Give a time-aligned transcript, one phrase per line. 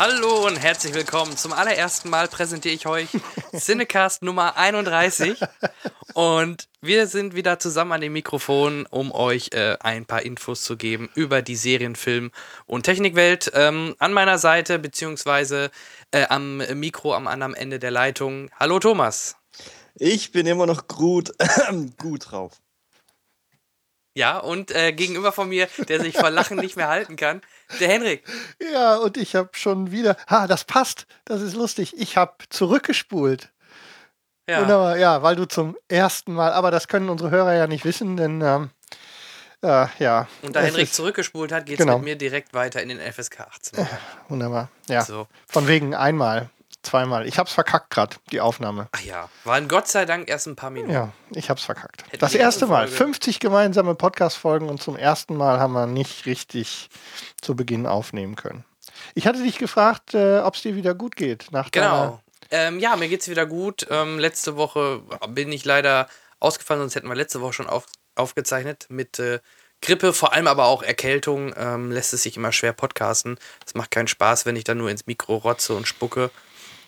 [0.00, 1.36] Hallo und herzlich willkommen.
[1.36, 3.08] Zum allerersten Mal präsentiere ich euch
[3.54, 5.38] Cinecast Nummer 31.
[6.14, 10.78] Und wir sind wieder zusammen an dem Mikrofon, um euch äh, ein paar Infos zu
[10.78, 12.30] geben über die Serienfilm-
[12.64, 13.52] und Technikwelt.
[13.54, 15.70] Ähm, an meiner Seite, beziehungsweise
[16.12, 18.48] äh, am Mikro am anderen Ende der Leitung.
[18.58, 19.36] Hallo Thomas.
[19.96, 21.32] Ich bin immer noch gut,
[21.98, 22.54] gut drauf.
[24.14, 27.42] Ja, und äh, gegenüber von mir, der sich vor Lachen nicht mehr halten kann,
[27.78, 28.24] der Henrik.
[28.72, 30.16] Ja, und ich habe schon wieder.
[30.26, 31.06] Ah, das passt.
[31.24, 31.94] Das ist lustig.
[31.96, 33.50] Ich habe zurückgespult.
[34.48, 34.62] Ja.
[34.62, 34.96] Wunderbar.
[34.98, 36.52] Ja, weil du zum ersten Mal.
[36.52, 38.40] Aber das können unsere Hörer ja nicht wissen, denn.
[38.40, 38.70] Ähm,
[39.62, 40.26] äh, ja.
[40.42, 41.98] Und da Henrik zurückgespult hat, geht es Genau.
[41.98, 43.86] mit mir direkt weiter in den FSK 18.
[44.28, 44.70] Wunderbar.
[44.88, 45.02] Ja.
[45.04, 45.26] So.
[45.46, 46.48] Von wegen einmal,
[46.82, 47.26] zweimal.
[47.26, 48.88] Ich hab's verkackt gerade, die Aufnahme.
[48.92, 50.92] Ach ja, waren Gott sei Dank erst ein paar Minuten.
[50.92, 52.04] Ja, ich hab's verkackt.
[52.06, 52.88] Hätten das erste Mal.
[52.88, 56.88] Folge- 50 gemeinsame Podcast-Folgen und zum ersten Mal haben wir nicht richtig
[57.40, 58.64] zu Beginn aufnehmen können.
[59.14, 61.46] Ich hatte dich gefragt, äh, ob es dir wieder gut geht.
[61.52, 62.20] Nach Genau.
[62.50, 63.86] Ähm, ja, mir geht's wieder gut.
[63.90, 66.08] Ähm, letzte Woche bin ich leider
[66.40, 69.38] ausgefallen, sonst hätten wir letzte Woche schon auf, aufgezeichnet mit äh,
[69.82, 71.54] Grippe, vor allem aber auch Erkältung.
[71.56, 73.38] Ähm, lässt es sich immer schwer podcasten.
[73.64, 76.30] Es macht keinen Spaß, wenn ich dann nur ins Mikro rotze und spucke.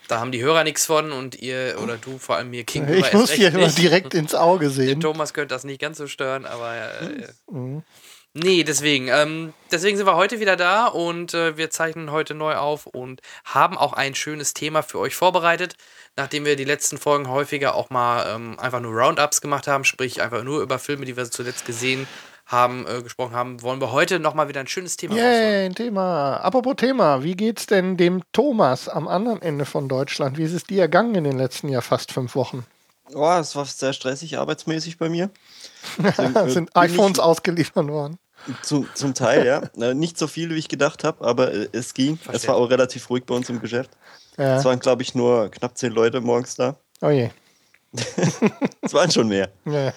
[0.09, 3.13] Da haben die Hörer nichts von und ihr oder du vor allem mir gegenüber ich
[3.13, 5.01] muss recht immer direkt ins Auge Den sehen.
[5.01, 7.83] Thomas könnte das nicht ganz so stören, aber äh, Mhm.
[8.35, 9.09] nee, deswegen.
[9.09, 13.21] Ähm, deswegen sind wir heute wieder da und äh, wir zeichnen heute neu auf und
[13.45, 15.77] haben auch ein schönes Thema für euch vorbereitet.
[16.17, 20.21] Nachdem wir die letzten Folgen häufiger auch mal ähm, einfach nur Roundups gemacht haben, sprich
[20.21, 24.21] einfach nur über Filme, die wir zuletzt gesehen haben, äh, gesprochen haben, wollen wir heute
[24.21, 25.33] nochmal wieder ein schönes Thema rausholen.
[25.33, 26.37] Yay, ein Thema.
[26.37, 30.37] Apropos Thema, wie geht's denn dem Thomas am anderen Ende von Deutschland?
[30.37, 32.65] Wie ist es dir ergangen in den letzten ja fast fünf Wochen?
[33.15, 35.31] Oh, es war sehr stressig arbeitsmäßig bei mir.
[35.99, 38.19] Deswegen, äh, Sind iPhones ausgeliefert worden?
[38.47, 39.63] ich Zum, zum Teil, ja.
[39.81, 42.19] Äh, Nicht so viel, wie ich gedacht habe, aber äh, es ging.
[42.33, 43.91] Es war auch relativ ruhig bei uns im Geschäft.
[44.37, 44.57] Ja.
[44.59, 46.77] Es waren, glaube ich, nur knapp zehn Leute morgens da.
[47.01, 47.31] Oh je.
[48.81, 49.49] Es waren schon mehr.
[49.65, 49.93] Ja.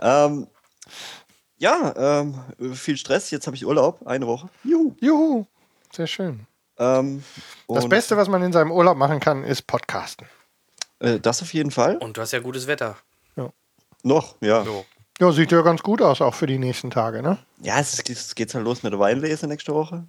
[0.00, 0.46] Ähm,
[1.58, 3.30] ja, ähm, viel Stress.
[3.30, 4.48] Jetzt habe ich Urlaub, eine Woche.
[4.64, 4.94] Juhu.
[5.00, 5.46] Juhu.
[5.92, 6.46] Sehr schön.
[6.78, 7.22] Ähm,
[7.68, 10.26] Das Beste, was man in seinem Urlaub machen kann, ist Podcasten.
[10.98, 11.96] Äh, das auf jeden Fall.
[11.98, 12.96] Und du hast ja gutes Wetter.
[14.02, 14.62] Noch, ja.
[14.62, 14.84] So.
[15.18, 17.38] Ja, sieht ja ganz gut aus, auch für die nächsten Tage, ne?
[17.60, 20.04] Ja, es, es geht halt los mit der Weinlese nächste Woche.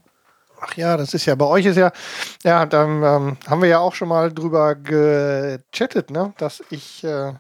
[0.62, 1.92] Ach ja, das ist ja, bei euch ist ja,
[2.44, 6.34] ja, dann ähm, haben wir ja auch schon mal drüber gechattet, ne?
[6.38, 7.34] Dass ich äh,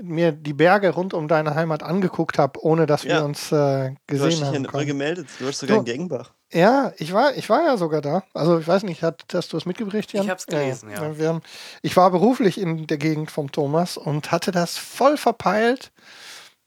[0.00, 3.24] mir die Berge rund um deine Heimat angeguckt habe, ohne dass wir Ja.
[3.24, 5.28] uns äh, Du hast gesehen dich ja gemeldet.
[5.38, 5.80] Du warst sogar So.
[5.80, 6.32] in Gengenbach.
[6.52, 8.22] Ja, ich war, ich war ja sogar da.
[8.32, 10.24] Also ich weiß nicht, hat, hast du es mitgebracht, Jan?
[10.24, 11.16] Ich hab's gelesen, ja.
[11.18, 11.42] Wir haben,
[11.82, 15.90] ich war beruflich in der Gegend vom Thomas und hatte das voll verpeilt,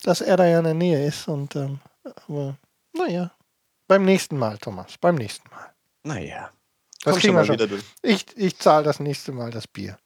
[0.03, 1.27] dass er da ja in der Nähe ist.
[1.27, 1.79] Und ähm,
[2.27, 2.57] aber
[2.93, 3.31] naja,
[3.87, 5.67] beim nächsten Mal, Thomas, beim nächsten Mal.
[6.03, 6.49] Naja.
[7.03, 7.53] Das kriegen wir schon.
[7.55, 7.83] wieder durch.
[8.01, 9.97] Ich, ich zahle das nächste Mal das Bier.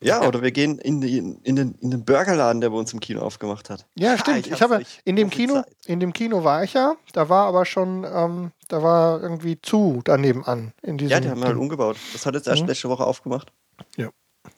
[0.00, 3.00] Ja, oder wir gehen in, die, in, den, in den Burgerladen, der bei uns im
[3.00, 3.86] Kino aufgemacht hat.
[3.94, 4.38] Ja, stimmt.
[4.38, 5.66] ich Ich, hab's habe in dem Kino, Zeit.
[5.86, 6.94] in dem Kino war ich ja.
[7.12, 10.72] Da war aber schon, ähm, da war irgendwie zu daneben an.
[10.82, 11.62] In diesem Ja, die haben halt Kino.
[11.62, 11.96] umgebaut.
[12.12, 12.68] Das hat jetzt erst Mhm.
[12.68, 13.52] letzte Woche aufgemacht.
[13.96, 14.10] Ja.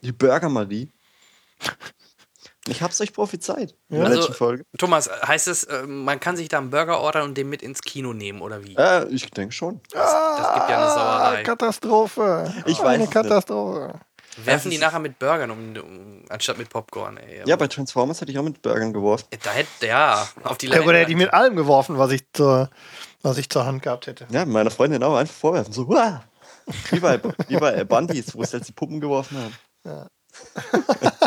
[0.03, 0.91] Die Burger Marie.
[2.69, 3.77] Ich hab's euch prophezeit.
[3.89, 4.65] In der Also- letzten Folge.
[4.77, 7.81] Thomas, heißt es, äh, man kann sich da einen Burger ordern und den mit ins
[7.81, 8.75] Kino nehmen, oder wie?
[8.75, 9.81] Äh, ich denke schon.
[9.93, 11.39] Das, das gibt ja eine Sauerei.
[11.39, 12.53] Ah, Katastrophe.
[12.67, 13.95] Ich weiß Eine es nicht.
[14.37, 17.43] Werfen die nachher mit Burgern um, um anstatt mit Popcorn, ey.
[17.47, 19.27] Ja, bei Transformers hätte ich auch mit Burgern geworfen.
[19.43, 21.35] Da hätte, ja, auf die Ja, oder hätte ich mit Leinwand.
[21.35, 22.69] allem geworfen, was ich zur,
[23.23, 24.27] was ich zur Hand gehabt hätte.
[24.31, 25.73] Ja, meiner Freundin auch einfach vorwerfen.
[25.73, 26.23] So, Uah!
[26.91, 30.07] Wie bei, wie bei Bandits, wo sie jetzt die Puppen geworfen haben.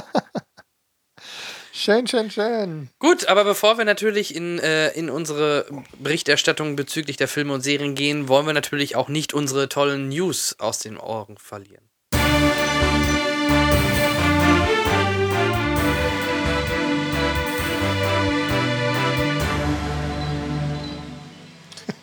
[1.72, 2.90] Schön, schön, schön.
[3.00, 5.66] Gut, aber bevor wir natürlich in, äh, in unsere
[5.98, 10.58] Berichterstattung bezüglich der Filme und Serien gehen, wollen wir natürlich auch nicht unsere tollen News
[10.60, 11.89] aus den Ohren verlieren.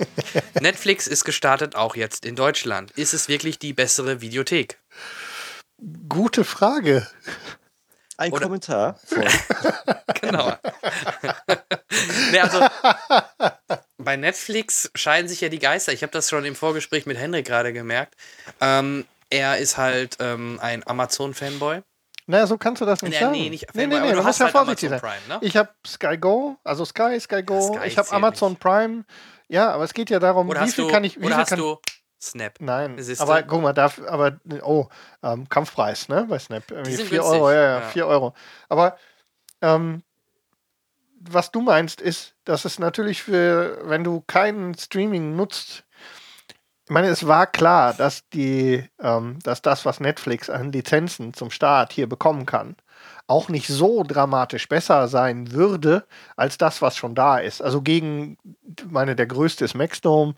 [0.61, 2.91] Netflix ist gestartet, auch jetzt in Deutschland.
[2.93, 4.79] Ist es wirklich die bessere Videothek?
[6.09, 7.07] Gute Frage.
[8.17, 8.99] Ein Oder- Kommentar.
[10.23, 10.51] Genau.
[12.33, 12.61] nee, also,
[13.99, 15.93] bei Netflix scheiden sich ja die Geister.
[15.93, 18.15] Ich habe das schon im Vorgespräch mit Henrik gerade gemerkt.
[18.61, 21.83] Ähm, er ist halt ähm, ein Amazon-Fanboy.
[22.27, 23.33] Naja, so kannst du das nicht Nee, sagen.
[23.33, 25.11] nee, nicht nee, Fanboy, nee, aber nee, du du hast musst ja halt vorsichtig Amazon
[25.11, 25.21] sein.
[25.29, 25.47] Prime, ne?
[25.47, 29.05] Ich habe Sky Go, also Sky, Sky Go, Sky ich habe Amazon Prime,
[29.49, 31.17] Ja, aber es geht ja darum, Oder wie viel du, kann ich.
[31.17, 31.79] Wie oder viel hast kann, du
[32.21, 32.55] Snap?
[32.61, 34.87] Nein, aber guck mal, darf, aber, oh,
[35.23, 36.71] ähm, Kampfpreis, ne, bei Snap.
[36.71, 37.89] Irgendwie sind 4 günstig, Euro, ja, ja, ja.
[37.89, 38.35] 4 Euro.
[38.69, 38.97] Aber,
[39.61, 40.03] ähm,
[41.21, 45.85] was du meinst, ist, dass es natürlich für, wenn du keinen Streaming nutzt,
[46.85, 51.51] ich meine, es war klar, dass die, ähm, dass das, was Netflix an Lizenzen zum
[51.51, 52.77] Start hier bekommen kann,
[53.29, 56.05] auch nicht so dramatisch besser sein würde
[56.37, 57.61] als das, was schon da ist.
[57.61, 58.39] Also gegen,
[58.89, 60.35] meine, der größte ist Maxdome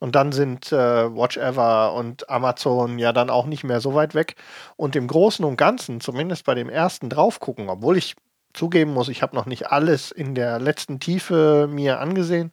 [0.00, 0.76] und dann sind äh,
[1.14, 4.34] Watch Ever und Amazon ja dann auch nicht mehr so weit weg.
[4.76, 8.16] Und im Großen und Ganzen, zumindest bei dem ersten drauf gucken, obwohl ich
[8.52, 12.52] zugeben muss, ich habe noch nicht alles in der letzten Tiefe mir angesehen,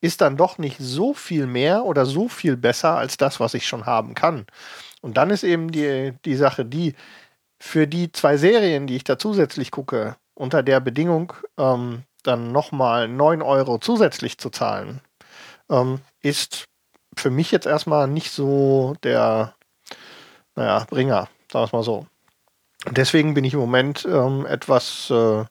[0.00, 3.66] ist dann doch nicht so viel mehr oder so viel besser als das, was ich
[3.66, 4.46] schon haben kann.
[5.00, 6.94] Und dann ist eben die, die Sache die,
[7.58, 13.08] für die zwei Serien, die ich da zusätzlich gucke, unter der Bedingung, ähm, dann nochmal
[13.08, 15.00] 9 Euro zusätzlich zu zahlen,
[15.70, 16.64] ähm, ist
[17.16, 19.54] für mich jetzt erstmal nicht so der,
[20.56, 22.06] naja, Bringer, sagen wir es mal so.
[22.90, 25.44] Deswegen bin ich im Moment ähm, etwas äh,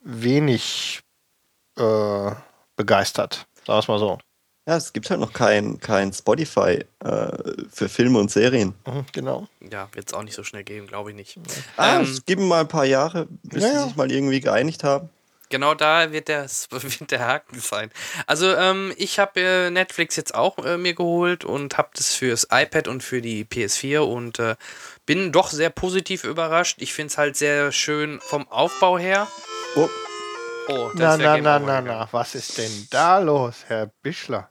[0.00, 1.00] wenig
[1.76, 2.30] äh,
[2.76, 4.18] begeistert, sagen wir es mal so.
[4.66, 7.28] Ja, es gibt halt noch kein, kein Spotify äh,
[7.72, 8.74] für Filme und Serien.
[8.84, 9.46] Mhm, genau.
[9.60, 11.38] Ja, wird es auch nicht so schnell geben, glaube ich nicht.
[11.76, 14.82] Ah, Ähm, es gibt mal ein paar Jahre, bis Ja, sie sich mal irgendwie geeinigt
[14.82, 15.08] haben.
[15.48, 17.92] Genau da wird der, wird der Haken sein.
[18.26, 22.48] Also ähm, ich habe äh, Netflix jetzt auch äh, mir geholt und habe das fürs
[22.50, 24.56] iPad und für die PS4 und äh,
[25.06, 26.78] bin doch sehr positiv überrascht.
[26.80, 29.28] Ich finde es halt sehr schön vom Aufbau her.
[29.76, 29.88] Oh,
[30.68, 34.48] Oh, Na, ist der na, na, na, na, was ist denn da los, Herr Bischler?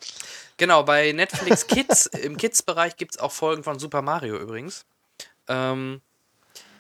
[0.58, 4.86] Genau, bei Netflix Kids, im Kids-Bereich gibt es auch Folgen von Super Mario übrigens.
[5.50, 6.02] Ähm,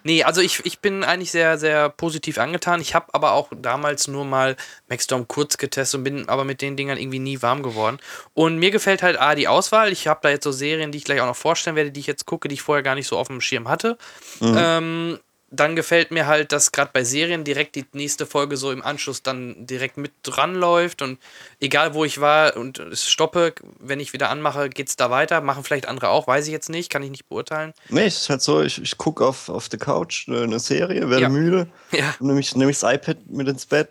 [0.04, 2.80] nee, also ich, ich bin eigentlich sehr, sehr positiv angetan.
[2.80, 4.56] Ich habe aber auch damals nur mal
[4.88, 8.00] Maxstorm kurz getestet und bin aber mit den Dingern irgendwie nie warm geworden.
[8.34, 9.92] Und mir gefällt halt A, die Auswahl.
[9.92, 12.08] Ich habe da jetzt so Serien, die ich gleich auch noch vorstellen werde, die ich
[12.08, 13.98] jetzt gucke, die ich vorher gar nicht so auf dem Schirm hatte.
[14.42, 15.20] Ähm,
[15.56, 19.24] dann gefällt mir halt, dass gerade bei Serien direkt die nächste Folge so im Anschluss
[19.24, 21.20] dann direkt mit dran läuft und
[21.60, 25.42] egal wo ich war und es stoppe, wenn ich wieder anmache, geht's da weiter.
[25.42, 27.74] Machen vielleicht andere auch, weiß ich jetzt nicht, kann ich nicht beurteilen.
[27.90, 31.24] nee, es ist halt so, ich, ich gucke auf, auf der Couch eine Serie, werde
[31.24, 31.30] Ja.
[31.30, 33.90] müde, Ja, nehme ich, nehm ich das iPad mit ins Bett,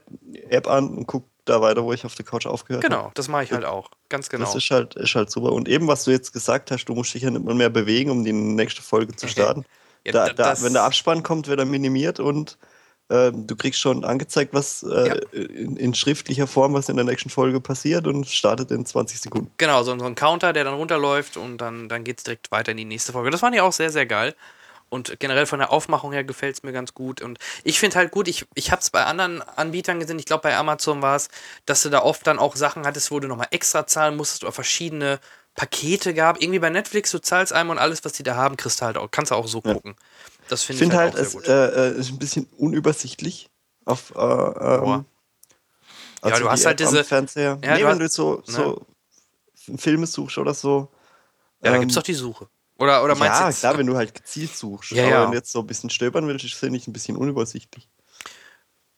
[0.48, 2.94] App an und gucke da weiter, wo ich auf der Couch aufgehört habe.
[2.94, 3.90] genau, das mache ich halt auch.
[4.08, 4.44] Ganz genau.
[4.46, 5.52] Das ist halt, ist halt super.
[5.52, 8.24] Und eben, was du jetzt gesagt hast, du musst dich ja nicht mehr bewegen, um
[8.24, 9.64] die nächste Folge zu starten.
[10.04, 12.58] Ja, da, da- wenn der Abspann kommt, wird er minimiert und
[13.10, 15.14] ähm, du kriegst schon angezeigt, was äh, Ja.
[15.32, 19.50] in, in schriftlicher Form, was in der nächsten Folge passiert und startet in 20 Sekunden.
[19.58, 22.70] Genau, so, so ein Counter, der dann runterläuft und dann, dann geht es direkt weiter
[22.72, 23.30] in die nächste Folge.
[23.30, 24.34] Das fand ich auch sehr, sehr geil.
[24.90, 27.20] Und generell von der Aufmachung her gefällt es mir ganz gut.
[27.20, 30.42] Und ich finde halt gut, ich, ich habe es bei anderen Anbietern gesehen, ich glaube
[30.42, 31.28] bei Amazon war es,
[31.66, 34.52] dass du da oft dann auch Sachen hattest, wo du nochmal extra zahlen musstest oder
[34.52, 35.18] verschiedene
[35.54, 36.40] Pakete gab.
[36.42, 38.96] Irgendwie bei Netflix, du zahlst einmal und alles, was die da haben, kriegst du halt
[38.96, 39.94] auch, kannst du auch so gucken.
[40.48, 43.48] Das Ich finde ich finde halt, halt, auch es äh, äh, ist ein bisschen unübersichtlich.
[43.84, 45.04] Auf, äh, ähm,
[46.24, 47.58] Ja, du hast halt App diese- Fernseher.
[47.62, 48.86] Ja, nee, du wenn hast- du jetzt so, so
[49.76, 50.88] Filme suchst oder so.
[51.62, 52.48] ja, da ähm, gibt es doch die Suche.
[52.76, 54.90] Oder, oder meinst du ja, klar, wenn du halt gezielt suchst.
[54.90, 55.22] Ja, aber ja.
[55.24, 57.88] wenn du jetzt so ein bisschen stöbern willst, finde ich ein bisschen unübersichtlich.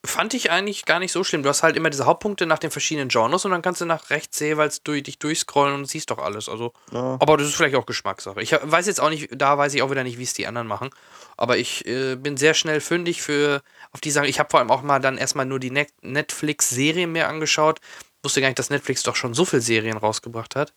[0.07, 1.43] Fand ich eigentlich gar nicht so schlimm.
[1.43, 4.11] Du hast halt immer diese Hauptpunkte nach den verschiedenen Genres und dann kannst du nach
[4.11, 6.49] rechts jeweils durch, dich durchscrollen und siehst doch alles.
[6.49, 7.17] Also, Ja.
[7.21, 8.41] aber das ist vielleicht auch Geschmackssache.
[8.41, 10.67] Ich weiß jetzt auch nicht, da weiß ich auch wieder nicht, wie es die anderen
[10.67, 10.91] machen.
[11.37, 14.29] Aber ich äh, bin sehr schnell fündig für auf die Sachen.
[14.29, 17.81] Ich habe vor allem auch mal dann erstmal nur die Net Netflix-Serien mir angeschaut.
[18.23, 20.73] Wusste gar nicht, dass Netflix doch schon so viele Serien rausgebracht hat.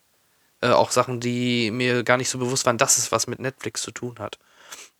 [0.60, 3.82] Äh, auch Sachen, die mir gar nicht so bewusst waren, dass es was mit Netflix
[3.82, 4.38] zu tun hat.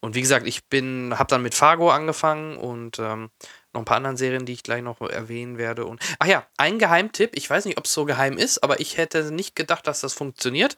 [0.01, 3.31] Und wie gesagt, ich bin, habe dann mit Fargo angefangen und ähm,
[3.73, 5.85] noch ein paar anderen Serien, die ich gleich noch erwähnen werde.
[5.85, 7.31] Und ach ja, ein Geheimtipp.
[7.35, 10.13] Ich weiß nicht, ob es so geheim ist, aber ich hätte nicht gedacht, dass das
[10.13, 10.77] funktioniert.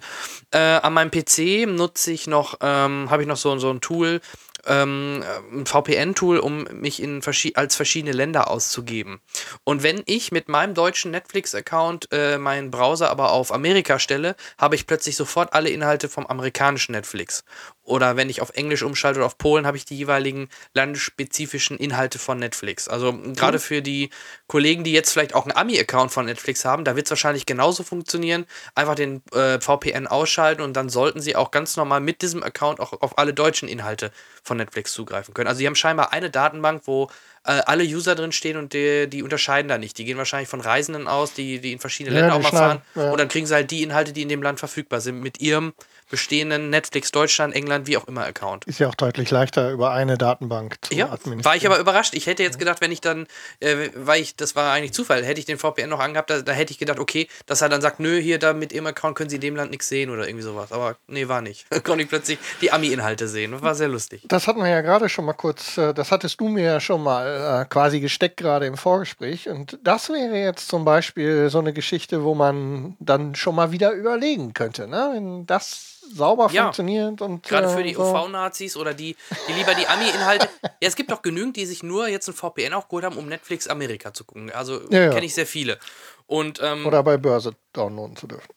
[0.50, 4.20] Äh, an meinem PC nutze ich noch, ähm, habe ich noch so, so ein Tool,
[4.66, 9.20] ähm, ein VPN-Tool, um mich in verschi als verschiedene Länder auszugeben.
[9.64, 14.74] Und wenn ich mit meinem deutschen Netflix-Account äh, meinen Browser aber auf Amerika stelle, habe
[14.74, 17.44] ich plötzlich sofort alle Inhalte vom amerikanischen Netflix.
[17.84, 20.48] Oder wenn ich auf Englisch umschalte oder auf Polen, habe ich die jeweiligen
[20.96, 22.86] landesspezifischen Inhalte von Netflix.
[22.88, 24.10] Also gerade für die
[24.46, 27.82] Kollegen, die jetzt vielleicht auch einen Ami-Account von Netflix haben, da wird es wahrscheinlich genauso
[27.82, 28.46] funktionieren.
[28.74, 32.78] Einfach den äh, VPN ausschalten und dann sollten sie auch ganz normal mit diesem Account
[32.78, 34.12] auch auf alle deutschen Inhalte
[34.42, 35.48] von Netflix zugreifen können.
[35.48, 37.10] Also die haben scheinbar eine Datenbank, wo
[37.44, 39.98] äh, alle User drin stehen und die, die unterscheiden da nicht.
[39.98, 42.82] Die gehen wahrscheinlich von Reisenden aus, die, die in verschiedene Ja, Länder auch mal fahren.
[42.94, 43.10] ja.
[43.10, 45.72] Und dann kriegen sie halt die Inhalte, die in dem Land verfügbar sind, mit ihrem
[46.12, 48.66] bestehenden Netflix Deutschland, England, wie auch immer Account.
[48.66, 51.44] Ist ja auch deutlich leichter über eine Datenbank zu Ja, administrieren.
[51.44, 52.14] war ich aber überrascht.
[52.14, 53.26] Ich hätte jetzt gedacht, wenn ich dann,
[53.60, 56.52] äh, weil ich, das war eigentlich Zufall, hätte ich den VPN noch angehabt, da, da
[56.52, 59.30] hätte ich gedacht, okay, dass er dann sagt, nö, hier da mit ihrem Account können
[59.30, 60.70] sie in dem Land nichts sehen oder irgendwie sowas.
[60.70, 61.66] Aber nee, war nicht.
[61.84, 63.60] Konnte ich plötzlich die Ami-Inhalte sehen.
[63.62, 64.22] War sehr lustig.
[64.28, 67.02] Das hatten wir ja gerade schon mal kurz, äh, das hattest du mir ja schon
[67.02, 69.48] mal äh, quasi gesteckt gerade im Vorgespräch.
[69.48, 73.92] Und das wäre jetzt zum Beispiel so eine Geschichte, wo man dann schon mal wieder
[73.92, 75.10] überlegen könnte, ne?
[75.14, 76.64] Wenn das sauber Ja.
[76.64, 78.02] funktioniert und Gerade äh, für die so.
[78.02, 79.16] UV-Nazis oder die,
[79.48, 80.48] die lieber die Ami-Inhalte.
[80.62, 83.26] ja, es gibt doch genügend, die sich nur jetzt ein VPN auch geholt haben, um
[83.26, 84.50] Netflix Amerika zu gucken.
[84.52, 85.10] Also ja.
[85.10, 85.78] kenne ich sehr viele.
[86.26, 88.48] Und ähm, Oder bei Börse downloaden zu dürfen.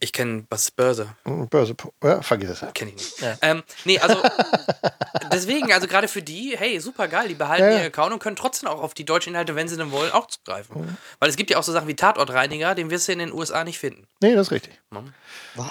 [0.00, 1.08] Ich kenne was Börse.
[1.24, 2.72] Börse, ja, vergiss es.
[2.74, 3.38] Kenne ich nicht.
[3.42, 4.22] Ähm, nee, also
[5.32, 7.76] deswegen, also gerade für die, hey, super geil, die behalten Ja, ja.
[7.78, 10.26] ihren Account und können trotzdem auch auf die deutschen Inhalte, wenn sie denn wollen, auch
[10.26, 10.96] zugreifen.
[11.18, 13.64] Weil es gibt ja auch so Sachen wie Tatortreiniger, den wirst du in den USA
[13.64, 14.06] nicht finden.
[14.20, 14.80] Nee, das ist richtig.
[14.90, 15.04] Was?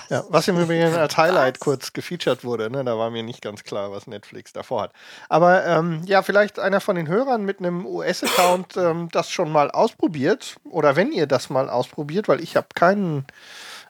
[0.09, 2.83] Ja, was im Übrigen als Highlight kurz gefeatured wurde, ne?
[2.83, 4.93] da war mir nicht ganz klar, was Netflix davor hat.
[5.29, 9.71] Aber ähm, ja, vielleicht einer von den Hörern mit einem US-Account ähm, das schon mal
[9.71, 10.57] ausprobiert.
[10.65, 13.25] Oder wenn ihr das mal ausprobiert, weil ich habe keinen,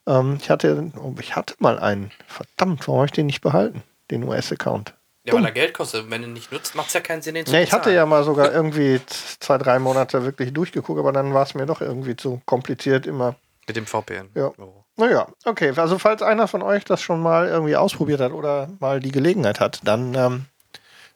[0.08, 2.12] ähm, ich hatte, oh, ich hatte mal einen.
[2.26, 3.84] Verdammt, warum habe ich den nicht behalten?
[4.10, 4.94] Den US-Account.
[5.26, 6.10] Ja, weil er Geld kostet.
[6.10, 7.92] Wenn du ihn nicht nutzt, macht es ja keinen Sinn, den zu Nee, ich hatte
[7.92, 9.02] ja mal sogar irgendwie
[9.40, 13.36] zwei, drei Monate wirklich durchgeguckt, aber dann war es mir doch irgendwie zu kompliziert immer.
[13.68, 14.30] Mit dem VPN.
[14.36, 14.54] Ja.
[14.58, 14.86] Oh.
[14.96, 15.74] Naja, okay.
[15.76, 19.60] Also falls einer von euch das schon mal irgendwie ausprobiert hat oder mal die Gelegenheit
[19.60, 20.46] hat, dann ähm,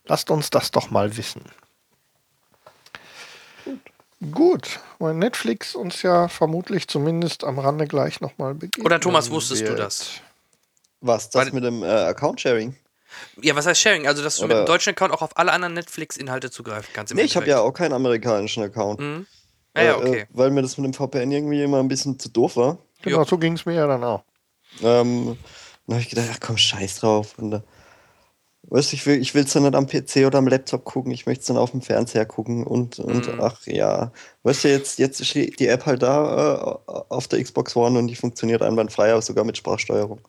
[0.05, 1.43] lasst uns das doch mal wissen.
[4.31, 8.85] Gut, weil Netflix uns ja vermutlich zumindest am Rande gleich nochmal begegnet.
[8.85, 10.11] Oder Thomas, wusstest du das?
[11.01, 12.75] Was, das Weil- mit dem äh, Account-Sharing?
[13.41, 14.07] Ja, was heißt Sharing?
[14.07, 17.11] Also, dass du mit Oder- dem deutschen Account auch auf alle anderen Netflix-Inhalte zugreifen kannst.
[17.11, 18.99] im Nee, ich habe ja auch keinen amerikanischen Account.
[18.99, 19.25] Mhm.
[19.75, 20.19] Ja, ja, Äh, okay.
[20.21, 22.77] Äh, weil mir das mit dem VPN irgendwie immer ein bisschen zu doof war.
[23.01, 24.23] Genau, so ging es mir ja dann auch.
[24.81, 25.37] Ähm,
[25.87, 27.37] dann habe ich gedacht, ach komm, scheiß drauf.
[27.39, 27.61] Und, äh,
[28.63, 31.25] weißt du, ich will ich will's dann nicht am PC oder am Laptop gucken, ich
[31.25, 33.41] möchte es dann auf dem Fernseher gucken und, und Mhm.
[33.41, 34.11] ach ja.
[34.43, 38.07] Weißt du, jetzt, jetzt steht die App halt da äh, auf der Xbox One und
[38.07, 40.21] die funktioniert einwandfrei, aber sogar mit Sprachsteuerung.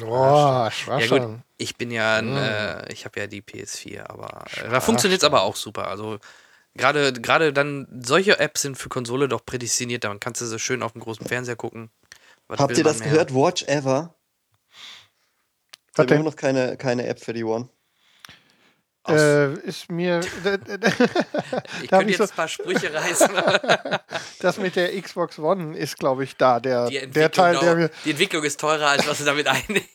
[0.00, 1.22] Boah, ich war Ja gut,
[1.58, 5.24] ich bin ja, ein, äh, ich habe ja die PS4, aber äh, da funktioniert es
[5.26, 5.88] aber auch super.
[5.88, 6.18] Also
[6.74, 10.82] gerade gerade dann solche Apps sind für Konsole doch prädestiniert, dann kannst du sie schön
[10.82, 11.90] auf dem großen Fernseher gucken.
[12.48, 13.08] Was Habt ihr das mehr?
[13.10, 13.34] gehört?
[13.34, 14.15] Watch Ever?
[15.98, 16.16] Haben denn?
[16.20, 17.68] immer noch keine, keine App für die One.
[19.08, 20.18] Äh, ist mir.
[21.80, 23.28] ich könnte ich jetzt so- ein paar Sprüche reißen.
[24.40, 26.60] Das mit der Xbox One ist, glaube ich, da.
[26.60, 27.90] Der, Die der Entwicklung, Teil, der dauert- mir.
[28.04, 29.88] die Entwicklung ist teurer, als was du damit einnimmst.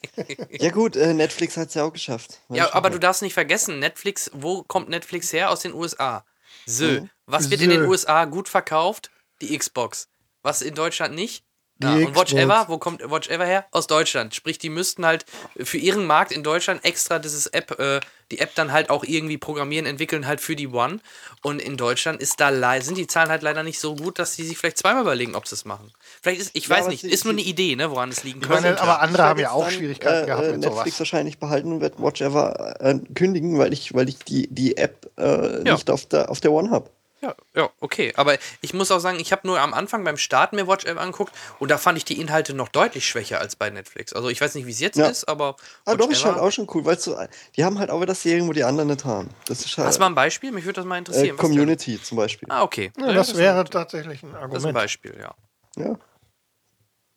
[0.49, 2.39] Ja gut, äh, Netflix hat es ja auch geschafft.
[2.49, 5.49] Ja, aber du darfst nicht vergessen, Netflix, wo kommt Netflix her?
[5.51, 6.25] Aus den USA.
[6.65, 7.09] So, Mhm.
[7.27, 7.83] was wird in den.
[7.85, 9.11] USA gut verkauft?
[9.41, 10.07] Die Xbox.
[10.41, 11.43] Was in Deutschland nicht?
[11.83, 12.33] Ja, und Watch.
[12.33, 13.65] Ever, wo kommt Watch Ever her?
[13.71, 14.35] Aus Deutschland.
[14.35, 15.25] Sprich, die müssten halt
[15.57, 17.99] für ihren Markt in Deutschland extra dieses App, äh,
[18.31, 20.99] die App dann halt auch irgendwie programmieren, entwickeln halt für die One.
[21.41, 24.43] Und in Deutschland ist da sind die Zahlen halt leider nicht so gut, dass die
[24.43, 25.91] sich vielleicht zweimal überlegen, ob sie es machen.
[26.21, 28.61] Vielleicht ist, ich Ja, weiß nicht, ist nur eine Idee, ne, woran es liegen könnte.
[28.63, 30.99] meine, aber andere haben ja auch dann, Schwierigkeiten äh, gehabt äh, mit Netflix sowas.
[30.99, 35.09] wahrscheinlich behalten und wird Watch Ever äh, kündigen, weil ich, weil ich die, die App
[35.17, 35.73] äh, Ja.
[35.73, 36.89] nicht auf der, auf der One habe.
[37.21, 38.13] Ja, ja, okay.
[38.15, 40.99] Aber ich muss auch sagen, ich habe nur am Anfang beim Start mir Watch App
[40.99, 44.11] angeguckt und da fand ich die Inhalte noch deutlich schwächer als bei Netflix.
[44.13, 45.05] Also ich weiß nicht, wie es jetzt Ja.
[45.07, 45.55] ist, aber.
[45.85, 47.15] Ah, Watch doch, ist halt auch schon cool, weil so,
[47.55, 49.29] die haben halt auch wieder Serien, wo die anderen nicht haben.
[49.45, 50.51] Das ist halt Hast du mal ein Beispiel?
[50.51, 51.27] Mich würde das mal äh, interessieren.
[51.27, 51.37] denn?
[51.37, 52.47] Community zum Beispiel.
[52.51, 52.91] Ah, okay.
[52.99, 54.73] Ja, das wäre ist ein, tatsächlich ein das ist ein Argument.
[54.73, 55.35] Beispiel, ja.
[55.77, 55.95] Ja.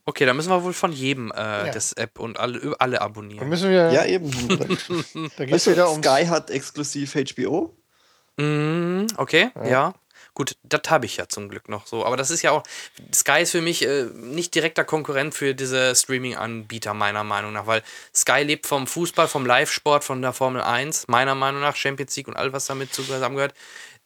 [0.06, 1.70] Okay, da müssen wir wohl von jedem äh, Ja.
[1.73, 3.49] das App und alle, alle Dann abonnieren.
[3.49, 3.90] müssen wir.
[3.90, 4.30] ja, eben.
[5.38, 6.02] da geht weißt es wieder du, um.
[6.02, 7.75] Sky hat exklusiv HBO.
[8.38, 9.94] Mhm, okay, ja.
[10.36, 12.04] Gut, das habe ich ja zum Glück noch so.
[12.04, 12.64] Aber das ist ja auch.
[13.14, 17.84] Sky ist für mich äh, nicht direkter Konkurrent für diese Streaming-Anbieter, meiner Meinung nach, weil
[18.12, 22.26] Sky lebt vom Fußball, vom Live-Sport, von der Formel 1, meiner Meinung nach, Champions League
[22.26, 23.54] und all, was damit zusammengehört.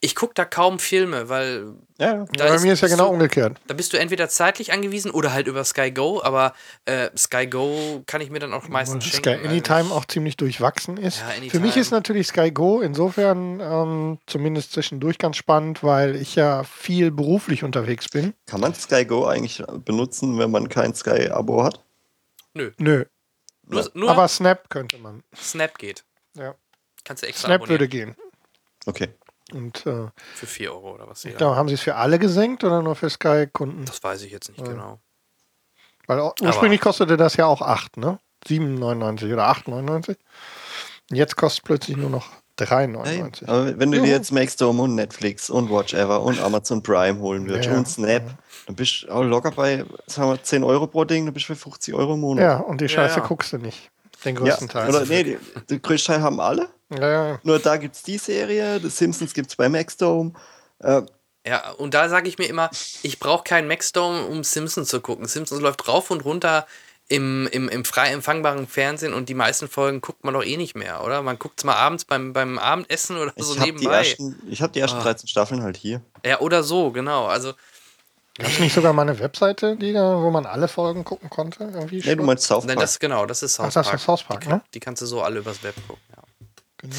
[0.01, 3.59] Ich gucke da kaum Filme, weil Ja, da Bei mir ist ja genau du- umgekehrt.
[3.67, 8.05] Da bist du entweder zeitlich angewiesen oder halt über Sky Go, aber äh, Sky Go
[8.07, 9.43] kann ich mir dann auch meistens Sky schenken.
[9.43, 11.19] weil Anytime auch ziemlich durchwachsen ist.
[11.43, 11.49] Ja.
[11.51, 16.63] Für mich ist natürlich Sky Go insofern ähm, zumindest zwischendurch ganz spannend, weil ich ja
[16.63, 18.35] viel beruflich unterwegs bin.
[18.47, 21.83] Kann man Sky Go eigentlich benutzen, wenn man kein Sky-Abo hat?
[22.55, 23.05] Nö, Nö.
[23.67, 25.25] nur, nur Aber Snap könnte man.
[25.37, 26.05] Snap geht.
[26.35, 26.55] Ja.
[27.03, 27.81] Kannst du extra Snap abonnieren.
[27.81, 28.17] würde gehen.
[28.87, 29.09] Okay.
[29.53, 31.25] Und äh, Für 4 Euro oder was.
[31.25, 31.39] ich Ja.
[31.39, 33.85] glaube, haben sie es für alle gesenkt oder nur für Sky-Kunden?
[33.87, 34.99] Das weiß ich jetzt nicht genau.
[36.07, 38.19] Weil ursprünglich kostete das ja auch 8, ne?
[38.47, 40.09] 7,99 oder 8,99.
[41.11, 42.29] Und Jetzt kostet es plötzlich nur noch
[42.59, 43.47] 3,99.
[43.49, 47.49] Aber wenn du dir jetzt Maxdome und Netflix und Watch Ever und Amazon Prime holen
[47.49, 47.77] würdest Ja.
[47.77, 48.23] und Snap,
[48.67, 51.53] dann bist du auch locker bei, sagen wir, 10 Euro pro Ding, dann bist du
[51.55, 52.43] bei 50 Euro im Monat.
[52.45, 53.27] Ja, und die Scheiße ja.
[53.27, 53.91] guckst du nicht.
[54.25, 54.89] Den Ja, größten Teil.
[54.89, 55.39] Oder nee, die,
[55.71, 56.69] den größten Teil haben alle.
[56.91, 57.39] Ja.
[57.43, 60.33] Nur da gibt es die Serie, The Simpsons gibt es bei Maxdome.
[60.81, 61.03] Äh,
[61.47, 62.71] Ja, und da sage ich mir immer,
[63.03, 65.27] ich brauche keinen Maxdome, um Simpsons zu gucken.
[65.27, 66.67] Simpsons läuft rauf und runter
[67.11, 70.77] im, im, im frei empfangbaren Fernsehen und die meisten Folgen guckt man doch eh nicht
[70.77, 71.23] mehr, oder?
[71.23, 73.99] Man guckt es mal abends beim, beim Abendessen oder so ich habe die nebenbei.
[74.09, 75.03] ersten, ich hab die ersten Ah.
[75.05, 76.03] 13 Staffeln halt hier.
[76.25, 77.27] Ja, oder so, genau.
[77.27, 77.55] Also,
[78.37, 81.65] Gab es nicht sogar mal eine Webseite, die da, wo man alle Folgen gucken konnte?
[81.65, 82.27] Irgendwie Nee, du schon?
[82.27, 82.85] meinst South nein, Park.
[82.87, 83.97] das genau, das ist South Ach, das Park.
[83.99, 84.61] ist South Park, die, ne?
[84.75, 86.03] die kannst du so alle übers Web gucken.
[86.79, 86.95] Genau.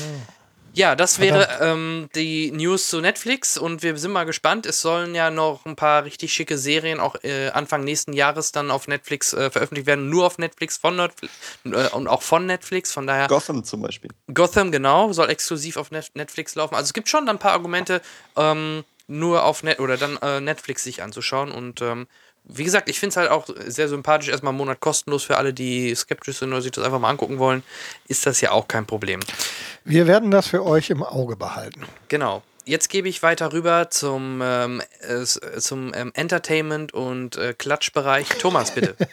[0.74, 4.65] Ja, das wäre ähm, die News zu Netflix und wir sind mal gespannt.
[4.65, 8.71] Es sollen ja noch ein paar richtig schicke Serien auch äh, Anfang nächsten Jahres dann
[8.71, 10.09] auf Netflix äh, veröffentlicht werden.
[10.09, 11.33] Nur auf Netflix von Netflix
[11.65, 12.91] äh, und auch von Netflix.
[12.91, 14.12] Von daher Gotham zum Beispiel.
[14.33, 16.75] Gotham, genau, soll exklusiv auf Net Netflix laufen.
[16.75, 18.01] Also es gibt schon dann ein paar Argumente,
[18.36, 21.51] ähm, nur auf Net oder dann äh, Netflix sich anzuschauen.
[21.51, 22.07] Und ähm,
[22.51, 24.29] wie gesagt, ich finde es halt auch sehr sympathisch.
[24.29, 27.38] Erstmal einen Monat kostenlos für alle, die skeptisch sind oder sich das einfach mal angucken
[27.38, 27.63] wollen.
[28.08, 29.20] Ist das ja auch kein Problem.
[29.86, 31.84] Wir werden das für euch im Auge behalten.
[32.08, 32.41] Genau.
[32.65, 38.27] Jetzt gebe ich weiter rüber zum, ähm, äh, zum ähm, Entertainment- und äh, Klatschbereich.
[38.39, 38.96] Thomas, bitte.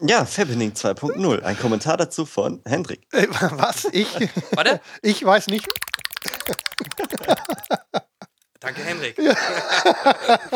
[0.00, 1.42] Ja, Fappening 2.0.
[1.42, 3.00] Ein Kommentar dazu von Hendrik.
[3.12, 3.86] Äh, was?
[3.92, 4.08] Ich?
[4.52, 4.80] Warte.
[5.00, 5.66] Ich weiß nicht.
[8.62, 9.18] Danke, Henrik.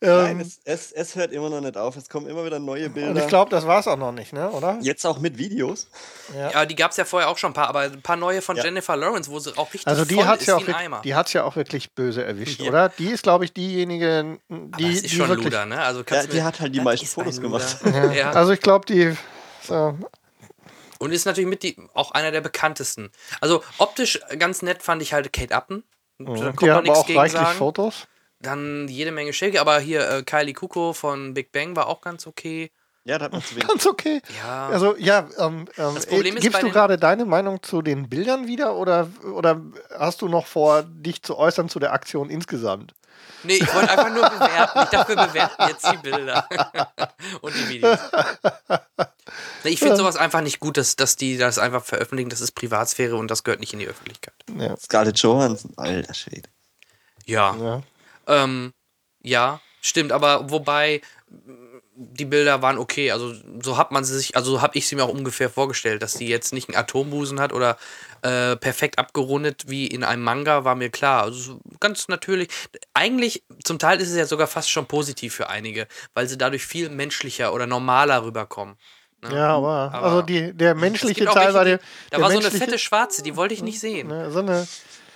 [0.00, 1.96] Nein, es, es, es hört immer noch nicht auf.
[1.96, 3.20] Es kommen immer wieder neue Und Bilder.
[3.22, 4.50] ich glaube, das war es auch noch nicht, ne?
[4.50, 4.78] oder?
[4.80, 5.88] Jetzt auch mit Videos.
[6.36, 8.56] Ja, die gab es ja vorher auch schon ein paar, aber ein paar neue von
[8.56, 8.64] Ja.
[8.64, 10.76] Jennifer Lawrence, wo sie auch richtig Also die voll hat ist ja wie auch, wirk-
[10.76, 11.00] Eimer.
[11.04, 12.68] die hat's ja auch wirklich böse erwischt, Ja.
[12.70, 12.88] oder?
[12.88, 15.44] Die ist, glaube ich, diejenige, die, aber das ist die schon wirklich.
[15.46, 15.80] Luder, ne?
[15.80, 17.76] Also Ja, kannst du die hat halt die meisten ist Fotos gemacht.
[17.92, 18.10] Ja.
[18.12, 18.30] ja.
[18.32, 19.14] Also ich glaube, die.
[19.62, 19.96] So,
[20.98, 23.10] Und ist natürlich mit die, auch einer der bekanntesten.
[23.40, 25.84] Also optisch ganz nett fand ich halt Kate Upton.
[26.24, 27.58] Da kommt die man hat aber nichts auch gegen reichlich sagen.
[27.58, 28.06] Fotos.
[28.40, 32.26] Dann jede Menge Schilke, aber hier äh, Kylie Kuko von Big Bang war auch ganz
[32.26, 32.70] okay.
[33.04, 33.68] Ja, da hat man zu wenig.
[33.68, 34.20] Ganz okay.
[34.42, 34.68] Ja.
[34.68, 38.46] Also ja, ähm, ähm, Das Problem äh, gibst du gerade deine Meinung zu den Bildern
[38.46, 39.60] wieder oder, oder
[39.96, 42.94] hast du noch vor, dich zu äußern zu der Aktion insgesamt?
[43.44, 44.80] Nee, ich wollte einfach nur bewerten.
[44.84, 46.48] Ich dachte, wir bewerten jetzt die Bilder
[47.40, 47.98] und die Videos.
[49.64, 52.30] Nee, ich finde sowas einfach nicht gut, dass, dass die das einfach veröffentlichen.
[52.30, 54.34] Das ist Privatsphäre und das gehört nicht in die Öffentlichkeit.
[54.56, 54.76] Ja.
[54.76, 56.48] Scarlett Johansson, alter Schwede.
[57.26, 57.82] Ja, ja.
[58.26, 58.72] ähm,
[59.22, 60.12] ja, stimmt.
[60.12, 61.00] Aber wobei
[61.94, 63.10] die Bilder waren okay.
[63.10, 66.02] Also so hat man sie sich, also so habe ich sie mir auch ungefähr vorgestellt,
[66.02, 67.76] dass die jetzt nicht einen Atombusen hat oder
[68.22, 71.24] äh, perfekt abgerundet wie in einem Manga, war mir klar.
[71.24, 72.48] Also so ganz natürlich.
[72.94, 76.64] Eigentlich zum Teil ist es ja sogar fast schon positiv für einige, weil sie dadurch
[76.64, 78.76] viel menschlicher oder normaler rüberkommen.
[79.22, 79.34] ne?
[79.34, 81.78] Ja, aber, Aber also die, der menschliche Teil welche, war der.
[81.78, 81.84] Da
[82.16, 84.08] der war so eine fette Schwarze, die wollte ich nicht sehen.
[84.08, 84.66] Ne, so eine,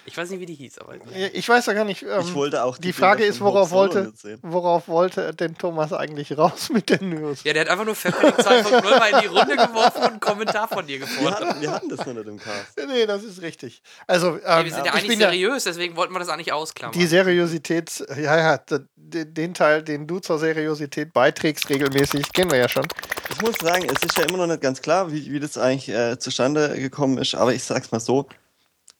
[0.06, 0.94] Ich weiß nicht, wie die hieß, aber.
[1.32, 2.02] ich weiß ja gar nicht.
[2.02, 6.38] Ähm, Ich wollte auch die die Frage ist, worauf wollte, worauf wollte denn Thomas eigentlich
[6.38, 7.42] raus mit den News?
[7.44, 10.68] Ja, der hat einfach nur Fappening 2.0 mal in die Runde geworfen und einen Kommentar
[10.68, 11.40] von dir Wir gefordert.
[11.48, 12.56] hatten, wir hatten das noch nicht im Cast.
[12.86, 13.82] Nee, das ist richtig.
[14.06, 16.96] Also, ähm, Nee, wir sind ja ich eigentlich seriös, deswegen wollten wir das eigentlich ausklammern.
[16.98, 18.60] die Seriosität, ja, ja,
[18.96, 22.86] den Teil, den du zur Seriosität beiträgst, regelmäßig, kennen wir ja schon.
[23.30, 25.88] Ich muss sagen, es ist ja immer noch nicht ganz klar, wie, wie das eigentlich
[25.88, 28.26] äh, zustande gekommen ist, aber ich sag's mal so.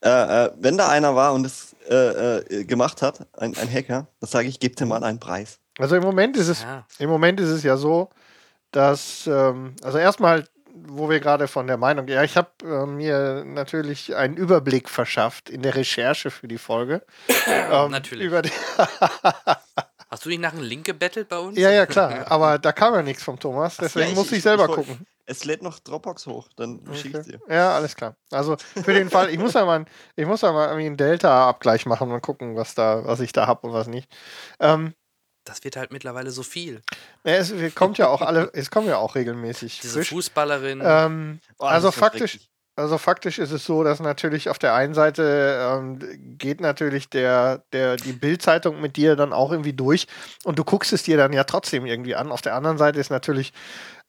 [0.05, 0.09] Äh,
[0.47, 4.29] äh, wenn da einer war und das äh, äh, gemacht hat, ein, ein Hacker, dann
[4.31, 5.59] sage ich, gebt ihm mal einen Preis.
[5.79, 6.87] Also im Moment ist es, Ja.
[6.99, 8.11] im Moment ist es ja so,
[8.73, 13.45] dass, ähm, also erstmal, wo wir gerade von der Meinung, ja, ich habe äh, mir
[13.47, 17.03] natürlich einen Überblick verschafft in der Recherche für die Folge.
[17.71, 18.27] ähm, Natürlich.
[18.27, 18.51] Über die,
[20.11, 21.59] Hast du nicht nach einem Link gebettelt bei uns?
[21.59, 24.69] ja, ja, klar, aber da kam ja nichts vom Thomas, deswegen Ja, muss ich selber
[24.69, 25.07] gucken.
[25.29, 27.41] Es lädt noch Dropbox hoch, dann schicke ich dir.
[27.49, 28.15] Ja, alles klar.
[28.31, 29.85] Also für den Fall, ich muss ja mal,
[30.15, 33.47] ich muss ja mal irgendwie einen Delta-Abgleich machen und gucken, was da, was ich da
[33.49, 34.09] habe und was nicht.
[34.61, 34.95] Ähm,
[35.45, 36.81] Das wird halt mittlerweile so viel.
[37.25, 39.81] ja, es kommt ja auch alle, es kommen ja auch regelmäßig.
[39.81, 40.11] Diese frisch.
[40.11, 40.81] Fußballerin.
[40.85, 42.51] Ähm, Oh, also faktisch, schrecklich.
[42.77, 45.99] also faktisch ist es so, dass natürlich auf der einen Seite ähm,
[46.39, 50.07] geht natürlich der, der, die Bildzeitung mit dir dann auch irgendwie durch
[50.45, 52.31] und du guckst es dir dann ja trotzdem irgendwie an.
[52.31, 53.53] Auf der anderen Seite ist natürlich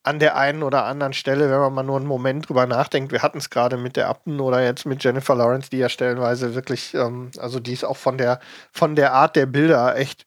[0.02, 3.22] an der einen oder anderen Stelle, wenn man mal nur einen Moment drüber nachdenkt, wir
[3.22, 6.94] hatten es gerade mit der Upton oder jetzt mit Jennifer Lawrence, die ja stellenweise wirklich,
[6.94, 8.40] ähm, also die es auch von der,
[8.72, 10.26] von der Art der Bilder echt,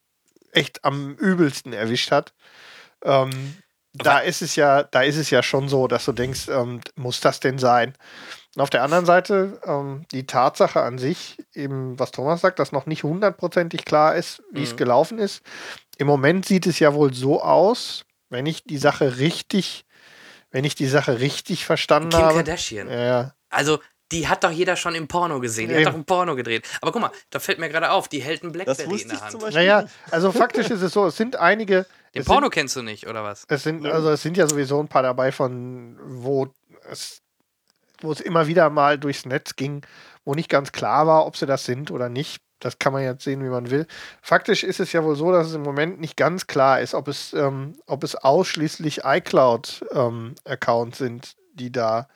[0.51, 2.33] echt am übelsten erwischt hat.
[3.03, 3.31] Ähm,
[3.93, 7.19] da ist es ja, da ist es ja schon so, dass du denkst, ähm, muss
[7.19, 7.93] das denn sein?
[8.55, 12.71] Und auf der anderen Seite, ähm, die Tatsache an sich, eben, was Thomas sagt, dass
[12.71, 14.77] noch nicht hundertprozentig klar ist, wie es Mhm.
[14.77, 15.41] gelaufen ist.
[15.97, 19.85] Im Moment sieht es ja wohl so aus, wenn ich die Sache richtig,
[20.49, 22.33] wenn ich die Sache richtig verstanden Kim habe.
[22.35, 22.89] Kardashian.
[22.89, 23.79] Ja, Also,
[24.11, 25.69] die hat doch jeder schon im Porno gesehen.
[25.69, 25.85] Die Eben.
[25.85, 26.67] hat doch ein Porno gedreht.
[26.81, 29.07] Aber guck mal, da fällt mir gerade auf, die hält ein Das Blackberry in wusste
[29.07, 29.31] der ich Hand.
[29.31, 29.59] zum Beispiel.
[29.61, 31.85] Naja, also faktisch ist es so, es sind einige.
[32.15, 33.45] Den Porno Sind, kennst du nicht, oder was?
[33.47, 36.47] es sind, also es sind ja sowieso ein paar dabei von, wo
[36.89, 37.21] es,
[38.01, 39.85] wo es immer wieder mal durchs Netz ging,
[40.25, 42.41] wo nicht ganz klar war, ob sie das sind oder nicht.
[42.61, 43.85] Das kann man jetzt sehen, wie man will.
[44.21, 47.07] Faktisch ist es ja wohl so, dass es im Moment nicht ganz klar ist, ob
[47.07, 52.07] es, ähm, ob es ausschließlich iCloud-Accounts sind, die da.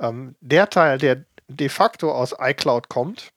[0.00, 3.30] Ähm, der Teil, der de facto aus iCloud kommt,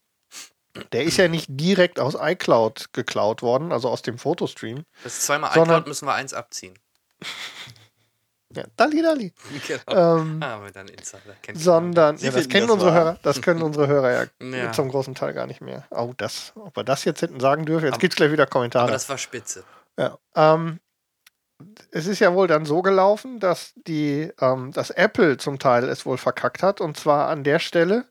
[0.91, 4.83] der ist ja nicht direkt aus iCloud geklaut worden, also aus dem Fotostream.
[5.03, 6.77] Das ist zweimal iCloud, müssen wir eins abziehen.
[8.57, 9.33] Ja, Dalli, Dalli.
[9.67, 10.17] Genau.
[10.17, 11.19] Ähm, ah, aber dann Insider.
[11.41, 13.03] Kennt sondern, ja, das kennen das unsere wahr.
[13.05, 14.25] Hörer, das können unsere Hörer ja,
[14.57, 14.71] Ja.
[14.71, 15.85] zum großen Teil gar nicht mehr.
[15.91, 18.43] Oh, das, ob wir das jetzt hätten sagen dürfen, jetzt Aber- gibt es gleich wieder
[18.43, 18.91] Aber Kommentare.
[18.91, 19.63] das war spitze.
[19.99, 20.79] Ja, ähm,
[21.91, 26.05] es ist ja wohl dann so gelaufen, dass die, ähm, dass Apple zum Teil es
[26.05, 28.05] wohl verkackt hat und zwar an der Stelle,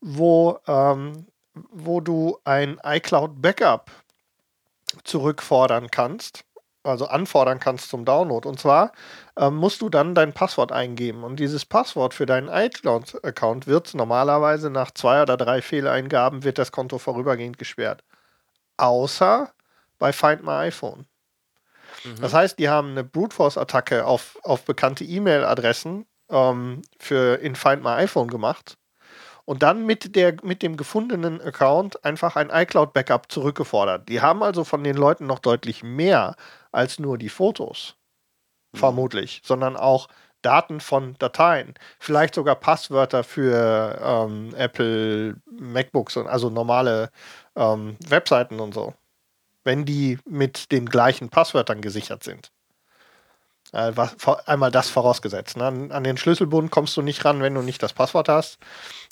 [0.00, 3.90] wo, ähm, wo du ein iCloud Backup
[5.04, 6.44] zurückfordern kannst,
[6.86, 8.48] also anfordern kannst zum Download.
[8.48, 8.92] Und zwar
[9.38, 14.70] ähm, musst du dann dein Passwort eingeben und dieses Passwort für deinen iCloud-Account wird normalerweise
[14.70, 18.04] nach zwei oder drei Fehleingaben wird das Konto vorübergehend gesperrt.
[18.76, 19.52] Außer
[19.98, 21.06] bei Find My iPhone.
[22.04, 22.20] Mhm.
[22.20, 27.82] Das heißt, die haben eine Brute Force-Attacke auf, auf bekannte E-Mail-Adressen ähm, für in Find
[27.82, 28.76] My iPhone gemacht
[29.46, 34.10] und dann mit, der, mit dem gefundenen Account einfach ein iCloud-Backup zurückgefordert.
[34.10, 36.36] Die haben also von den Leuten noch deutlich mehr
[36.70, 37.96] als nur die Fotos,
[38.74, 40.08] vermutlich, sondern auch
[40.42, 47.10] Daten von Dateien, vielleicht sogar Passwörter für ähm, Apple MacBooks und also normale
[47.56, 48.92] ähm, Webseiten und so
[49.66, 52.52] wenn die mit den gleichen Passwörtern gesichert sind.
[53.72, 55.56] Äh, was, einmal das vorausgesetzt.
[55.56, 55.64] Ne?
[55.66, 58.58] An, an den Schlüsselbund kommst du nicht ran, wenn du nicht das Passwort hast.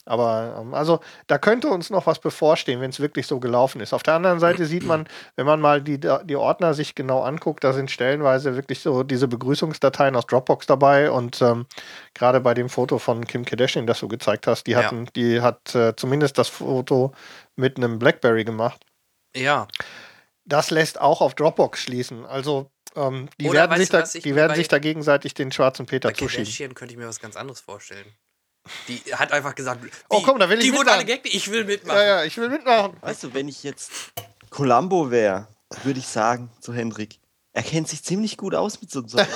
[0.07, 3.93] Aber ähm, also da könnte uns noch was bevorstehen, wenn es wirklich so gelaufen ist.
[3.95, 7.65] Auf der anderen Seite sieht man, wenn man mal die, die Ordner sich genau anguckt,
[7.65, 11.67] da sind stellenweise wirklich so diese Begrüßungsdateien aus Dropbox dabei und ähm,
[12.13, 14.83] gerade bei dem Foto von Kim Kardashian, das du gezeigt hast, die Ja.
[14.85, 17.13] hatten, die hat äh, zumindest das Foto
[17.57, 18.85] mit einem BlackBerry gemacht.
[19.35, 19.69] Ja,
[20.45, 22.27] Das lässt auch auf Dropbox schließen.
[22.27, 25.87] Also ähm, die, Oder werden, sich da, die werden bei- sich da gegenseitig den schwarzen
[25.87, 26.45] Peter bei zuschieben.
[26.45, 28.07] Kardashian könnte ich mir was ganz anderes vorstellen.
[28.89, 30.23] Die hat einfach gesagt, Oh, wie?
[30.23, 31.99] komm, da will ich Die wurden alle gaggt, ich will mitmachen.
[31.99, 32.97] Ja, ja, ich will mitmachen.
[33.03, 33.91] Weißt du, wenn ich jetzt
[34.51, 35.49] Columbo wäre,
[35.83, 37.19] würde ich sagen zu Hendrik,
[37.53, 39.27] er kennt sich ziemlich gut aus mit so Sachen.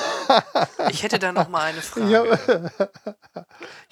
[0.91, 2.11] Ich hätte da noch mal eine Frage.
[2.11, 2.25] Ja,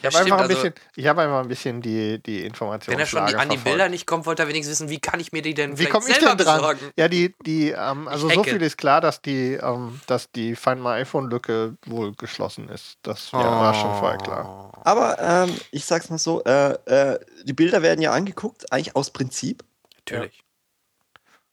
[0.02, 2.92] Ja, ich habe einfach, ein also, bisschen- ich hab einfach ein bisschen die, die Information.
[2.92, 5.20] wenn er schon die, an die Bilder nicht kommt, wollte er wenigstens wissen, wie kann
[5.20, 6.56] ich mir die denn Wie vielleicht komme ich selber denn dran?
[6.58, 6.90] besorgen?
[6.96, 10.82] Ja, die, die, ähm, also so viel ist klar, dass die, ähm, dass die Find
[10.82, 12.98] My iPhone-Lücke wohl geschlossen ist.
[13.02, 14.72] Das ja, war schon vorher klar.
[14.84, 19.10] Aber ähm, ich sag's mal so, äh, äh, die Bilder werden ja angeguckt, eigentlich aus
[19.10, 19.64] Prinzip.
[19.96, 20.42] Natürlich.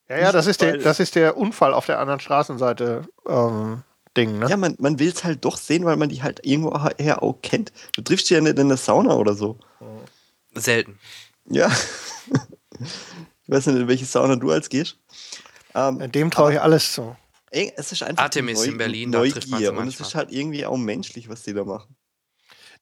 [0.10, 3.84] Ja, ja, das ist, der, das ist der Unfall auf der anderen Straßenseite ähm,
[4.15, 4.49] Ding, ne?
[4.49, 7.71] Ja, man, man will's halt doch sehen, weil man die halt irgendwo her auch kennt.
[7.95, 9.58] Du triffst die ja nicht in der Sauna oder so.
[10.56, 10.99] Selten.
[11.45, 11.71] Ja.
[12.80, 14.97] ich weiß nicht, in welche Sauna du als gehst.
[15.76, 17.15] Ähm, Dem traue ich alles zu.
[17.52, 19.99] ey, es ist einfach Artemis die in Berlin, da trifft man sie Neugier und es
[19.99, 21.95] ist halt irgendwie auch menschlich, was die da machen.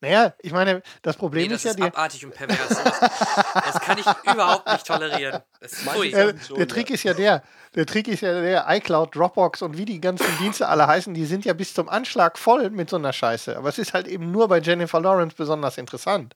[0.02, 2.68] Naja, ich meine, das Nee, Problem das ist ja, ist die, abartig und pervers.
[2.70, 5.42] Das, das kann ich überhaupt nicht tolerieren.
[5.60, 6.66] Das ist äh, schon, der ja.
[6.66, 7.44] Trick ist ja der,
[7.76, 11.26] der Trick ist ja der, iCloud, Dropbox und wie die ganzen Dienste alle heißen, die
[11.26, 13.56] sind ja bis zum Anschlag voll mit so einer Scheiße.
[13.56, 16.36] Aber es ist halt eben nur bei Jennifer Lawrence besonders interessant.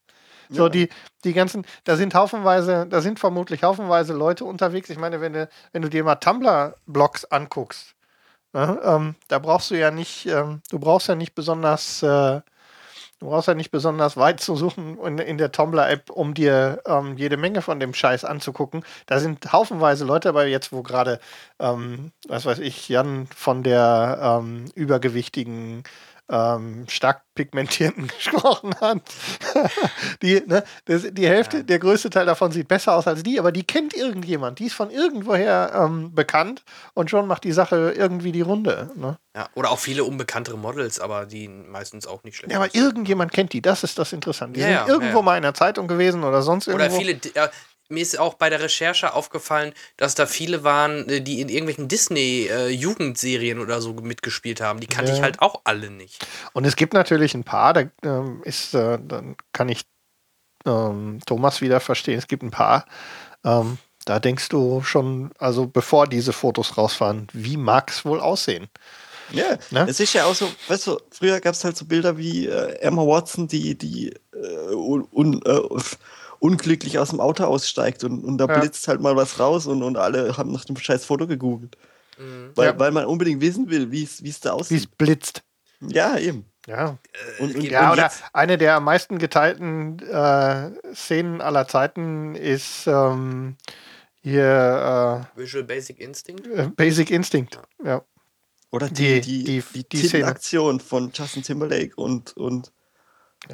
[0.49, 0.69] So, Ja.
[0.69, 0.89] die,
[1.23, 4.91] die ganzen, da sind haufenweise, da sind vermutlich haufenweise Leute unterwegs.
[4.91, 7.95] Ich meine, wenn du, wenn du dir mal Tumblr-Blogs anguckst,
[8.53, 12.41] ne, ähm, da brauchst du ja nicht, ähm, du brauchst ja nicht besonders, äh,
[13.25, 17.17] du brauchst ja nicht besonders weit zu suchen in, in der Tumblr-App, um dir ähm,
[17.17, 18.83] jede Menge von dem Scheiß anzugucken.
[19.07, 21.19] Da sind haufenweise Leute dabei, jetzt wo gerade,
[21.59, 25.83] ähm, was weiß ich, Jan von der ähm, übergewichtigen
[26.29, 29.01] ähm, stark pigmentierten gesprochen hat.
[30.21, 31.63] die, ne, das, die Hälfte, Ja.
[31.63, 34.59] der größte Teil davon sieht besser aus als die, aber die kennt irgendjemand.
[34.59, 38.89] Die ist von irgendwoher ähm, bekannt und schon macht die Sache irgendwie die Runde.
[38.95, 39.17] Ne?
[39.35, 43.31] Ja, oder auch viele unbekanntere Models, aber die meistens auch nicht schlecht Ja, aber irgendjemand
[43.31, 44.53] kennt die, das ist das Interessante.
[44.53, 46.85] Die Ja, sind ja, irgendwo mal in der Zeitung gewesen oder sonst irgendwo.
[46.85, 47.19] Oder viele,
[47.89, 51.87] mir ist auch bei der Recherche aufgefallen, dass da viele waren, äh, die in irgendwelchen
[51.87, 54.79] Disney-Jugendserien oder so mitgespielt haben.
[54.79, 55.17] Die kannte Ja.
[55.17, 56.25] ich halt auch alle nicht.
[56.53, 59.81] Und es gibt natürlich ein paar, da ähm, ist, äh, dann kann ich
[60.65, 62.17] ähm, Thomas wieder verstehen.
[62.17, 62.85] Es gibt ein paar,
[63.43, 68.67] ähm, da denkst du schon, also bevor diese Fotos rausfahren, wie mag es wohl aussehen?
[69.31, 69.87] Ja, Ne?
[69.89, 72.75] es ist ja auch so, weißt du, früher gab es halt so Bilder wie äh,
[72.79, 75.61] Emma Watson, die, die äh, un, un, äh,
[76.45, 78.59] unglücklich aus dem Auto aussteigt und, und da Ja.
[78.59, 81.77] blitzt halt mal was raus und, und alle haben nach dem scheiß Foto gegoogelt.
[82.17, 82.51] Mhm.
[82.55, 82.79] Weil, Ja.
[82.79, 84.97] weil man unbedingt wissen will, wie es wie es da Wie es aussieht.
[84.97, 85.41] blitzt.
[85.81, 86.45] Ja, eben.
[86.67, 86.97] Ja.
[87.39, 92.35] Und, und, geht- Ja, und oder eine der am meisten geteilten äh, Szenen aller Zeiten
[92.35, 93.55] ist ähm,
[94.21, 96.47] hier Visual Basic Instinct.
[96.47, 97.59] äh, Basic Instinct.
[97.83, 98.01] Ja.
[98.71, 100.01] oder die- die, die, die- die.
[100.01, 102.71] Titelaktion von Justin Timberlake und, und
[103.49, 103.53] äh,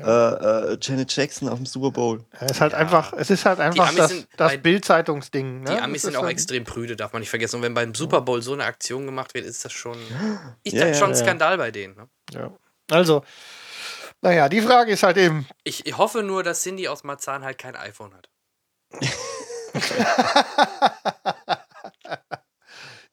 [0.74, 2.24] äh, Janet Jackson auf dem Super Bowl.
[2.40, 2.78] Es ist halt Ja.
[2.80, 5.62] einfach, es ist halt einfach das, das Bild-Zeitungsding.
[5.62, 5.72] Ne?
[5.76, 7.58] Die Amis sind auch halt- extrem prüde, darf man nicht vergessen.
[7.58, 9.98] Und wenn beim Super Bowl so eine Aktion gemacht wird, ist das schon,
[10.64, 11.24] ist Ja, das ja, schon ein ja.
[11.24, 11.96] Skandal bei denen.
[11.96, 12.08] Ne?
[12.34, 12.52] Ja.
[12.90, 13.24] Also,
[14.22, 17.58] naja, die Frage ist halt eben, Ich, ich hoffe nur, dass Cindy aus Marzahn halt
[17.58, 18.30] kein iPhone hat.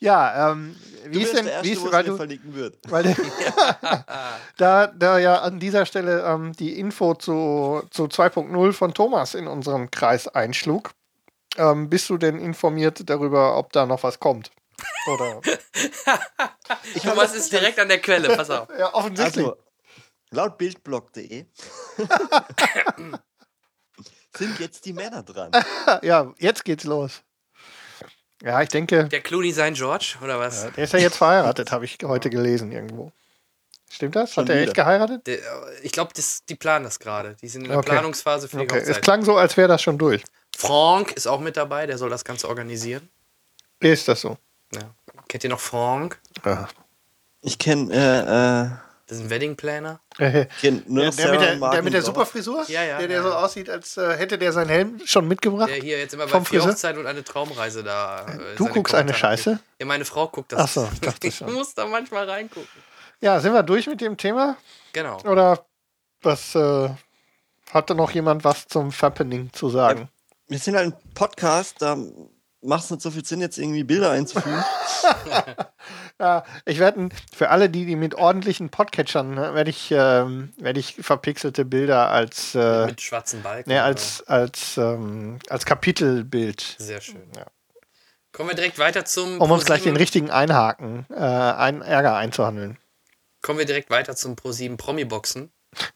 [0.01, 2.79] ja, ähm, wie ist denn, der Erste, wie ist, weil du, verlinken wird.
[2.89, 3.17] weil
[4.57, 9.49] da, da ja an dieser Stelle ähm, die Info zu, zu 2.0 von Thomas in
[9.49, 10.93] unserem Kreis einschlug,
[11.57, 14.53] ähm, bist du denn informiert darüber, ob da noch was kommt?
[15.13, 15.41] Oder?
[17.03, 18.69] Thomas ist direkt an der Quelle, pass auf.
[18.79, 19.47] ja, offensichtlich.
[19.47, 19.57] Also,
[20.31, 21.47] laut bildblog.de
[24.37, 25.51] sind jetzt die Männer dran.
[26.03, 27.23] ja, jetzt geht's los.
[28.43, 30.71] Ja, ich denke, Der Clooney sein George, oder was?
[30.73, 33.11] der ist ja jetzt verheiratet, habe ich heute gelesen irgendwo.
[33.91, 34.35] Stimmt das?
[34.35, 35.27] Schon Hat er echt geheiratet?
[35.27, 35.39] Der,
[35.83, 36.13] ich glaube,
[36.49, 37.37] die planen das gerade.
[37.41, 37.91] Die sind in der Okay.
[37.91, 39.03] Planungsphase für die Okay, es Hochzeit.
[39.03, 40.23] klang so, als wäre das schon durch.
[40.57, 43.09] Frank ist auch mit dabei, der soll das Ganze organisieren.
[43.81, 44.37] Ist das so?
[44.75, 44.83] Ja.
[45.29, 46.21] Kennt ihr noch Frank?
[46.45, 46.69] Ja.
[47.41, 50.01] Ich kenne äh, Das ist ein Wedding Planner.
[50.19, 52.03] Der, der, mit der, der mit der.
[52.03, 52.65] Superfrisur?
[52.69, 53.37] Ja, ja, Der, der ja, so ja.
[53.45, 55.71] aussieht, als äh, hätte der seinen Helm schon mitgebracht?
[55.71, 56.63] Der hier jetzt immer bei Vom vier?
[56.65, 58.27] Hochzeiten und eine Traumreise da.
[58.27, 59.51] äh, Du guckst eine Kommentare Scheiße?
[59.53, 59.63] gibt.
[59.81, 60.61] Ja, meine Frau guckt das.
[60.61, 61.53] Ach so, ich dachte ich schon.
[61.53, 62.69] muss da manchmal reingucken.
[63.21, 64.57] Ja, sind wir durch mit dem Thema?
[64.93, 65.19] Genau.
[65.23, 65.65] Oder
[66.23, 66.91] was äh,
[67.73, 70.09] hatte noch jemand was zum Fappening zu sagen?
[70.49, 71.97] Wir sind halt ein Podcast, da
[72.63, 74.63] macht es nicht so viel Sinn, jetzt irgendwie Bilder einzufügen.
[76.21, 80.81] Ja, ich werde für alle, die, die mit ordentlichen Podcatchern, ne, werde ich, ähm, werde
[80.81, 83.71] ich verpixelte Bilder als, äh, Mit schwarzen Balken.
[83.71, 87.23] ne, als, als, ähm, als Kapitelbild, Sehr schön.
[87.37, 87.47] Ja.
[88.33, 89.41] Kommen wir direkt weiter zum.
[89.41, 92.79] um uns gleich den richtigen Einhaken, äh, einen Ärger einzuhandeln.
[93.43, 95.51] Kommen wir direkt weiter zum Pro7 Promi-Boxen.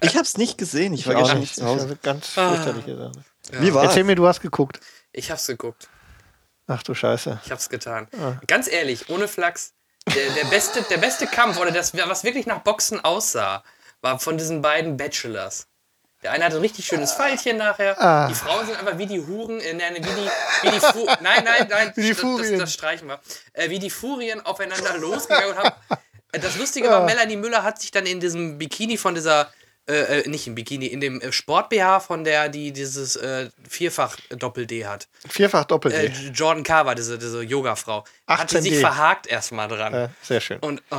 [0.00, 1.56] Ich habe es nicht gesehen, ich war Ich gestern nicht.
[1.56, 1.86] zu Hause.
[1.88, 2.52] Das ist ganz Ah.
[2.54, 3.12] fürchterliche Sache.
[3.60, 4.78] Wie war Erzähl mir, du hast geguckt.
[5.12, 5.88] Ich hab's geguckt.
[6.68, 7.40] Ach du Scheiße.
[7.44, 8.08] Ich hab's getan.
[8.20, 8.34] Ah.
[8.46, 9.72] Ganz ehrlich, ohne Flachs.
[10.14, 13.64] Der, der, beste, der beste Kampf, oder das, was wirklich nach Boxen aussah,
[14.02, 15.66] war von diesen beiden Bachelors.
[16.22, 18.00] Der eine hatte ein richtig schönes Pfeilchen nachher.
[18.02, 18.26] Ah.
[18.28, 20.30] Die Frauen sind einfach wie die Huren, äh, nein, wie die,
[20.62, 22.58] wie die Fu Nein, nein, nein, Wie die das, das, Furien.
[22.58, 23.20] das streichen wir.
[23.52, 25.74] Äh, wie die Furien aufeinander losgegangen und haben.
[26.32, 27.04] Äh, Das Lustige war, Ah.
[27.04, 29.50] Melanie Müller hat sich dann in diesem Bikini von dieser,
[29.88, 34.86] äh, äh, nicht im Bikini, in dem äh, Sport-BH von der, die dieses äh, Vierfach-Doppel-D
[34.86, 35.08] hat.
[35.28, 35.94] Vierfach doppelt.
[35.94, 38.04] Äh, Jordan Carver, diese, diese Yoga-Frau.
[38.26, 38.60] Hat 18D.
[38.62, 39.94] sich verhakt erstmal dran.
[39.94, 40.58] äh, sehr schön.
[40.60, 40.96] Und, oh,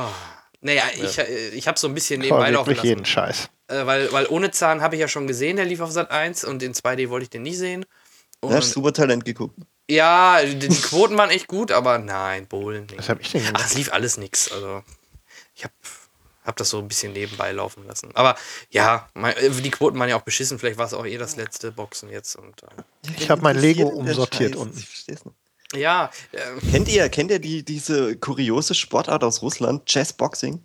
[0.60, 2.86] naja, ich, äh, ich habe so ein bisschen nebenbei laufen lassen.
[2.86, 3.48] jeden Scheiß.
[3.68, 6.62] Weil, weil ohne Zahn habe ich ja schon gesehen, der lief auf Sat 1 und
[6.62, 7.84] in 2D wollte ich den nicht sehen.
[8.40, 9.58] Und, Ja, hast super Talent geguckt.
[9.90, 12.96] ja, die, die Quoten waren echt gut, aber nein, Bohlen nicht.
[12.98, 13.64] Was habe ich denn Ach, gemacht?
[13.66, 14.50] es lief alles nix.
[14.50, 14.82] Also,
[15.54, 15.74] ich habe
[16.48, 18.10] hab das so ein bisschen nebenbei laufen lassen.
[18.16, 18.34] Aber
[18.70, 20.58] ja, mein, äh, die Quoten waren ja auch beschissen.
[20.58, 22.34] Vielleicht war es auch eh das letzte Boxen jetzt.
[22.34, 22.66] Und, äh,
[23.18, 24.76] Ich habe mein Lego umsortiert unten.
[24.78, 25.36] Ich versteh's nicht.
[25.74, 26.38] ja, äh,
[26.72, 30.64] Kennt ihr, kennt ihr die, diese kuriose Sportart aus Russland, Chessboxing?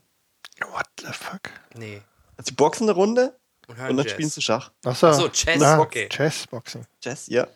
[0.71, 1.41] What the fuck?
[1.75, 2.01] nee.
[2.37, 3.35] Also sie boxen eine Runde
[3.67, 4.11] Und, und dann Jazz.
[4.11, 4.71] spielen sie Schach.
[4.85, 6.07] Achso, Ach so, Chess, Ah, okay.
[6.09, 6.85] Chessboxing.
[7.01, 7.47] Chess, ja.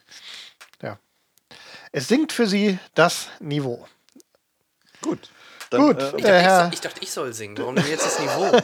[1.94, 3.88] Es sinkt für sie das Niveau.
[5.02, 5.30] Gut.
[5.70, 6.02] Dann, Gut.
[6.02, 7.58] Äh, Ich dachte, Herr- ich, ich dachte, ich soll singen.
[7.58, 8.52] Warum denn jetzt das Niveau?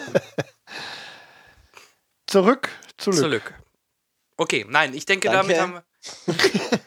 [2.28, 3.20] Zurück zu Lück.
[3.20, 3.54] Zurück.
[4.38, 5.54] Okay, nein, ich denke, Danke.
[5.54, 5.84] damit haben wir.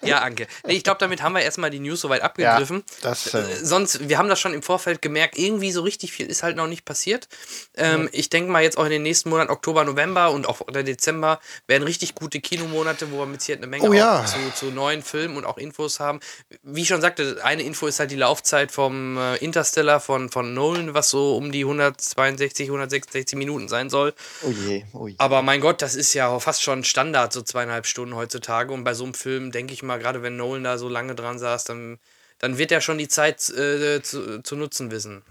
[0.03, 0.47] Ja, Anke.
[0.67, 2.85] Nee, ich glaube, damit haben wir erstmal die News soweit Ja, abgegriffen.
[3.03, 6.27] das, Äh, äh, Sonst, wir haben das schon im Vorfeld gemerkt, irgendwie so richtig viel
[6.27, 7.29] ist halt noch nicht passiert.
[7.77, 10.83] Ähm, Ich denke mal, jetzt auch in den nächsten Monaten, Oktober, November und auch der
[10.83, 14.25] Dezember, werden richtig gute Kinomonate, wo wir mit Sicherheit eine Menge Oh ja.
[14.27, 16.21] zu, zu neuen Filmen und auch Infos haben.
[16.63, 20.55] Wie ich schon sagte, eine Info ist halt die Laufzeit vom äh, Interstellar von, von
[20.55, 24.15] Nolan, was so um die 162, 166 Minuten sein soll.
[24.43, 25.15] oh je, oh je.
[25.19, 28.73] Aber mein Gott, das ist ja fast schon Standard, so zweieinhalb Stunden heutzutage.
[28.73, 31.39] Und bei so einem Film, denke ich mal, gerade wenn Nolan da so lange dran
[31.39, 31.99] saß, dann,
[32.39, 35.23] dann wird er schon die Zeit äh, zu, zu nutzen wissen.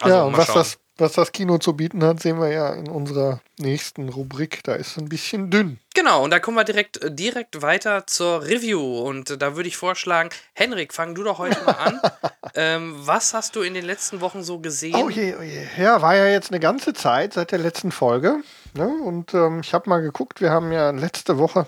[0.00, 0.56] Also ja, und was schauen.
[0.56, 4.62] das, was das Kino zu bieten hat, sehen wir ja in unserer nächsten Rubrik.
[4.64, 5.78] Da ist es ein bisschen dünn.
[5.94, 9.00] Genau, und da kommen wir direkt, äh, direkt weiter zur Review.
[9.00, 12.00] Und äh, da würde ich vorschlagen, Henrik, fang du doch heute mal an.
[12.54, 14.94] ähm, was hast du in den letzten Wochen so gesehen?
[14.94, 15.66] Oh je, oh je.
[15.78, 18.42] Ja, war ja jetzt eine ganze Zeit seit der letzten Folge.
[18.74, 18.86] Ne?
[18.86, 21.66] Und ähm, ich habe mal geguckt, wir haben ja letzte Woche,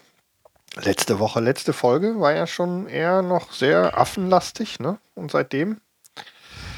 [0.76, 4.80] letzte Woche, letzte Folge war ja schon eher noch sehr affenlastig.
[4.80, 4.98] Ne?
[5.14, 5.80] Und seitdem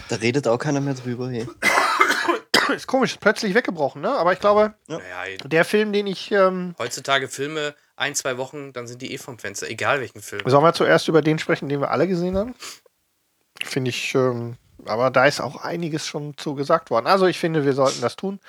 [0.08, 1.30] Da redet auch keiner mehr drüber.
[1.30, 1.46] Hey.
[2.74, 4.02] ist komisch, plötzlich weggebrochen.
[4.02, 4.10] Ne?
[4.10, 6.30] Aber ich glaube, Naja, der Film, den ich.
[6.32, 10.42] Ähm, heutzutage Filme, ein, zwei Wochen, dann sind die eh vom Fenster, egal welchen Film.
[10.46, 12.54] Sollen wir zuerst über den sprechen, den wir alle gesehen haben?
[13.62, 17.06] Finde ich, ähm, aber da ist auch einiges schon zu gesagt worden.
[17.06, 18.40] Also ich finde, wir sollten das tun.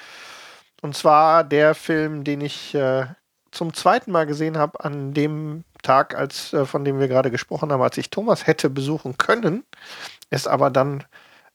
[0.81, 3.05] Und zwar der Film, den ich äh,
[3.55, 7.71] zum zweiten Mal gesehen habe, an dem Tag, als, äh, von dem wir gerade gesprochen
[7.71, 9.63] haben, als ich Thomas hätte besuchen können,
[10.29, 11.03] es aber dann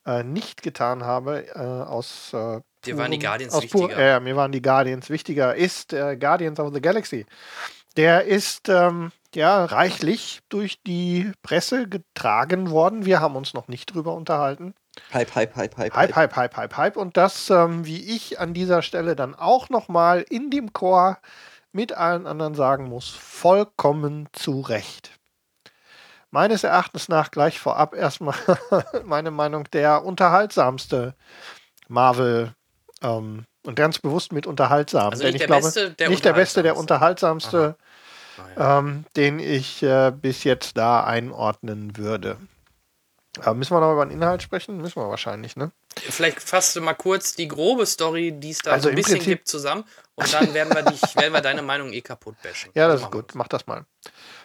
[0.06, 2.32] äh, nicht getan habe, äh, aus.
[2.32, 3.88] Äh, Dir waren die Guardians aus wichtiger.
[3.88, 7.26] Pur, mir waren die Guardians wichtiger, ist äh, Guardians of the Galaxy.
[7.96, 13.04] Der ist ähm, ja reichlich durch die Presse getragen worden.
[13.04, 14.74] Wir haben uns noch nicht drüber unterhalten.
[15.12, 15.94] Hype, hype, hype, hype.
[15.94, 16.96] Hype, hype, hype, hype, hype.
[16.96, 21.18] Und das, ähm, wie ich an dieser Stelle dann auch nochmal in dem Chor
[21.72, 25.18] mit allen anderen sagen muss, vollkommen zu Recht.
[26.30, 28.36] Meines Erachtens nach gleich vorab erstmal
[29.04, 31.14] meine Meinung, der unterhaltsamste
[31.88, 32.54] Marvel
[33.02, 35.10] ähm, und ganz bewusst mit unterhaltsam.
[35.10, 37.76] Also nicht ich der glaube, Beste, der nicht der Beste, der Unterhaltsamste.
[38.36, 42.36] unterhaltsamste, ähm, den ich äh, bis jetzt da einordnen würde.
[43.40, 44.78] Aber müssen wir noch über den Inhalt sprechen?
[44.78, 45.72] Müssen wir wahrscheinlich, ne?
[46.10, 49.14] Vielleicht fasst du mal kurz die grobe Story, die es da Also so ein bisschen
[49.18, 49.84] Prinzip- gibt, zusammen.
[50.14, 52.70] Und dann werden wir, dich, werden wir deine Meinung eh kaputt bashen.
[52.74, 53.34] Ja, das Also ist machen gut.
[53.34, 53.84] Mach das mal.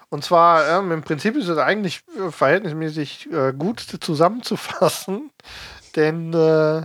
[0.09, 5.31] Und zwar, ähm, im Prinzip ist es eigentlich äh, verhältnismäßig äh, gut zusammenzufassen,
[5.95, 6.83] denn äh,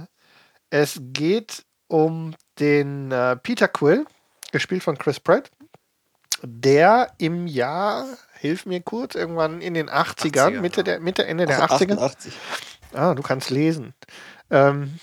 [0.71, 4.07] es geht um den äh, Peter Quill,
[4.53, 5.51] gespielt von Chris Pratt,
[6.43, 8.07] der im Jahr,
[8.39, 10.85] hilf mir kurz, irgendwann in den 80ern, 80er, Mitte, ja.
[10.85, 12.33] der, Mitte, Ende der Also 80er, 88.
[12.93, 13.95] Ah, du kannst lesen.
[14.51, 14.99] Ähm,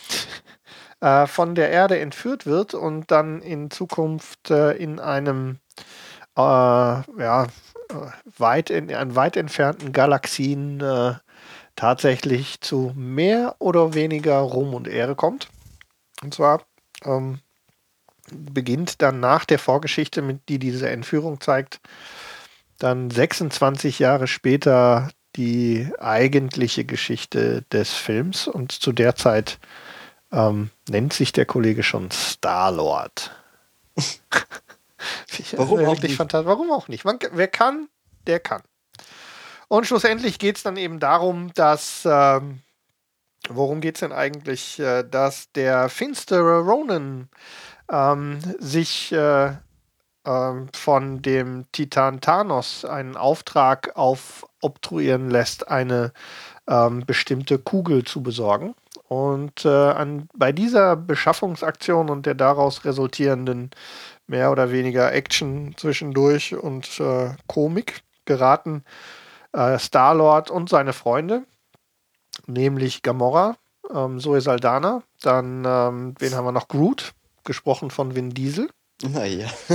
[0.99, 5.59] äh, von der Erde entführt wird und dann in Zukunft äh, in einem
[6.35, 7.43] äh, ja,
[7.89, 7.95] äh,
[8.37, 11.13] weit in, an weit entfernten Galaxien äh,
[11.75, 15.47] tatsächlich zu mehr oder weniger Ruhm und Ehre kommt.
[16.21, 16.63] Und zwar
[17.05, 17.39] ähm,
[18.31, 21.79] beginnt dann nach der Vorgeschichte, mit, die diese Entführung zeigt,
[22.79, 29.59] dann 26 Jahre später die eigentliche Geschichte des Films und zu der Zeit
[30.31, 33.31] ähm, nennt sich der Kollege schon Star-Lord.
[35.55, 36.19] Warum auch nicht?
[36.19, 37.05] Warum auch nicht?
[37.05, 37.87] Man, wer kann,
[38.25, 38.63] der kann.
[39.67, 42.61] Und schlussendlich geht es dann eben darum, dass, ähm,
[43.49, 47.29] worum geht es denn eigentlich, äh, dass der finstere Ronan
[47.91, 49.53] ähm, sich äh,
[50.73, 56.11] von dem Titan Thanos einen Auftrag aufobtruieren lässt, eine
[56.67, 58.75] ähm, bestimmte Kugel zu besorgen.
[59.07, 63.71] Und äh, an, bei dieser Beschaffungsaktion und der daraus resultierenden
[64.27, 68.83] mehr oder weniger Action zwischendurch und äh, Komik geraten
[69.53, 71.43] äh, Star-Lord und seine Freunde,
[72.45, 73.55] nämlich Gamora,
[73.93, 76.67] ähm, Zoe Saldana, dann, ähm, wen haben wir noch?
[76.67, 77.13] Groot,
[77.45, 78.69] gesprochen von Vin Diesel.
[79.03, 79.47] Naja.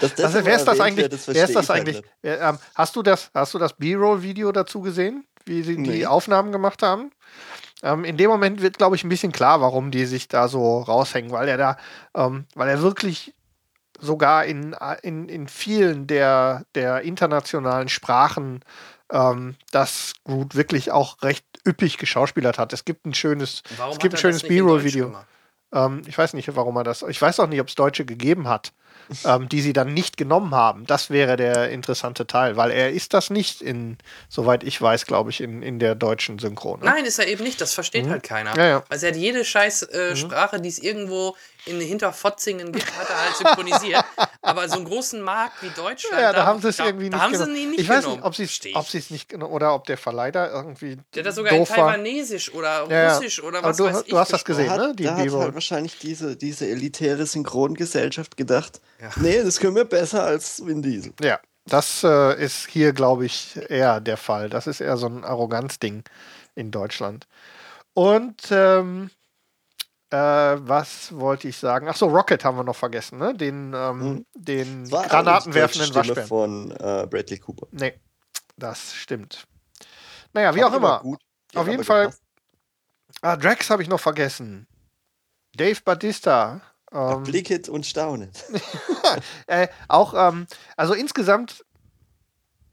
[0.00, 1.10] das, das Also, wer ist das erwähnt eigentlich?
[1.10, 2.02] wird, wer ist das halt eigentlich?
[2.22, 6.06] Wer, ähm, hast du das, hast du das B-Roll-Video dazu gesehen, wie sie die Nee.
[6.06, 7.10] Aufnahmen gemacht haben?
[7.82, 10.80] Ähm, in dem Moment wird, glaube ich, ein bisschen klar, warum die sich da so
[10.80, 11.76] raushängen, weil er da,
[12.14, 13.34] ähm, weil er wirklich
[13.98, 18.60] sogar in, in, in vielen der, der internationalen Sprachen
[19.10, 22.72] ähm, das Groot wirklich auch recht üppig geschauspielert hat.
[22.72, 25.14] Es gibt ein schönes, Warum es gibt ein schönes das B-Roll-Video.
[25.72, 27.02] Ähm, ich weiß nicht, warum er das.
[27.02, 28.72] Ich weiß auch nicht, ob es Deutsche gegeben hat,
[29.24, 30.86] ähm, die sie dann nicht genommen haben.
[30.86, 35.30] Das wäre der interessante Teil, weil er ist das nicht in, soweit ich weiß, glaube
[35.30, 36.80] ich, in, in der deutschen Synchron.
[36.80, 36.86] Ne?
[36.86, 37.60] Nein, ist er eben nicht.
[37.60, 38.56] Das versteht halt keiner.
[38.56, 38.84] Ja, ja.
[38.88, 43.22] Also er hat jede scheiß äh, Sprache, die es irgendwo in Hinterfotzingen gibt, hat er
[43.22, 44.02] halt synchronisiert.
[44.42, 47.16] Aber so einen großen Markt wie Deutschland, Ja, da haben sie es da, irgendwie da
[47.18, 47.54] nicht haben genommen.
[47.54, 48.16] sie ihn nicht ich weiß genommen.
[48.38, 51.34] nicht, ob sie es nicht genommen oder ob der Verleih da irgendwie Der hat das
[51.34, 51.66] sogar in.
[51.66, 53.14] Taiwanesisch oder Ja, ja.
[53.16, 54.14] Russisch oder was du- weiß du ich.
[54.14, 54.88] hast das gesehen, Da ne?
[54.88, 59.10] hat, Die da hat halt wahrscheinlich diese, diese elitäre Synchrongesellschaft gedacht, Ja.
[59.16, 61.12] nee, das können wir besser als Vin Diesel.
[61.20, 64.50] Ja, das äh, ist hier, glaube ich, eher der Fall.
[64.50, 66.04] Das ist eher so ein Arroganzding
[66.54, 67.26] in Deutschland.
[67.94, 69.10] Und ähm,
[70.10, 71.88] äh, was wollte ich sagen?
[71.88, 73.34] Ach so, Rocket haben wir noch vergessen, ne?
[73.34, 74.26] Den, ähm, Mhm.
[74.34, 76.28] den granatenwerfenden Waschbären.
[76.28, 77.68] Von äh, Bradley Cooper.
[77.70, 77.98] Nee,
[78.56, 79.44] das stimmt.
[80.32, 81.04] Naja, wie Fand auch immer.
[81.04, 81.16] Auf
[81.66, 82.22] hat jeden Fall- gepasst.
[83.22, 84.66] Ah, Drax habe ich noch vergessen.
[85.56, 86.60] Dave Batista.
[86.92, 88.44] Ähm, Blicket und staunet.
[89.46, 91.64] äh, auch, ähm, also insgesamt,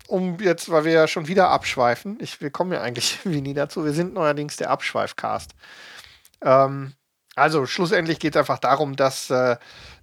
[0.08, 3.54] um jetzt, weil wir ja schon wieder abschweifen, ich, wir kommen ja eigentlich wie nie
[3.54, 5.52] dazu, wir sind neuerdings der Abschweifcast.
[6.42, 6.94] Ähm,
[7.36, 9.58] also schlussendlich geht es einfach darum, dass, äh,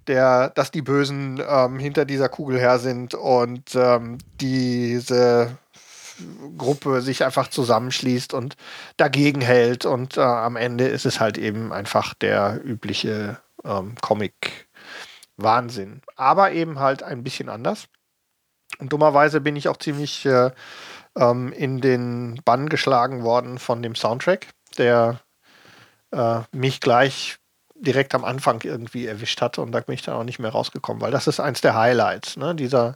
[0.07, 5.57] der, dass die Bösen ähm, hinter dieser Kugel her sind und ähm, diese
[6.57, 8.55] Gruppe sich einfach zusammenschließt und
[8.95, 9.85] dagegen hält.
[9.85, 16.01] Und äh, am Ende ist es halt eben einfach der übliche ähm, Comic-Wahnsinn.
[16.15, 17.87] Aber eben halt ein bisschen anders.
[18.79, 20.51] Und dummerweise bin ich auch ziemlich äh,
[21.15, 25.21] ähm, in den Bann geschlagen worden von dem Soundtrack, der
[26.11, 27.37] äh, mich gleich
[27.85, 31.01] direkt am Anfang irgendwie erwischt hatte und da bin ich dann auch nicht mehr rausgekommen,
[31.01, 32.55] weil das ist eins der Highlights, ne?
[32.55, 32.95] Dieser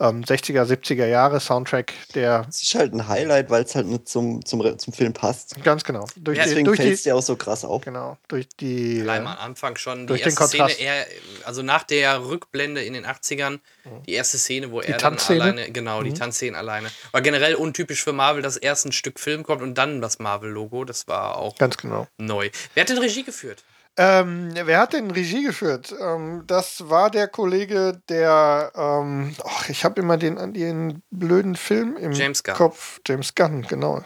[0.00, 2.46] ähm, 60er, 70er Jahre Soundtrack, der.
[2.48, 5.62] Es ist halt ein Highlight, weil es halt nicht zum, zum, zum Film passt.
[5.64, 6.06] Ganz genau.
[6.16, 7.82] Durch ja, die, deswegen fällt es dir auch so krass auf.
[7.82, 8.16] Genau.
[8.28, 9.00] Durch die.
[9.02, 11.06] Allein am Anfang schon durch die erste den Szene, er,
[11.44, 13.58] also nach der Rückblende in den 80ern,
[14.06, 16.14] die erste Szene, wo die er dann alleine, genau, die mhm.
[16.14, 16.90] Tanzszene alleine.
[17.12, 20.84] War generell untypisch für Marvel, dass erst ein Stück Film kommt und dann das Marvel-Logo.
[20.84, 22.06] Das war auch Ganz genau.
[22.18, 22.50] neu.
[22.74, 23.64] Wer hat denn Regie geführt?
[24.00, 25.92] Ähm, wer hat denn Regie geführt?
[26.00, 31.96] Ähm, das war der Kollege, der, ähm, ach, ich habe immer den, den blöden Film
[31.96, 33.00] im James Kopf.
[33.04, 34.04] James Gunn, genau.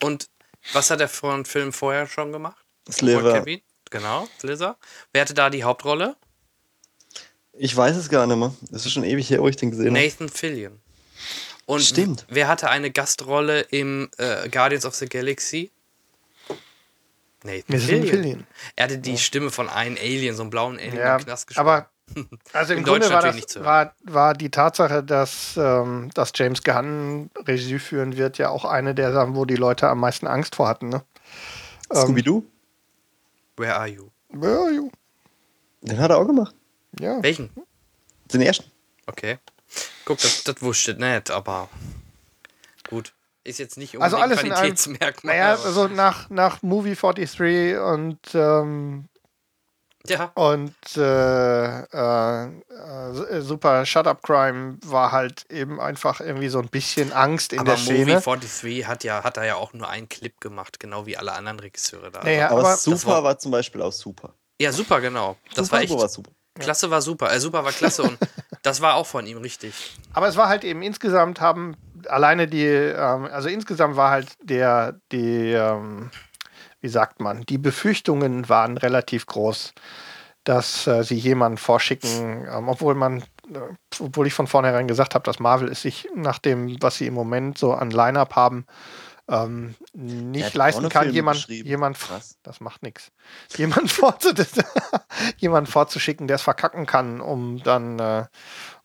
[0.00, 0.28] Und
[0.72, 2.64] was hat er für einen Film vorher schon gemacht?
[2.88, 3.44] Sliver.
[3.90, 4.78] Genau, Slither.
[5.12, 6.16] Wer hatte da die Hauptrolle?
[7.54, 8.54] Ich weiß es gar nicht mehr.
[8.70, 10.00] Es ist schon ewig her, wo ich den gesehen habe.
[10.00, 10.80] Nathan Fillion.
[11.66, 12.24] Und Stimmt.
[12.28, 15.72] wer hatte eine Gastrolle im äh, Guardians of the Galaxy?
[17.44, 18.08] Nathan Fillion.
[18.08, 18.46] Fillion.
[18.76, 19.16] Er hatte die ja.
[19.16, 21.68] Stimme von einem Alien, so einem blauen Alien ja, im Knast gesprochen.
[21.68, 21.88] Aber
[22.52, 27.78] also im Grunde war, das, war, war, die Tatsache, dass, ähm, dass James Gunn Regie
[27.78, 30.88] führen wird, ja auch eine der Sachen, wo die Leute am meisten Angst vor hatten.
[30.88, 31.02] Ne?
[31.90, 32.44] Ähm, Scooby-Doo?
[33.56, 34.10] Where are you?
[34.30, 34.90] Where are you?
[35.82, 36.54] Den hat er auch gemacht.
[36.98, 37.22] Ja.
[37.22, 37.50] Welchen?
[38.32, 38.70] Den ersten.
[39.06, 39.38] Okay.
[40.04, 41.68] Guck, das, das wusste ich nicht, aber
[42.88, 43.12] gut.
[43.44, 45.34] Ist jetzt nicht also alles Qualitätsmerkmal.
[45.34, 49.08] Naja, also nach, nach Movie 43 und ähm,
[50.06, 50.32] ja.
[50.34, 56.68] Und äh, äh, äh, Super Shut Up Crime war halt eben einfach irgendwie so ein
[56.68, 58.14] bisschen Angst in aber der Szene.
[58.14, 61.32] Movie 43 hat ja hat er ja auch nur einen Clip gemacht, genau wie alle
[61.32, 62.22] anderen Regisseure da.
[62.24, 64.34] Naja, aber, aber Super war, war, zum Beispiel auch super.
[64.60, 65.36] Ja, super, genau.
[65.54, 65.92] Das super war echt.
[65.92, 66.30] War super.
[66.58, 67.32] Klasse war super.
[67.32, 68.18] Äh, super war klasse und
[68.62, 69.96] das war auch von ihm richtig.
[70.12, 71.76] Aber es war halt eben insgesamt haben
[72.08, 76.10] alleine die, ähm, also insgesamt war halt der, die, ähm,
[76.80, 79.72] wie sagt man, die Befürchtungen waren relativ groß,
[80.44, 83.22] dass äh, sie jemanden vorschicken, ähm, obwohl man,
[83.52, 83.60] äh,
[84.00, 87.14] obwohl ich von vornherein gesagt habe, dass Marvel es sich nach dem, was sie im
[87.14, 88.66] Moment so an Line-Up haben,
[89.28, 91.96] ähm, nicht leisten kann, jemand, jemand
[92.42, 93.12] das macht nichts,
[93.56, 94.30] jemand, vorzu
[95.36, 98.26] jemand vorzuschicken, der es verkacken kann, um dann, äh,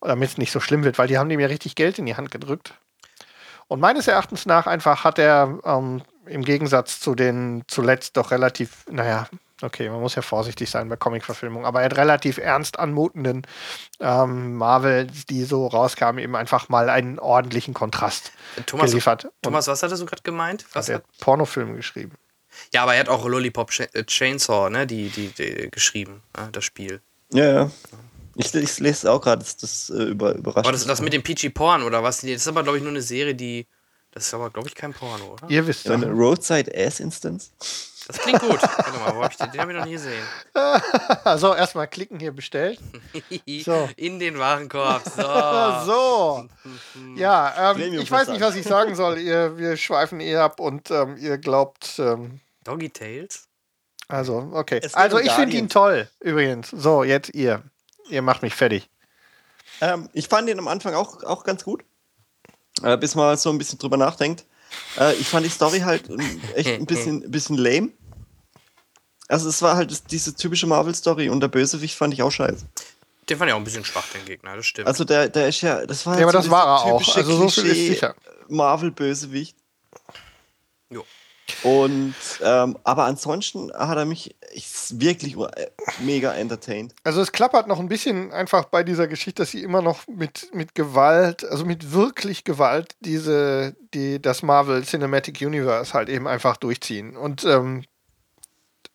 [0.01, 2.15] damit es nicht so schlimm wird, weil die haben dem ja richtig Geld in die
[2.15, 2.75] Hand gedrückt.
[3.67, 8.85] Und meines Erachtens nach einfach hat er ähm, im Gegensatz zu den zuletzt doch relativ,
[8.89, 9.27] naja,
[9.61, 13.45] okay, man muss ja vorsichtig sein bei Comic-Verfilmungen, aber er hat relativ ernst anmutenden
[13.99, 18.31] ähm, Marvels, die so rauskamen, eben einfach mal einen ordentlichen Kontrast
[18.65, 19.27] Thomas, geliefert.
[19.41, 20.65] Thomas, was hattest du gerade gemeint?
[20.73, 22.13] Was hat er Pornofilme geschrieben.
[22.73, 26.63] Ja, aber er hat auch Lollipop äh, Chainsaw, ne, die, die, die geschrieben, ne, das
[26.63, 27.01] Spiel.
[27.31, 27.71] Ja, ja.
[28.37, 30.65] Ich, ich lese auch gerade, das, das äh, über, überrascht.
[30.65, 32.21] Aber das, das mit dem Peachy Porn oder was?
[32.21, 33.67] Das ist aber, glaube ich, nur eine Serie, die.
[34.11, 35.49] Das ist aber, glaube ich, kein Porno, oder?
[35.49, 35.93] Ihr wisst ja.
[35.93, 37.51] Eine Roadside Ass Instance.
[38.07, 38.61] Das klingt gut.
[38.61, 39.51] Warte mal, wo hab ich den?
[39.51, 40.23] Den habe ich noch nie gesehen.
[41.37, 42.79] so, erstmal klicken hier bestellt.
[43.63, 43.89] So.
[43.97, 45.03] In den Warenkorb.
[45.03, 45.21] So.
[45.85, 46.47] so.
[47.15, 49.17] Ja, ähm, ich weiß nicht, was ich sagen soll.
[49.17, 51.99] Ihr, wir schweifen eh ab und ähm, ihr glaubt.
[51.99, 53.47] Ähm, Doggy Tales?
[54.07, 54.81] Also, okay.
[54.93, 56.69] Also, ich finde ihn toll, übrigens.
[56.71, 57.63] So, jetzt ihr.
[58.09, 58.89] Ihr macht mich fertig.
[59.81, 61.83] Ähm, ich fand ihn am Anfang auch, auch ganz gut.
[62.83, 64.45] Äh, bis man so ein bisschen drüber nachdenkt.
[64.99, 66.09] Äh, ich fand die Story halt
[66.55, 67.89] echt ein bisschen, bisschen lame.
[69.27, 72.65] Also es war halt diese typische Marvel-Story und der Bösewicht fand ich auch scheiße.
[73.29, 74.87] Den fand ich auch ein bisschen schwach, den Gegner, das stimmt.
[74.87, 77.15] Also der, der ist ja, das war halt Ja, aber so das war er auch.
[77.15, 78.15] Also so viel ist sicher.
[78.47, 79.57] Marvel-Bösewicht.
[81.63, 84.35] Und ähm, aber ansonsten hat er mich
[84.91, 85.35] wirklich
[85.99, 86.93] mega entertained.
[87.03, 90.53] Also es klappert noch ein bisschen einfach bei dieser Geschichte, dass sie immer noch mit,
[90.53, 96.57] mit Gewalt, also mit wirklich Gewalt, diese, die, das Marvel Cinematic Universe halt eben einfach
[96.57, 97.15] durchziehen.
[97.15, 97.85] Und ähm,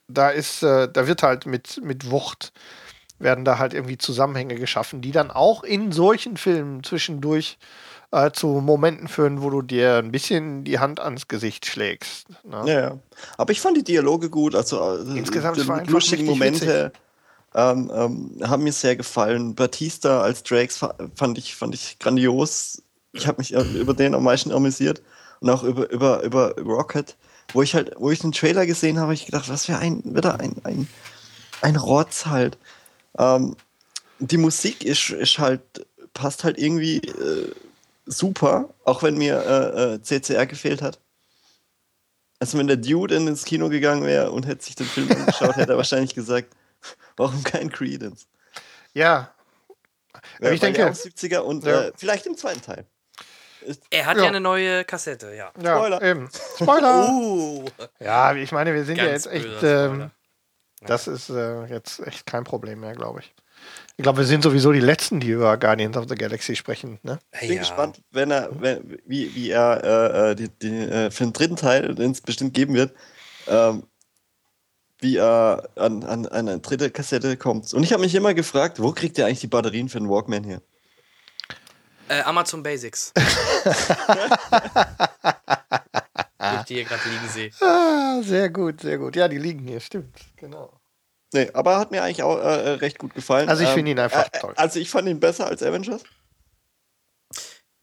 [0.08, 2.52] da ist, äh, da wird halt mit, mit Wucht
[3.18, 7.91] werden da halt irgendwie Zusammenhänge geschaffen, die dann auch in solchen Filmen zwischendurch äh,
[8.34, 12.26] zu Momenten führen, wo du dir ein bisschen die Hand ans Gesicht schlägst.
[12.44, 12.62] Ne?
[12.66, 12.98] Ja, ja.
[13.38, 14.54] Aber ich fand die Dialoge gut.
[14.54, 16.92] Also äh, Insgesamt die einfach lustigen Momente
[17.54, 19.54] ähm, ähm, haben mir sehr gefallen.
[19.54, 22.82] Batista als Drakes fa- fand ich, fand ich grandios.
[23.12, 25.00] Ich habe mich äh, über den am meisten amüsiert.
[25.40, 27.16] Und auch über, über, über Rocket.
[27.54, 30.02] Wo ich halt, wo ich den Trailer gesehen habe, habe ich gedacht, was für ein,
[30.04, 30.88] wieder ein, ein,
[31.62, 32.56] ein Rotz halt.
[33.18, 33.56] Ähm,
[34.18, 35.60] die Musik ist, ist halt,
[36.14, 37.52] passt halt irgendwie äh,
[38.06, 40.98] super, auch wenn mir äh, äh, CCR gefehlt hat.
[42.40, 45.72] Also wenn der Dude ins Kino gegangen wäre und hätte sich den Film angeschaut, hätte
[45.72, 46.48] er wahrscheinlich gesagt,
[47.16, 48.26] warum kein Credence?
[48.94, 49.32] Ja,
[50.40, 51.82] Ja, ich denke- ja auch 70er und Ja.
[51.84, 52.84] äh, vielleicht im zweiten Teil.
[53.90, 54.24] Er hat Ja.
[54.24, 55.52] ja eine neue Kassette, ja.
[55.62, 56.02] ja Spoiler.
[56.02, 56.28] eben.
[56.56, 57.08] Spoiler!
[57.08, 57.64] Uh,
[58.00, 59.62] Ja, ich meine, wir sind ja jetzt echt.
[59.62, 60.10] Ähm,
[60.80, 63.32] das ist äh, jetzt echt kein Problem mehr, glaube ich.
[63.96, 66.98] Ich glaube, wir sind sowieso die Letzten, die über Guardians of the Galaxy sprechen.
[67.02, 67.18] Ne?
[67.34, 67.58] Ich bin ja.
[67.60, 71.56] gespannt, wenn er, wenn, wie, wie er äh, äh, die, die, äh, für den dritten
[71.56, 72.94] Teil, den es bestimmt geben wird,
[73.48, 73.84] ähm,
[74.98, 77.72] wie er an, an, an eine dritte Kassette kommt.
[77.74, 80.44] Und ich habe mich immer gefragt, wo kriegt er eigentlich die Batterien für den Walkman
[80.44, 80.62] her?
[82.08, 83.12] Äh, Amazon Basics.
[86.38, 87.50] Wo ich die hier gerade liegen sehe.
[87.60, 89.16] Ah, sehr gut, sehr gut.
[89.16, 90.14] Ja, die liegen hier, stimmt.
[90.36, 90.81] Genau.
[91.32, 93.48] Nee, aber hat mir eigentlich auch äh, recht gut gefallen.
[93.48, 94.52] Also ich Ähm, finde ihn einfach äh, toll.
[94.56, 96.02] Also ich fand ihn besser als Avengers.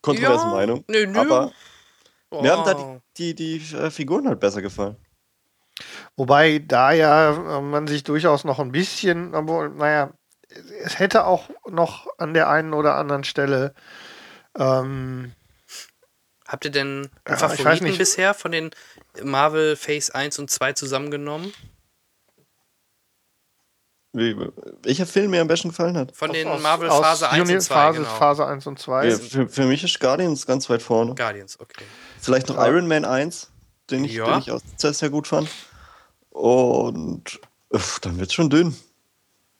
[0.01, 0.83] Kontroverse Ja, Meinung.
[0.87, 1.19] nö, nö.
[1.19, 1.51] Aber
[2.31, 3.01] mir haben da Oh.
[3.17, 4.97] die, die, die äh, Figuren halt besser gefallen.
[6.15, 10.11] Wobei da ja äh, man sich durchaus noch ein bisschen, obwohl, naja,
[10.83, 13.73] es hätte auch noch an der einen oder anderen Stelle
[14.57, 15.33] ähm,
[16.47, 17.97] Habt ihr denn Ja, einen ich weiß Favoriten nicht.
[17.99, 18.71] bisher von den
[19.23, 21.53] Marvel Phase 1 und 2 zusammengenommen?
[24.11, 24.35] Wie,
[24.83, 26.15] welcher Film mir am besten gefallen hat?
[26.15, 28.09] Von den aus- Marvel aus Phase 1 Uni- und 2, Phase, genau.
[28.15, 29.07] Phase 1 und 2.
[29.07, 31.13] Ja, für, für mich ist Guardians ganz weit vorne.
[31.13, 31.83] Guardians, okay.
[32.19, 32.67] Vielleicht noch Ja.
[32.67, 33.51] Iron Man 1,
[33.91, 34.25] den ich, Ja.
[34.31, 35.47] den ich auch sehr, sehr gut fand.
[36.31, 37.39] Und
[37.69, 38.75] uff, dann wird es schon dünn.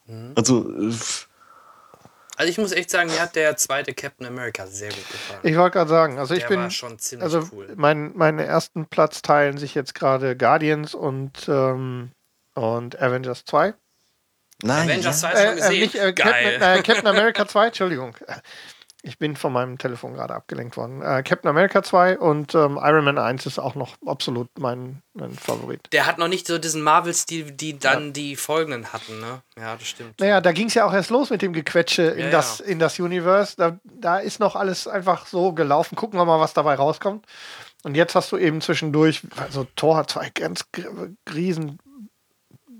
[0.08, 0.34] Mhm.
[0.36, 1.28] Also, uff,
[2.36, 5.39] Also ich muss echt sagen, mir hat der zweite Captain America sehr gut gefallen.
[5.43, 7.72] Ich wollte gerade sagen, also ich der bin, war schon ziemlich also cool.
[7.76, 12.12] mein, meine ersten Platz teilen sich jetzt gerade Guardians und, ähm,
[12.56, 13.74] und Avengers 2.
[14.64, 14.89] nein.
[14.89, 15.30] Avengers ja.
[15.32, 15.72] 2 schon Äh, gesehen?
[15.74, 16.14] äh, nicht, äh, Geil.
[16.60, 18.16] Captain, äh, Captain America 2, Entschuldigung.
[19.01, 21.01] Ich bin von meinem Telefon gerade abgelenkt worden.
[21.01, 25.32] Äh, Captain America 2 und ähm, Iron Man 1 ist auch noch absolut mein, mein
[25.32, 25.88] Favorit.
[25.93, 29.41] Der hat noch nicht so diesen Marvel-Stil, die dann die folgenden hatten, ne?
[29.57, 30.20] Ja, das stimmt.
[30.20, 32.66] Naja, da ging es ja auch erst los mit dem Gequetsche in, Ja, das, ja.
[32.66, 33.53] in das Universe.
[33.55, 35.95] Da, da ist noch alles einfach so gelaufen.
[35.95, 37.26] Gucken wir mal, was dabei rauskommt.
[37.84, 40.66] Und jetzt hast du eben zwischendurch, also Thor hat zwei ganz
[41.34, 41.80] riesen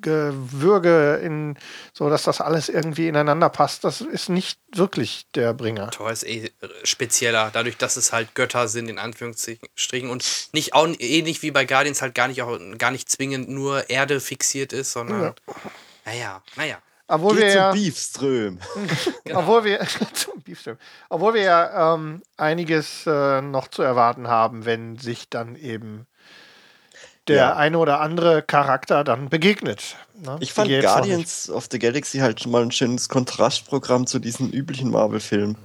[0.02, 1.58] Gewürge in,
[1.94, 3.84] so dass das alles irgendwie ineinander passt.
[3.84, 5.92] Das ist nicht wirklich der Bringer.
[5.92, 6.52] Thor ist eh
[6.84, 11.66] spezieller, dadurch, dass es halt Götter sind, in Anführungsstrichen, und nicht auch ähnlich wie bei
[11.66, 15.34] Guardians halt gar nicht auch gar nicht zwingend nur Erde fixiert ist, sondern
[16.06, 16.78] naja, naja.
[17.12, 18.60] Obwohl wir, ja, Beefström.
[19.26, 19.40] Genau.
[19.40, 19.80] obwohl wir,
[20.14, 20.78] zum Beefsteak.
[21.10, 26.06] obwohl wir ja ähm, einiges äh, noch zu erwarten haben, wenn sich dann eben
[27.30, 27.56] der Ja.
[27.56, 29.96] eine oder andere Charakter dann begegnet.
[30.16, 30.38] Ne?
[30.42, 34.92] Ich fand Guardians of the Galaxy halt schon mal ein schönes Kontrastprogramm zu diesen üblichen
[34.92, 35.58] Marvel-Filmen.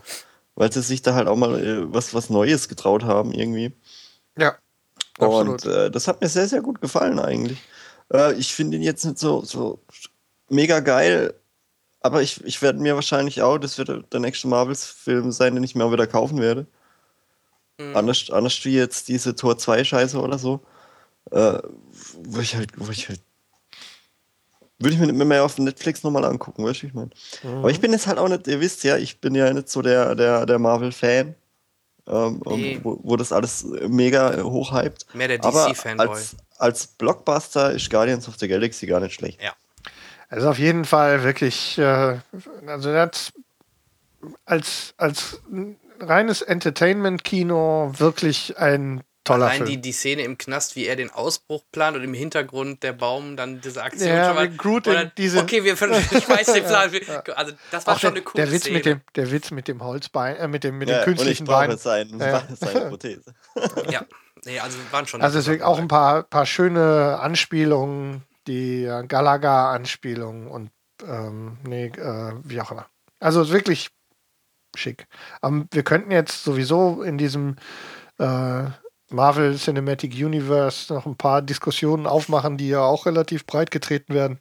[0.56, 3.72] Weil sie sich da halt auch mal äh, was, was Neues getraut haben, irgendwie.
[4.38, 4.54] Ja,
[5.18, 5.64] absolut.
[5.66, 7.58] Und äh, das hat mir sehr, sehr gut gefallen eigentlich.
[8.12, 9.80] Äh, ich finde ihn jetzt nicht so, so
[10.48, 11.34] mega geil,
[12.00, 15.74] aber ich, ich werde mir wahrscheinlich auch, das wird der nächste Marvels-Film sein, den ich
[15.74, 16.66] mir auch wieder kaufen werde.
[17.78, 17.96] Mhm.
[17.96, 20.60] Anders, anders wie jetzt diese Tor 2-Scheiße oder so.
[21.30, 21.58] Äh,
[22.24, 23.20] wo ich halt, wo ich halt.
[24.78, 27.10] Würde ich mir nicht mehr auf Netflix nochmal angucken, weißt du, wie ich meine.
[27.42, 27.58] Mhm.
[27.58, 29.82] Aber ich bin jetzt halt auch nicht, ihr wisst ja, ich bin ja nicht so
[29.82, 31.34] der, der, der Marvel-Fan,
[32.06, 32.80] ähm, Nee.
[32.82, 35.06] wo, wo das alles mega hochhypt.
[35.14, 36.08] Mehr der Aber DC-Fanboy.
[36.08, 39.40] als, als Blockbuster ist Guardians of the Galaxy gar nicht schlecht.
[39.42, 39.52] Ja.
[40.28, 42.18] Also auf jeden Fall wirklich, äh,
[42.66, 43.32] also das
[44.44, 45.40] als, als
[46.00, 49.82] reines Entertainment-Kino wirklich ein toller Allein die, Film.
[49.82, 53.60] die Szene im Knast, wie er den Ausbruch plant und im Hintergrund der Baum dann
[53.60, 54.48] diese Aktion Ja, schon mal.
[54.50, 55.80] Groot oder- in diese- okay, wir ich
[56.28, 56.90] weiß den Plan.
[57.34, 58.76] Also das war Auch schon der, eine coole der Witz Szene.
[58.76, 61.48] mit dem, der Witz mit dem Holzbein, äh, mit dem, mit Ja, dem künstlichen und
[61.48, 61.78] ich brauche Bein.
[61.78, 62.42] sein, Ja.
[62.54, 63.34] seine Prothese.
[63.90, 64.04] ja,
[64.44, 65.22] nee, also waren schon.
[65.22, 70.70] Also deswegen auch ein paar, paar schöne Anspielungen, die äh, Galaga-Anspielungen und
[71.06, 72.86] ähm, nee, äh, wie auch immer.
[73.20, 73.88] Also ist wirklich
[74.76, 75.06] schick.
[75.42, 77.56] Ähm, wir könnten jetzt sowieso in diesem
[78.18, 78.64] äh,
[79.14, 84.38] Marvel Cinematic Universe noch ein paar Diskussionen aufmachen, die ja auch relativ breit getreten werden.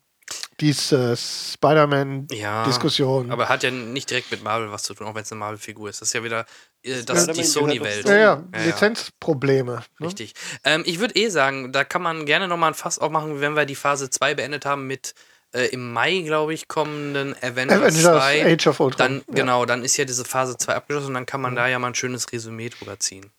[0.60, 3.28] diese Spider-Man-Diskussion.
[3.28, 5.40] Ja, aber hat ja nicht direkt mit Marvel was zu tun, auch wenn es eine
[5.40, 6.02] Marvel-Figur ist.
[6.02, 6.46] Das ist ja wieder
[6.84, 8.06] äh, das, Spider-Man die Sony-Welt.
[8.08, 8.66] ja, ja, Ja, ja.
[8.66, 9.84] Lizenzprobleme.
[10.00, 10.08] Ne?
[10.08, 10.34] Richtig.
[10.64, 13.66] Ähm, ich würde eh sagen, da kann man gerne nochmal ein Fass aufmachen, wenn wir
[13.66, 15.14] die Phase 2 beendet haben mit
[15.54, 18.54] äh, im Mai, glaube ich, kommenden Avengers, Avengers 2.
[18.54, 18.98] Age of Ultron.
[18.98, 19.24] Dann, ja.
[19.28, 19.36] Mhm.
[19.36, 21.88] genau, dann ist ja diese Phase 2 abgeschlossen und dann kann man da ja mal
[21.88, 23.32] ein schönes Resümee drüber ziehen.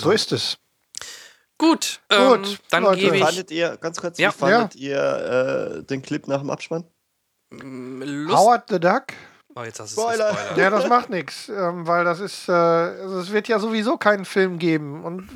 [0.00, 0.58] So ist es.
[1.58, 3.00] Gut, ähm, Gut, dann Leute.
[3.02, 4.30] gebe ich Fandet ihr, ganz kurz, Ja.
[4.32, 4.96] wie fandet ihr
[5.80, 6.84] äh, den Clip nach dem Abspann?
[7.50, 8.36] mm, Lust.
[8.38, 9.04] Howard the Duck?
[9.54, 10.30] Oh, jetzt hast du Spoiler.
[10.30, 10.58] es gespoilert.
[10.58, 14.24] Ja, das macht nichts, ähm, weil das ist, äh, also es wird ja sowieso keinen
[14.24, 15.04] Film geben.
[15.04, 15.28] Und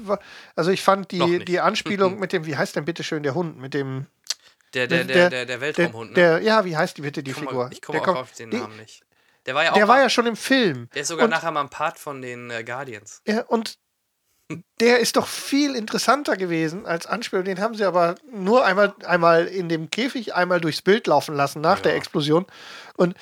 [0.57, 3.59] also ich fand die, die Anspielung mit dem, wie heißt denn bitte schön der Hund,
[3.59, 4.07] mit dem
[4.73, 6.15] Der, der, Der- der, der, Weltraumhund, ne?
[6.15, 7.69] der, ja, wie heißt die bitte die ich Figur?
[7.71, 9.03] ich komme auch kommt- auf den die- Namen nicht.
[9.47, 10.89] Der war ja auch Der war ja schon im Film.
[10.95, 13.21] der ist sogar und, nachher mal ein Part von den äh, Guardians.
[13.27, 13.79] ja, und
[14.81, 17.45] der ist doch viel interessanter gewesen als Anspielung.
[17.45, 21.61] Den haben sie aber nur einmal, einmal in dem Käfig, einmal durchs Bild laufen lassen
[21.61, 22.47] nach der Explosion.
[22.97, 23.15] Und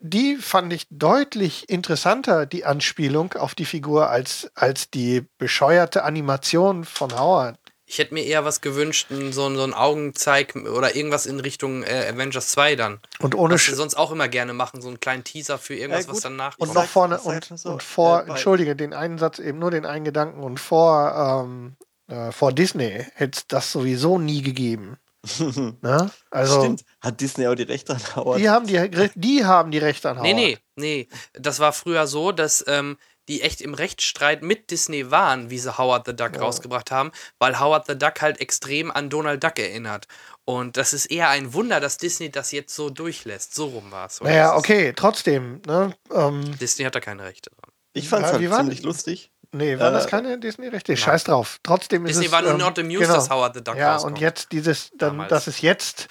[0.00, 6.84] die fand ich deutlich interessanter, die Anspielung auf die Figur, als, als die bescheuerte Animation
[6.84, 7.58] von Howard.
[7.90, 11.82] Ich hätte mir eher was gewünscht, so, ein- so ein Augenzeig oder irgendwas in Richtung
[11.82, 13.00] äh, Avengers 2 dann.
[13.18, 15.74] Und ohne Was Sch wir sonst auch immer gerne machen, so einen kleinen Teaser für
[15.74, 16.24] irgendwas, Ja, was gut.
[16.24, 16.74] danach Und kommt.
[16.76, 20.44] noch vorne und, und vor, äh, entschuldige, den einen Satz eben nur den einen Gedanken
[20.44, 21.76] und vor, ähm,
[22.06, 24.96] äh, vor Disney hätte es das sowieso nie gegeben.
[25.82, 26.10] ne?
[26.30, 26.84] Also Stimmt.
[27.00, 28.38] Hat Disney auch die Rechte an Howard?
[28.40, 30.34] die haben die, die haben die Rechte an Howard.
[30.34, 31.08] Nee, nee, nee.
[31.34, 32.96] Das war früher so, dass ähm,
[33.30, 37.58] die echt im Rechtsstreit mit Disney waren, wie sie Howard the Duck rausgebracht haben, weil
[37.60, 40.06] Howard the Duck halt extrem an Donald Duck erinnert.
[40.44, 43.54] Und das ist eher ein Wunder, dass Disney das jetzt so durchlässt.
[43.54, 44.20] So rum war es.
[44.20, 44.30] oder?
[44.30, 45.62] Naja, Das okay, trotzdem.
[45.66, 45.94] Ne?
[46.12, 47.72] Ähm, Disney hat da keine Rechte dran.
[47.92, 49.30] Ich fand es Ja, halt ziemlich lustig.
[49.52, 50.96] nee, waren das Äh, keine Disney-Rechte?
[50.96, 51.60] Scheiß drauf.
[51.62, 52.32] Trotzdem ist Disney es.
[52.32, 53.14] war nur ähm, not amused, genau.
[53.14, 54.16] dass Howard the Duck Ja, rauskommt.
[54.16, 55.30] und jetzt dieses, dann, Damals.
[55.30, 56.08] das ist jetzt,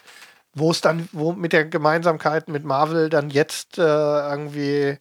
[0.53, 4.97] wo es dann, wo mit der Gemeinsamkeit mit Marvel dann jetzt äh, irgendwie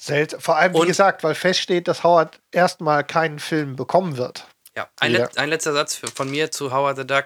[0.00, 4.46] seltsam, vor allem, wie Und- gesagt, weil feststeht, dass Howard erstmal keinen Film bekommen wird.
[4.76, 5.18] Ja, ein, Ja.
[5.22, 7.24] Let ein letzter Satz für, von mir zu Howard the Duck.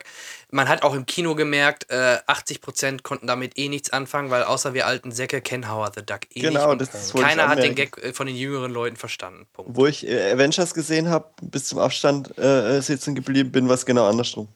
[0.50, 4.72] Man hat auch im Kino gemerkt, äh, 80% konnten damit eh nichts anfangen, weil außer
[4.72, 6.68] wir alten Säcke kennen Howard the Duck eh Genau, nicht.
[6.70, 7.74] Und das keiner hat den.
[7.74, 9.46] Gag äh, von den jüngeren Leuten verstanden.
[9.52, 9.72] Punkt.
[9.76, 14.08] Wo ich äh, Avengers gesehen habe, bis zum Abstand äh, sitzen geblieben bin, was genau
[14.08, 14.48] andersrum.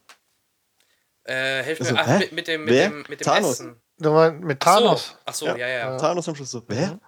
[1.25, 2.19] Äh, helf mir, Also, ach, hä?
[2.21, 2.89] mit, mit dem, mit Wer?
[2.89, 3.51] dem, mit dem Thanos.
[3.53, 3.77] Essen.
[3.99, 5.17] Du meinst mit Ach so, Thanos.
[5.27, 5.97] Ach so, ja, ja, ja.
[5.99, 6.99] Thanos am Schluss so, wer?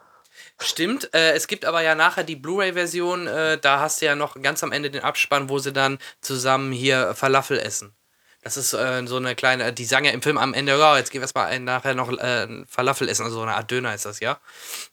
[0.58, 4.40] Stimmt, äh, es gibt aber ja nachher die Blu-ray-Version, äh, da hast du ja noch
[4.42, 7.94] ganz am Ende den Abspann, wo sie dann zusammen hier Falafel essen.
[8.42, 11.10] Das ist äh, so eine kleine, die sagen ja im Film am Ende, ja, jetzt
[11.10, 14.06] gehen wir erstmal ein- nachher noch äh, Falafel essen, also so eine Art Döner ist
[14.06, 14.38] das, ja.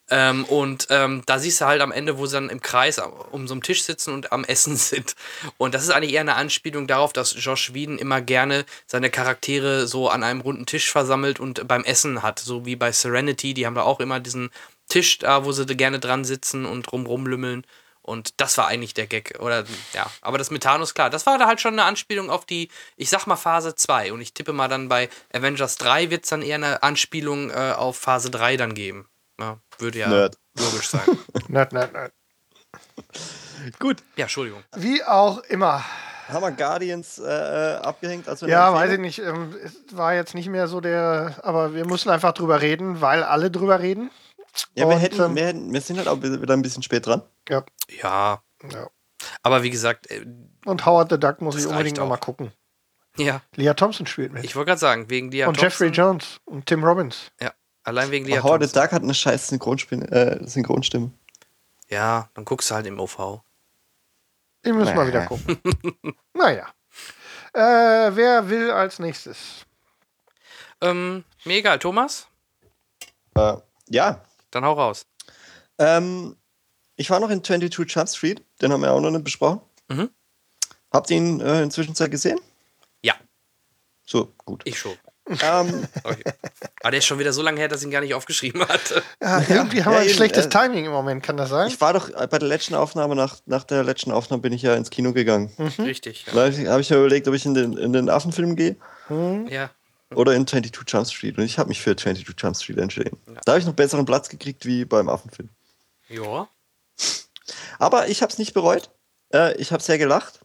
[0.09, 2.99] Ähm, und ähm, da siehst du halt am Ende, wo sie dann im Kreis
[3.31, 5.15] um so einen Tisch sitzen und am Essen sind.
[5.57, 9.87] Und das ist eigentlich eher eine Anspielung darauf, dass Josh Whedon immer gerne seine Charaktere
[9.87, 12.39] so an einem runden Tisch versammelt und beim Essen hat.
[12.39, 14.49] So wie bei Serenity, die haben da auch immer diesen
[14.87, 17.65] Tisch da, wo sie da gerne dran sitzen und rum rumlümmeln.
[18.01, 19.37] Und das war eigentlich der Gag.
[19.41, 22.45] Oder ja, aber das mit Thanos, klar, das war da halt schon eine Anspielung auf
[22.45, 24.13] die, ich sag mal, Phase 2.
[24.13, 27.73] Und ich tippe mal dann bei Avengers 3 wird es dann eher eine Anspielung äh,
[27.75, 29.09] auf Phase 3 dann geben.
[29.39, 30.37] Ja, würde ja Nerd.
[30.57, 31.01] logisch sein.
[31.49, 32.13] Nerd, nerd, nerd.
[33.79, 33.97] Gut.
[34.15, 34.63] ja, Entschuldigung.
[34.75, 35.83] Wie auch immer.
[36.29, 38.27] Haben wir Guardians äh, äh, abgehängt?
[38.27, 39.19] Also eine Ja, weiß ich nicht.
[39.19, 43.23] Ähm, es war jetzt nicht mehr so der, aber wir müssen einfach drüber reden, weil
[43.23, 44.11] alle drüber reden.
[44.75, 47.05] Ja, wir, Und, hätten, ähm, wir, hätten, wir sind halt auch wieder ein bisschen spät
[47.05, 47.21] dran.
[47.49, 47.63] Ja.
[48.01, 48.41] Ja,
[48.71, 48.89] ja.
[49.43, 50.25] aber wie gesagt, äh,
[50.65, 52.19] Und Howard the Duck muss ich unbedingt reicht noch mal auch.
[52.21, 52.51] gucken.
[53.17, 54.43] ja, Leah Thompson spielt mit.
[54.43, 55.47] ich wollte gerade sagen, wegen dir.
[55.47, 57.31] und Jeffrey Jones und Tim Robbins.
[57.41, 57.51] Ja,
[57.83, 58.43] allein wegen dir.
[58.43, 60.05] Howard the Duck hat eine scheiß Synchronstimme.
[60.11, 61.11] Äh, Synchronstimme.
[61.89, 63.41] Ja, dann guckst du halt im OV.
[64.65, 65.07] Die müssen wir Nee.
[65.09, 65.57] wieder gucken.
[66.33, 66.67] naja.
[67.53, 67.61] Äh,
[68.15, 69.65] wer will als nächstes?
[70.81, 72.27] Ähm, mir egal, Thomas,
[73.35, 73.55] Äh,
[73.87, 74.21] ja.
[74.51, 75.05] Dann hau raus.
[75.77, 76.35] Ähm,
[76.95, 78.43] ich war noch in 22 Jump Street.
[78.61, 79.61] Den haben wir auch noch nicht besprochen.
[79.89, 80.09] Mhm.
[80.91, 82.39] Habt ihr ihn äh, inzwischen gesehen?
[83.03, 83.15] Ja,
[84.05, 84.61] So, gut.
[84.65, 84.93] ich schon.
[85.41, 86.23] ähm, Okay.
[86.81, 89.03] Aber der ist schon wieder so lange her, dass ich ihn gar nicht aufgeschrieben hatte.
[89.21, 91.67] Ja, irgendwie haben ja, wir ein eben, schlechtes äh, Timing im Moment, kann das sein?
[91.67, 94.61] ich war doch äh, bei der letzten Aufnahme, nach, nach der letzten Aufnahme bin ich
[94.61, 95.51] ja ins Kino gegangen.
[95.79, 96.25] Richtig.
[96.27, 96.33] Ja.
[96.33, 98.77] Da habe ich, hab ich mir überlegt, ob ich in den, in den Affenfilm gehe
[99.49, 99.69] ja.
[100.13, 101.37] Oder in 22 Jump Street.
[101.37, 103.17] Und ich habe mich für 22 Jump Street entschieden.
[103.45, 105.49] Da habe ich noch besseren Platz gekriegt wie beim Affenfilm.
[106.09, 106.47] Ja.
[107.79, 108.89] Aber ich habe es nicht bereut.
[109.33, 110.39] Äh, ich habe sehr gelacht.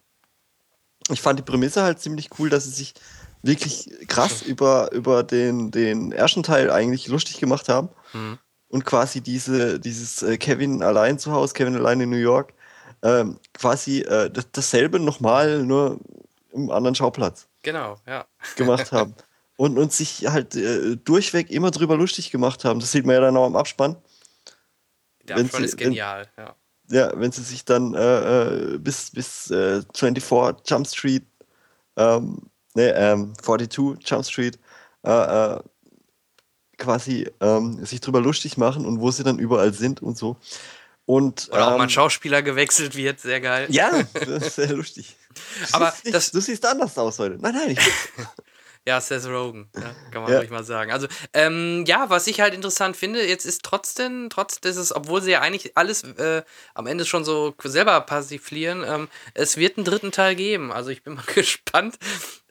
[1.11, 2.95] Ich fand die Prämisse halt ziemlich cool, dass sie sich
[3.43, 7.89] wirklich krass über, über den, den ersten Teil eigentlich lustig gemacht haben.
[8.13, 8.39] Mhm.
[8.69, 12.55] Und quasi diese, dieses äh, Kevin allein zu Hause, Kevin allein in New York,
[13.03, 15.99] ähm, quasi äh, das, dasselbe nochmal, nur
[16.53, 18.27] im anderen Schauplatz Genau, ja.
[18.57, 19.15] gemacht haben.
[19.63, 22.81] und, und sich halt äh, durchweg immer drüber lustig gemacht haben.
[22.81, 23.95] Das sieht man ja dann auch im Abspann.
[25.29, 26.57] Der Wenn Abspann sie- ist genial, ja.
[26.91, 31.25] Ja, wenn sie sich dann äh, äh, bis, bis äh, 24 Jump Street,
[31.97, 32.39] ähm,
[32.75, 34.59] ne, ähm, 42 Jump Street,
[35.05, 35.11] äh,
[35.55, 35.61] äh,
[36.77, 40.37] quasi ähm, sich drüber lustig machen und wo sie dann überall sind und so.
[41.07, 43.67] Und, Oder auch mal ein ähm, Schauspieler gewechselt wird, sehr geil.
[43.71, 45.17] Ja, das ist sehr lustig.
[45.69, 47.39] Du Aber siehst nicht, das- du siehst anders aus heute.
[47.41, 47.79] Nein, nein, ich,
[48.87, 50.39] Ja, Seth Rogen, ja, kann man Ja.
[50.39, 50.91] ruhig mal sagen.
[50.91, 55.31] Also, ähm, ja, was ich halt interessant finde, jetzt ist trotzdem, trotz dieses, obwohl sie
[55.31, 56.43] ja eigentlich alles äh,
[56.75, 60.73] am Ende schon so selber persiflieren, ähm, es wird einen dritten Teil geben.
[60.73, 61.97] Also ich bin mal gespannt,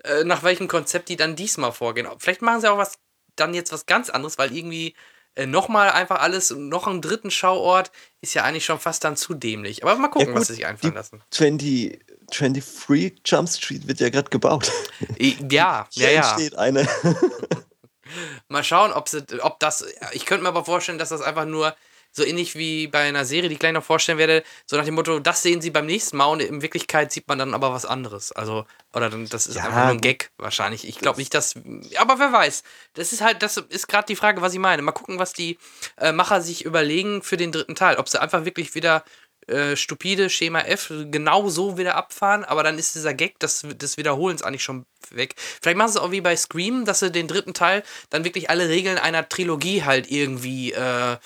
[0.06, 2.08] äh, nach welchem Konzept die dann diesmal vorgehen.
[2.20, 2.98] Vielleicht machen sie auch was,
[3.36, 4.96] dann jetzt was ganz anderes, weil irgendwie
[5.36, 9.34] äh, nochmal einfach alles, noch einen dritten Schauort, ist ja eigentlich schon fast dann zu
[9.34, 9.84] dämlich.
[9.84, 11.22] Aber mal gucken, Ja, gut, was sie sich einfallen lassen.
[11.32, 12.00] 20,
[12.32, 14.72] 23 Jump Street wird ja gerade gebaut.
[15.18, 16.22] Ja, ja, ja.
[16.22, 16.88] entsteht eine.
[18.48, 19.86] Mal schauen, ob, sie, ob das.
[20.12, 21.76] Ich könnte mir aber vorstellen, dass das einfach nur
[22.14, 24.96] so ähnlich wie bei einer Serie, die ich gleich noch vorstellen werde, so nach dem
[24.96, 27.86] Motto, das sehen sie beim nächsten Mal und in Wirklichkeit sieht man dann aber was
[27.86, 28.34] anderes.
[28.34, 30.02] Also, oder dann, das ist Ja, einfach nur ein.
[30.02, 30.86] Gag wahrscheinlich.
[30.88, 31.56] Ich glaube nicht, dass.
[31.98, 32.64] Aber wer weiß.
[32.96, 34.82] Das ist halt, das ist gerade die Frage, was ich meine.
[34.82, 35.58] Mal gucken, was die
[35.98, 37.96] äh, Macher sich überlegen für den dritten Teil.
[37.96, 39.06] Ob sie einfach wirklich wieder
[39.52, 43.98] äh, stupide Schema F genau so wieder abfahren, aber dann ist dieser Gag des, des
[43.98, 45.36] Wiederholens eigentlich schon weg.
[45.62, 48.50] Vielleicht machen sie es auch wie bei Scream, dass sie den dritten Teil dann wirklich
[48.50, 51.18] alle Regeln einer Trilogie halt irgendwie, äh,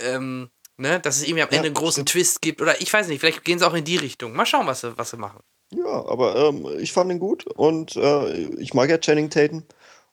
[0.00, 3.08] ähm, ne, dass es irgendwie am Ja, Ende einen großen Twist gibt oder ich weiß
[3.08, 4.32] nicht, vielleicht gehen sie auch in die Richtung.
[4.34, 5.40] Mal schauen, was sie, was sie machen.
[5.70, 9.64] Ja, aber ähm, ich fand ihn gut und äh, ich mag ja Channing Tatum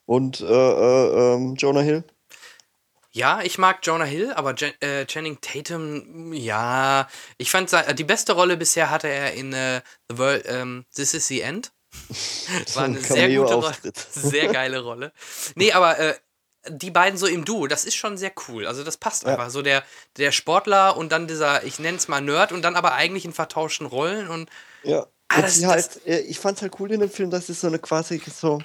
[0.05, 2.03] und äh, äh, ähm, Jonah Hill.
[3.15, 7.07] Ja, ich mag Jonah Hill, aber Jen, äh, Channing Tatum, ja,
[7.37, 11.25] ich fand die beste Rolle bisher hatte er in äh, The World, ähm, This is
[11.27, 11.71] the End.
[12.73, 13.73] War ein eine sehr gute Rolle.
[14.11, 15.13] Sehr geile Rolle.
[15.55, 16.15] Nee, aber äh,
[16.67, 18.67] die beiden so im Duo, das ist schon sehr cool.
[18.67, 19.29] Also das passt Ja.
[19.29, 19.49] einfach.
[19.49, 19.83] So der,
[20.17, 23.31] der Sportler und dann dieser, ich nenne es mal Nerd und dann aber eigentlich in
[23.31, 24.49] vertauschten Rollen und
[24.83, 25.07] Ja.
[25.29, 27.67] Ah, das- sie das- halt, ich fand's halt cool in dem Film, dass sie so
[27.67, 28.61] eine quasi so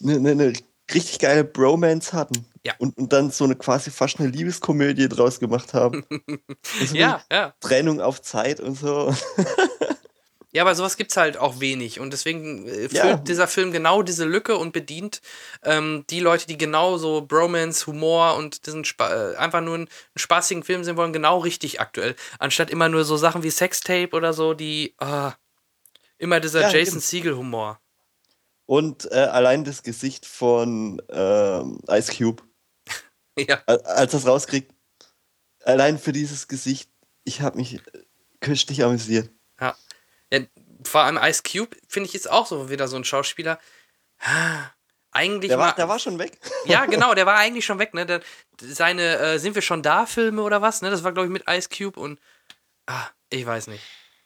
[0.00, 0.52] eine, eine, eine
[0.94, 2.46] richtig geile Bromance hatten.
[2.64, 2.74] Ja.
[2.78, 6.04] Und, und dann so eine quasi fast eine Liebeskomödie draus gemacht haben.
[6.80, 7.54] Also ja, ja.
[7.60, 9.14] Trennung auf Zeit und so.
[10.54, 13.16] Ja, aber sowas gibt's halt auch wenig und deswegen äh, füllt Ja.
[13.16, 15.22] dieser Film genau diese Lücke und bedient
[15.64, 19.88] ähm, die Leute, die genau so Bromance, Humor und diesen Spa äh, einfach nur einen,
[20.14, 22.14] spaßigen Film sehen wollen, genau richtig aktuell.
[22.38, 25.32] Anstatt immer nur so Sachen wie Sextape oder so, die ah,
[26.18, 27.00] immer dieser Ja, Jason eben.
[28.66, 32.42] Und äh, allein das Gesicht von ähm, Ice Cube,
[33.38, 34.72] Ja, al- als das rauskriegt,
[35.64, 36.90] allein für dieses Gesicht,
[37.24, 37.80] ich habe mich äh,
[38.40, 39.30] köstlich amüsiert.
[39.60, 39.76] ja.
[40.32, 40.40] ja
[40.84, 43.60] vor allem Ice Cube finde ich ist auch so wieder so ein Schauspieler.
[44.18, 44.70] Ah,
[45.12, 46.38] Eigentlich Der war, mal- der war schon weg.
[46.66, 48.04] Ja, genau, der war eigentlich schon weg, ne?
[48.06, 48.20] Der,
[48.60, 50.90] seine äh, Sind wir schon da Filme oder was, ne?
[50.90, 52.18] Das war, glaube ich, mit Ice Cube und.
[52.86, 53.82] Ah, ich weiß nicht.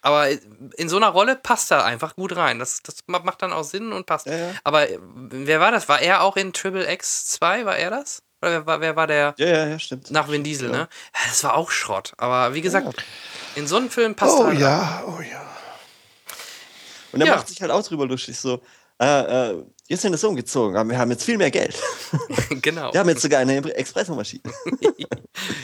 [0.07, 0.29] Aber
[0.77, 2.59] in so einer Rolle passt er einfach gut rein.
[2.61, 4.27] Das, das ma- macht dann auch Sinn und passt.
[4.27, 4.51] Ja, ja.
[4.63, 5.89] Aber äh, wer war das?
[5.89, 7.65] War er auch in Triple X 2?
[7.67, 8.23] War er das?
[8.41, 10.11] Oder wer, war- wer war der Ja, ja, ja, stimmt.
[10.13, 10.89] nach Vin Diesel, ne?
[11.27, 12.13] Das war auch Schrott.
[12.19, 13.05] Aber wie gesagt,
[13.57, 14.53] in so einem Film passt Oh er.
[14.53, 15.43] ja, oh ja.
[17.13, 18.39] Und er macht sich halt auch drüber lustig.
[18.39, 18.63] So,
[19.01, 21.75] äh, äh, wir sind jetzt umgezogen, aber wir haben jetzt viel mehr Geld.
[22.63, 22.93] genau.
[22.93, 24.43] Wir haben jetzt sogar eine Espressomaschine.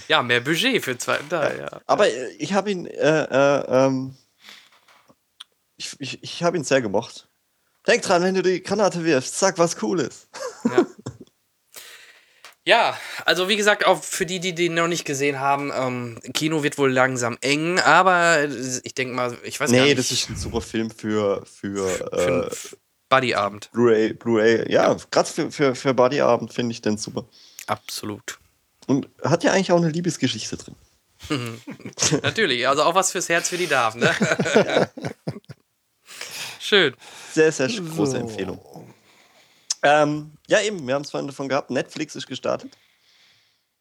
[0.06, 1.80] Ja, mehr Budget für den zweiten Teil, ja.
[1.86, 4.14] Aber äh, ich habe ihn, äh, äh, ähm,
[5.82, 7.28] ich, ich, ich habe ihn sehr gemocht.
[7.86, 10.28] Denk dran, wenn du die Granate wirfst, sag was Cooles.
[10.64, 10.86] Ja.
[12.64, 16.62] Ja, also wie gesagt, auch für die, die den noch nicht gesehen haben, ähm, Kino
[16.62, 18.44] wird wohl langsam eng, aber
[18.84, 19.98] ich denke mal, ich weiß gar Nee, nicht.
[19.98, 22.56] das ist ein super Film für, für, für äh,
[23.08, 23.68] Buddyabend.
[23.72, 24.12] Blu-ray.
[24.12, 24.70] Blu-ray.
[24.72, 27.24] Ja, gerade für, für, für Bodyabend finde ich den super.
[27.66, 28.38] Absolut.
[28.86, 30.76] Und hat ja eigentlich auch eine Liebesgeschichte drin.
[32.22, 34.14] Natürlich, also auch was fürs Herz für die Damen, ne?
[36.62, 36.94] Schön.
[37.32, 38.16] Sehr, sehr große So.
[38.18, 38.94] Empfehlung.
[39.82, 41.70] Ähm, ja, eben, wir haben es vorhin davon gehabt.
[41.70, 42.72] Netflix ist gestartet.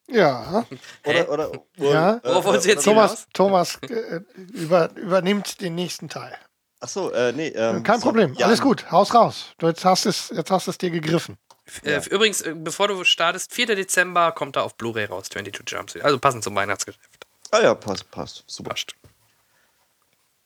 [0.07, 0.65] Ja,
[1.03, 1.21] Hä?
[1.27, 2.15] Oder, oder, Ja.
[2.17, 3.27] äh, Worauf wollen Sie jetzt oder- hinaus?
[3.33, 6.35] Thomas, Thomas äh, über, übernimmt den nächsten Teil.
[6.79, 7.49] Ach so, äh, nee.
[7.49, 9.53] Ähm, Kein so, Problem, ja, alles gut, haus raus.
[9.59, 11.37] Du jetzt hast es, jetzt hast es dir gegriffen.
[11.83, 13.67] Äh, übrigens, äh, bevor du startest, 4.
[13.75, 15.95] Dezember kommt er auf Blu-ray raus, 22 Jumps.
[15.97, 17.27] Also passend zum Weihnachtsgeschäft.
[17.51, 18.43] Ah ja, passt, passt.
[18.47, 18.71] Super.
[18.71, 18.95] Passt.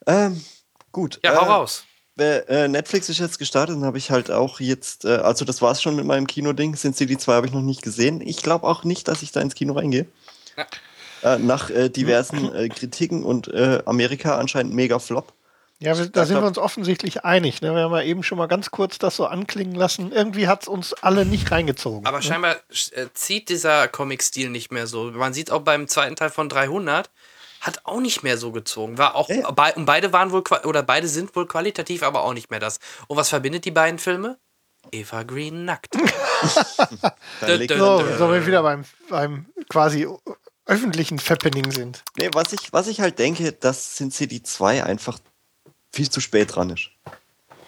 [0.06, 0.44] Ähm,
[0.92, 1.20] gut.
[1.24, 1.86] Ja, äh, hau raus.
[2.16, 5.62] Wer- Äh, Netflix ist jetzt gestartet und habe ich halt auch jetzt, äh, also das
[5.62, 6.76] war's schon mit meinem Kinoding.
[6.76, 8.22] Sin City 2 habe ich noch nicht gesehen.
[8.22, 10.08] Ich glaube auch nicht, dass ich da ins Kino reingehe.
[10.58, 11.36] Ja.
[11.36, 15.34] Äh, nach äh, diversen äh, Kritiken und äh, Amerika anscheinend mega Flop.
[15.80, 17.62] Ja, wir, da sind wir uns offensichtlich einig.
[17.62, 17.76] Ne?
[17.76, 20.14] Wir haben ja eben schon mal ganz kurz das so anklingen lassen.
[20.14, 22.06] Irgendwie hat es uns alle nicht reingezogen.
[22.06, 22.24] Aber ne?
[22.24, 22.56] scheinbar
[22.94, 25.12] äh, zieht dieser Comic-Stil nicht mehr so.
[25.12, 27.10] Man sieht auch beim zweiten Teil von 300,
[27.66, 28.98] hat auch nicht mehr so gezogen.
[28.98, 29.50] War auch, Ja.
[29.52, 32.80] bei, und beide waren wohl, oder beide sind wohl qualitativ, aber auch nicht mehr das.
[33.08, 34.38] Und was verbindet die beiden Filme?
[34.92, 35.96] Eva Green nackt.
[37.42, 38.18] Leg- Dö, dö, So, dö.
[38.18, 40.08] so wir wieder beim, beim quasi
[40.68, 42.04] öffentlichen Fappening sind.
[42.18, 45.18] Nee, was ich, was ich halt denke, dass Sin City 2 einfach
[45.92, 46.90] viel zu spät dran ist.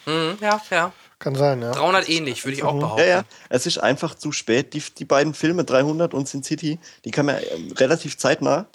[0.06, 0.94] Hm, ja, ja.
[1.20, 1.72] Kann sein, ja.
[1.72, 3.00] 300 ähnlich, würde ich auch behaupten.
[3.02, 4.74] Ja, ja, es ist einfach zu spät.
[4.76, 8.68] Die, die beiden Filme, 300 und Sin City, die kamen ja ähm, relativ zeitnah.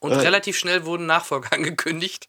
[0.00, 0.16] Und Äh.
[0.16, 2.28] relativ schnell wurden Nachfolger angekündigt.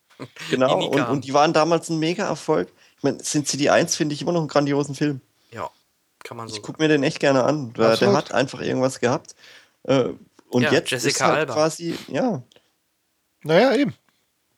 [0.51, 2.71] Genau, die und, und die waren damals ein Mega-Erfolg.
[2.97, 5.19] Ich meine, Sin City 1 finde ich immer noch einen grandiosen Film.
[5.51, 5.69] Ja,
[6.23, 7.73] kann man so Ich gucke mir den echt gerne an.
[7.73, 9.33] Der, der hat einfach irgendwas gehabt.
[9.83, 10.09] Äh,
[10.49, 11.53] und Ja, jetzt Jessica ist halt Alba.
[11.55, 12.43] quasi, ja,
[13.43, 13.95] Naja, eben.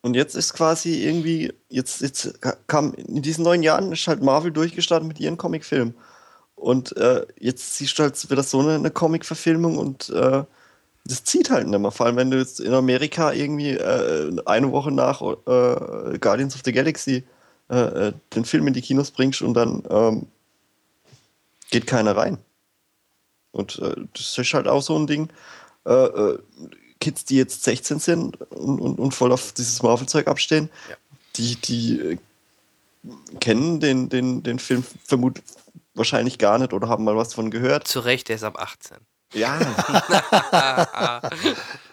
[0.02, 4.50] und jetzt ist quasi irgendwie, jetzt, jetzt kam in diesen neun Jahren ist halt Marvel
[4.52, 5.94] durchgestartet mit ihren Comicfilmen.
[6.56, 10.44] Und äh, jetzt siehst du halt wieder so eine, eine Comic-Verfilmung und äh,
[11.04, 11.90] das zieht halt nicht mehr.
[11.90, 16.62] Vor allem, wenn du jetzt in Amerika irgendwie äh, eine Woche nach äh, Guardians of
[16.64, 17.24] the Galaxy
[17.70, 17.76] äh,
[18.08, 20.26] äh, den Film in die Kinos bringst und dann ähm,
[21.70, 22.38] geht keiner rein.
[23.52, 25.28] Und äh, das ist halt auch so ein Ding.
[25.84, 26.34] Äh,
[27.00, 30.96] Kids, die jetzt 16 sind und, und, und voll auf dieses Marvel-Zeug abstehen, Ja.
[31.36, 32.18] die, die
[33.40, 35.44] kennen den, den, den Film vermutlich
[35.94, 37.86] wahrscheinlich gar nicht oder haben mal was von gehört.
[37.86, 38.96] Zu Recht, der ist ab 18.
[39.34, 39.58] Ja,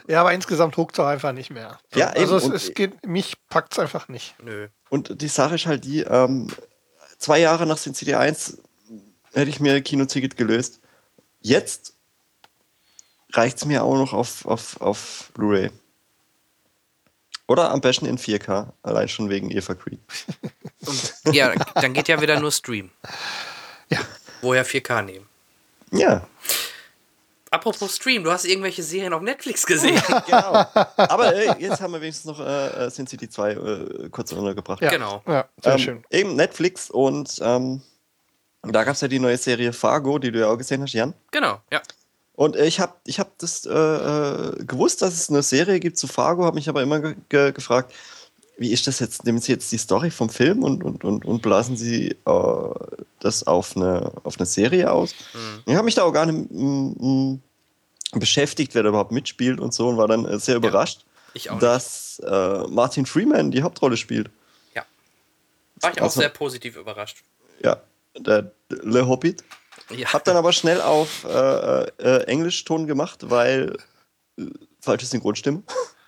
[0.08, 1.80] Ja, aber insgesamt huckt es auch einfach nicht mehr.
[1.96, 2.54] Ja, also eben.
[2.54, 4.36] es, es geht, mich packt es einfach nicht.
[4.44, 4.68] Nö.
[4.90, 6.48] und die Sache ist halt die, ähm,
[7.18, 8.58] zwei Jahre nach Sin City 1
[9.34, 10.82] hätte ich mir ein Kinoticket gelöst.
[11.40, 11.96] Jetzt
[13.32, 15.70] reicht es mir auch noch auf, auf, auf Blu-ray.
[17.48, 20.00] Oder am besten in 4K, allein schon wegen Eva Green.
[21.26, 22.90] Und ja, dann geht ja wieder nur Stream.
[23.90, 24.00] Ja.
[24.42, 25.28] Woher 4K nehmen.
[25.92, 26.28] Ja,
[27.54, 30.02] Apropos Stream, du hast irgendwelche Serien auf Netflix gesehen.
[30.26, 30.66] genau.
[30.96, 34.82] Aber äh, jetzt haben wir wenigstens noch äh, äh, Sin City 2 äh, kurz untergebracht.
[34.82, 34.90] Ja.
[34.90, 35.22] Genau.
[35.28, 36.04] Ja, sehr ähm, schön.
[36.10, 37.82] Eben Netflix und ähm,
[38.64, 41.14] da gab es ja die neue Serie Fargo, die du ja auch gesehen hast, Jan.
[41.32, 41.82] Genau, ja.
[42.36, 46.08] Und ich habe ich hab das äh, äh, gewusst, dass es eine Serie gibt zu
[46.08, 47.94] Fargo, habe mich aber immer ge ge gefragt,
[48.62, 49.26] wie ist das jetzt?
[49.26, 52.74] Nehmen Sie jetzt die Story vom Film und, und, und, und blasen Sie äh,
[53.20, 55.16] das auf eine, auf eine Serie aus?
[55.34, 55.64] Mhm.
[55.66, 57.42] Ich habe mich da auch gar nicht
[58.14, 61.50] beschäftigt, wer da überhaupt mitspielt und so und war dann äh, sehr überrascht, nicht.
[61.60, 64.30] dass äh, Martin Freeman die Hauptrolle spielt.
[65.82, 67.24] War ich auch also- sehr positiv überrascht.
[67.64, 67.82] Ja,
[68.16, 69.44] der Le Hobbit.
[69.90, 70.14] Ja.
[70.14, 73.78] Hab dann aber schnell auf äh, äh, Englischton gemacht, weil
[74.38, 74.46] äh,
[74.80, 75.64] falsche Synchronstimme.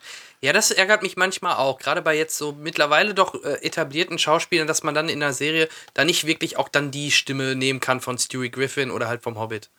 [0.43, 1.79] ja, das ärgert mich manchmal auch.
[1.79, 5.69] Gerade bei jetzt so mittlerweile doch äh, etablierten Schauspielern, dass man dann in der Serie
[5.93, 9.39] da nicht wirklich auch dann die Stimme nehmen kann von Stewie Griffin oder halt vom
[9.39, 9.69] Hobbit.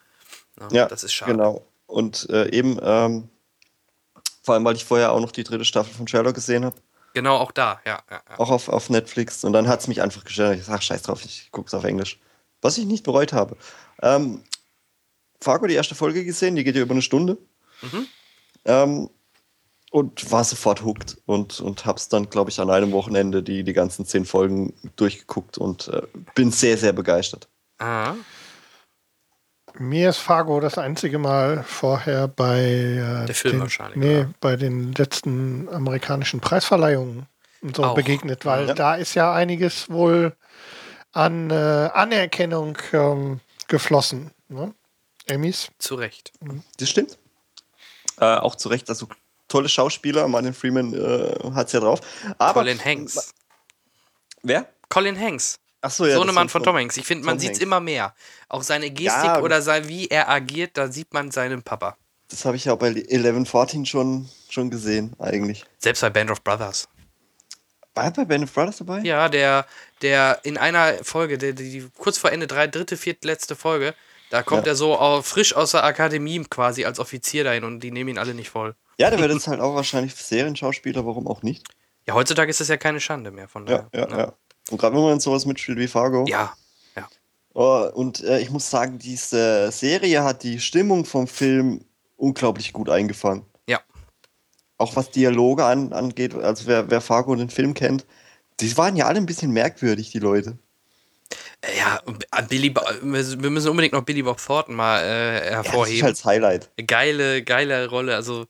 [0.58, 1.32] Ja, Ja, das ist schade.
[1.32, 1.66] Genau.
[1.86, 3.28] Und äh, eben, ähm,
[4.42, 6.76] vor allem, weil ich vorher auch noch die dritte Staffel von Sherlock gesehen habe,
[7.12, 8.02] Genau, auch da, ja.
[8.10, 8.38] ja, ja.
[8.40, 9.44] auch auf, auf Netflix.
[9.44, 10.58] Und dann hat es mich einfach gestört.
[10.58, 12.18] Ich sag, scheiß drauf, ich gucke es auf Englisch.
[12.60, 13.56] Was ich nicht bereut habe.
[14.02, 14.42] Ähm,
[15.40, 17.38] Fargo, die erste Folge gesehen, die geht ja über eine Stunde.
[17.82, 18.06] Mhm.
[18.64, 19.10] Ähm,
[19.94, 23.72] und war sofort hooked und, und hab's dann, glaube ich, an einem Wochenende die, die
[23.72, 26.02] ganzen zehn Folgen durchgeguckt und äh,
[26.34, 27.46] bin sehr, sehr begeistert.
[27.78, 28.14] Ah,
[29.78, 34.30] Mir ist Fargo das einzige Mal vorher bei äh, Der Film den, wahrscheinlich, Nee, oder?
[34.40, 37.26] bei den letzten amerikanischen Preisverleihungen
[37.62, 37.94] und so Auch.
[37.94, 38.74] begegnet, weil Ja.
[38.74, 40.34] da ist ja einiges wohl
[41.12, 43.38] an äh, Anerkennung ähm,
[43.68, 44.32] geflossen.
[44.48, 44.74] Ne?
[45.26, 45.68] Emmys.
[45.78, 46.32] zu Recht.
[46.80, 47.16] Das stimmt.
[48.18, 49.06] Äh, auch zu Recht, also
[49.54, 52.00] tolle Schauspieler, Martin Freeman äh, hat's ja drauf.
[52.38, 53.32] Aber Colin Hanks.
[54.42, 54.66] Wer?
[54.88, 55.58] Colin Hanks.
[55.80, 56.14] Achso, ja.
[56.16, 56.96] Sohnemann das von sind Tom Hanks.
[56.96, 58.14] Ich finde, man sieht es immer mehr.
[58.48, 61.96] Auch seine Gestik Ja, oder sein, wie er agiert, da sieht man seinen Papa.
[62.28, 65.64] Das habe ich ja auch bei 1114 schon, schon gesehen, eigentlich.
[65.78, 66.88] Selbst bei Band of Brothers.
[67.94, 69.00] War er bei Band of Brothers dabei?
[69.00, 69.66] Ja, der,
[70.02, 73.94] der in einer Folge, der, die, kurz vor Ende, drei, dritte, vierte, letzte Folge,
[74.30, 74.72] da kommt Ja.
[74.72, 78.18] er so au- frisch aus der Akademie quasi als Offizier dahin und die nehmen ihn
[78.18, 78.74] alle nicht voll.
[78.98, 81.66] Ja, der wird jetzt halt auch wahrscheinlich Serienschauspieler, warum auch nicht.
[82.06, 84.08] Ja, heutzutage ist das ja keine Schande mehr von Ja, daher.
[84.10, 84.32] ja, ja.
[84.70, 86.24] Und gerade wenn man in sowas mitspielt wie Fargo.
[86.28, 86.54] Ja,
[86.96, 87.08] ja.
[87.54, 91.84] Oh, und äh, ich muss sagen, diese Serie hat die Stimmung vom Film
[92.16, 93.44] unglaublich gut eingefangen.
[93.68, 93.80] Ja.
[94.78, 98.06] Auch was Dialoge an, angeht, also wer, wer Fargo und den Film kennt,
[98.60, 100.58] die waren ja alle ein bisschen merkwürdig, die Leute.
[101.62, 102.00] Äh, Ja,
[102.36, 105.52] äh, Billy, Bo- wir müssen unbedingt noch Billy Bob Thornton mal äh, Ja, das ist
[105.72, 106.02] hervorheben.
[106.04, 106.70] halt das Highlight.
[106.86, 108.14] geile, geile Rolle.
[108.14, 108.46] Also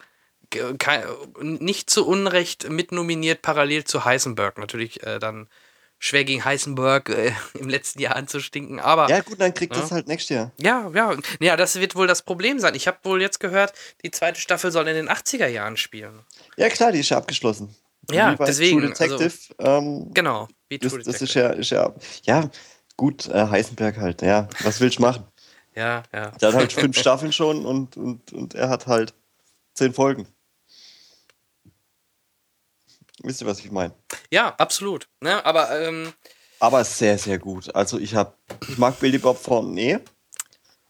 [1.40, 4.58] Nicht zu Unrecht mitnominiert, parallel zu Heisenberg.
[4.58, 5.48] Natürlich äh, dann
[5.98, 9.80] schwer gegen Heisenberg äh, im letzten Jahr anzustinken, aber Ja, gut, dann kriegt Ja.
[9.82, 10.52] das halt nächstes Jahr.
[10.60, 12.74] ja, ja, ja, das wird wohl das Problem sein.
[12.74, 13.72] Ich habe wohl jetzt gehört,
[14.04, 16.20] die zweite Staffel soll in den 80er Jahren spielen.
[16.56, 17.74] Ja, klar, die ist ja abgeschlossen.
[18.10, 19.54] Ja, deswegen, True Detective.
[19.60, 21.40] ähm, Genau, wie das, True das ist Detective.
[21.40, 21.94] ja, ist ja,
[22.42, 22.50] ja,
[22.98, 24.48] gut, äh, Heisenberg halt, ja.
[24.62, 25.24] Was willst du machen?
[25.74, 26.30] ja, ja.
[26.32, 29.14] Der hat halt fünf Staffeln schon und, und, und er hat halt
[29.72, 30.28] zehn Folgen.
[33.24, 33.94] Wisst ihr, was ich meine?
[34.30, 35.08] Ja, absolut.
[35.20, 35.44] Ne?
[35.44, 36.12] Aber ähm,
[36.60, 37.74] Aber sehr, sehr gut.
[37.74, 38.34] Also ich habe,
[38.68, 40.00] ich mag Billy Bob Fournier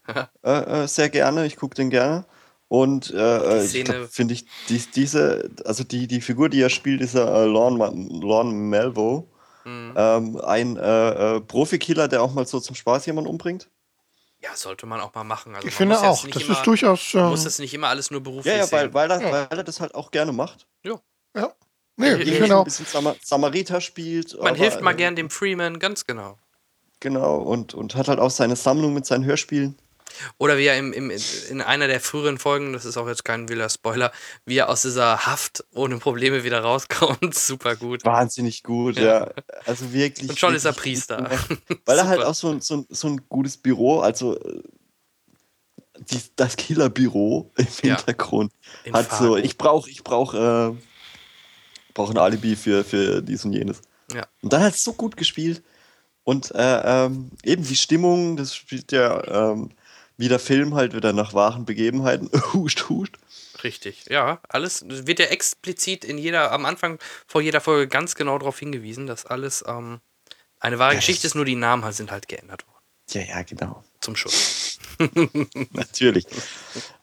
[0.43, 0.49] äh,
[0.83, 1.45] äh, sehr gerne.
[1.45, 2.25] Ich gucke den gerne.
[2.67, 7.31] Und äh, äh, finde ich dies, diese, also die, die Figur, die er spielt, dieser
[7.33, 7.77] äh, Lorne,
[8.21, 9.31] Lorne Melvo,
[9.67, 9.93] Mhm.
[9.97, 13.67] ähm, ein äh, äh, Profikiller, der auch mal so zum Spaß jemanden umbringt.
[14.39, 15.55] ja, sollte man auch mal machen.
[15.55, 17.13] Also Ich finde auch, das immer, ist durchaus.
[17.15, 19.57] man Äh, muss das nicht immer alles nur beruflich Ja, ja, weil, weil, er, weil
[19.57, 20.67] er das halt auch gerne macht.
[20.83, 21.51] ja.
[21.97, 24.37] Nee, Ich- ich Irgendwie finde ein bisschen Samar Samariter spielt.
[24.37, 26.37] Man aber, hilft mal äh, gern dem Freeman, ganz genau.
[26.99, 29.77] Genau, und, und hat halt auch seine Sammlung mit seinen Hörspielen.
[30.37, 31.11] Oder wie er im, im,
[31.49, 34.13] in einer der früheren Folgen, das ist auch jetzt kein wilder Spoiler,
[34.45, 37.35] wie er aus dieser Haft ohne Probleme wieder rauskommt.
[37.35, 38.05] Super gut.
[38.05, 39.29] Wahnsinnig gut, ja.
[39.65, 40.29] Also wirklich.
[40.29, 41.29] Und schon ist er wirklich Priester.
[41.85, 44.63] Weil er halt auch so ein, so, ein, so ein gutes Büro, also äh,
[45.99, 47.97] die, das Killerbüro im Ja.
[47.97, 48.53] Hintergrund
[48.85, 49.25] In hat Fargo.
[49.25, 50.71] so, ich brauche ich brauch, äh,
[51.95, 53.81] brauch ein Alibi für, für dies und jenes.
[54.13, 54.27] Ja.
[54.43, 55.63] Und dann hat es so gut gespielt.
[56.23, 59.71] Und äh, ähm, eben die Stimmung, das spielt ja ähm,
[60.17, 62.29] wie der Film halt wieder nach wahren Begebenheiten.
[62.53, 63.17] huscht, huscht.
[63.63, 68.37] Richtig, ja, alles wird ja explizit in jeder, am Anfang vor jeder Folge ganz genau
[68.37, 70.01] darauf hingewiesen, dass alles ähm,
[70.59, 72.83] eine wahre Ja, Geschichte ist, nur die Namen halt sind halt geändert worden.
[73.11, 73.83] Ja, ja, genau.
[74.01, 74.79] Zum Schutz.
[75.71, 76.25] Natürlich.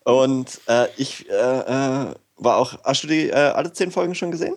[0.04, 2.78] Und äh, ich äh, äh, war auch.
[2.84, 4.56] Hast du die äh, alle zehn Folgen schon gesehen?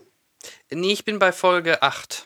[0.71, 2.25] Nee, ich bin bei Folge 8.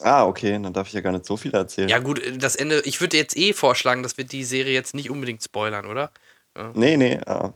[0.00, 1.88] Ah, okay, dann darf ich ja gar nicht so viel erzählen.
[1.88, 5.10] Ja, gut, das Ende, ich würde jetzt eh vorschlagen, dass wir die Serie jetzt nicht
[5.10, 6.10] unbedingt spoilern, oder?
[6.74, 7.18] Nee, nee.
[7.26, 7.52] ah.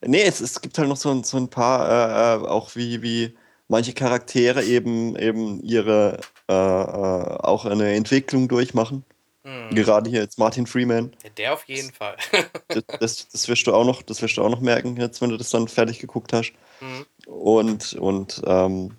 [0.00, 3.02] Nee, es, es gibt halt noch so, ein- so ein paar, äh, äh, auch wie,
[3.02, 3.36] wie
[3.68, 9.04] manche Charaktere eben, eben ihre äh, äh, auch eine Entwicklung durchmachen.
[9.44, 9.74] Mhm.
[9.74, 11.12] Gerade hier jetzt Martin Freeman.
[11.24, 12.16] Ja, der auf jeden Fall.
[12.68, 15.30] Das, das, das wirst du auch noch, das wirst du auch noch merken, jetzt, wenn
[15.30, 16.52] du das dann fertig geguckt hast.
[16.80, 17.06] Mhm.
[17.30, 18.96] Und, und ähm,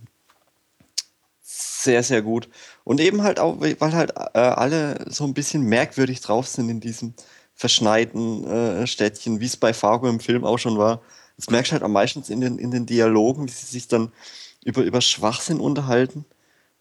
[1.84, 2.50] sehr, sehr gut.
[2.84, 6.80] Und eben halt auch, weil halt äh, alle so ein bisschen merkwürdig drauf sind in
[6.80, 7.14] diesem
[7.56, 11.02] verschneiten äh, Städtchen, wie es bei Fargo im Film auch schon war.
[11.38, 14.12] Das merkst du halt am meisten in den, in den Dialogen, wie sie sich dann
[14.64, 16.26] über, über Schwachsinn unterhalten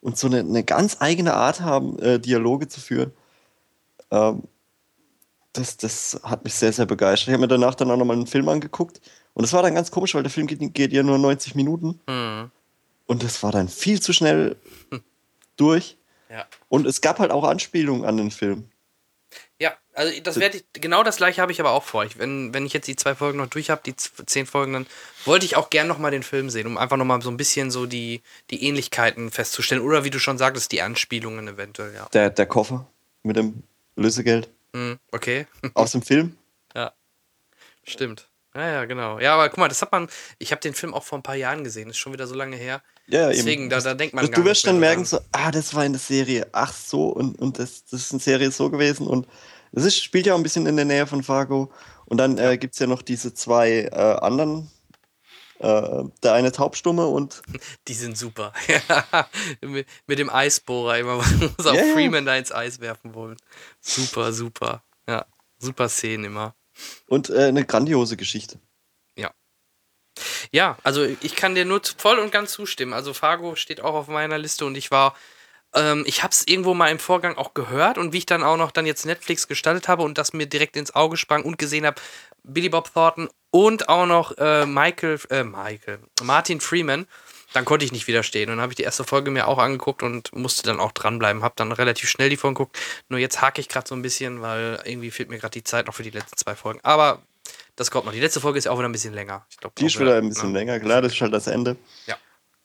[0.01, 3.13] und so eine, eine ganz eigene Art haben, äh, Dialoge zu führen.
[4.11, 4.45] Ähm,
[5.53, 7.29] das, das hat mich sehr, sehr begeistert.
[7.29, 9.01] Ich habe mir danach dann auch nochmal einen Film angeguckt
[9.35, 12.01] und das war dann ganz komisch, weil der Film geht, geht ja nur 90 Minuten
[12.09, 12.51] Mhm.
[13.09, 14.55] Und das war dann viel zu schnell
[15.57, 15.97] durch.
[16.31, 16.47] Ja.
[16.69, 18.71] Und es gab halt auch Anspielungen an den Film.
[19.61, 22.05] Ja, also das werde ich, genau das gleiche habe ich aber auch vor.
[22.05, 24.87] Ich, wenn, wenn ich jetzt die zwei Folgen noch durch habe, die zehn Folgen, dann
[25.25, 27.87] wollte ich auch gern nochmal den Film sehen, um einfach nochmal so ein bisschen so
[27.87, 29.83] die, die Ähnlichkeiten festzustellen.
[29.83, 32.09] Oder wie du schon sagtest, die Anspielungen eventuell, ja.
[32.13, 32.87] Der, der Koffer
[33.25, 33.65] mit dem
[33.97, 35.47] Lösegeld Mhm, okay.
[35.75, 36.37] aus dem Film.
[36.75, 36.93] Ja.
[37.83, 38.29] Stimmt.
[38.59, 39.21] Ja, ja, genau.
[39.21, 40.09] Ja, aber guck mal, das hat man,
[40.41, 42.57] ich habe den Film auch vor ein paar Jahren gesehen, ist schon wieder so lange
[42.57, 42.83] her.
[43.07, 43.71] Ja, ja, Deswegen, eben.
[43.71, 46.01] da, da denkt man Du, du wirst dann merken, so, ah, das war in der
[46.01, 49.07] Serie, ach so, und, und das, das ist eine Serie so gewesen.
[49.07, 49.29] Und
[49.71, 51.71] es ist, spielt ja auch ein bisschen in der Nähe von Fargo.
[52.07, 54.71] Und dann äh, gibt es ja noch diese zwei äh, anderen.
[55.61, 57.43] Äh, der eine taubstumme und
[57.89, 58.53] Die sind super.
[59.61, 61.83] Mit, mit dem Eisbohrer immer, man muss auch ja.
[61.95, 63.37] Freeman da ins Eis werfen wollen.
[63.81, 64.85] Super, super.
[65.09, 65.27] Ja,
[65.59, 66.55] super Szenen immer.
[67.07, 68.59] Und äh, eine grandiose Geschichte.
[70.51, 72.93] Ja, also ich kann dir nur voll und ganz zustimmen.
[72.93, 75.15] Also Fargo steht auch auf meiner Liste und ich war,
[75.75, 78.57] ähm, ich habe es irgendwo mal im Vorgang auch gehört und wie ich dann auch
[78.57, 81.87] noch dann jetzt Netflix gestaltet habe und das mir direkt ins Auge sprang und gesehen
[81.87, 82.01] habe,
[82.43, 87.07] Billy Bob Thornton und auch noch äh, Michael, äh, Michael, Martin Freeman,
[87.53, 88.51] dann konnte ich nicht widerstehen.
[88.51, 91.43] Und dann habe ich die erste Folge mir auch angeguckt und musste dann auch dranbleiben.
[91.43, 92.79] Habe dann relativ schnell die Folgen geguckt.
[93.09, 95.87] Nur jetzt hake ich gerade so ein bisschen, weil irgendwie fehlt mir gerade die Zeit
[95.87, 96.81] noch für die letzten zwei Folgen.
[96.83, 97.21] Aber
[97.77, 98.13] das kommt noch.
[98.13, 99.47] Die letzte Folge ist auch wieder ein bisschen länger.
[99.51, 100.59] Ich glaub, Die ist wieder ein bisschen ne?
[100.59, 101.77] länger, klar, das ist halt das Ende.
[102.07, 102.17] Ja.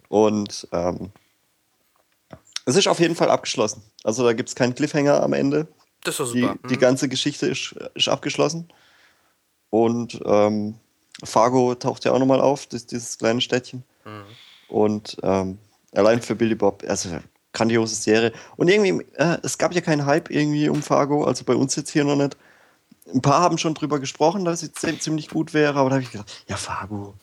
[0.09, 1.11] Und ähm,
[2.65, 3.84] es ist auf jeden Fall abgeschlossen.
[4.03, 5.67] Also da gibt es keinen Cliffhanger am Ende.
[6.03, 6.55] Das ist doch Die, super.
[6.69, 6.79] die Mhm.
[6.79, 8.71] ganze Geschichte ist, ist abgeschlossen.
[9.69, 10.75] Und ähm,
[11.23, 13.84] Fargo taucht ja auch nochmal auf, das, dieses kleine Städtchen.
[14.05, 14.23] Mhm.
[14.68, 15.57] Und ähm,
[15.93, 17.09] allein für Billy Bob, also
[17.53, 18.32] grandiose Serie.
[18.55, 21.91] Und irgendwie, äh, es gab ja keinen Hype irgendwie um Fargo, also bei uns jetzt
[21.91, 22.36] hier noch nicht.
[23.14, 26.11] Ein paar haben schon drüber gesprochen, dass zi- ziemlich gut wäre, aber da habe ich
[26.11, 27.14] gedacht, ja, Fargo.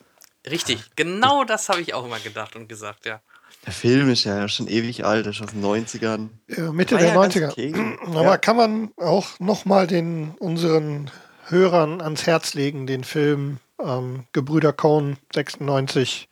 [0.49, 3.19] Richtig, genau das habe ich auch immer gedacht und gesagt, ja.
[3.65, 6.29] Der Film ist ja schon ewig alt, ist aus den 90ern.
[6.47, 7.49] Äh, Mitte der ja ganz 90er.
[7.51, 7.73] Okay.
[8.05, 8.37] Aber Ja.
[8.37, 11.11] kann man auch nochmal den unseren
[11.47, 16.27] Hörern ans Herz legen, den Film ähm, Gebrüder Cohn 96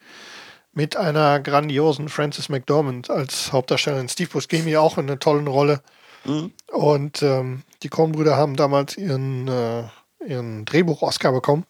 [0.73, 4.09] mit einer grandiosen Frances McDormand als Hauptdarstellerin.
[4.09, 5.81] Steve Buscemi auch in einer tollen Rolle.
[6.25, 6.53] Mhm.
[6.67, 9.83] Und ähm, die Coen-Brüder haben damals ihren, äh,
[10.25, 11.65] ihren Drehbuch-Oscar bekommen.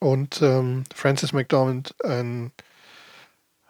[0.00, 2.52] Und ähm, Frances McDormand einen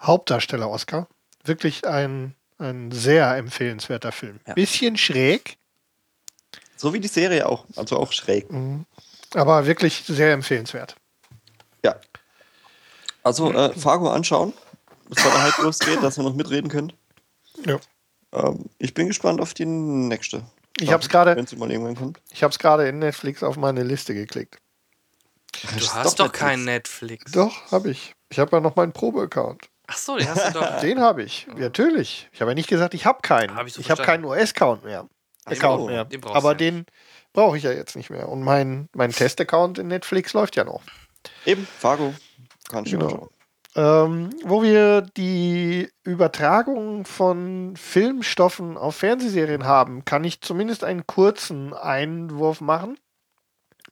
[0.01, 1.09] Hauptdarsteller-Oscar.
[1.45, 4.41] Wirklich ein, ein sehr empfehlenswerter Film.
[4.47, 4.55] Ja.
[4.55, 5.57] Bisschen schräg,
[6.77, 7.65] So wie die Serie auch.
[7.77, 8.47] Also auch schräg.
[9.35, 10.97] aber wirklich sehr empfehlenswert.
[11.85, 11.97] Ja.
[13.23, 14.53] Also äh, Fargo anschauen,
[15.09, 16.95] bevor der Hype losgeht, dass ihr noch mitreden könnt.
[17.67, 17.79] Ja.
[18.33, 20.43] Ähm, ich bin gespannt auf die nächste.
[20.81, 22.21] Ich hab's gerade- Wenn sie mal irgendwann kommt.
[22.31, 24.59] Ich habe es gerade in Netflix auf meine Liste geklickt.
[25.77, 27.33] Du hast doch kein Netflix.
[27.33, 28.13] Doch, habe ich.
[28.29, 29.69] Ich habe ja noch meinen Probe-Account.
[29.89, 30.81] Ach so, den hast du doch.
[30.81, 31.47] Den habe ich.
[31.49, 32.29] Ja, natürlich.
[32.33, 33.57] Ich habe ja nicht gesagt, ich habe keinen.
[33.57, 34.25] Hab ich so ich habe keinen.
[34.27, 35.09] US-Account mehr.
[35.47, 36.05] Ach Account mehr.
[36.05, 36.85] den Aber du ja den
[37.33, 38.29] brauche ich ja jetzt nicht mehr.
[38.29, 40.83] Und mein, mein Test-Account in Netflix läuft ja noch.
[41.47, 42.15] Eben, Fargo.
[42.69, 43.05] Kann ich Genau.
[43.07, 43.29] mal schauen.
[43.79, 51.73] Ähm, wo wir die Übertragung von Filmstoffen auf Fernsehserien haben, kann ich zumindest einen kurzen
[51.75, 52.99] Einwurf machen.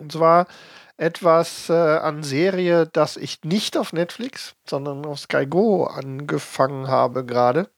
[0.00, 0.48] Und zwar
[0.96, 7.24] etwas äh, an Serie, das ich nicht auf Netflix, sondern auf Sky Go angefangen habe
[7.24, 7.68] gerade.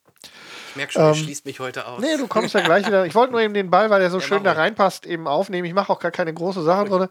[0.71, 2.01] Ich merke schon, Ähm, du schließt mich heute aus.
[2.01, 3.05] Nee, du kommst ja gleich wieder.
[3.05, 5.67] Ich wollte nur eben den Ball, weil der so Ja, schön da reinpasst, eben aufnehmen.
[5.67, 7.09] Ich mache auch gar keine große Sache drin.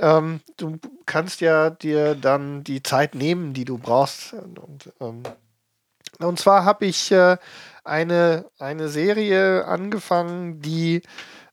[0.00, 4.32] Ähm, du kannst ja dir dann die Zeit nehmen, die du brauchst.
[4.32, 5.22] Und, ähm,
[6.18, 7.36] und zwar habe ich äh,
[7.84, 11.02] eine, eine Serie angefangen, die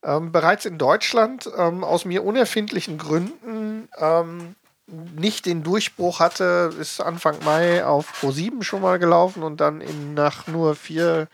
[0.04, 4.56] ähm, bereits in Deutschland ähm, aus mir unerfindlichen Gründen ähm,
[4.88, 10.14] nicht den Durchbruch hatte, ist Anfang Mai auf Pro7 schon mal gelaufen und dann in,
[10.14, 11.28] nach nur vier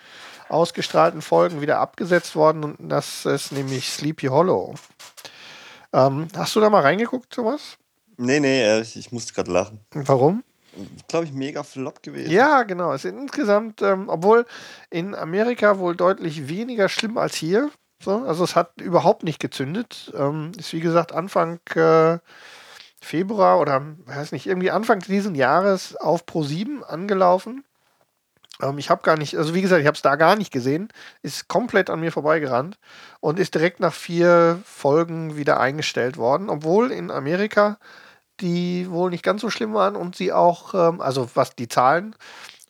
[0.50, 4.74] ausgestrahlten Folgen wieder abgesetzt worden und das ist nämlich Sleepy Hollow.
[5.94, 7.78] Ähm, hast du da mal reingeguckt, Thomas?
[8.18, 9.80] Nee, nee, äh, ich, ich musste gerade lachen.
[9.94, 10.44] Warum?
[11.08, 12.32] Glaube ich, mega flop gewesen.
[12.32, 12.94] Ja, genau.
[12.94, 14.46] Es ist insgesamt, ähm, obwohl
[14.90, 17.70] in Amerika wohl deutlich weniger schlimm als hier.
[18.04, 20.12] So, also es hat überhaupt nicht gezündet.
[20.18, 22.18] Ähm, ist wie gesagt Anfang äh,
[23.00, 27.64] Februar oder weiß nicht, irgendwie Anfang diesen Jahres auf Pro7 angelaufen.
[28.62, 30.90] Ähm, ich habe gar nicht, also wie gesagt, ich habe es da gar nicht gesehen.
[31.22, 32.78] Ist komplett an mir vorbeigerannt
[33.20, 37.78] und ist direkt nach vier Folgen wieder eingestellt worden, obwohl in Amerika
[38.40, 42.16] die wohl nicht ganz so schlimm waren und sie auch, ähm, also was die Zahlen,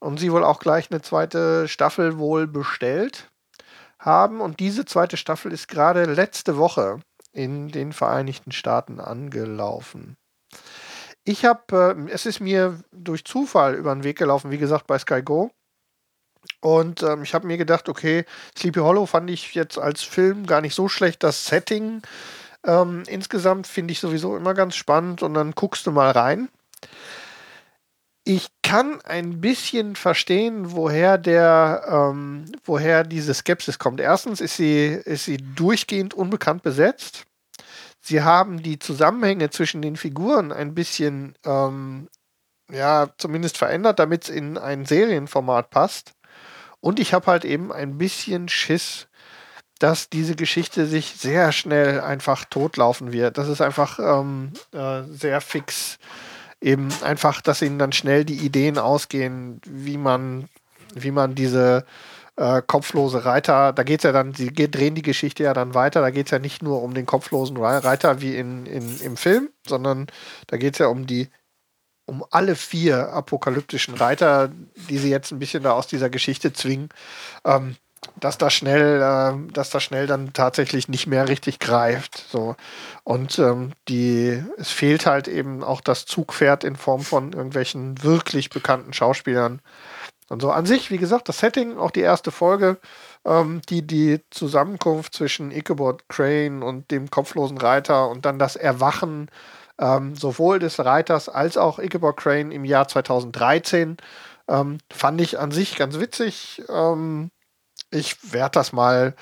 [0.04, 3.32] und sie wohl auch gleich eine zweite Staffel wohl bestellt
[3.98, 4.42] haben.
[4.42, 7.00] Und diese zweite Staffel ist gerade letzte Woche
[7.32, 10.18] in den Vereinigten Staaten angelaufen.
[11.24, 15.00] Ich habe, äh, es ist mir durch Zufall über den Weg gelaufen, wie gesagt, bei
[15.00, 15.52] Sky Go.
[16.62, 18.26] Und ähm, ich habe mir gedacht, okay,
[18.58, 21.24] Sleepy Hollow fand ich jetzt als Film gar nicht so schlecht.
[21.24, 22.02] Das Setting
[22.66, 26.50] ähm, insgesamt finde ich sowieso immer ganz spannend und dann guckst du mal rein.
[28.26, 34.00] Ich kann ein bisschen verstehen, woher der, ähm, woher diese Skepsis kommt.
[34.00, 37.26] Erstens ist sie, ist sie durchgehend unbekannt besetzt.
[38.00, 42.08] Sie haben die Zusammenhänge zwischen den Figuren ein bisschen, ähm,
[42.72, 46.14] ja, zumindest verändert, damit es in ein Serienformat passt.
[46.84, 49.08] Und ich habe halt eben ein bisschen Schiss,
[49.80, 53.38] dass diese Geschichte sich sehr schnell einfach totlaufen wird.
[53.38, 55.98] Das ist einfach ähm, äh, sehr fix.
[56.60, 60.50] Eben einfach, dass ihnen dann schnell die Ideen ausgehen, wie man,
[60.94, 61.86] wie man diese
[62.36, 66.02] äh, kopflose Reiter, da geht es ja dann, sie drehen die Geschichte ja dann weiter,
[66.02, 69.16] da geht es ja nicht nur um den kopflosen Re- Reiter wie in, in, im
[69.16, 70.08] Film, sondern
[70.48, 71.30] da geht es ja um die,
[72.14, 74.52] um alle vier apokalyptischen Reiter,
[74.90, 76.90] die sie jetzt ein bisschen da aus dieser Geschichte zwingen.
[77.44, 77.76] Ähm,
[78.20, 82.26] dass das schnell, äh, dass das schnell dann tatsächlich nicht mehr richtig greift.
[82.30, 82.56] So.
[83.04, 88.50] Und ähm, die, es fehlt halt eben auch das Zugpferd in Form von irgendwelchen wirklich
[88.50, 89.62] bekannten Schauspielern.
[90.30, 92.78] Und so an sich, wie gesagt, das Setting, auch die erste Folge,
[93.26, 99.30] ähm, die, die Zusammenkunft zwischen Ichabod Crane und dem kopflosen Reiter und dann das Erwachen
[99.80, 103.98] ähm, sowohl des Reiters als auch Ichabod Crane im Jahr 2013,
[104.48, 106.64] ähm, fand ich an sich ganz witzig.
[106.70, 107.32] Ähm,
[107.92, 109.16] ich werde das mal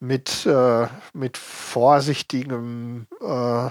[0.00, 3.70] mit, äh, mit vorsichtigem äh,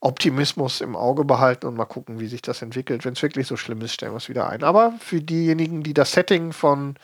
[0.00, 3.04] Optimismus im Auge behalten und mal gucken, wie sich das entwickelt.
[3.04, 4.62] Wenn es wirklich so schlimm ist, stellen wir es wieder ein.
[4.62, 6.94] Aber für diejenigen, die das Setting von,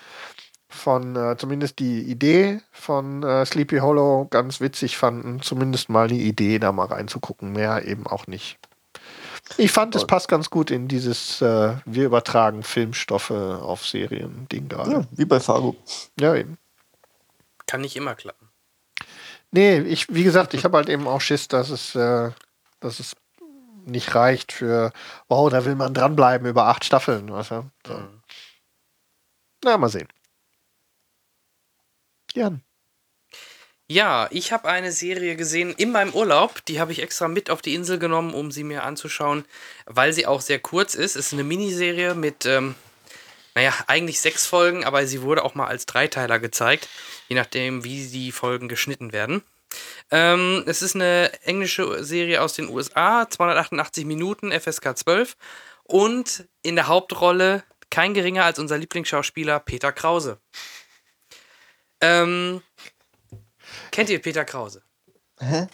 [0.73, 6.27] von äh, zumindest die Idee von äh, Sleepy Hollow ganz witzig fanden, zumindest mal die
[6.27, 8.59] Idee, da mal reinzugucken, mehr eben auch nicht.
[9.59, 14.77] Ich fand, es passt ganz gut in dieses, äh, wir übertragen Filmstoffe auf Serien-Ding Ja,
[14.77, 15.09] gerade.
[15.11, 15.77] wie bei Fargo.
[16.19, 16.35] Ja.
[16.35, 16.59] eben.
[17.66, 18.49] Kann nicht immer klappen.
[19.51, 22.31] Nee, ich, wie gesagt, ich habe halt eben auch Schiss, dass es, äh,
[22.81, 23.15] dass es
[23.85, 24.93] nicht reicht für,
[25.28, 27.31] wow, da will man dranbleiben über acht Staffeln.
[27.31, 27.70] Weißt du?
[27.86, 28.01] so.
[29.65, 30.09] Na, mal sehen.
[32.34, 32.62] Jan.
[33.88, 36.64] Ja, ich habe eine Serie gesehen in meinem Urlaub.
[36.64, 39.44] Die habe ich extra mit auf die Insel genommen, um sie mir anzuschauen,
[39.86, 41.16] weil sie auch sehr kurz ist.
[41.16, 42.74] Es ist eine Miniserie mit, ähm,
[43.54, 46.88] naja, eigentlich sechs Folgen, aber sie wurde auch mal als Dreiteiler gezeigt,
[47.28, 49.42] je nachdem, wie die Folgen geschnitten werden.
[50.10, 55.36] Ähm, es ist eine englische Serie aus den USA, 288 Minuten, FSK 12.
[55.84, 60.38] Und in der Hauptrolle kein geringer als unser Lieblingsschauspieler Peter Krause.
[62.03, 62.62] Ähm,
[63.91, 64.83] kennt ihr Peter Krause?
[65.41, 65.69] Hä?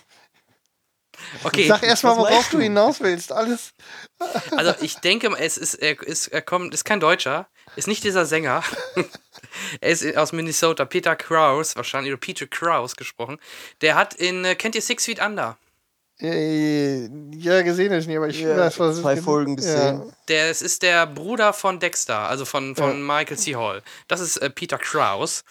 [1.43, 2.61] Okay, Sag erstmal, worauf du?
[2.61, 3.33] hinaus willst.
[3.33, 3.73] Alles.
[4.53, 8.25] also ich denke, es ist, er ist, er kommt, ist kein Deutscher, ist nicht dieser
[8.25, 8.63] Sänger.
[9.81, 13.39] er ist aus Minnesota, Peter Krause, wahrscheinlich, oder Peter Krause gesprochen.
[13.81, 15.59] Der hat in, äh, kennt ihr Six Feet Under?
[16.21, 19.17] Äh, ja, gesehen ist nicht, aber ich Ja, weiß, was zwei.
[19.17, 20.01] Folgen gesehen.
[20.01, 20.07] Ja.
[20.27, 23.55] Der, es ist der Bruder von Dexter, also von, von Michael C.
[23.55, 23.83] Hall.
[24.09, 25.43] Das ist äh, Peter Krause.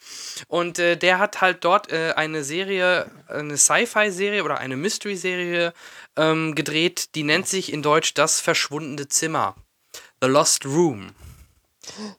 [0.49, 5.73] Und äh, der hat halt dort äh, eine Serie, eine Sci-Fi-Serie oder eine Mystery-Serie
[6.17, 9.55] ähm, gedreht, die nennt sich in Deutsch Das verschwundene Zimmer.
[10.21, 11.11] The Lost Room.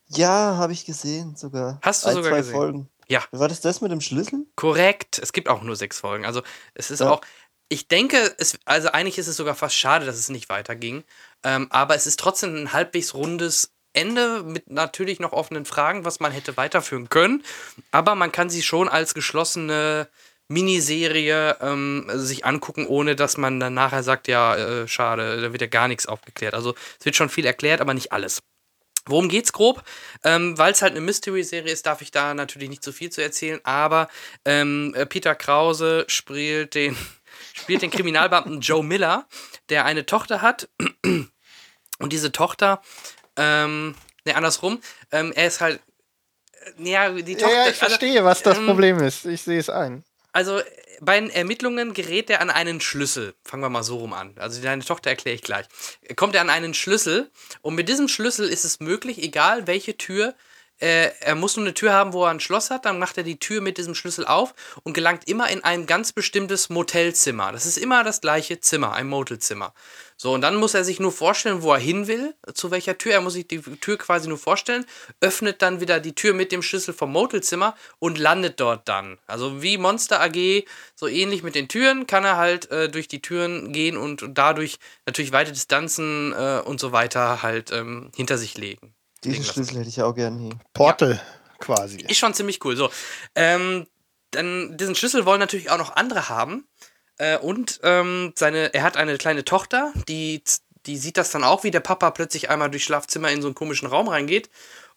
[0.09, 1.79] Ja, habe ich gesehen sogar.
[1.83, 2.55] Hast du Ein, sogar zwei gesehen?
[2.55, 2.89] Folgen.
[3.11, 3.23] Ja.
[3.33, 4.47] War das das mit dem Schlüssel?
[4.55, 5.19] Korrekt.
[5.19, 6.25] Es gibt auch nur sechs Folgen.
[6.27, 6.43] Also
[6.75, 7.11] es ist Ja.
[7.11, 7.21] auch.
[7.69, 11.05] Ich denke, es, also eigentlich ist es sogar fast schade, dass es nicht weiterging.
[11.45, 16.21] Ähm, aber es ist trotzdem ein halbwegs rundes Ende mit natürlich noch offenen Fragen, was
[16.21, 17.45] man hätte weiterführen können.
[17.91, 20.09] Aber man kann sie schon als geschlossene
[20.49, 25.61] Miniserie ähm, sich angucken, ohne dass man dann nachher sagt, ja, äh, schade, da wird
[25.61, 26.55] ja gar nichts aufgeklärt.
[26.55, 28.41] Also es wird schon viel erklärt, aber nicht alles.
[29.07, 29.83] Worum geht's grob?
[30.25, 33.23] Ähm, Weil es halt eine Mystery-Serie ist, darf ich da natürlich nicht so viel zu
[33.23, 34.09] erzählen, aber
[34.45, 36.97] ähm, äh, Peter Krause spielt den,
[37.63, 39.27] spielt den Kriminalbeamten Joe Miller,
[39.69, 40.69] der eine Tochter hat.
[41.99, 42.81] Und diese Tochter,
[43.37, 43.95] ähm,
[44.25, 44.81] ne, andersrum,
[45.11, 45.81] ähm, er ist halt.
[46.79, 47.55] äh, Ja, die Tochter.
[47.55, 49.25] ja, ich verstehe, was das ähm, Problem ist.
[49.27, 50.05] Ich sehe es ein.
[50.33, 50.61] Also
[51.01, 53.35] bei den Ermittlungen gerät er an einen Schlüssel.
[53.45, 54.35] Fangen wir mal so rum an.
[54.39, 55.67] Also deine Tochter erkläre ich gleich.
[56.17, 57.31] Kommt er an einen Schlüssel
[57.63, 60.35] und mit diesem Schlüssel ist es möglich, egal welche Tür,
[60.81, 63.25] äh, er muss nur eine Tür haben, wo er ein Schloss hat, dann macht er
[63.25, 67.53] die Tür mit diesem Schlüssel auf und gelangt immer in ein ganz bestimmtes Motelzimmer.
[67.53, 69.75] Das ist immer das gleiche Zimmer, ein Motelzimmer.
[70.21, 73.13] So, und dann muss er sich nur vorstellen, wo er hin will, zu welcher Tür.
[73.13, 74.85] Er muss sich die Tür quasi nur vorstellen,
[75.21, 79.19] öffnet dann wieder die Tür mit dem Schlüssel vom Motelzimmer und landet dort dann.
[79.29, 80.65] Also wie Monster AG,
[80.97, 84.81] so ähnlich mit den Türen, kann er halt äh, durch die Türen gehen und dadurch
[85.07, 88.98] natürlich weite Distanzen äh, und so weiter halt ähm, hinter sich legen.
[89.25, 89.45] Diesen.
[89.45, 90.59] Schlüssel hätte ich auch gern hier.
[90.73, 91.21] Portal
[91.59, 91.99] quasi.
[92.03, 92.77] Ist schon ziemlich cool.
[92.77, 92.91] So,
[93.35, 93.87] ähm,
[94.31, 96.67] dann diesen Schlüssel wollen natürlich auch noch andere haben.
[97.19, 100.43] Äh, und ähm, seine, er hat eine kleine Tochter, die,
[100.87, 103.55] die sieht das dann auch, wie der Papa plötzlich einmal durchs Schlafzimmer in so einen
[103.55, 104.51] komischen Raum reingeht.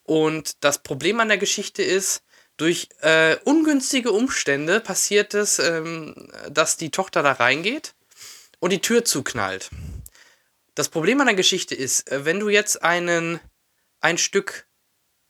[0.04, 2.24] Und das Problem an der Geschichte ist,
[2.58, 7.96] durch äh, ungünstige Umstände passiert es, ähm, dass die Tochter da reingeht
[8.60, 9.70] und die Tür zuknallt.
[10.76, 13.40] Das Problem an der Geschichte ist, äh, wenn du jetzt einen,
[14.02, 14.68] ein Stück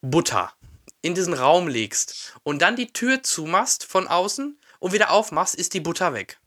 [0.02, 0.52] Butter
[1.02, 5.74] in diesen Raum legst und dann die Tür zumachst von außen und wieder aufmachst, ist
[5.74, 6.40] die Butter weg.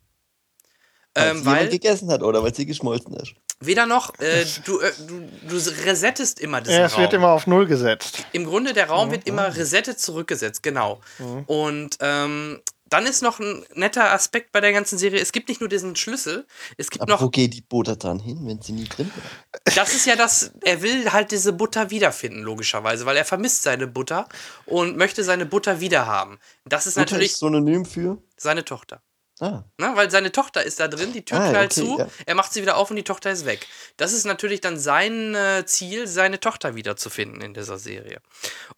[1.14, 3.34] Weil Ähm, weil gegessen hat oder weil sie geschmolzen ist.
[3.60, 7.02] weder noch, äh, du, äh, du, du resettest immer diesen Ja, es Raum.
[7.02, 8.26] wird immer auf Null gesetzt.
[8.32, 11.01] Im Grunde, der Raum wird immer resettet zurückgesetzt, genau.
[11.46, 12.60] Und ähm,
[12.94, 15.96] dann ist noch ein netter Aspekt bei der ganzen Serie, es gibt nicht nur diesen
[15.96, 16.46] Schlüssel,
[16.76, 19.62] es gibt Aber wo noch, geht die Butter dann hin, wenn sie nie drin war?
[19.74, 23.86] das ist ja das, er will halt diese Butter wiederfinden, logischerweise, weil er vermisst seine
[23.88, 24.28] Butter
[24.66, 26.38] und möchte seine Butter wiederhaben.
[26.64, 28.18] Das ist Butter natürlich ist Synonym für.
[28.36, 29.02] seine Tochter.
[29.40, 32.06] Ah, Ne, weil seine Tochter ist da drin, die Tür Ah, knallt okay, zu, ja.
[32.24, 33.66] er macht sie wieder auf und die Tochter ist weg.
[33.96, 38.20] Das ist natürlich dann sein äh, Ziel, seine Tochter wiederzufinden in dieser Serie.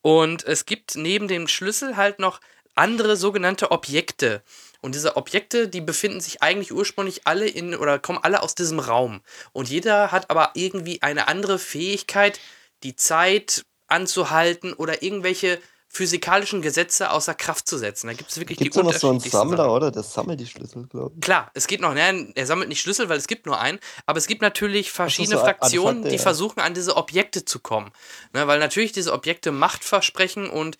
[0.00, 2.40] Und es gibt neben dem Schlüssel halt noch
[2.76, 4.42] andere sogenannte Objekte.
[4.80, 8.78] Und diese Objekte, die befinden sich eigentlich ursprünglich alle in oder kommen alle aus diesem
[8.78, 9.20] Raum.
[9.52, 12.38] Und jeder hat aber irgendwie eine andere Fähigkeit,
[12.82, 15.58] die Zeit anzuhalten oder irgendwelche
[15.88, 18.08] physikalischen Gesetze außer Kraft zu setzen.
[18.08, 19.70] Da gibt es wirklich gibt es die noch so einen Sammler, Sachen.
[19.70, 19.90] oder?
[19.90, 21.20] Der sammelt die Schlüssel, glaube ich.
[21.22, 24.18] Klar, es gibt noch, ne, er sammelt nicht Schlüssel, weil es gibt nur einen, aber
[24.18, 26.22] es gibt natürlich verschiedene so, Fraktionen, Artefakte, die ja.
[26.22, 27.90] versuchen, an diese Objekte zu kommen.
[28.34, 30.76] Ne, weil natürlich diese Objekte Macht versprechen und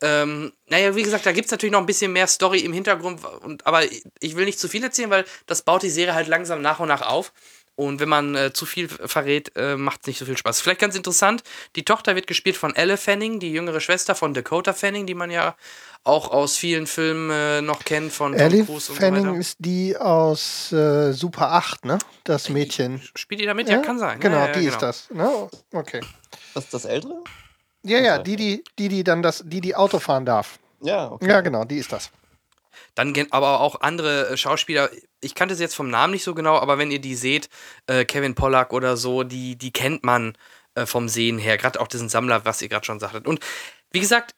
[0.00, 3.20] ähm, naja, wie gesagt, da gibt es natürlich noch ein bisschen mehr Story im Hintergrund,
[3.42, 3.82] und, aber
[4.20, 6.88] ich will nicht zu viel erzählen, weil das baut die Serie halt langsam nach und
[6.88, 7.32] nach auf.
[7.74, 10.60] Und wenn man äh, zu viel verrät, äh, macht es nicht so viel Spaß.
[10.60, 11.44] Vielleicht ganz interessant,
[11.76, 15.30] die Tochter wird gespielt von Elle Fanning, die jüngere Schwester von Dakota Fanning, die man
[15.30, 15.54] ja
[16.02, 19.38] auch aus vielen Filmen äh, noch kennt von Tom Ellie Cruise und so Fanning weiter.
[19.38, 21.98] ist die aus äh, Super 8, ne?
[22.24, 23.00] Das Mädchen.
[23.14, 23.68] Spielt die da mit?
[23.68, 24.18] Ja, kann sein.
[24.18, 24.72] Genau, ja, ja, die genau.
[24.72, 25.10] ist das.
[25.10, 25.48] Ne?
[25.72, 26.00] Okay.
[26.54, 27.22] Das ist das Ältere?
[27.88, 30.58] Ja, ja, die, die, die, die dann das, die, die Auto fahren darf.
[30.80, 31.28] Ja, okay.
[31.28, 32.10] Ja, genau, die ist das.
[32.94, 34.90] Dann aber auch andere äh, Schauspieler.
[35.20, 37.48] Ich kannte sie jetzt vom Namen nicht so genau, aber wenn ihr die seht,
[37.86, 40.36] äh, Kevin Pollack oder so, die, die kennt man
[40.74, 41.56] äh, vom Sehen her.
[41.58, 43.26] Gerade auch diesen Sammler, was ihr gerade schon sagtet.
[43.26, 43.40] Und
[43.90, 44.34] wie gesagt,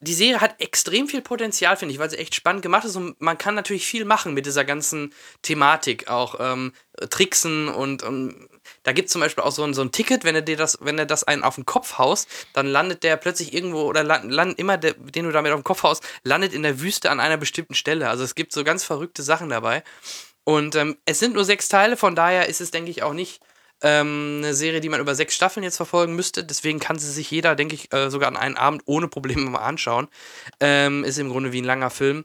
[0.00, 3.20] die Serie hat extrem viel Potenzial, finde ich, weil sie echt spannend gemacht ist und
[3.20, 6.72] man kann natürlich viel machen mit dieser ganzen Thematik, auch ähm,
[7.08, 8.48] Tricksen und ähm,
[8.82, 10.78] da gibt es zum Beispiel auch so ein, so ein Ticket, wenn er dir das,
[10.80, 14.30] wenn er das einen auf den Kopf haust, dann landet der plötzlich irgendwo oder land,
[14.30, 17.20] land, immer, der, den du damit auf den Kopf haust, landet in der Wüste an
[17.20, 18.08] einer bestimmten Stelle.
[18.08, 19.82] Also es gibt so ganz verrückte Sachen dabei.
[20.44, 23.40] Und ähm, es sind nur sechs Teile, von daher ist es, denke ich, auch nicht
[23.82, 26.44] ähm, eine Serie, die man über sechs Staffeln jetzt verfolgen müsste.
[26.44, 29.60] Deswegen kann sie sich jeder, denke ich, äh, sogar an einem Abend ohne Probleme mal
[29.60, 30.08] anschauen.
[30.60, 32.24] Ähm, ist im Grunde wie ein langer Film.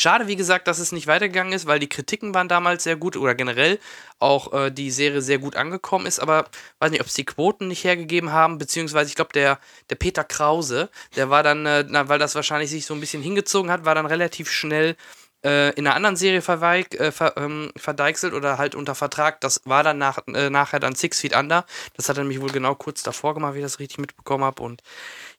[0.00, 3.18] Schade, wie gesagt, dass es nicht weitergegangen ist, weil die Kritiken waren damals sehr gut
[3.18, 3.78] oder generell
[4.18, 6.46] auch äh, die Serie sehr gut angekommen ist, aber
[6.78, 9.58] weiß nicht, ob es die Quoten nicht hergegeben haben, beziehungsweise ich glaube, der,
[9.90, 13.20] der Peter Krause, der war dann, äh, na, weil das wahrscheinlich sich so ein bisschen
[13.20, 14.96] hingezogen hat, war dann relativ schnell
[15.44, 19.42] äh, in einer anderen Serie verweig, äh, ver, ähm, verdeichselt oder halt unter Vertrag.
[19.42, 21.66] Das war dann nach, äh, nachher dann Six Feet Under.
[21.94, 24.62] Das hat er nämlich wohl genau kurz davor gemacht, wie ich das richtig mitbekommen habe.
[24.62, 24.82] Und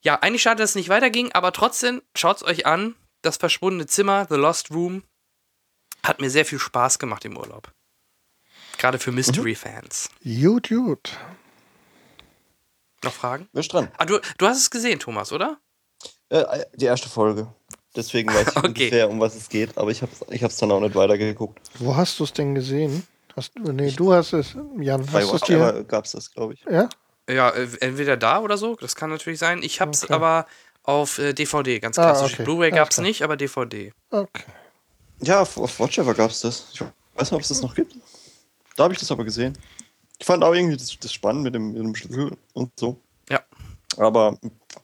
[0.03, 2.93] ja, eigentlich schade, dass es nicht weiterging, aber trotzdem, schaut es euch an.
[3.22, 5.03] Das verschwundene Zimmer, The Lost Room,
[6.03, 7.72] hat mir sehr viel Spaß gemacht im Urlaub.
[8.77, 10.10] Gerade für Mystery-Fans.
[10.23, 11.18] Gut, gut.
[13.03, 13.48] Noch Fragen?
[13.53, 13.91] Wer ist dran?
[13.98, 15.60] Ah, du, du hast es gesehen, Thomas, oder?
[16.30, 17.53] Äh, die erste Folge.
[17.95, 18.68] Deswegen weiß ich Okay.
[18.68, 21.60] ungefähr, um was es geht, aber ich habe es ich hab's dann auch nicht weitergeguckt.
[21.76, 23.06] Wo hast du es denn gesehen?
[23.35, 25.84] Hast, nee, du hast es, Jan, Bei hast du es dir?
[25.84, 26.64] Gab es das, glaube ich.
[26.69, 26.89] Ja?
[27.30, 29.61] Ja, äh, entweder da oder so, das kann natürlich sein.
[29.64, 30.14] Ich hab's Okay.
[30.14, 30.48] aber
[30.84, 32.34] auf äh, DVD, ganz Ah, klassisch.
[32.34, 32.44] okay.
[32.44, 33.08] Blu-ray gab's klar.
[33.08, 33.94] nicht, aber DVD.
[34.10, 34.44] Okay.
[35.22, 36.70] Ja, auf, auf Watchever gab es das.
[36.74, 37.95] Ich weiß nicht, ob es das noch gibt.
[38.76, 39.58] Da habe ich das aber gesehen.
[40.18, 42.99] Ich fand auch irgendwie das, das spannend mit dem, mit dem Schlüssel und so.
[43.30, 43.41] Ja.
[43.98, 44.38] Aber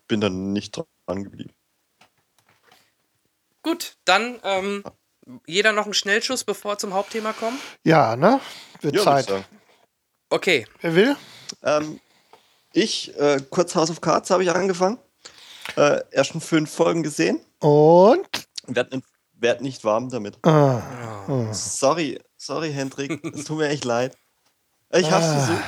[0.08, 1.52] bin dann nicht dran geblieben.
[3.64, 4.84] Gut, dann ähm,
[5.46, 7.60] jeder noch einen Schnellschuss, bevor wir zum Hauptthema kommen.
[7.84, 8.40] Ja, ne?
[8.82, 9.44] Wird Ja, Zeit.
[10.30, 11.16] Okay, Wer will?
[11.64, 12.00] Ähm,
[12.74, 15.00] ich, äh, kurz House of Cards habe ich angefangen.
[15.76, 17.40] Äh, ersten fünf Folgen gesehen.
[17.60, 18.28] Und?
[18.68, 20.38] Werd, nicht- werd nicht warm damit.
[20.46, 20.82] Ah,
[21.54, 23.24] Sorry, sorry, Hendrik.
[23.36, 24.16] es tut mir echt leid.
[24.92, 25.40] Ich hab's Ah.
[25.46, 25.64] versucht.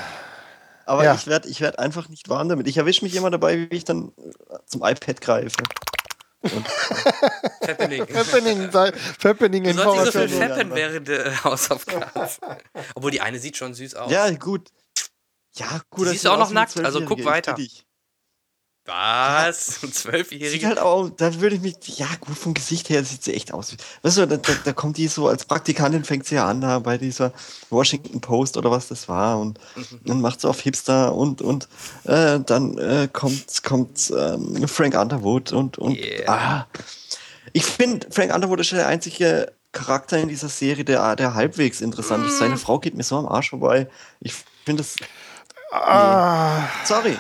[0.86, 1.14] Aber Ja.
[1.14, 2.68] ich werde ich werd einfach nicht warm damit.
[2.68, 5.58] Ich erwische mich immer dabei, wie ich dann äh, zum iPad greife.
[7.68, 8.02] Happening.
[8.16, 8.72] Happening,
[9.24, 12.40] Happening Du sollst nicht so viel fappen während der House of Cards.
[12.96, 14.12] Obwohl die eine sieht schon süß aus.
[14.12, 14.70] Ja, gut.
[15.56, 16.08] Ja, gut.
[16.08, 17.54] Sieht du auch noch nackt, also guck ich weiter.
[17.54, 17.86] dich.
[18.90, 19.84] Was?
[19.84, 20.68] Ein Sieht Zwölfjähriger?
[20.70, 23.76] halt auch, da würde ich mich, ja gut, vom Gesicht her sieht sie echt aus.
[24.02, 26.80] Weißt du, da, da, da kommt die so als Praktikantin, fängt sie ja an, da
[26.80, 27.32] bei dieser
[27.70, 29.60] Washington Post oder was das war und
[30.06, 31.68] dann macht sie auf Hipster und, und
[32.06, 36.32] äh, dann äh, kommt, kommt ähm, Frank Underwood und, und Yeah.
[36.32, 36.68] ah.
[37.54, 42.26] ich finde, Frank Underwood ist der einzige Charakter in dieser Serie, der, der halbwegs interessant
[42.26, 42.40] ist.
[42.40, 43.88] Seine Frau geht mir so am Arsch vorbei.
[44.20, 44.34] Ich
[44.66, 44.96] finde das,
[45.72, 47.16] Ah, sorry,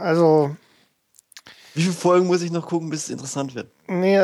[0.00, 0.56] also,
[1.74, 3.70] wie viele Folgen muss ich noch gucken, bis es interessant wird?
[3.86, 4.18] nee,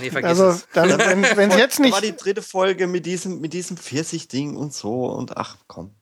[0.00, 0.66] Nee, vergiss also, es.
[0.72, 0.90] dann,
[1.36, 2.04] wenn es jetzt Da war nicht.
[2.04, 5.94] die dritte Folge mit diesem, mit diesem Pfirsich-Ding und so und ach komm.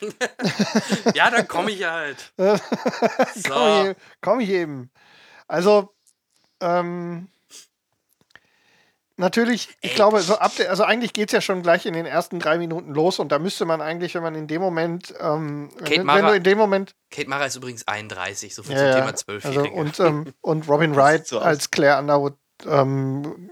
[1.14, 2.32] Ja, dann komme ich halt.
[2.36, 2.58] Komm,
[3.34, 3.90] So.
[3.90, 4.90] ich, komm ich eben.
[5.48, 5.94] Also,
[6.60, 7.28] ähm,
[9.16, 9.96] natürlich, ich Ey.
[9.96, 12.58] glaube, so ab der, also eigentlich geht es ja schon gleich in den ersten drei
[12.58, 15.98] Minuten los und da müsste man eigentlich, wenn man in dem Moment, ähm, Kate wenn,
[15.98, 18.86] wenn Mara- du in dem Moment, Kate Mara ist übrigens 31, so viel ja, zum
[18.88, 19.74] ja, Thema also, Zwölfjährige.
[19.74, 22.36] und, ähm, und Robin Wright so als Claire Underwood
[22.66, 23.50] ähm,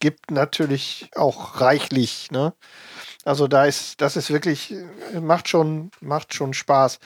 [0.00, 2.54] gibt natürlich auch reichlich, ne?
[3.24, 4.72] Also da ist, das ist wirklich,
[5.12, 6.98] äh, macht schon, macht schon Spaß.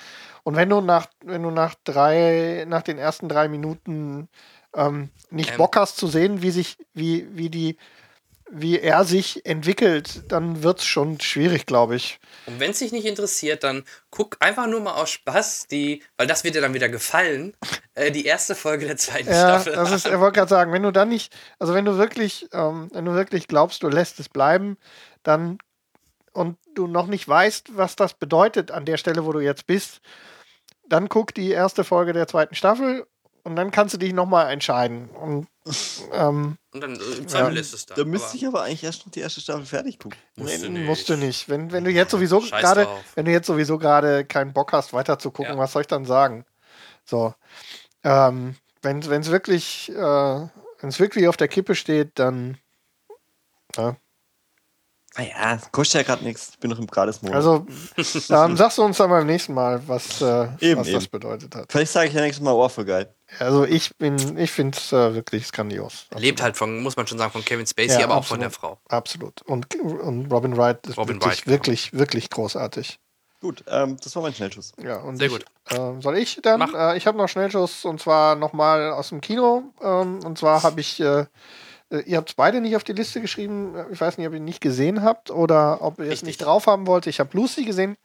[0.44, 4.28] Und wenn du nach, wenn du nach drei, nach den ersten drei Minuten
[4.74, 5.56] ähm, nicht Ähm.
[5.58, 7.76] Bock hast zu sehen, wie sich, wie, wie die,
[8.50, 12.20] wie er sich entwickelt, dann wird es schon schwierig, glaube ich.
[12.46, 16.26] Und wenn es dich nicht interessiert, dann guck einfach nur mal aus Spaß die, weil
[16.26, 17.54] das wird dir dann wieder gefallen,
[17.94, 19.72] äh, die erste Folge der zweiten Ja, Staffel.
[19.72, 22.90] das ist, er wollte gerade sagen, wenn du dann nicht, also wenn du wirklich, ähm,
[22.92, 24.76] wenn du wirklich glaubst, du lässt es bleiben,
[25.22, 25.58] dann
[26.32, 30.00] und du noch nicht weißt, was das bedeutet an der Stelle, wo du jetzt bist,
[30.88, 33.06] dann guck die erste Folge der zweiten Staffel
[33.44, 35.08] und dann kannst du dich nochmal entscheiden.
[35.10, 35.48] Und
[36.12, 37.52] ähm, Und dann äh, im Zweifel Ja.
[37.52, 37.94] lässt es da.
[37.94, 40.18] Da müsste aber ich aber eigentlich erst noch die erste Staffel fertig gucken.
[40.36, 40.86] musst du nee, nicht.
[40.88, 41.48] musst du nicht.
[41.48, 45.18] Wenn, wenn du jetzt sowieso gerade, wenn du jetzt sowieso gerade keinen Bock hast, weiter
[45.18, 45.58] zu gucken, Ja.
[45.58, 46.44] was soll ich dann sagen?
[47.04, 47.34] So.
[48.04, 52.58] Ähm, wenn es wirklich, äh, wenn es wirklich auf der Kippe steht, dann.
[53.76, 53.96] Ja.
[55.16, 56.50] Naja, kostet ja gerade nichts.
[56.52, 57.34] Ich bin noch im Gratis-Modus.
[57.36, 57.66] Also,
[58.34, 61.10] ähm, sagst du uns dann beim nächsten Mal, was, äh, Eben, was das eben.
[61.10, 61.70] bedeutet hat.
[61.70, 63.12] Vielleicht sage ich ja nächstes Mal, oh, voll geil.
[63.38, 66.06] Also ich bin, ich finde es äh, wirklich grandios.
[66.16, 68.42] Lebt halt von, muss man schon sagen, von Kevin Spacey, Ja, aber auch von absolut.
[68.42, 68.78] der Frau.
[68.88, 69.42] Absolut.
[69.42, 71.54] Und, und Robin Wright ist Robin wirklich, Wright, genau.
[71.54, 72.98] wirklich, wirklich großartig.
[73.42, 74.72] Gut, ähm, das war mein Schnellschuss.
[74.82, 75.44] Ja, und Sehr ich, gut.
[75.70, 76.60] ähm, soll ich dann?
[76.60, 76.72] Mach.
[76.74, 79.64] Äh, ich habe noch Schnellschuss und zwar nochmal aus dem Kino.
[79.82, 81.26] Ähm, und zwar habe ich, äh, äh,
[82.00, 83.74] ihr habt es beide nicht auf die Liste geschrieben.
[83.92, 86.66] Ich weiß nicht, ob ihr ihn nicht gesehen habt oder ob ihr es nicht drauf
[86.66, 87.06] haben wollt.
[87.06, 87.96] Ich habe Lucy gesehen.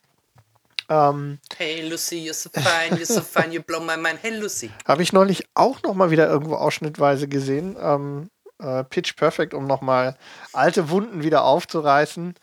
[0.90, 4.20] Ähm, Hey Lucy, you're so fine, you're so fine, you blow my mind.
[4.22, 4.72] Hey Lucy.
[4.86, 7.76] Habe ich neulich auch noch mal wieder irgendwo ausschnittweise gesehen.
[7.80, 10.18] Ähm, äh, Pitch Perfect, um noch mal
[10.54, 12.36] alte Wunden wieder aufzureißen.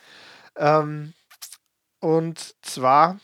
[0.57, 1.15] Ähm,
[2.01, 3.19] und zwar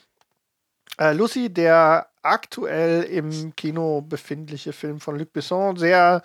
[0.99, 6.21] äh, Lucy, der aktuell im Kino befindliche Film von Luc Besson, sehr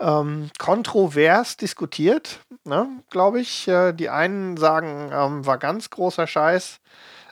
[0.00, 3.68] ähm, kontrovers diskutiert, ne, glaube ich.
[3.68, 6.80] Äh, die einen sagen, ähm, war ganz großer Scheiß.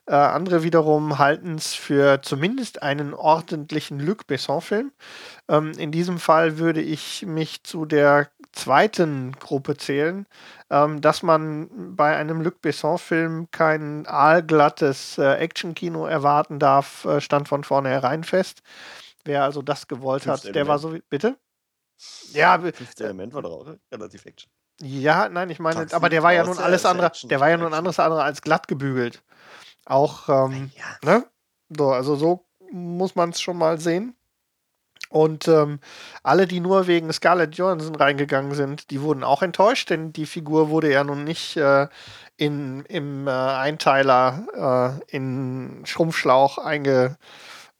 [0.08, 4.92] Äh, andere wiederum halten es für zumindest einen ordentlichen Luc Besson-Film.
[5.48, 10.26] Ähm, in diesem Fall würde ich mich zu der zweiten Gruppe zählen,
[10.70, 17.48] ähm, dass man bei einem Luc Besson-Film kein aalglattes äh, Action-Kino erwarten darf, äh, stand
[17.48, 18.62] von vornherein fest.
[19.24, 21.02] Wer also das gewollt Fünfte hat, der war so wie.
[21.10, 21.36] Bitte?
[22.32, 24.50] Ja, Fünfte Element war doch auch relativ Action.
[24.80, 27.72] ja, nein, ich meine, aber der war ja nun alles andere, der war ja nun
[27.72, 29.22] anderes andere als glatt gebügelt.
[29.86, 30.84] Auch, ähm, Ja.
[31.18, 31.26] ne?
[31.76, 34.14] So, also so muss man es schon mal sehen.
[35.08, 35.78] Und ähm,
[36.24, 40.68] alle, die nur wegen Scarlett Johansson reingegangen sind, die wurden auch enttäuscht, denn die Figur
[40.68, 41.86] wurde ja nun nicht äh,
[42.36, 47.18] in, im äh, Einteiler äh, in Schrumpfschlauch einge,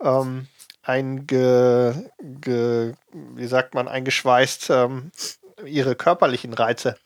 [0.00, 0.46] ähm,
[0.86, 5.10] einge, ge, wie sagt man, eingeschweißt, ähm,
[5.64, 6.96] ihre körperlichen Reize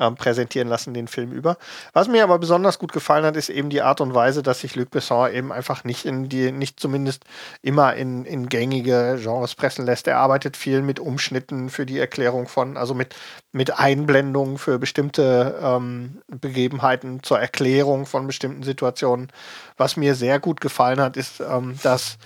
[0.00, 1.56] ähm, präsentieren lassen, den Film über.
[1.92, 4.76] Was mir aber besonders gut gefallen hat, ist eben die Art und Weise, dass sich
[4.76, 7.24] Luc Besson eben einfach nicht in die, nicht zumindest
[7.62, 10.06] immer in, in gängige Genres pressen lässt.
[10.06, 13.14] Er arbeitet viel mit Umschnitten für die Erklärung von, also mit,
[13.52, 19.32] mit Einblendungen für bestimmte ähm, Begebenheiten zur Erklärung von bestimmten Situationen.
[19.76, 22.18] Was mir sehr gut gefallen hat, ist, ähm, dass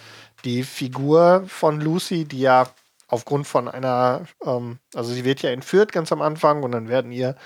[0.44, 2.68] die Figur von Lucy, die ja
[3.12, 7.12] aufgrund von einer, ähm, also sie wird ja entführt ganz am Anfang und dann werden
[7.12, 7.36] ihr,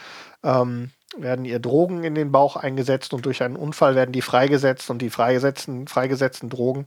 [0.44, 4.90] ähm, werden ihr Drogen in den Bauch eingesetzt und durch einen Unfall werden die freigesetzt
[4.90, 6.84] und die freigesetzten, freigesetzten Drogen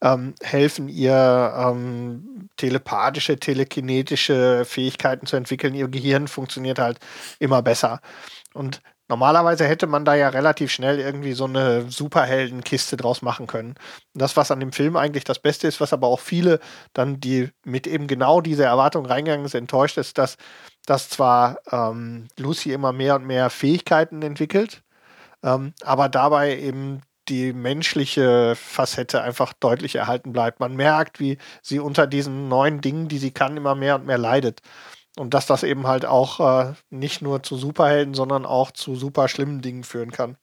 [0.00, 5.74] ähm, helfen ihr ähm, telepathische, telekinetische Fähigkeiten zu entwickeln.
[5.74, 7.00] Ihr Gehirn funktioniert halt
[7.40, 8.00] immer besser.
[8.54, 8.80] Und
[9.10, 13.74] normalerweise hätte man da ja relativ schnell irgendwie so eine Superheldenkiste draus machen können.
[14.14, 16.60] Das, was an dem Film eigentlich das Beste ist, was aber auch viele
[16.94, 20.36] dann, die mit eben genau dieser Erwartung reingegangen sind, enttäuscht ist, dass,
[20.86, 24.82] dass zwar ähm, Lucy immer mehr und mehr Fähigkeiten entwickelt,
[25.42, 30.60] ähm, aber dabei eben die menschliche Facette einfach deutlich erhalten bleibt.
[30.60, 34.18] Man merkt, wie sie unter diesen neuen Dingen, die sie kann, immer mehr und mehr
[34.18, 34.60] leidet.
[35.16, 39.28] Und dass das eben halt auch äh, nicht nur zu Superhelden, sondern auch zu super
[39.28, 40.36] schlimmen Dingen führen kann.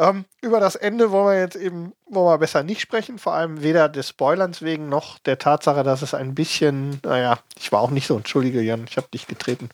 [0.00, 3.62] Ähm, über das Ende wollen wir jetzt eben wollen wir besser nicht sprechen, vor allem
[3.62, 7.90] weder des Spoilerns wegen noch der Tatsache, dass es ein bisschen, naja, ich war auch
[7.90, 9.68] nicht so, entschuldige Jan, ich habe dich getreten,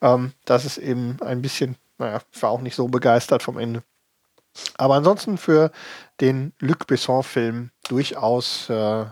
[0.00, 3.84] ähm, dass es eben ein bisschen, naja, ich war auch nicht so begeistert vom Ende.
[4.76, 5.70] Aber ansonsten für
[6.20, 9.04] den Luc Besson-Film durchaus äh,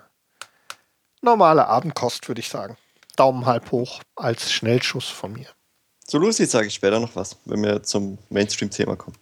[1.23, 2.77] normale Abendkost, würde ich sagen.
[3.17, 5.47] Daumen halb hoch als Schnellschuss von mir.
[6.07, 9.17] Zu Lucy sage ich später noch was, wenn wir zum Mainstream-Thema kommen.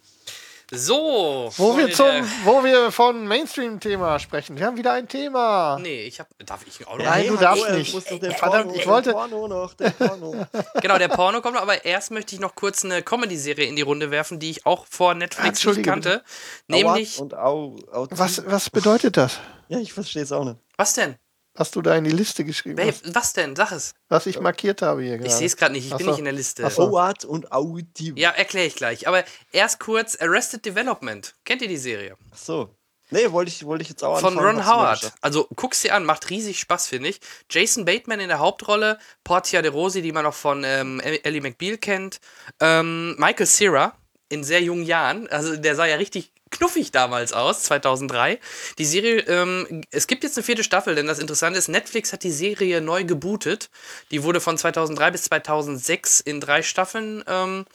[0.73, 1.53] So.
[1.59, 4.59] Wo wir, zum, der- wo wir von Mainstream-Thema sprechen.
[4.59, 5.79] Wir haben wieder ein Thema.
[5.81, 6.27] Nee, ich hab.
[6.45, 7.05] Darf ich auch noch?
[7.05, 7.95] Nein, du darfst nicht.
[7.95, 10.47] muss noch den Verdammt, Porno, ich den wollte- Porno noch, den Porno.
[10.81, 13.83] Genau, der Porno kommt noch, aber erst möchte ich noch kurz eine Comedy-Serie in die
[13.83, 16.23] Runde werfen, die ich auch vor Netflix nicht Entschuldige kannte.
[16.67, 17.19] Nämlich.
[17.19, 19.39] Aua und au, au Was, was bedeutet das,
[19.69, 20.57] Ja, ich verstehe es auch nicht.
[20.77, 21.15] Was denn?
[21.55, 23.15] Was du da in die Liste geschrieben hast?
[23.15, 23.55] was denn?
[23.55, 23.95] Sag es.
[24.09, 25.29] Was ich markiert habe hier gerade.
[25.29, 26.11] Ich sehe es gerade nicht, ich Ach bin so.
[26.11, 26.65] nicht in der Liste.
[26.79, 28.13] Oat und Audi.
[28.17, 29.07] Ja, erkläre ich gleich.
[29.07, 31.35] Aber erst kurz Arrested Development.
[31.45, 32.17] Kennt ihr die Serie?
[32.33, 32.75] Ach so.
[33.11, 35.13] Nee, wollte ich, wollte ich jetzt auch Von anfangen, Ron hab's mir Howard.
[35.21, 37.21] Also guck's dir an, macht riesig Spaß, finde ich.
[37.51, 41.79] Jason Bateman in der Hauptrolle, Portia de Rosi, die man auch von ähm, Ellie McBeal
[41.79, 42.19] kennt,
[42.61, 43.97] ähm, Michael Cera
[44.31, 48.39] in sehr jungen Jahren, also der sah ja richtig knuffig damals aus, 2003.
[48.79, 52.23] Die Serie, ähm, es gibt jetzt eine vierte Staffel, denn das Interessante ist, Netflix hat
[52.23, 53.71] die Serie neu gebootet.
[54.11, 57.67] Die wurde von 2003 bis 2006 in drei Staffeln ähm,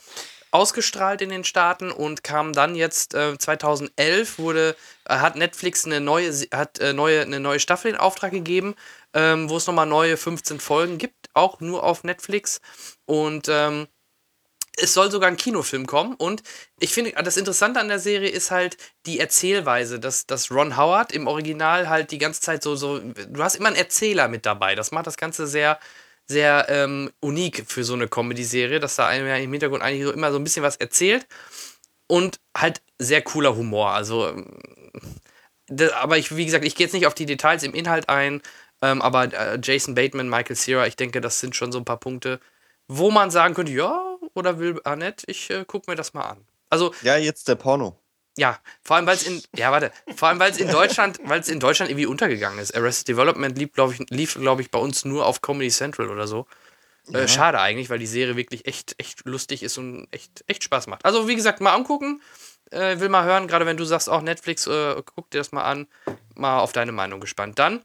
[0.50, 6.00] ausgestrahlt in den Staaten und kam dann jetzt äh, 2011 wurde äh, hat Netflix eine
[6.00, 8.74] neue hat äh, neue eine neue Staffel in Auftrag gegeben,
[9.14, 12.60] ähm, wo es nochmal neue 15 Folgen gibt, auch nur auf Netflix
[13.06, 13.86] und ähm,
[14.76, 16.42] es soll sogar ein Kinofilm kommen und
[16.78, 18.76] ich finde, das Interessante an der Serie ist halt
[19.06, 23.42] die Erzählweise, dass, dass Ron Howard im Original halt die ganze Zeit so, so, du
[23.42, 24.74] hast immer einen Erzähler mit dabei.
[24.74, 25.78] Das macht das Ganze sehr,
[26.26, 30.12] sehr ähm, unik für so eine Comedy-Serie, dass da einem ja im Hintergrund eigentlich so
[30.12, 31.26] immer so ein bisschen was erzählt
[32.06, 33.90] und halt sehr cooler Humor.
[33.90, 34.46] Also, ähm,
[35.68, 38.42] das, aber ich, wie gesagt, ich gehe jetzt nicht auf die Details im Inhalt ein,
[38.82, 42.00] ähm, aber äh, Jason Bateman, Michael Cera, ich denke, das sind schon so ein paar
[42.00, 42.40] Punkte,
[42.88, 46.46] wo man sagen könnte, ja, oder will Annette, ich äh, gucke mir das mal an.
[46.68, 47.98] Also, Ja, jetzt der Porno.
[48.36, 51.40] ja, vor allem, weil es in, ja, warte, vor allem, weil es in Deutschland, weil
[51.40, 52.74] es in Deutschland irgendwie untergegangen ist.
[52.76, 56.26] Arrested Development lief, glaube ich, lief, glaube ich, bei uns nur auf Comedy Central oder
[56.26, 56.46] so.
[57.12, 60.86] Äh, schade eigentlich, weil die Serie wirklich echt, echt lustig ist und echt, echt Spaß
[60.86, 61.04] macht.
[61.04, 62.22] Also, wie gesagt, mal angucken.
[62.70, 65.64] Äh, will mal hören, gerade wenn du sagst, auch Netflix, äh, guck dir das mal
[65.64, 65.88] an.
[66.36, 67.58] Mal auf deine Meinung gespannt.
[67.58, 67.82] Dann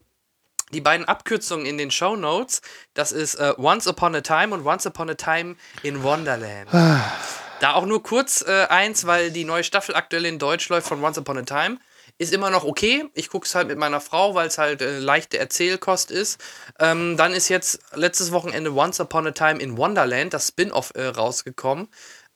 [0.72, 2.62] die beiden Abkürzungen in den Show Notes.
[2.94, 6.70] Das ist äh, Once Upon a Time und Once Upon a Time in Wonderland.
[7.60, 11.04] Da auch nur kurz äh, eins, weil die neue Staffel aktuell in Deutsch läuft von
[11.04, 11.78] Once Upon a Time.
[12.18, 13.10] Ist immer noch okay.
[13.14, 16.40] Ich gucke es halt mit meiner Frau, weil es halt äh, leichte Erzählkost ist.
[16.80, 21.08] Ähm, dann ist jetzt letztes Wochenende Once Upon a Time in Wonderland, das Spin-off, äh,
[21.08, 21.90] rausgekommen.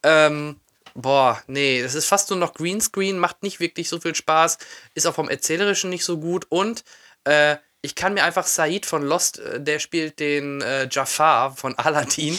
[0.04, 0.60] Ähm,
[0.96, 4.58] boah, nee, das ist fast nur noch Greenscreen, macht nicht wirklich so viel Spaß,
[4.96, 6.84] ist auch vom Erzählerischen nicht so gut und
[7.24, 11.76] äh, ich kann mir einfach Said von Lost, äh, der spielt den äh, Jafar von
[11.78, 12.38] Aladdin.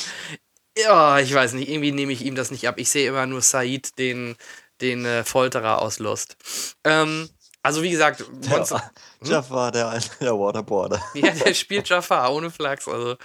[0.77, 2.77] Ja, ich weiß nicht, irgendwie nehme ich ihm das nicht ab.
[2.79, 4.37] Ich sehe immer nur Said, den,
[4.81, 6.37] den äh, Folterer aus Lost.
[6.85, 7.29] Ähm,
[7.62, 8.91] also wie gesagt, Once, Ja,
[9.23, 11.03] Jeff war der, der Waterboarder.
[11.15, 12.89] ja, der spielt Jafar ohne Flachs.
[12.89, 13.17] Also,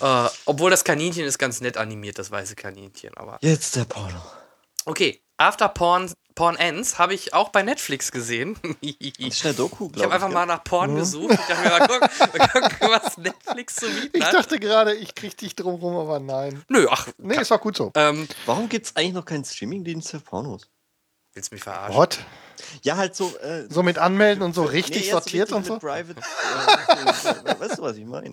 [0.00, 3.16] äh, obwohl das Kaninchen ist ganz nett animiert, das weiße Kaninchen.
[3.16, 4.20] Aber Jetzt der Porno.
[4.84, 8.56] okay, After Porn, Porn Ends habe ich auch bei Netflix gesehen.
[8.62, 11.32] Das ist eine Doku, glaube Ich habe einfach mal nach Porn gesucht.
[11.32, 15.16] Ich dachte mir mal, guck, mal gucken, was Netflix zu bieten Ich dachte gerade, ich
[15.16, 16.62] krieg dich drum rum, aber nein.
[16.68, 17.90] Nö, ach, Nee, ist auch gut so.
[17.96, 20.68] ähm, Warum gibt es eigentlich noch keinen Streamingdienst für Pornos?
[21.34, 21.96] willst du mich verarschen?
[21.96, 22.18] What?
[22.82, 23.36] Ja, halt so.
[23.38, 25.86] Äh, So mit anmelden und so nee, richtig jetzt sortiert wirklich und so?
[25.86, 27.28] Private, äh, so,
[27.60, 28.32] weißt du, was ich meine?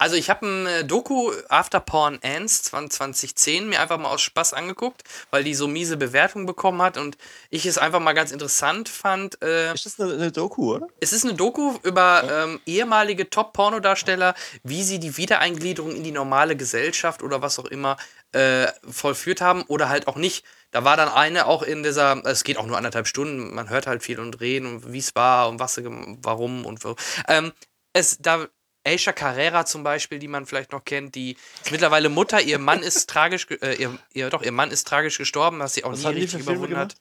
[0.00, 4.54] Also ich habe ein äh, Doku After Porn Ends 2010 mir einfach mal aus Spaß
[4.54, 7.18] angeguckt, weil die so miese Bewertung bekommen hat und
[7.50, 9.42] ich es einfach mal ganz interessant fand.
[9.42, 10.86] Äh, Ist das eine, eine Doku, oder?
[11.00, 16.56] es ist eine Doku über ähm, ehemalige Top-Pornodarsteller, wie sie die Wiedereingliederung in die normale
[16.56, 17.98] Gesellschaft oder was auch immer
[18.32, 20.46] äh, vollführt haben oder halt auch nicht.
[20.70, 23.86] Da war dann eine auch in dieser, es geht auch nur anderthalb Stunden, man hört
[23.86, 25.78] halt viel und reden und wie es war und was
[26.22, 26.96] warum und wo.
[27.28, 27.52] Ähm,
[27.92, 28.46] es, da,
[28.84, 32.82] Aisha Carrera zum Beispiel, die man vielleicht noch kennt, die ist mittlerweile Mutter, ihr Mann
[32.82, 36.02] ist tragisch, äh, ihr, ihr, doch, ihr Mann ist tragisch gestorben, was sie auch Was
[36.04, 36.96] nie richtig überwunden hat.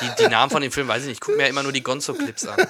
[0.00, 1.72] Die, die Namen von den Filmen weiß ich nicht, ich gucke mir ja immer nur
[1.72, 2.66] die Gonzo-Clips an.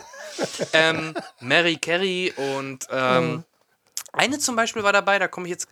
[0.73, 3.45] ähm, Mary Carey und ähm,
[4.13, 5.69] eine zum Beispiel war dabei, da komme ich jetzt.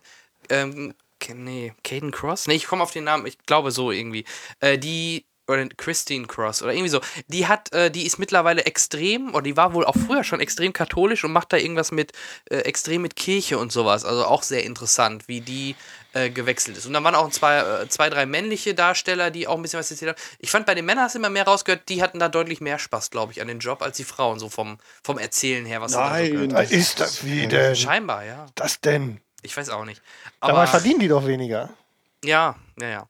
[0.49, 0.95] Ähm,
[1.33, 2.47] nee, Caden Cross?
[2.47, 4.25] Nee, ich komme auf den Namen, ich glaube so irgendwie.
[4.59, 5.25] Äh, die.
[5.51, 7.01] Oder Christine Cross oder irgendwie so.
[7.27, 10.73] Die hat, äh, die ist mittlerweile extrem, oder die war wohl auch früher schon extrem
[10.73, 12.13] katholisch und macht da irgendwas mit,
[12.49, 14.05] äh, extrem mit Kirche und sowas.
[14.05, 15.75] Also auch sehr interessant, wie die
[16.13, 16.85] äh, gewechselt ist.
[16.85, 19.89] Und dann waren auch zwei, äh, zwei, drei männliche Darsteller, die auch ein bisschen was
[19.91, 20.23] erzählt haben.
[20.39, 22.79] Ich fand bei den Männern hast du immer mehr rausgehört, die hatten da deutlich mehr
[22.79, 25.91] Spaß, glaube ich, an den Job als die Frauen, so vom, vom Erzählen her, was
[25.91, 26.67] sie da so Nein.
[26.69, 27.75] ist das wie denn?
[27.75, 28.47] Scheinbar, ja.
[28.55, 29.21] Das denn?
[29.41, 30.01] Ich weiß auch nicht.
[30.39, 31.69] Dabei Aber verdienen die doch weniger.
[32.23, 33.07] ja, ja, ja.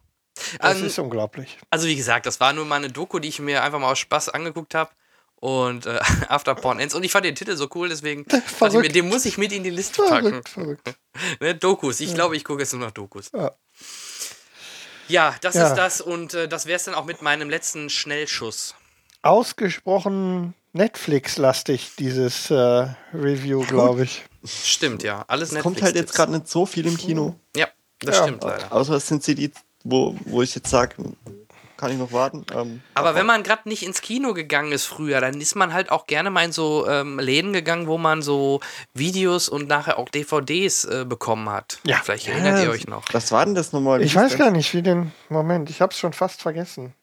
[0.59, 1.57] Das Ähm, ist unglaublich.
[1.69, 3.99] also wie gesagt, das war nur mal eine Doku, die ich mir einfach mal aus
[3.99, 4.91] Spaß angeguckt habe.
[5.35, 5.99] Und äh,
[6.29, 6.93] After Porn Ends.
[6.93, 8.25] Und ich fand den Titel so cool, deswegen
[8.61, 10.29] ich mir, den muss ich mit in die Liste packen.
[10.43, 10.93] Verrückt, verrückt.
[11.39, 11.99] Ne, Dokus.
[11.99, 13.31] Ich glaube, ich gucke jetzt nur noch Dokus.
[13.35, 13.51] Ja.
[15.07, 15.67] Ja, das Ja.
[15.67, 15.99] ist das.
[15.99, 18.75] Und äh, das wäre es dann auch mit meinem letzten Schnellschuss.
[19.23, 22.55] Ausgesprochen Netflix-lastig, dieses äh,
[23.13, 24.23] Review, glaube ich.
[24.45, 25.25] Stimmt, ja.
[25.27, 27.35] Alles Es kommt halt jetzt gerade nicht so viel im Kino.
[27.55, 27.67] Ja,
[27.99, 28.23] das Ja.
[28.23, 28.71] stimmt leider.
[28.71, 29.51] Außer es sind sie die,
[29.83, 30.95] wo, wo ich jetzt sage,
[31.81, 32.45] kann ich noch warten.
[32.53, 35.89] Ähm, Aber wenn man gerade nicht ins Kino gegangen ist früher, dann ist man halt
[35.91, 38.59] auch gerne mal in so ähm, Läden gegangen, wo man so
[38.93, 41.79] Videos und nachher auch DVDs äh, bekommen hat.
[41.83, 41.97] Ja.
[42.03, 43.03] Vielleicht erinnert ihr euch noch.
[43.13, 44.03] Was war denn das nochmal?
[44.03, 45.11] Ich weiß gar nicht, wie den.
[45.29, 46.93] Moment, ich habe es schon fast vergessen.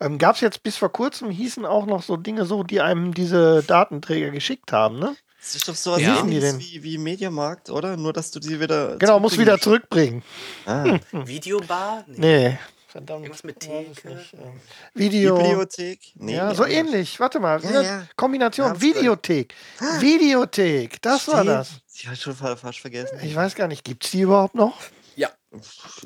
[0.00, 3.14] Ähm, Gab es jetzt bis vor kurzem, hießen auch noch so Dinge so, die einem
[3.14, 5.14] diese Datenträger geschickt haben, ne?
[5.44, 6.24] Das ist doch sowas Ja.
[6.24, 7.96] Wie wie, Mediamarkt, oder?
[7.96, 8.96] Nur, dass du sie wieder.
[8.96, 10.22] Genau, muss wieder zurückbringen.
[10.66, 12.04] Ah, Videobar?
[12.06, 12.18] Nee.
[12.50, 13.22] Nee, verdammt.
[13.24, 13.90] Irgendwas mit Theke?
[14.34, 14.60] ähm,
[14.94, 15.36] Video.
[15.36, 15.98] Bibliothek?
[16.14, 17.18] Nee, ja, so ähnlich.
[17.18, 17.60] Warte mal.
[17.64, 18.06] Ja, ja.
[18.14, 18.68] Kombination.
[18.68, 18.94] Hab's gleich.
[18.94, 19.54] Videothek.
[19.98, 21.02] Videothek.
[21.02, 21.48] Das war Stimmt.
[21.48, 21.70] das.
[21.92, 23.18] Ich hatte schon fa- fast vergessen.
[23.22, 24.78] Ich weiß gar nicht, gibt es die überhaupt noch?
[25.16, 25.28] Ja.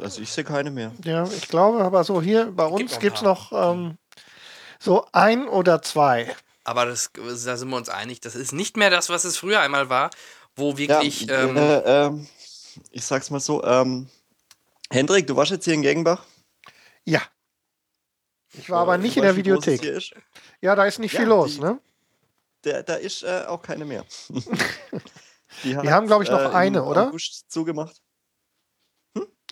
[0.02, 0.92] Also ich sehe keine mehr.
[1.04, 3.98] Ja, ich glaube, aber so hier bei uns gibt es noch ähm,
[4.80, 6.34] so ein oder zwei.
[6.66, 9.60] Aber das, da sind wir uns einig, das ist nicht mehr das, was es früher
[9.60, 10.10] einmal war,
[10.56, 11.22] wo wirklich.
[11.26, 12.26] ja, ähm, äh, ähm,
[12.90, 14.08] ich sag's mal so, ähm,
[14.90, 16.24] Hendrik, du warst jetzt hier in Gegenbach?
[17.04, 17.22] Ja.
[18.52, 19.80] Ich war aber Äh, nicht in der Videothek.
[20.60, 21.78] Ja, da ist nicht Ja, viel los, die- ne?
[22.64, 24.04] Der, da ist äh, auch keine mehr.
[25.62, 27.08] die Wir haben, glaub ich, noch äh, eine, oder?
[27.08, 28.02] August zugemacht.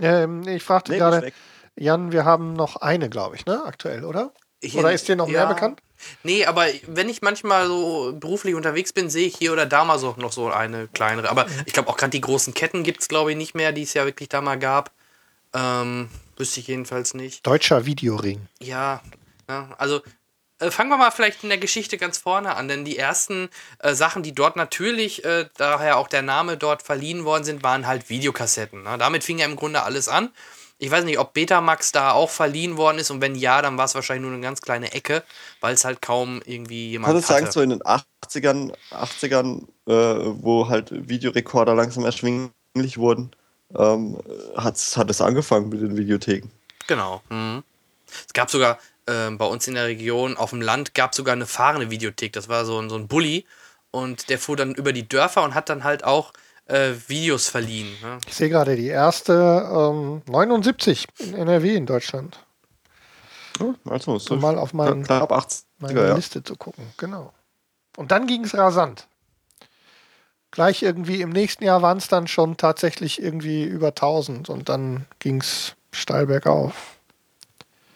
[0.00, 1.32] Ähm, nee, ich fragte Nee, gerade.
[1.76, 3.62] Jan, wir haben noch eine, glaube ich, ne?
[3.64, 4.32] Aktuell, oder?
[4.60, 5.52] hier- Oder ist dir noch mehr ja.
[5.52, 5.80] bekannt?
[6.22, 9.98] Nee, aber wenn ich manchmal so beruflich unterwegs bin, sehe ich hier oder da mal
[9.98, 11.30] so noch so eine kleinere.
[11.30, 13.82] Aber ich glaube auch gerade die großen Ketten gibt es, glaube ich, nicht mehr, die
[13.82, 14.90] es ja wirklich da mal gab.
[15.54, 17.46] Ähm, wüsste ich jedenfalls nicht.
[17.46, 18.46] Deutscher Videoring.
[18.60, 19.02] Ja,
[19.48, 20.02] ja also
[20.58, 23.48] äh, fangen wir mal vielleicht in der Geschichte ganz vorne an, denn die ersten
[23.80, 27.86] äh, Sachen, die dort natürlich, äh, daher auch der Name dort verliehen worden sind, waren
[27.86, 28.82] halt Videokassetten.
[28.82, 28.96] Ne?
[28.98, 30.30] Damit fing ja im Grunde alles an.
[30.84, 33.86] Ich weiß nicht, ob Betamax da auch verliehen worden ist und wenn ja, dann war
[33.86, 35.22] es wahrscheinlich nur eine ganz kleine Ecke,
[35.60, 37.52] weil es halt kaum irgendwie jemand kann das sagen, hatte.
[37.52, 39.92] so in den 80ern, 80ern äh,
[40.42, 43.30] wo halt Videorekorder langsam erschwinglich wurden,
[43.74, 44.18] ähm,
[44.56, 46.50] hat's, hat es angefangen mit den Videotheken.
[46.86, 47.22] Genau.
[47.30, 47.62] Mhm.
[48.06, 51.32] Es gab sogar ähm, bei uns in der Region, auf dem Land, gab es sogar
[51.32, 52.34] eine fahrende Videothek.
[52.34, 53.46] Das war so ein, so ein Bulli
[53.90, 56.32] und der fuhr dann über die Dörfer und hat dann halt auch
[56.66, 57.88] äh, Videos verliehen.
[58.02, 58.18] Ne?
[58.26, 59.32] Ich sehe gerade die erste
[59.70, 62.38] ähm, 79 in NRW in Deutschland.
[63.84, 66.14] Also, So mal auf meinen, knapp 80er, meine ja.
[66.14, 66.84] Liste zu gucken.
[66.96, 67.32] Genau.
[67.96, 69.06] Und dann ging es rasant.
[70.50, 75.06] Gleich irgendwie im nächsten Jahr waren es dann schon tatsächlich irgendwie über 1000 und dann
[75.18, 76.96] ging es steil bergauf.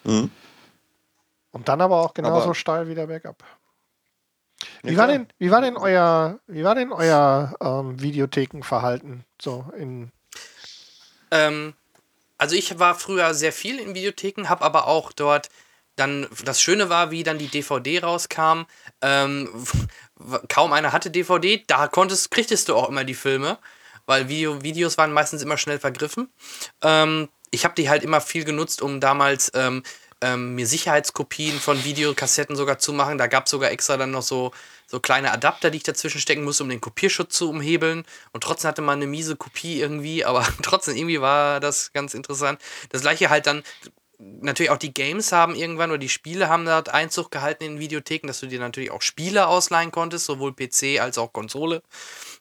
[0.05, 0.31] Mhm.
[1.51, 3.43] Und dann aber auch genauso Aber- steil wieder bergab.
[4.83, 9.25] Wie war, denn, wie war denn euer, wie war denn euer ähm, Videothekenverhalten?
[9.41, 10.11] So in
[11.31, 11.75] Ähm,
[12.39, 15.49] also ich war früher sehr viel in Videotheken, habe aber auch dort
[15.97, 18.63] dann, das Schöne war, wie dann die DVD rauskam,
[19.03, 19.49] ähm,
[20.49, 23.59] kaum einer hatte DVD, da konntest, kriegtest du auch immer die Filme,
[24.07, 26.31] weil Video, Videos waren meistens immer schnell vergriffen.
[26.83, 29.51] Ähm, ich habe die halt immer viel genutzt, um damals
[30.21, 33.19] ähm, mir Sicherheitskopien von Videokassetten sogar zu machen.
[33.19, 34.53] Da gab es sogar extra dann noch so,
[34.87, 38.05] so kleine Adapter, die ich dazwischen stecken musste, um den Kopierschutz zu umhebeln.
[38.33, 42.61] Und trotzdem hatte man eine miese Kopie irgendwie, aber trotzdem irgendwie war das ganz interessant.
[42.91, 43.63] Das gleiche halt dann,
[44.19, 48.27] natürlich auch die Games haben irgendwann oder die Spiele haben dort Einzug gehalten in Videotheken,
[48.27, 51.83] dass du dir natürlich auch Spiele ausleihen konntest, sowohl PC als auch Konsole.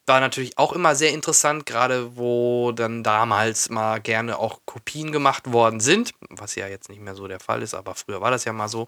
[0.08, 5.52] War natürlich auch immer sehr interessant, gerade wo dann damals mal gerne auch Kopien gemacht
[5.52, 8.46] worden sind, was ja jetzt nicht mehr so der Fall ist, aber früher war das
[8.46, 8.88] ja mal so.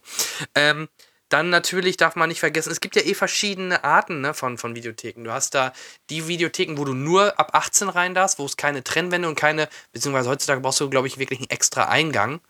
[0.55, 0.87] Ähm,
[1.29, 4.75] dann natürlich darf man nicht vergessen, es gibt ja eh verschiedene Arten ne, von, von
[4.75, 5.23] Videotheken.
[5.23, 5.73] Du hast da
[6.09, 9.69] die Videotheken, wo du nur ab 18 rein darfst, wo es keine Trennwände und keine,
[9.91, 12.41] beziehungsweise heutzutage brauchst du, glaube ich, wirklich einen extra Eingang,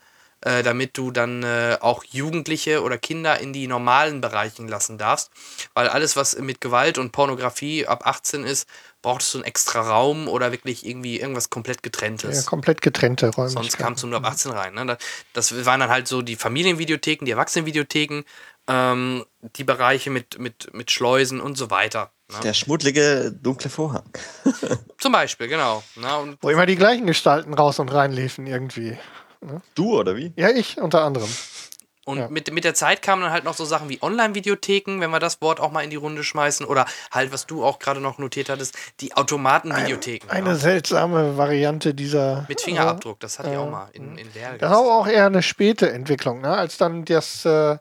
[0.42, 5.32] äh, damit du dann äh, auch Jugendliche oder Kinder in die normalen Bereichen lassen darfst.
[5.74, 8.68] Weil alles, was mit Gewalt und Pornografie ab 18 ist,
[9.02, 12.44] brauchtest du einen extra Raum oder wirklich irgendwie irgendwas komplett getrenntes.
[12.44, 13.64] ja, komplett getrennte Räumlichkeiten.
[13.64, 14.74] Sonst kamst du nur ab 18 rein.
[14.74, 14.98] Ne?
[15.34, 18.24] Das waren dann halt so die Familienvideotheken, die Erwachsenenvideotheken,
[18.68, 22.12] ähm, die Bereiche mit, mit, mit Schleusen und so weiter.
[22.32, 22.40] Ne?
[22.44, 24.10] Der schmuddlige, dunkle Vorhang.
[25.00, 25.84] Zum Beispiel, genau.
[25.96, 26.18] Ne?
[26.18, 28.98] Und Wo immer die gleichen Gestalten raus und rein liefen irgendwie.
[29.76, 30.34] Du, oder wie?
[30.36, 31.30] Ja, ich unter anderem.
[32.06, 32.28] Und Ja.
[32.30, 35.42] mit, mit der Zeit kamen dann halt noch so Sachen wie Online-Videotheken, wenn wir das
[35.42, 36.66] Wort auch mal in die Runde schmeißen.
[36.66, 40.28] Oder halt, was du auch gerade noch notiert hattest, die Automaten-Videotheken.
[40.30, 40.56] Eine ja.
[40.56, 42.46] seltsame Variante dieser.
[42.50, 43.62] Mit Fingerabdruck, das hatte ich Ja.
[43.62, 44.58] auch mal in, in Lehrgang.
[44.60, 46.50] Das war aber auch eher eine späte Entwicklung, ne?
[46.50, 47.78] als dann das, äh,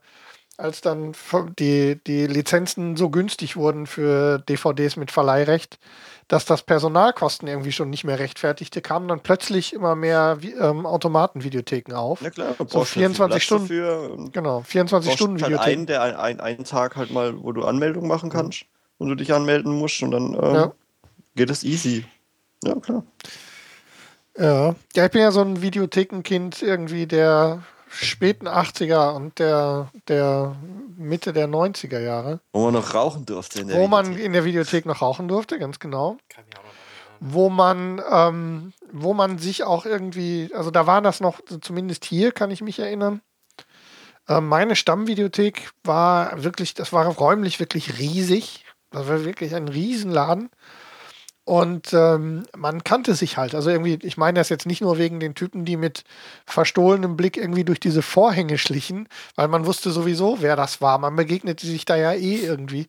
[0.58, 1.14] als dann
[1.58, 5.78] die, die Lizenzen so günstig wurden für DVDs mit Verleihrecht,
[6.28, 11.94] dass das Personalkosten irgendwie schon nicht mehr rechtfertigte, kamen dann plötzlich immer mehr ähm, Automatenvideotheken
[11.94, 12.20] auf.
[12.20, 13.62] Na klar, So brauchst halt viel 24 Platz Stunden.
[13.68, 15.72] Dafür Genau, 24 brauchst Stunden halt Videotheken.
[15.78, 18.64] einen, der ein, ein, einen Tag halt mal, wo du Anmeldung machen kannst
[18.98, 20.72] und du dich anmelden musst und dann ähm, Ja.
[21.34, 22.04] geht es easy.
[22.62, 23.04] Ja, klar.
[24.36, 24.74] Ja.
[24.94, 30.56] ja, ich bin ja so ein Videothekenkind irgendwie der späten 80er und der, der
[30.96, 34.26] Mitte der 90er Jahre, Wo man noch rauchen durfte in der wo man Videothek.
[34.26, 36.16] in der Videothek noch rauchen durfte, ganz genau.
[36.28, 36.68] Kann ich auch noch
[37.20, 42.32] wo man, ähm, wo man sich auch irgendwie, also da war das noch, zumindest hier
[42.32, 43.20] kann ich mich erinnern.
[44.28, 48.64] Äh, meine Stammvideothek war wirklich, das war räumlich wirklich riesig.
[48.90, 50.50] Das war wirklich ein Riesenladen.
[51.48, 53.54] Und ähm, man kannte sich halt.
[53.54, 56.04] Also irgendwie, ich meine das jetzt nicht nur wegen den Typen, die mit
[56.44, 60.98] verstohlenem Blick irgendwie durch diese Vorhänge schlichen, weil man wusste sowieso, wer das war.
[60.98, 62.88] Man begegnete sich da ja eh irgendwie.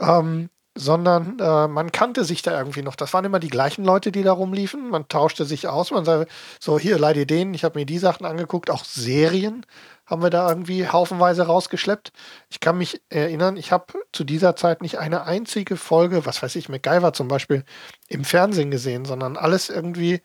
[0.00, 2.96] Ähm, sondern äh, man kannte sich da irgendwie noch.
[2.96, 4.90] Das waren immer die gleichen Leute, die da rumliefen.
[4.90, 5.92] Man tauschte sich aus.
[5.92, 6.26] Man sagte,
[6.58, 7.54] so, hier, leih dir den.
[7.54, 8.70] Ich habe mir die Sachen angeguckt.
[8.70, 9.64] Auch Serien
[10.08, 12.12] haben wir da irgendwie haufenweise rausgeschleppt.
[12.48, 16.56] Ich kann mich erinnern, ich habe zu dieser Zeit nicht eine einzige Folge, was weiß
[16.56, 17.64] ich, MacGyver zum Beispiel,
[18.08, 20.22] im Fernsehen gesehen, sondern alles irgendwie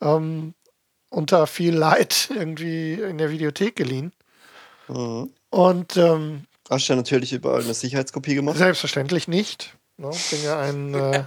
[0.00, 0.54] ähm,
[1.10, 4.12] unter viel Leid irgendwie in der Videothek geliehen.
[4.88, 5.32] Mhm.
[5.50, 8.56] Und ähm, Hast du ja natürlich überall eine Sicherheitskopie gemacht.
[8.56, 9.76] selbstverständlich nicht.
[9.96, 10.10] Ne?
[10.12, 11.24] Ich bin ja ein, äh,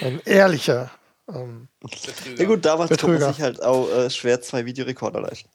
[0.00, 0.90] ein ehrlicher.
[1.28, 1.68] Ähm,
[2.36, 3.26] Ja gut, damals konnte Betrüger.
[3.26, 5.50] man sich halt auch äh, schwer zwei Videorekorder leisten.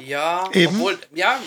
[0.00, 0.74] Ja, Eben.
[0.74, 1.38] obwohl, ja,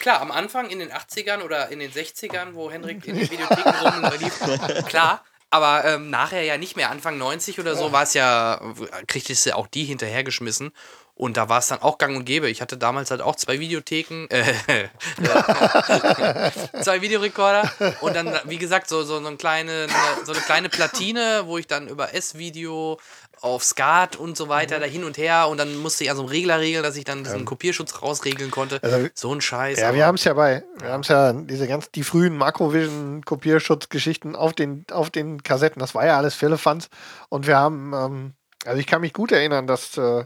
[0.00, 4.06] klar, am Anfang in den 80ern oder in den 60ern, wo Henrik in den Videotheken
[4.06, 5.22] rumlief, klar.
[5.50, 8.60] Aber ähm, nachher ja nicht mehr, Anfang 90 oder so, war es ja,
[9.06, 10.72] kriegtest du auch die hinterhergeschmissen.
[11.16, 12.50] Und da war es dann auch gang und gäbe.
[12.50, 14.42] Ich hatte damals halt auch zwei Videotheken, äh,
[16.82, 17.70] zwei Videorekorder
[18.00, 19.86] und dann, wie gesagt, so, so, so, eine kleine,
[20.24, 22.98] so eine kleine Platine, wo ich dann über S-Video
[23.40, 26.22] auf Skat und so weiter da hin und her und dann musste ich an so
[26.22, 28.80] einem Regler regeln, dass ich dann diesen Kopierschutz rausregeln konnte.
[28.82, 29.78] Also- so ein Scheiß.
[29.78, 32.36] ja, aber- wir haben es ja bei, wir haben es ja diese ganz, die frühen
[32.38, 36.88] Makrovision-Kopierschutzgeschichten auf den, auf den Kassetten, das war ja alles Philippans.
[37.28, 38.32] Und wir haben, ähm,
[38.64, 40.24] also ich kann mich gut erinnern, dass äh,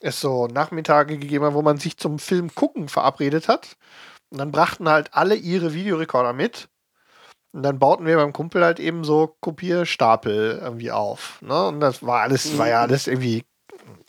[0.00, 3.76] es so Nachmittage gegeben hat, wo man sich zum Film gucken verabredet hat.
[4.30, 6.68] Und dann brachten halt alle ihre Videorekorder mit.
[7.52, 11.40] Und dann bauten wir beim Kumpel halt eben so Kopierstapel irgendwie auf.
[11.40, 11.68] Ne?
[11.68, 13.44] Und das war alles, war ja alles irgendwie.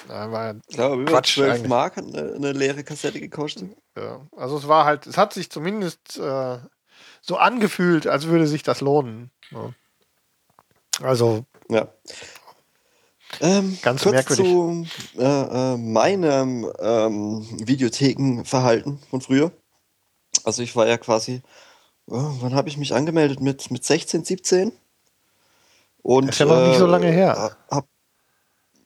[0.10, 1.70] äh, War, Klar, über Quatsch 12 eigentlich.
[1.70, 3.70] Mark hat eine, eine leere Kassette gekostet.
[3.98, 6.58] Ja, also es war halt, es hat sich zumindest äh,
[7.22, 9.32] so angefühlt, als würde sich das lohnen.
[9.52, 9.72] Ja.
[11.02, 11.88] Also, Ja.
[13.42, 14.46] Ähm, Ganz kurz merkwürdig.
[14.46, 14.88] zu
[15.18, 15.24] äh,
[15.74, 19.52] äh, meinem ähm, Videothekenverhalten von früher.
[20.44, 21.42] Also ich war ja quasi,
[22.08, 23.42] oh, wann habe ich mich angemeldet?
[23.42, 24.72] Mit, mit 16, 17?
[26.04, 27.58] Und, Das ist ja noch nicht so lange her.
[27.70, 27.86] Hab,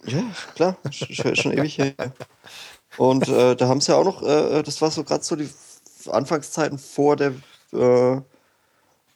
[0.05, 0.23] ja,
[0.55, 1.93] klar, schon, schon ewig her.
[2.97, 5.49] Und äh, da haben sie ja auch noch, äh, das war so gerade so die
[6.09, 7.34] Anfangszeiten vor der
[7.73, 8.22] äh,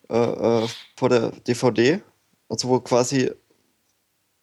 [0.10, 2.02] äh, äh, vor der DVD.
[2.48, 3.32] Also wo quasi,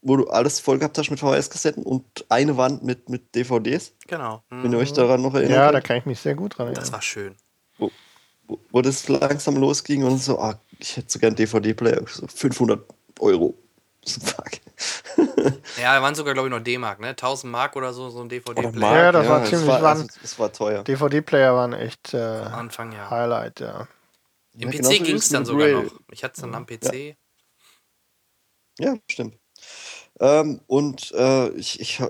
[0.03, 4.43] wo du alles voll gehabt hast mit VHS-Kassetten und eine Wand mit, mit DVDs, Genau.
[4.51, 4.83] wenn ihr Mhm.
[4.83, 5.57] euch daran noch erinnert.
[5.57, 6.83] ja, da kann ich mich sehr gut dran erinnern.
[6.83, 7.37] Das war schön.
[7.79, 7.91] wo,
[8.70, 12.85] wo das langsam losging und so, ah, ich hätte so gern DVD-Player, so 500
[13.20, 13.55] Euro.
[14.05, 14.51] So, fuck.
[15.81, 17.11] Ja, da waren sogar, glaube ich, noch D-Mark, ne?
[17.11, 18.97] 1000 Mark oder so, so ein DVD-Player.
[18.97, 20.83] Ja, das war es ziemlich war, also, es war teuer.
[20.83, 23.09] DVD-Player waren echt äh, Anfang, ja.
[23.09, 23.87] Highlight, ja.
[24.55, 25.93] Im Ja, PC ging es dann sogar noch.
[26.11, 27.16] Ich hatte es dann am PC.
[28.79, 29.37] Ja, stimmt.
[30.23, 32.01] Ähm, und äh, ich, ich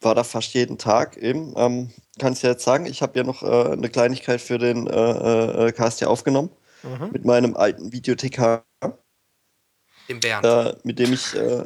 [0.00, 1.54] war da fast jeden Tag eben.
[1.56, 1.90] Ähm,
[2.20, 5.68] kann ich ja jetzt sagen, ich habe ja noch äh, eine Kleinigkeit für den äh,
[5.68, 6.50] äh, Cast hier aufgenommen.
[6.82, 7.10] Mhm.
[7.12, 8.64] Mit meinem alten Videothekar,
[10.08, 10.44] Dem Bernd.
[10.44, 11.34] äh, mit dem ich.
[11.34, 11.64] Äh,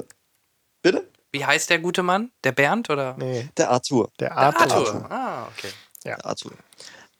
[0.81, 1.09] bitte?
[1.33, 2.31] Wie heißt der gute Mann?
[2.45, 3.17] Der Bernd oder?
[3.19, 4.11] Nee, Der Arthur.
[4.21, 4.73] der Der Arthur.
[4.73, 5.11] Arthur.
[5.11, 5.71] Ah, okay.
[6.05, 6.53] Der Arthur.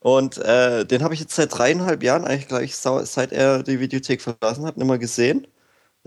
[0.01, 4.23] Und äh, den habe ich jetzt seit dreieinhalb Jahren, eigentlich gleich seit er die Videothek
[4.23, 5.49] verlassen hat, nicht mehr gesehen.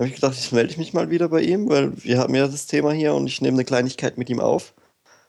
[0.01, 2.65] Habe ich gedacht, ich melde mich mal wieder bei ihm, weil wir haben ja das
[2.65, 4.73] Thema hier und ich nehme eine Kleinigkeit mit ihm auf.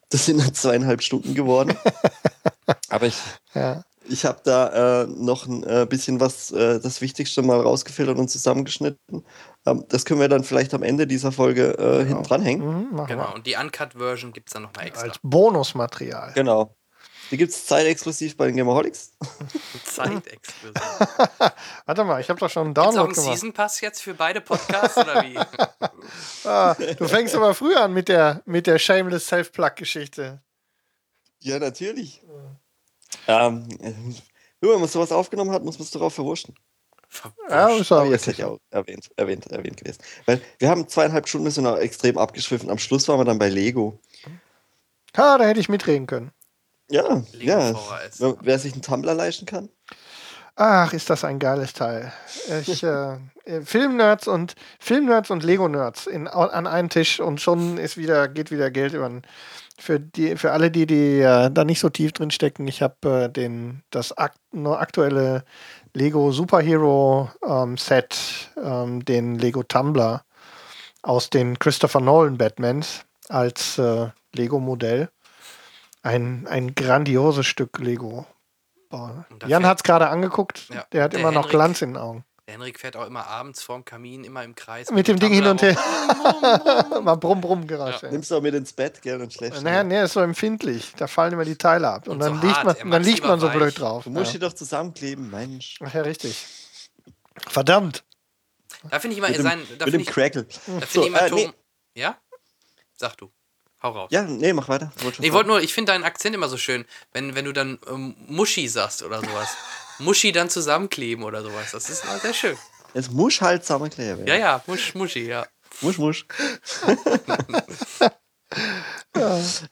[0.08, 1.76] Das sind dann zweieinhalb Stunden geworden.
[2.88, 3.16] Aber ich,
[3.54, 3.82] Ja.
[4.08, 8.28] ich habe da äh, noch ein äh, bisschen was, äh, das Wichtigste mal rausgefiltert und
[8.30, 9.26] zusammengeschnitten.
[9.66, 12.66] Ähm, das können wir dann vielleicht am Ende dieser Folge äh, hinten dranhängen.
[12.66, 13.24] Mhm, Genau.
[13.28, 13.34] wir.
[13.34, 15.08] Und die Uncut-Version gibt es dann nochmal extra.
[15.08, 16.32] Als Bonusmaterial.
[16.34, 16.74] Genau.
[17.32, 19.12] Die gibt es zeitexklusiv bei den Gamerholics.
[19.86, 20.74] Zeitexklusiv.
[21.86, 23.38] Warte mal, ich habe doch schon einen Gibt's auch Download einen gemacht.
[23.38, 25.38] Season Pass jetzt für beide Podcasts oder wie?
[26.44, 30.42] Ah, du fängst aber früher an mit der, mit der Shameless Self-Plug-Geschichte.
[31.38, 32.20] Ja, natürlich.
[33.28, 33.92] Ähm, äh,
[34.60, 36.56] nur wenn man sowas aufgenommen hat, muss man es darauf verwurschen.
[37.48, 38.26] Ja, ist jetzt richtig.
[38.26, 40.02] hätte ich auch erwähnt, erwähnt, erwähnt gewesen.
[40.26, 42.68] Weil wir haben zweieinhalb Stunden, sind extrem abgeschwiffen.
[42.68, 44.00] Am Schluss waren wir dann bei Lego.
[45.16, 46.32] Ha, da hätte ich mitreden können.
[46.92, 47.74] Ja, Lego ja.
[47.74, 48.20] VHS.
[48.20, 49.68] Wer, wer sich einen Tumblr leisten kann.
[50.54, 52.12] Ach, ist das ein geiles Teil.
[52.60, 53.16] Ich, äh,
[53.64, 58.92] Filmnerds und Filmnerds und Lego-Nerds an einen Tisch und schon ist wieder, geht wieder Geld
[58.92, 59.08] über.
[59.08, 59.22] den-
[59.78, 63.24] Für, die, für alle, die, die äh, da nicht so tief drin stecken, ich habe
[63.24, 65.44] äh, den, das akt, nur aktuelle
[65.94, 70.24] Lego Superhero ähm, Set, ähm, den Lego Tumbler
[71.02, 75.08] aus den Christopher Nolan Batmans als äh, Lego-Modell.
[76.02, 78.26] Ein, ein grandioses Stück Lego.
[78.90, 80.68] Da Jan hat es gerade angeguckt.
[80.68, 82.24] Ja, Der hat der immer noch Henrik- Glanz in den Augen.
[82.46, 84.90] Der Henrik fährt auch immer abends vorm Kamin, immer im Kreis.
[84.90, 85.76] Mit dem Ding hin und her.
[87.02, 88.08] Mal brumm, brumm Geräusche.
[88.08, 89.62] Nimmst du auch mit ins Bett, gell, und schläfst.
[89.62, 89.96] Naja, nicht.
[89.96, 90.92] nee, ist so empfindlich.
[90.96, 92.08] Da fallen immer die Teile ab.
[92.08, 92.78] Und, Und dann, so liegt hart.
[92.82, 93.74] man, dann liegt man so lieber blöd weich.
[93.76, 94.04] drauf.
[94.04, 94.32] Du musst Ja.
[94.32, 95.78] die doch zusammenkleben, Mensch.
[95.84, 96.44] Ach ja, richtig.
[97.48, 98.04] Verdammt.
[98.90, 99.58] Da finde ich mal Mit dem, sein.
[99.78, 100.42] Da mit finde dem ich, Crackle.
[100.44, 101.38] da finde So, ich immer äh, Tom.
[101.38, 101.52] nee.
[101.94, 102.16] Ja?
[102.96, 103.30] Sag du.
[103.82, 104.08] Hau raus.
[104.12, 104.92] Ja, nee, mach weiter.
[104.96, 107.78] Ich wollte ich nur, ich finde deinen Akzent immer so schön, wenn, wenn du dann
[107.90, 109.56] ähm, Muschi sagst oder sowas.
[109.98, 111.72] Muschi dann zusammenkleben oder sowas.
[111.72, 112.56] Das ist immer sehr schön.
[112.94, 114.26] Es muss halt zusammenkleben.
[114.26, 115.46] Ja, ja, Musch, Muschi, ja.
[115.80, 116.26] Musch, musch.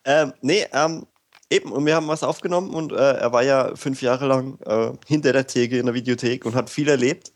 [0.05, 1.07] ähm, nee, ähm,
[1.51, 4.93] eben, und wir haben was aufgenommen und äh, er war ja fünf Jahre lang äh,
[5.07, 7.33] hinter der Theke in der Videothek und hat viel erlebt.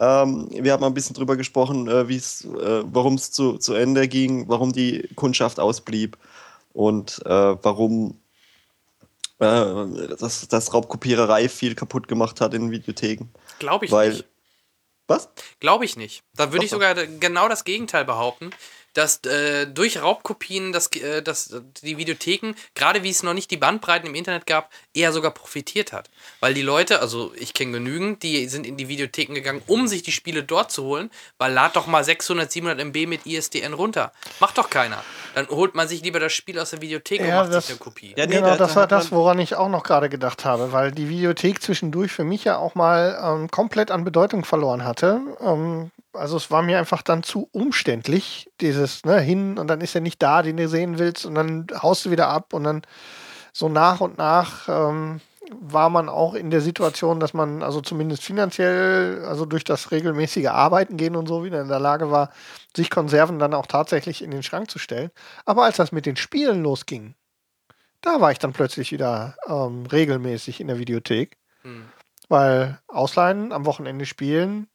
[0.00, 4.48] Ähm, wir haben ein bisschen drüber gesprochen, äh, äh, warum es zu, zu Ende ging,
[4.48, 6.16] warum die Kundschaft ausblieb
[6.72, 8.18] und äh, warum
[9.40, 13.28] äh, das, das Raubkopiererei viel kaputt gemacht hat in Videotheken.
[13.58, 14.10] Glaube ich Weil.
[14.10, 14.24] nicht.
[15.06, 15.28] Was?
[15.58, 16.22] Glaube ich nicht.
[16.36, 18.50] Da würde ich sogar genau das Gegenteil behaupten,
[18.94, 23.56] dass äh, durch Raubkopien das, äh, das, die Videotheken, gerade wie es noch nicht die
[23.56, 26.10] Bandbreiten im Internet gab, eher sogar profitiert hat.
[26.40, 30.02] Weil die Leute, also ich kenne genügend, die sind in die Videotheken gegangen, um sich
[30.02, 34.12] die Spiele dort zu holen, weil lad doch mal 600, 700 MB mit ISDN runter.
[34.40, 35.02] Macht doch keiner.
[35.34, 37.76] Dann holt man sich lieber das Spiel aus der Videothek Ja, und macht das- sich
[37.76, 38.14] eine Kopie.
[38.16, 40.72] Ja, nee, genau, da- das da war das, woran ich auch noch gerade gedacht habe,
[40.72, 45.20] weil die Videothek zwischendurch für mich ja auch mal ähm, komplett an Bedeutung verloren hatte.
[45.40, 49.94] Ähm, also es war mir einfach dann zu umständlich, dieses ne, hin und dann ist
[49.94, 52.82] er nicht da, den du sehen willst und dann haust du wieder ab und dann
[53.52, 55.20] so nach und nach ähm,
[55.52, 60.46] war man auch in der Situation, dass man also zumindest finanziell, also durch das regelmäßige
[60.46, 62.30] Arbeiten gehen und so wieder in der Lage war,
[62.76, 65.10] sich Konserven dann auch tatsächlich in den Schrank zu stellen.
[65.44, 67.14] Aber als das mit den Spielen losging,
[68.00, 71.84] da war ich dann plötzlich wieder ähm, regelmäßig in der Videothek, Hm.
[72.28, 74.68] weil Ausleihen am Wochenende spielen,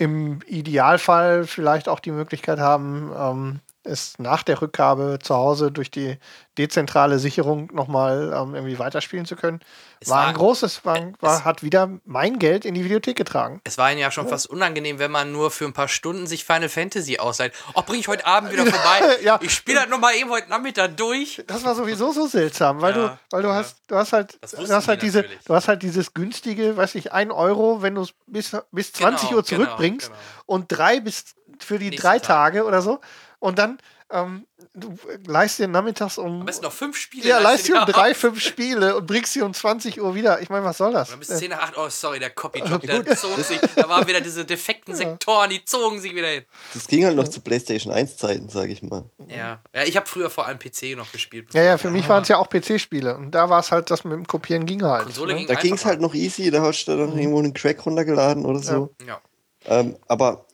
[0.00, 5.90] im Idealfall vielleicht auch die Möglichkeit haben, ähm, es nach der Rückgabe zu Hause durch
[5.90, 6.18] die
[6.58, 9.60] dezentrale Sicherung nochmal ähm, irgendwie weiterspielen zu können.
[10.04, 13.60] War war- ein großes, war, war, hat wieder mein Geld in die Videothek getragen.
[13.64, 16.44] Es war ihnen ja schon fast unangenehm, wenn man nur für ein paar Stunden sich
[16.44, 17.54] Final Fantasy ausleiht.
[17.74, 19.16] Oh, bring ich heute Abend wieder vorbei.
[19.22, 19.38] Ja.
[19.42, 21.42] Ich spiele das nochmal eben heute Nachmittag durch.
[21.46, 23.54] Das war sowieso so seltsam, weil Ja, du, weil du ja.
[23.54, 25.44] hast, du hast halt, du hast halt die diese, natürlich.
[25.44, 29.28] du hast halt dieses günstige, weiß ich, 1 Euro, wenn du es bis, bis 20
[29.30, 30.42] Genau, Uhr zurückbringst genau, genau.
[30.46, 31.24] und drei bis
[31.58, 32.26] für die Nächsten drei Tag.
[32.26, 33.00] Tage oder so.
[33.40, 33.78] Und dann,
[34.10, 34.94] ähm, du
[35.26, 36.40] leist dir nachmittags um.
[36.40, 37.26] Am besten noch fünf Spiele.
[37.26, 40.42] ja, leist dir um drei, fünf Spiele und bringst sie um 20 Uhr wieder.
[40.42, 41.08] Ich meine, was soll das?
[41.08, 41.78] Oder bis Äh, 10 nach 8.
[41.78, 43.58] Oh, sorry, der Copy-Job, der zog sich.
[43.76, 46.44] Da waren wieder diese defekten Sektoren, die zogen sich wieder hin.
[46.74, 49.04] Das ging halt noch zu PlayStation 1 Zeiten, sage ich mal.
[49.26, 51.48] Ja, ja ich habe früher vor allem PC noch gespielt.
[51.54, 53.16] Ja, ja, für mich waren es ja auch PC-Spiele.
[53.16, 55.04] Und da war es halt, das mit dem Kopieren ging halt.
[55.04, 55.38] Konsole ne?
[55.38, 58.44] ging Da ging es halt noch easy, da hast du dann irgendwo einen Crack runtergeladen
[58.44, 58.94] oder so.
[59.06, 59.18] Ja.
[59.64, 60.44] Ähm, aber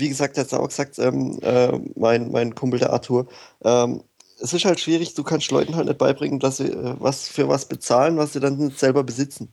[0.00, 3.26] wie gesagt, hat auch gesagt, ähm, äh, mein, mein Kumpel der Arthur,
[3.62, 4.02] ähm,
[4.42, 7.48] es ist halt schwierig, du kannst Leuten halt nicht beibringen, dass sie äh, was für
[7.48, 9.52] was bezahlen, was sie dann nicht selber besitzen.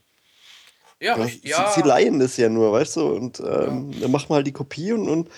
[1.00, 1.70] Ja, Ja, richtig, ja.
[1.74, 4.52] Sie, sie leihen das ja nur, weißt du, und ähm, dann macht man halt die
[4.52, 5.28] Kopie und, und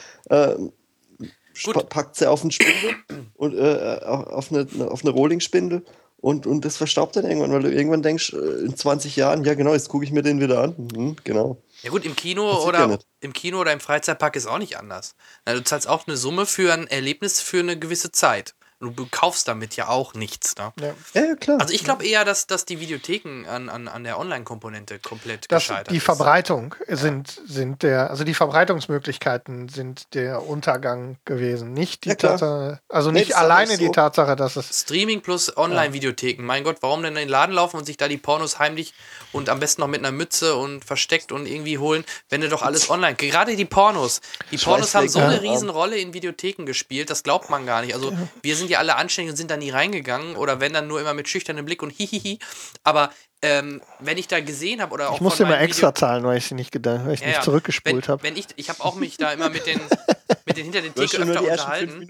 [1.52, 2.94] spa- packt sie auf einen Spindel
[3.34, 5.82] und äh, auf eine, auf eine Rolling-Spindel
[6.18, 9.54] und, und das verstaubt dann irgendwann, weil du irgendwann denkst, äh, in 20 Jahren, ja
[9.54, 10.74] genau, jetzt gucke ich mir den wieder an.
[10.94, 11.58] Mhm, genau.
[11.82, 15.14] Ja gut, im Kino oder ja im Kino oder im Freizeitpark ist auch nicht anders.
[15.44, 18.54] Du zahlst auch eine Summe für ein Erlebnis für eine gewisse Zeit.
[18.80, 20.54] Und du kaufst damit ja auch nichts.
[20.56, 20.72] Ne?
[20.80, 20.94] Ja.
[21.20, 21.60] Ja, klar.
[21.60, 25.64] Also ich glaube eher, dass, dass die Videotheken an, an, an der Online-Komponente komplett Das,
[25.64, 26.04] gescheitert die ist.
[26.04, 31.74] Verbreitung sind, sind der, also die Verbreitungsmöglichkeiten sind der Untergang gewesen.
[31.74, 32.14] Nicht die Ja.
[32.14, 33.92] Tatsache, also Nee, nicht ist alleine nicht die so.
[33.92, 36.42] Tatsache, dass es Streaming plus Online-Videotheken.
[36.42, 38.94] Mein Gott, warum denn in den Laden laufen und sich da die Pornos heimlich
[39.32, 42.62] und am besten noch mit einer Mütze und versteckt und irgendwie holen, wenn du doch
[42.62, 43.14] alles online.
[43.14, 44.20] Gerade die Pornos.
[44.50, 45.52] Die Pornos haben so eine Scheißflecken.
[45.54, 47.94] Riesenrolle in Videotheken gespielt, das glaubt man gar nicht.
[47.94, 48.12] Also
[48.42, 51.14] wir sind ja alle anständig und sind da nie reingegangen oder wenn dann nur immer
[51.14, 52.38] mit schüchternem Blick und hihihi.
[52.84, 53.10] Aber
[53.42, 56.38] ähm, wenn ich da gesehen habe oder auch ich musste immer extra Video- zahlen, weil
[56.38, 57.42] ich sie nicht gedacht, weil ich Ja, nicht ja.
[57.42, 58.22] zurückgespult habe.
[58.22, 59.80] Wenn ich, ich habe auch mich da immer mit den,
[60.46, 62.06] mit den hinter den Theke öfter die unterhalten.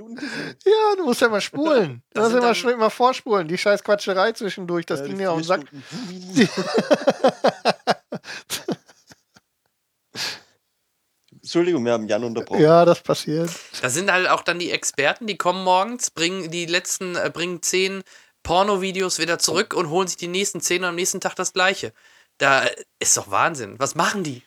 [0.65, 2.03] Ja, du musst ja mal spulen.
[2.12, 3.47] Du Das musst sind immer schon immer vorspulen.
[3.47, 5.61] Die scheiß Quatscherei zwischendurch, das Ja, ging die mir auf den Sack.
[11.51, 12.62] Entschuldigung, wir haben Jan unterbrochen.
[12.62, 13.51] Ja, das passiert.
[13.82, 17.60] Da sind halt auch dann die Experten, die kommen morgens, bringen die letzten, äh, bringen
[17.60, 18.05] zehn
[18.44, 21.93] Porno-Videos wieder zurück und holen sich die nächsten zehn und am nächsten Tag das gleiche.
[22.39, 23.74] Da äh, ist doch Wahnsinn.
[23.81, 24.43] Was machen die?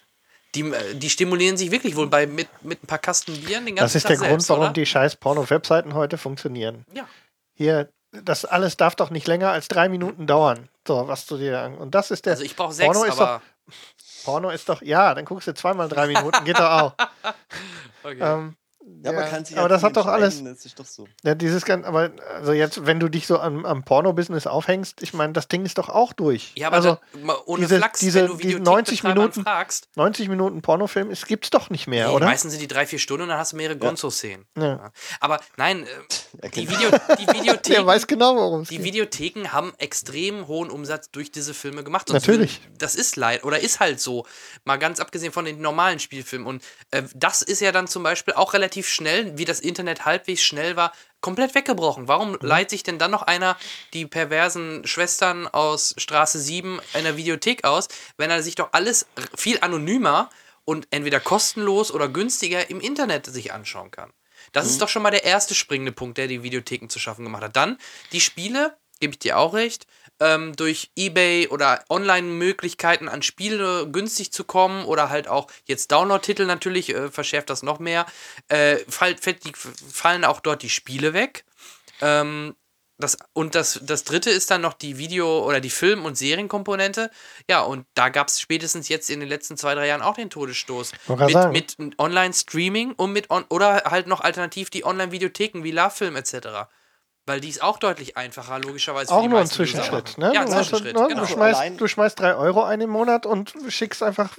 [0.56, 3.76] Die, äh, die stimulieren sich wirklich wohl bei mit, mit ein paar Kasten Bieren den
[3.76, 4.74] ganzen Das ist Tag der Grund, selbst, warum oder?
[4.74, 6.86] die scheiß Porno-Webseiten heute funktionieren.
[6.94, 7.06] Ja.
[7.54, 10.70] Hier, das alles darf doch nicht länger als drei Minuten dauern.
[10.88, 11.76] So, was du dir an.
[11.76, 12.32] Und das ist der.
[12.32, 13.42] Also ich brauche sechs, Porno ist aber
[14.24, 16.96] Porno ist doch, ja, dann guckst du zweimal drei Minuten, geht doch auch.
[18.06, 18.18] Okay.
[18.20, 18.58] Ähm,
[19.04, 21.08] Ja, ja, man kann sich aber ja das hat doch alles, Das ist doch so.
[21.24, 25.14] ja, dieses ganz, aber also jetzt, wenn du dich so am, am Porno-Business aufhängst, ich
[25.14, 26.52] meine, das Ding ist doch auch durch.
[26.56, 29.88] ja, aber also da, ohne diese- Flachs, diese- wenn du die Videothekbetreibern 90 Minuten- fragst,
[29.96, 32.26] 90 Minuten Pornofilm, es gibt's doch nicht mehr, nee, oder?
[32.26, 34.46] meistens sind die drei, vier Stunden und dann hast du mehrere Gonzo-Szenen.
[34.58, 34.64] Ja.
[34.64, 34.92] Ja.
[35.20, 35.86] Aber nein,
[36.42, 36.90] äh, die, Video,
[37.20, 38.86] die Der Videotheken weiß genau, worum es Die geht.
[38.86, 42.08] Videotheken haben extrem hohen Umsatz durch diese Filme gemacht.
[42.10, 42.62] Sonst Natürlich.
[42.64, 44.26] würden- Das ist leid oder ist halt so.
[44.66, 46.48] Mal ganz abgesehen von den normalen Spielfilmen.
[46.48, 50.42] Und äh, das ist ja dann zum Beispiel auch relativ schnell, wie das Internet halbwegs
[50.42, 50.92] schnell war,
[51.22, 52.08] komplett weggebrochen.
[52.08, 52.38] Warum Mhm.
[52.42, 53.56] leiht sich denn dann noch einer
[53.94, 57.88] die perversen Schwestern aus Straße 7 in der Videothek aus,
[58.18, 59.06] wenn er sich doch alles
[59.38, 60.30] viel anonymer
[60.66, 64.12] und entweder kostenlos oder günstiger im Internet sich anschauen kann?
[64.52, 67.44] Das ist doch schon mal der erste springende Punkt, der die Videotheken zu schaffen gemacht
[67.44, 67.56] hat.
[67.56, 67.78] Dann
[68.12, 69.88] die Spiele, gebe ich dir auch recht,
[70.20, 76.46] ähm, durch Ebay oder Online-Möglichkeiten an Spiele günstig zu kommen oder halt auch jetzt Download-Titel
[76.46, 78.06] natürlich, äh, verschärft das noch mehr,
[78.48, 81.46] äh, fall, fällt die, fallen auch dort die Spiele weg.
[82.02, 82.56] Ähm,
[83.00, 87.10] das, und das, das dritte ist dann noch die Video- oder die Film- und Serienkomponente.
[87.50, 90.30] Ja, und da gab es spätestens jetzt in den letzten zwei, drei Jahren auch den
[90.30, 90.92] Todesstoß.
[91.52, 96.70] Mit, mit Online-Streaming und mit on oder halt noch alternativ die Online-Videotheken wie LaFilm etc.
[97.26, 99.14] Weil die ist auch deutlich einfacher, logischerweise.
[99.14, 99.72] Auch die nur ein meisten User.
[99.82, 100.34] Zwischenschritt, ne?
[100.34, 101.08] Ja, ein Zwischenschritt, ne?
[101.08, 101.22] genau.
[101.22, 104.38] Du, schmeißt, du schmeißt drei Euro ein im Monat und schickst einfach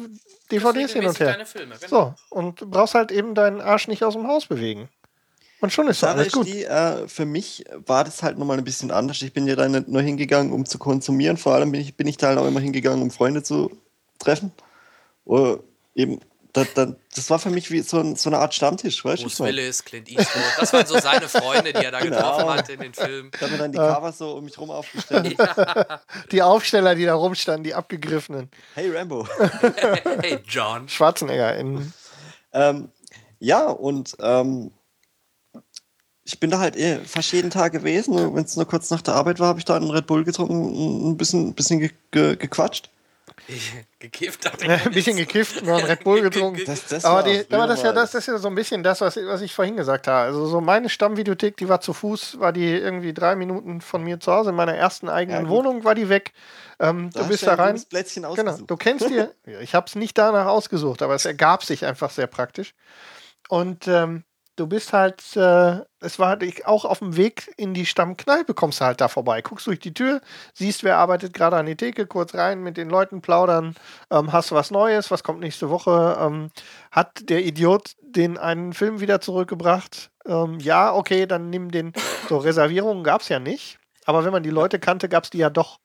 [0.52, 1.32] DVDs hin und her.
[1.32, 2.14] Deine Filme, genau.
[2.30, 4.90] So, und brauchst halt eben deinen Arsch nicht aus dem Haus bewegen.
[5.60, 6.46] Und schon ist Sache alles gut.
[6.46, 9.22] die, äh, für mich war das halt nochmal ein bisschen anders.
[9.22, 11.38] Ich bin ja da nicht nur hingegangen, um zu konsumieren.
[11.38, 13.70] Vor allem bin ich, bin ich da halt auch immer hingegangen, um Freunde zu
[14.18, 14.52] treffen.
[15.24, 15.60] Oder
[15.94, 16.20] eben,
[16.54, 19.26] da, da, das war für mich wie so, ein, so eine Art Stammtisch, weißt du?
[19.26, 22.16] Bruce Willis, Clint Eastwood, das waren so seine Freunde, die er da Genau.
[22.16, 23.30] getroffen hat in den Filmen.
[23.34, 25.36] Ich habe mir dann die Cover so um mich rum aufgestellt.
[26.32, 28.50] Die Aufsteller, die da rumstanden, die abgegriffenen.
[28.74, 29.28] hey Rambo.
[30.20, 30.88] Hey, John.
[30.88, 31.92] Schwarzenegger in.
[32.52, 32.88] ähm,
[33.40, 34.70] ja, und ähm,
[36.24, 38.14] ich bin da halt eh fast jeden Tag gewesen.
[38.34, 40.64] Wenn es nur kurz nach der Arbeit war, habe ich da einen Red Bull getrunken
[40.64, 42.88] und ein bisschen, bisschen ge ge gequatscht.
[43.98, 46.62] Gekifft hat Ein bisschen gekifft, nur ein Red Bull getrunken.
[46.66, 49.00] Das, das Aber, die, aber das, ist ja, das ist ja so ein bisschen das,
[49.00, 50.26] was, was ich vorhin gesagt habe.
[50.26, 54.20] Also so meine Stammvideothek, die war zu Fuß, war die irgendwie drei Minuten von mir
[54.20, 54.50] zu Hause.
[54.50, 55.48] In meiner ersten eigenen Ja.
[55.50, 56.32] Wohnung war die weg.
[56.80, 57.82] Ähm, Da du bist da ein rein.
[57.88, 58.70] Plätzchen Genau, ausgesucht.
[58.70, 62.26] du kennst dir, ich habe es nicht danach ausgesucht, aber es ergab sich einfach sehr
[62.26, 62.74] praktisch.
[63.48, 64.24] Und ähm,
[64.56, 68.80] du bist halt, äh, es war halt auch auf dem Weg in die Stammkneipe, kommst
[68.80, 70.20] du halt da vorbei, guckst durch die Tür,
[70.54, 73.74] siehst, wer arbeitet gerade an die Theke, kurz rein, mit den Leuten plaudern,
[74.10, 76.50] ähm, hast du was Neues, was kommt nächste Woche, ähm,
[76.90, 80.10] hat der Idiot den einen Film wieder zurückgebracht?
[80.26, 81.92] Ähm, ja, okay, dann nimm den,
[82.28, 85.38] so Reservierungen gab es ja nicht, aber wenn man die Leute kannte, gab es die
[85.38, 85.78] ja doch.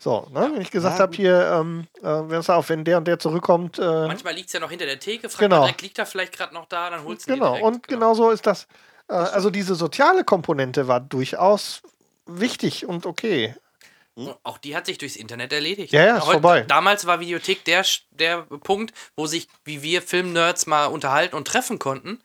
[0.00, 0.50] So, ne?
[0.54, 3.78] wenn ich gesagt Ja, habe, hier, ähm, äh, pass auf, wenn der und der zurückkommt,
[3.78, 5.56] äh, Manchmal liegt es ja noch hinter der Theke, fragt Genau.
[5.56, 7.66] man direkt, liegt er vielleicht gerade noch da, dann holst du ihn genau, direkt.
[7.66, 8.68] und genau so ist das.
[9.08, 11.82] Äh, also diese soziale Komponente war durchaus
[12.26, 13.56] wichtig und okay.
[14.14, 15.92] Und Auch die hat sich durchs Internet erledigt.
[15.92, 16.62] Ja, ja, ist vorbei.
[16.62, 21.78] Damals war Videothek der, der Punkt, wo sich, wie wir Filmnerds, mal unterhalten und treffen
[21.78, 22.20] konnten.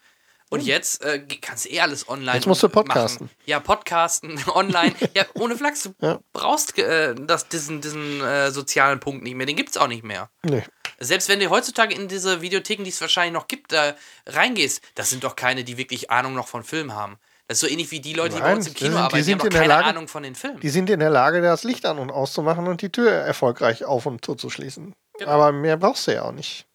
[0.49, 2.36] Und jetzt äh, kannst du eh alles online.
[2.36, 2.86] Jetzt musst du machen.
[2.86, 3.30] podcasten.
[3.45, 4.94] Ja, podcasten, online.
[5.15, 5.84] ja, ohne Flachs.
[5.84, 6.20] Du Ja.
[6.32, 9.45] brauchst äh, das, diesen, diesen äh, sozialen Punkt nicht mehr.
[9.48, 10.30] Den gibt es auch nicht mehr.
[10.44, 10.61] Nö.
[10.99, 13.95] Selbst wenn du heutzutage in diese Videotheken, die es wahrscheinlich noch gibt, da
[14.28, 17.18] reingehst, das sind doch keine, die wirklich Ahnung noch von Film haben.
[17.48, 18.98] Das ist so ähnlich wie die Leute, die bei Nein, uns im die Kino sind-
[18.98, 20.60] die arbeiten, die, sind haben in der keine Lage- Ahnung von den Filmen.
[20.61, 24.06] Die sind in der Lage, das Licht an und auszumachen und die Tür erfolgreich auf
[24.06, 24.94] und zuzuschließen.
[25.20, 25.30] Genau.
[25.32, 26.65] Aber mehr brauchst du ja auch nicht.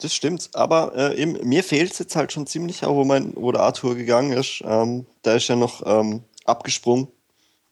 [0.00, 3.32] Das stimmt, aber äh, eben, mir fehlt es jetzt halt schon ziemlich, auch wo, mein,
[3.34, 4.62] wo der Arthur gegangen ist.
[4.64, 7.08] Ähm, da ist ja noch ähm, abgesprungen,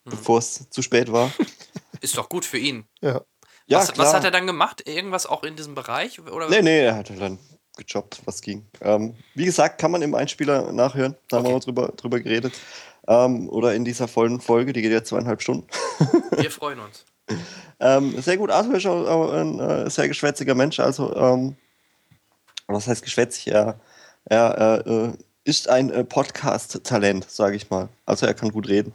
[0.04, 0.10] Mhm.
[0.10, 1.32] bevor es zu spät war.
[2.00, 2.84] Ist doch gut für ihn.
[3.00, 3.22] Ja.
[3.66, 4.06] Ja, was, klar.
[4.06, 4.86] was hat er dann gemacht?
[4.86, 6.20] Irgendwas auch in diesem Bereich?
[6.20, 6.48] Oder?
[6.48, 7.38] Nee, nee, er hat halt dann
[7.76, 8.64] gejobbt, was ging.
[8.80, 11.16] Ähm, wie gesagt, kann man im Einspieler nachhören.
[11.28, 12.52] Da haben wir auch drüber, drüber geredet.
[13.08, 15.66] Ähm, oder in dieser vollen Folge, die geht ja zweieinhalb Stunden.
[16.36, 17.04] Wir freuen uns.
[17.80, 20.78] Ähm, sehr gut, Arthur ist auch, auch ein äh, sehr geschwätziger Mensch.
[20.78, 21.56] Also, ähm,
[22.66, 23.48] was heißt geschwätzig?
[23.48, 23.78] Er,
[24.24, 25.12] er äh,
[25.44, 27.88] ist ein äh, Podcast-Talent, sage ich mal.
[28.04, 28.94] Also, er kann gut reden.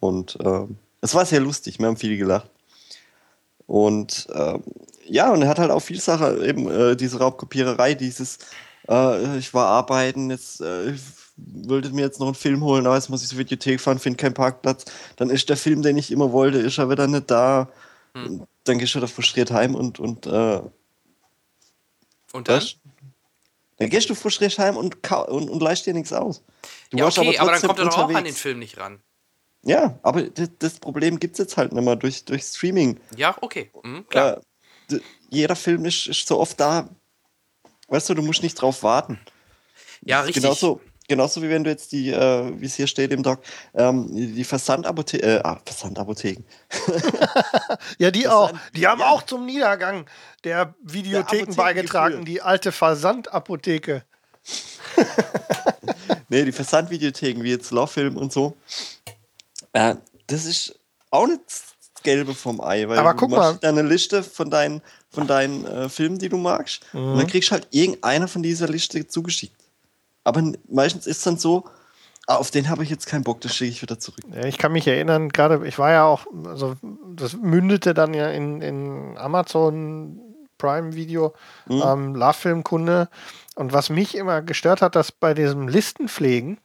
[0.00, 2.50] Und ähm, es war sehr lustig, wir haben viel gelacht.
[3.66, 4.62] Und ähm,
[5.06, 8.38] ja, und er hat halt auch viel Sache, eben äh, diese Raubkopiererei, dieses,
[8.88, 11.00] äh, ich war arbeiten, jetzt äh, ich
[11.36, 14.16] wollte mir jetzt noch einen Film holen, aber jetzt muss ich zur Videothek fahren, finde
[14.18, 14.84] keinen Parkplatz.
[15.16, 17.68] Dann ist der Film, den ich immer wollte, ist er wieder nicht da.
[18.14, 18.44] Hm.
[18.64, 20.60] Dann gehst du wieder frustriert heim und, und äh,
[22.32, 22.56] Und dann?
[22.56, 22.76] was?
[23.80, 26.44] Dann gehst du frustriert heim und, und, und leist dir nichts aus.
[26.90, 28.34] Du ja, okay, aber, dann trotzdem kommt er doch auch an den.
[28.34, 29.02] Film nicht ran.
[29.62, 33.00] Ja, aber das, Problem gibt es jetzt halt nicht mehr durch, durch Streaming.
[33.16, 33.70] Ja, okay.
[33.82, 34.42] Mhm, klar.
[34.92, 34.98] Äh,
[35.30, 36.90] jeder Film ist, ist so oft da.
[37.88, 39.18] Weißt du, du musst nicht drauf warten.
[40.02, 40.42] Ja, richtig.
[40.42, 43.40] Genauso, genauso wie wenn du jetzt die, äh, wie es hier steht im Doc,
[43.74, 46.44] ähm, die Versandapotheken, äh, ah, Versandapotheken.
[47.98, 48.52] Ja, die Das auch.
[48.74, 50.06] Die haben auch zum Niedergang
[50.44, 52.24] der Videotheken Apotheken beigetragen.
[52.24, 54.04] Die alte Versandapotheke.
[56.32, 58.56] Nee, die Versandvideotheken, wie jetzt Lawfilm und so.
[59.72, 59.96] Äh,
[60.28, 60.78] das ist
[61.10, 63.68] auch nicht das Gelbe vom Ei, weil Aber du guck machst mal.
[63.68, 64.80] eine Liste von deinen,
[65.10, 67.18] von deinen äh, Filmen, die du magst, und Mhm.
[67.18, 69.56] dann kriegst du halt irgendeiner von dieser Liste zugeschickt.
[70.30, 71.64] Aber meistens ist dann so,
[72.28, 74.20] ah, auf den habe ich jetzt keinen Bock, das schicke ich wieder zurück.
[74.44, 76.76] Ich kann mich erinnern, gerade, ich war ja auch, also
[77.16, 80.20] das mündete dann ja in, in Amazon
[80.56, 81.34] Prime Video,
[81.66, 81.82] Mhm.
[81.84, 83.08] ähm, Love-Film-Kunde.
[83.56, 86.58] Und was mich immer gestört hat, dass bei diesem Listenpflegen,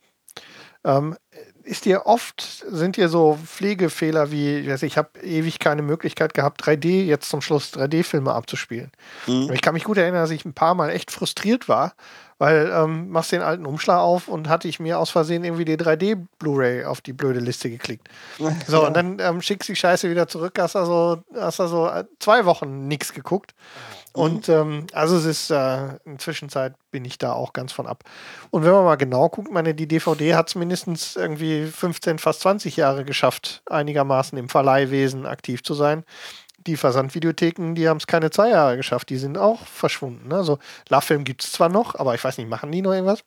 [0.83, 1.15] ähm,
[1.63, 6.63] ist dir oft, sind dir so Pflegefehler wie, ich, ich habe ewig keine Möglichkeit gehabt,
[6.63, 8.91] 3D, jetzt zum Schluss 3D-Filme abzuspielen.
[9.25, 9.49] Mhm.
[9.51, 11.95] Ich kann mich gut erinnern, dass ich ein paar Mal echt frustriert war,
[12.37, 15.77] weil ähm, machst den alten Umschlag auf und hatte ich mir aus Versehen irgendwie die
[15.77, 18.07] 3D-Blu-ray auf die blöde Liste geklickt.
[18.67, 21.67] So, und dann ähm, schickst du die Scheiße wieder zurück, hast da so, hast da
[21.67, 23.53] so äh, zwei Wochen nichts geguckt.
[24.13, 28.03] Und ähm, also es ist, äh, in Zwischenzeit bin ich da auch ganz von ab.
[28.49, 32.41] Und wenn man mal genau guckt, meine, die DVD hat es mindestens irgendwie 15, fast
[32.41, 36.05] 20 Jahre geschafft, einigermaßen im Verleihwesen aktiv zu sein.
[36.67, 40.27] Die Versandvideotheken, die haben es keine zwei Jahre geschafft, die sind auch verschwunden.
[40.29, 40.35] Ne?
[40.35, 40.57] Also
[40.89, 43.19] Love-Film gibt es zwar noch, aber ich weiß nicht, machen die noch irgendwas?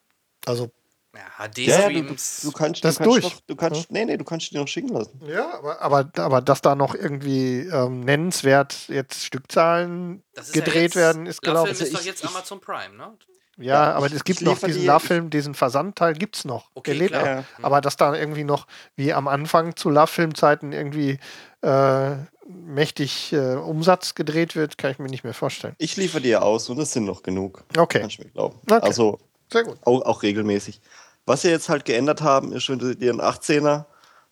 [0.46, 0.70] Also
[1.14, 1.20] Ja,
[1.56, 2.52] Ja, ja, du, du, HD-Streams.
[2.56, 3.24] kannst, Das du kannst durch.
[3.24, 5.20] Noch, du kannst, nee, nee, du kannst die noch schicken lassen.
[5.26, 10.62] Ja, aber, aber, aber dass da noch irgendwie ähm, nennenswert jetzt Stückzahlen Das ist ja
[10.64, 11.80] gedreht jetzt- werden, ist glaube ich.
[11.80, 13.12] ist doch jetzt ich- Amazon Prime, ne?
[13.56, 16.70] Ja, Ja, aber ich- es gibt noch diesen Love-Film, diesen Versandteil gibt's noch.
[16.74, 17.22] Okay, Der lebt klar.
[17.22, 17.42] noch.
[17.42, 17.44] Ja.
[17.62, 21.18] Aber dass da irgendwie noch, wie am Anfang zu Love-Film-Zeiten irgendwie
[21.62, 22.16] äh,
[22.48, 25.74] mächtig äh, Umsatz gedreht wird, kann ich mir nicht mehr vorstellen.
[25.78, 27.62] Ich liefere dir aus und es sind noch genug.
[27.76, 28.00] Okay.
[28.00, 28.58] Kannst du mir glauben.
[28.70, 28.80] Okay.
[28.82, 29.18] Also
[29.52, 29.76] Sehr gut.
[29.84, 30.80] auch, auch regelmäßig.
[31.26, 33.84] Was sie jetzt halt geändert haben, ist, wenn du dir einen 18er,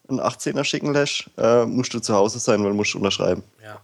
[0.09, 3.43] einen 18er schicken lässt, äh, musst du zu Hause sein, weil du musst unterschreiben.
[3.63, 3.81] Ja.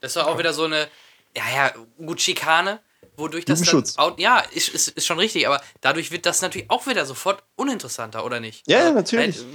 [0.00, 0.88] Das doch auch wieder so eine,
[1.36, 1.72] ja, ja,
[2.04, 2.80] gut, Schikane,
[3.16, 6.70] wodurch das dann, au- ja, ist, ist, ist schon richtig, aber dadurch wird das natürlich
[6.70, 8.66] auch wieder sofort uninteressanter, oder nicht?
[8.66, 9.38] Ja, ja, Also, natürlich.
[9.40, 9.46] Weil,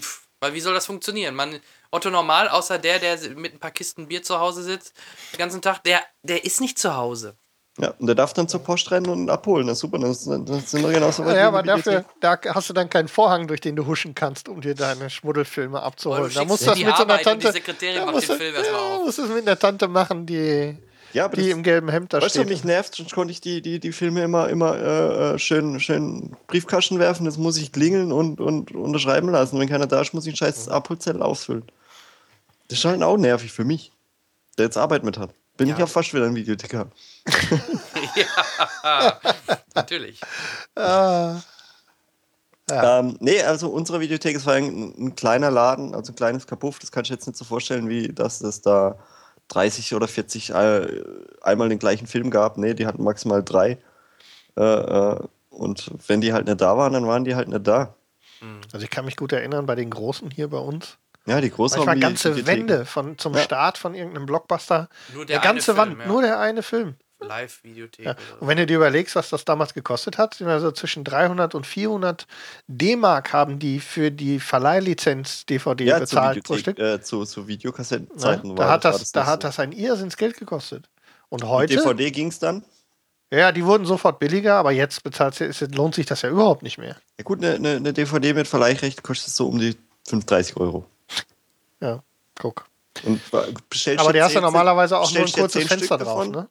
[0.42, 1.34] weil wie soll das funktionieren?
[1.34, 1.60] Man,
[1.96, 4.94] Otto Normal, außer der, der mit ein paar Kisten Bier zu Hause sitzt,
[5.34, 7.36] den ganzen Tag, der, der ist nicht zu Hause.
[7.78, 9.68] Ja, und der darf dann zur Post rennen und abholen.
[9.68, 12.70] Das ist super, dann sind dann sind wir genauso weit Ja, aber dafür da hast
[12.70, 16.30] du dann keinen Vorhang, durch den du huschen kannst, um dir deine Schmuddelfilme abzuholen.
[16.30, 17.52] Du Da musst du das die mit so einer und die Tante.
[17.52, 19.04] Sekretärin macht den du- Film erstmal ja, auf.
[19.04, 20.78] musst du es mit einer Tante machen, die,
[21.12, 22.48] Ja, aber die das, im gelben Hemd da weißt du, was steht.
[22.48, 26.34] mich nervt, sonst konnte ich die, die, die Filme immer, immer äh, äh, schön, schön
[26.48, 27.26] Briefkasten werfen.
[27.26, 29.60] Jetzt muss ich klingeln und, und unterschreiben lassen.
[29.60, 31.66] Wenn keiner da ist, muss ich einen scheiß Abholzettel ausfüllen.
[32.68, 33.92] Das ist halt auch nervig für mich,
[34.58, 35.32] der jetzt Arbeit mit hat.
[35.58, 36.88] Bin ich ja fast wieder ein Videothekar.
[38.16, 39.20] ja,
[39.74, 40.20] natürlich.
[40.76, 41.40] Ah,
[43.00, 46.80] Ähm, nee, also unsere Videothek, es war ein, ein kleiner Laden, also ein kleines Kapuff.
[46.80, 48.98] Das kannst du jetzt nicht so vorstellen, wie dass es da
[49.50, 51.04] 30 oder 40 äh,
[51.42, 52.58] einmal den gleichen Film gab.
[52.58, 53.78] Nee, die hatten maximal drei.
[54.58, 55.20] Äh, äh,
[55.52, 57.96] und wenn die halt nicht da waren, dann waren die halt nicht da.
[58.74, 60.98] also ich kann mich gut erinnern, bei den Großen hier bei uns.
[61.28, 62.46] Ja, die großen Manchmal ganze.
[62.46, 63.42] Wände von, zum Ja.
[63.42, 64.90] Start von irgendeinem Blockbuster.
[65.14, 66.08] Nur Der der ganze eine Wand, Film, ja.
[66.08, 66.96] nur der eine Film.
[67.20, 68.06] Live-Videothek.
[68.06, 68.16] Ja.
[68.40, 71.66] Und wenn du dir überlegst, was das damals gekostet hat, sind also zwischen 300 und
[71.66, 72.28] 400
[72.68, 76.78] D-Mark haben die für die Verleihlizenz DVD Ja, zur bezahlt pro Stück.
[76.78, 79.48] Äh, zu, zu Ja, Videokassettenzeiten da hat das, war da hat so.
[79.48, 80.90] das ein Irrsinns Geld gekostet.
[81.30, 82.64] Und Mit heute, DVD ging es dann.
[83.34, 86.78] ja, die wurden sofort billiger, aber jetzt bezahlt ist, lohnt sich das ja überhaupt nicht
[86.78, 86.98] mehr.
[87.18, 89.76] Ja gut, eine, eine, eine DVD mit Verleihrecht kostet so um die
[90.08, 90.86] 35 Euro.
[91.86, 92.04] Ja,
[92.40, 92.66] guck.
[93.04, 96.32] Und Aber die hast 10 normalerweise auch nur ein kurzes 10 Fenster Stück drauf, davon.
[96.32, 96.50] ne?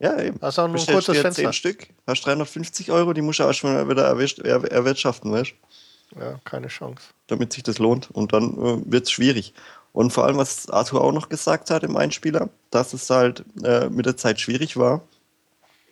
[0.00, 0.38] Ja, eben.
[0.42, 1.42] Hast auch nur ein kurzes Fenster.
[1.44, 4.04] 10 Stück, hast 350 Euro, die musst du auch schon mal wieder
[4.44, 5.52] er, erwirtschaften, weißt
[6.12, 6.20] du?
[6.20, 7.04] Ja, keine Chance.
[7.28, 8.10] damit sich das lohnt.
[8.10, 9.54] Und dann äh, wird es schwierig.
[9.92, 13.88] Und vor allem, was Arthur auch noch gesagt hat im Einspieler, dass es halt äh,
[13.88, 15.02] mit der Zeit schwierig war.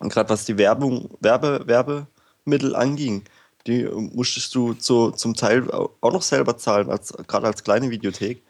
[0.00, 3.22] Und gerade was die Werbung, Werbe, Werbemittel anging,
[3.66, 7.90] die musstest du zu, zum Teil au- auch noch selber zahlen, als, gerade als kleine
[7.90, 8.42] Videothek.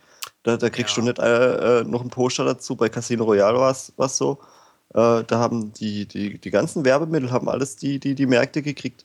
[0.49, 1.03] Da, da kriegst Ja.
[1.03, 2.75] du nicht äh, äh, noch ein Poster dazu.
[2.75, 4.39] Bei Casino Royale war es so.
[4.95, 9.05] Äh, da haben die, die, die ganzen Werbemittel haben alles die, die, die Märkte gekriegt.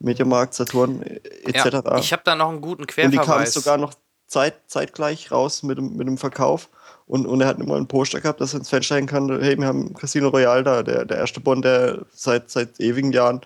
[0.00, 1.64] Mediamarkt, Saturn äh, etc.
[1.84, 3.52] Ja, ich habe da noch einen guten Und die kamen Querverweis.
[3.54, 3.94] sogar noch
[4.26, 6.68] zeit, zeitgleich raus mit dem, mit dem Verkauf.
[7.06, 9.28] Und, und er hat immer ein Poster gehabt, dass er ins Fenster hängen kann.
[9.40, 13.42] Hey, wir haben Casino Royale da, der, der erste Bond, der seit, seit ewigen Jahren.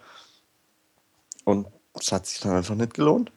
[1.45, 3.33] Und das hat sich dann einfach nicht gelohnt.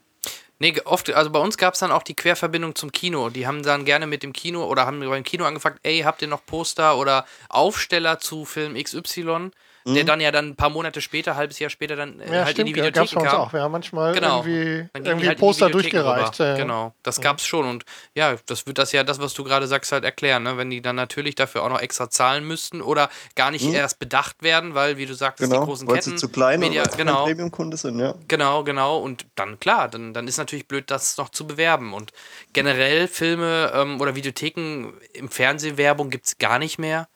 [0.59, 3.29] Nee, oft, also bei uns gab es dann auch die Querverbindung zum Kino.
[3.29, 6.27] Die haben dann gerne mit dem Kino oder haben beim Kino angefragt, ey, habt ihr
[6.27, 9.51] noch Poster oder Aufsteller zu Film XY,
[9.93, 12.49] der dann ja dann ein paar Monate später, halbes Jahr später dann äh, Ja, halt
[12.55, 13.41] stimmt, in die ja, gab's Videotheken uns kam.
[13.41, 13.53] auch.
[13.53, 14.37] Wir haben manchmal Genau.
[14.45, 16.39] irgendwie, die irgendwie halt die Poster durchgereicht.
[16.39, 16.55] ja.
[16.55, 19.91] Genau, das gab's schon und ja, das wird das ja das, was du gerade sagst,
[19.91, 20.57] halt erklären, ne?
[20.57, 24.43] wenn die dann natürlich dafür auch noch extra zahlen müssten oder gar nicht erst bedacht
[24.43, 26.97] werden, weil wie du sagst, die Genau, großen weil Ketten, sie zu klein Media, und
[26.97, 28.15] genau, Premium-Kunde sind, ja.
[28.27, 28.97] Genau, genau.
[28.99, 31.93] Und dann, klar, dann, dann ist natürlich blöd, das noch zu bewerben.
[31.93, 32.11] Und
[32.53, 37.07] generell Filme ähm, oder Videotheken im Fernsehwerbung gibt es gar nicht mehr.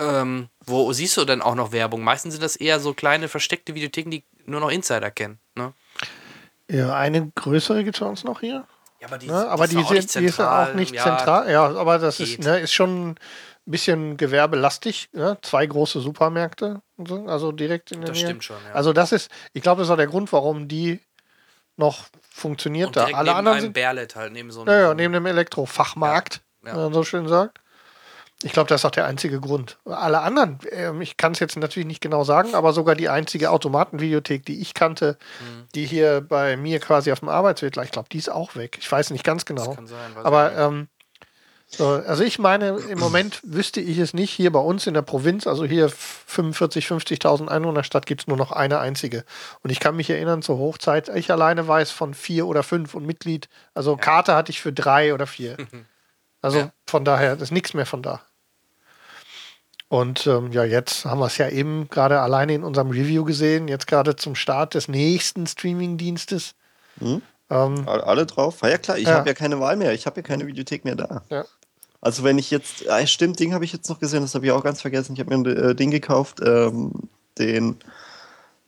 [0.00, 2.02] Ähm, wo siehst du denn auch noch Werbung?
[2.02, 5.38] Meistens sind das eher so kleine, versteckte Videotheken, die nur noch Insider kennen.
[5.54, 5.72] Ne?
[6.70, 8.64] Ja, eine größere gibt es bei uns noch hier.
[9.00, 9.48] Ja, aber die, Ne?
[9.48, 11.50] Aber die, sind, die ist ja auch nicht ja, zentral.
[11.50, 13.16] Ja, aber das ist, ne, ist schon ein
[13.66, 15.08] bisschen gewerbelastig.
[15.12, 15.38] Ne?
[15.42, 18.26] Zwei große Supermärkte, und so, also direkt in der Das Nähe.
[18.26, 18.74] stimmt schon, ja.
[18.74, 21.00] Also das ist, ich glaube, das ist auch der Grund, warum die
[21.76, 23.04] noch funktioniert Und da.
[23.06, 24.68] Alle neben anderen einem Berlet halt, neben so einem.
[24.80, 26.76] ja, neben dem Elektrofachmarkt, Ja, ja.
[26.76, 27.58] man so schön sagt.
[28.42, 29.78] Ich glaube, das ist auch der einzige Grund.
[29.84, 33.50] Alle anderen, ähm, ich kann es jetzt natürlich nicht genau sagen, aber sogar die einzige
[33.50, 35.64] Automatenvideothek, die ich kannte, Mhm.
[35.74, 38.78] die hier bei mir quasi auf dem Arbeitsweg lag, ich glaube, die ist auch weg.
[38.80, 39.74] Ich weiß nicht ganz genau.
[39.74, 40.88] kann sein, aber ähm,
[41.66, 44.30] so, also ich meine, im Moment wüsste ich es nicht.
[44.32, 48.50] Hier bei uns in der Provinz, also hier 45, 50.000 Einwohnerstadt, gibt es nur noch
[48.52, 49.24] eine einzige.
[49.62, 53.06] Und ich kann mich erinnern, zur Hochzeit, ich alleine weiß von vier oder fünf und
[53.06, 53.48] Mitglied.
[53.74, 55.56] Also Karte hatte ich für drei oder vier.
[56.42, 56.72] Also Ja.
[56.86, 58.22] von daher, das ist nichts mehr von da.
[59.90, 63.66] Und ähm, ja, jetzt haben wir es ja eben gerade alleine in unserem Review gesehen,
[63.66, 66.54] jetzt gerade zum Start des nächsten Streaming-Dienstes.
[67.00, 67.22] Mhm.
[67.50, 68.60] Ähm, Alle drauf?
[68.62, 69.14] Ja, ja klar, ich Ja.
[69.16, 69.92] habe ja keine Wahl mehr.
[69.92, 71.22] Ich habe ja keine Videothek mehr da.
[71.28, 71.44] ja.
[72.00, 74.52] Also wenn ich jetzt, ah, stimmt, Ding habe ich jetzt noch gesehen, das habe ich
[74.52, 75.14] auch ganz vergessen.
[75.14, 76.92] Ich habe mir ein äh, Ding gekauft, ähm,
[77.36, 77.76] den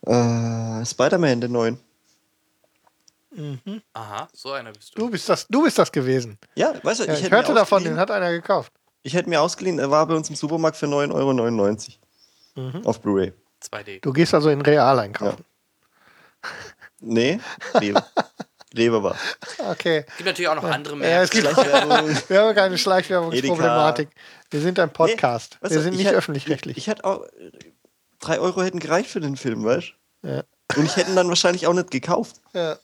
[0.05, 1.79] äh, Spider-Man, den neuen.
[3.95, 4.99] Aha, so einer bist du.
[5.03, 6.37] Du bist das, du bist das gewesen.
[6.57, 8.73] Ja, weißt du, Ja, ich, hätte hörte davon, den hat einer gekauft.
[9.03, 11.99] Ich hätte mir ausgeliehen, er war bei uns im Supermarkt für 9,99
[12.57, 12.71] Euro.
[12.71, 12.87] Mhm.
[12.87, 13.33] Auf Blu-ray.
[13.63, 14.01] 2D.
[14.01, 15.45] Du gehst also in Real einkaufen.
[17.01, 17.41] Nee,
[17.75, 18.03] Rewe.
[18.77, 19.17] Rewe war.
[19.71, 20.05] Okay.
[20.17, 21.41] Gibt natürlich auch noch andere Ja, es Märkte.
[21.43, 22.17] gibt Schleichwerbung.
[22.29, 24.09] wir haben keine Schleichwerbungsproblematik.
[24.51, 25.59] Wir sind ein Podcast.
[25.63, 26.77] Nee, wir sind ich nicht öffentlich-rechtlich.
[26.77, 27.25] Ich, hätte auch,
[28.21, 29.93] 3 Euro hätten gereicht für den Film, weißt
[30.23, 30.43] Ja.
[30.69, 30.81] du?
[30.81, 32.37] Und ich hätte ihn dann wahrscheinlich auch nicht gekauft.
[32.55, 32.79] Ja.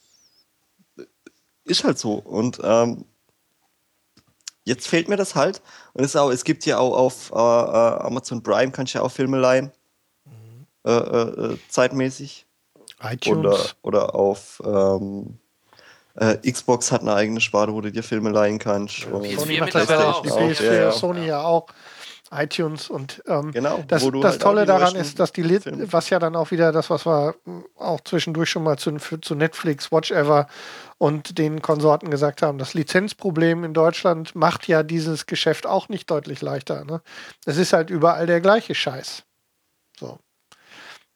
[1.65, 2.15] Ist halt so.
[2.15, 3.05] Und ähm,
[4.69, 5.61] jetzt fehlt mir das halt.
[5.95, 8.99] Und es, ist auch, es gibt ja auch auf äh, äh, Amazon Prime, kannst du
[8.99, 9.73] ja auch Filme leihen.
[10.25, 10.67] Mhm.
[10.85, 12.47] Äh, äh, äh, zeitmäßig.
[13.03, 13.39] iTunes.
[13.39, 15.39] Oder, oder auf ähm,
[16.15, 19.07] äh, Xbox hat eine eigene Sparte, wo du dir Filme leihen kannst.
[19.07, 20.19] Und- PS4 Sony macht das mittlerweile ja auch.
[20.19, 20.23] auch.
[20.23, 20.93] Die Auch, PS4, ja, ja.
[20.93, 21.67] Sony ja auch.
[22.31, 26.11] iTunes und ähm, Genau, das, das halt Tolle daran ist, dass die Lit Filme- was
[26.11, 29.35] ja dann auch wieder das, was wir mm, auch zwischendurch schon mal zu, für, zu
[29.35, 30.47] Netflix, Watch Ever
[30.99, 36.11] und den Konsorten gesagt haben, das Lizenzproblem in Deutschland macht ja dieses Geschäft auch nicht
[36.11, 36.85] deutlich leichter.
[36.85, 37.01] Ne?
[37.47, 39.23] Es ist halt überall der gleiche Scheiß.
[39.99, 40.19] So.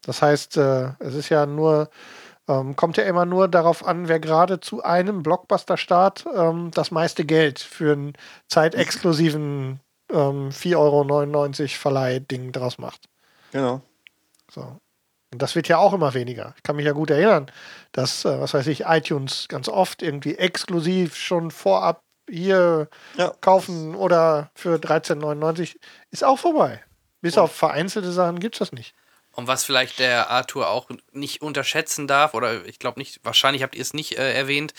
[0.05, 1.91] Das heißt, äh, es ist ja nur,
[2.49, 7.25] ähm, kommt ja immer nur darauf an, wer gerade zu einem Blockbuster-Start ähm, das meiste
[7.25, 8.13] Geld für einen
[8.49, 9.81] zeitexklusiven
[10.13, 13.09] ähm, 4,99 Euro Verleih-Ding draus macht.
[13.53, 13.83] Genau.
[14.51, 14.79] So.
[15.33, 16.55] Und das wird ja auch immer weniger.
[16.57, 17.51] Ich kann mich ja gut erinnern,
[17.93, 23.33] dass, äh, was weiß ich, iTunes ganz oft irgendwie exklusiv schon vorab hier Ja.
[23.41, 25.77] kaufen oder für 13,99
[26.11, 26.83] ist auch vorbei.
[27.21, 28.95] Bis auf vereinzelte Sachen gibt es das nicht.
[29.35, 33.75] Und was vielleicht der Arthur auch nicht unterschätzen darf, oder ich glaube nicht, wahrscheinlich habt
[33.75, 34.75] ihr es nicht äh, erwähnt,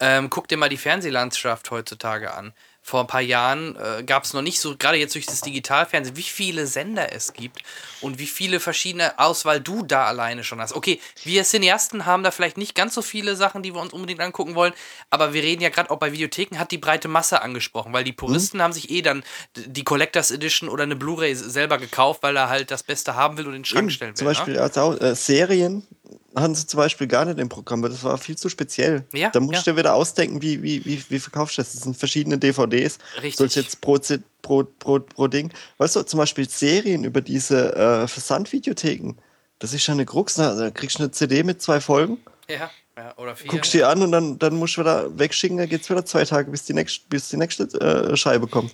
[0.00, 2.54] ähm, guck dir mal die Fernsehlandschaft heutzutage an.
[2.88, 6.16] Vor ein paar Jahren äh, gab es noch nicht so, gerade jetzt durch das Digitalfernsehen,
[6.16, 7.60] wie viele Sender es gibt
[8.00, 10.72] und wie viele verschiedene Auswahl du da alleine schon hast.
[10.72, 14.20] Okay, wir Cineasten haben da vielleicht nicht ganz so viele Sachen, die wir uns unbedingt
[14.20, 14.72] angucken wollen,
[15.10, 18.12] aber wir reden ja gerade auch bei Videotheken, hat die breite Masse angesprochen, weil die
[18.14, 19.22] Puristen haben sich eh dann
[19.54, 23.48] die Collectors Edition oder eine Blu-ray selber gekauft, weil er halt das Beste haben will
[23.48, 24.16] und in den Schrank Eben, stellen will.
[24.16, 24.30] zum ne?
[24.32, 25.86] Beispiel als auch, äh, Serien
[26.34, 29.04] hatten sie zum Beispiel gar nicht im Programm, weil das war viel zu speziell.
[29.12, 29.62] Ja, da musst ja.
[29.62, 31.72] du dir wieder ausdenken, wie, wie, wie, wie verkaufst du das?
[31.72, 32.98] Das sind verschiedene DVDs.
[33.16, 33.36] Richtig.
[33.36, 33.98] Sollst jetzt pro,
[34.42, 35.52] pro, pro, pro Ding.
[35.78, 39.16] Weißt du, zum Beispiel Serien über diese äh, Versandvideotheken.
[39.58, 40.34] Das ist schon eine Krux.
[40.34, 42.18] Da da kriegst du eine CD mit zwei Folgen,
[42.48, 43.50] Ja, ja oder vier.
[43.50, 45.56] guckst die an und dann, dann musst du wieder wegschicken.
[45.56, 48.72] Da geht es wieder zwei Tage, bis die nächste, bis die nächste äh, Scheibe kommt.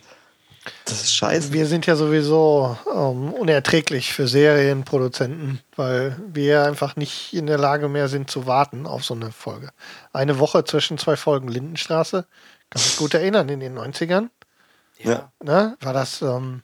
[0.87, 1.53] Das ist scheiße.
[1.53, 7.89] Wir sind ja sowieso ähm, unerträglich für Serienproduzenten, weil wir einfach nicht in der Lage
[7.89, 9.71] mehr sind zu warten auf so eine Folge.
[10.13, 12.27] Eine Woche zwischen zwei Folgen Lindenstraße,
[12.71, 14.31] kann mich gut erinnern, in den 90ern,
[14.99, 15.33] ja.
[15.43, 16.63] Ne, war das, ähm,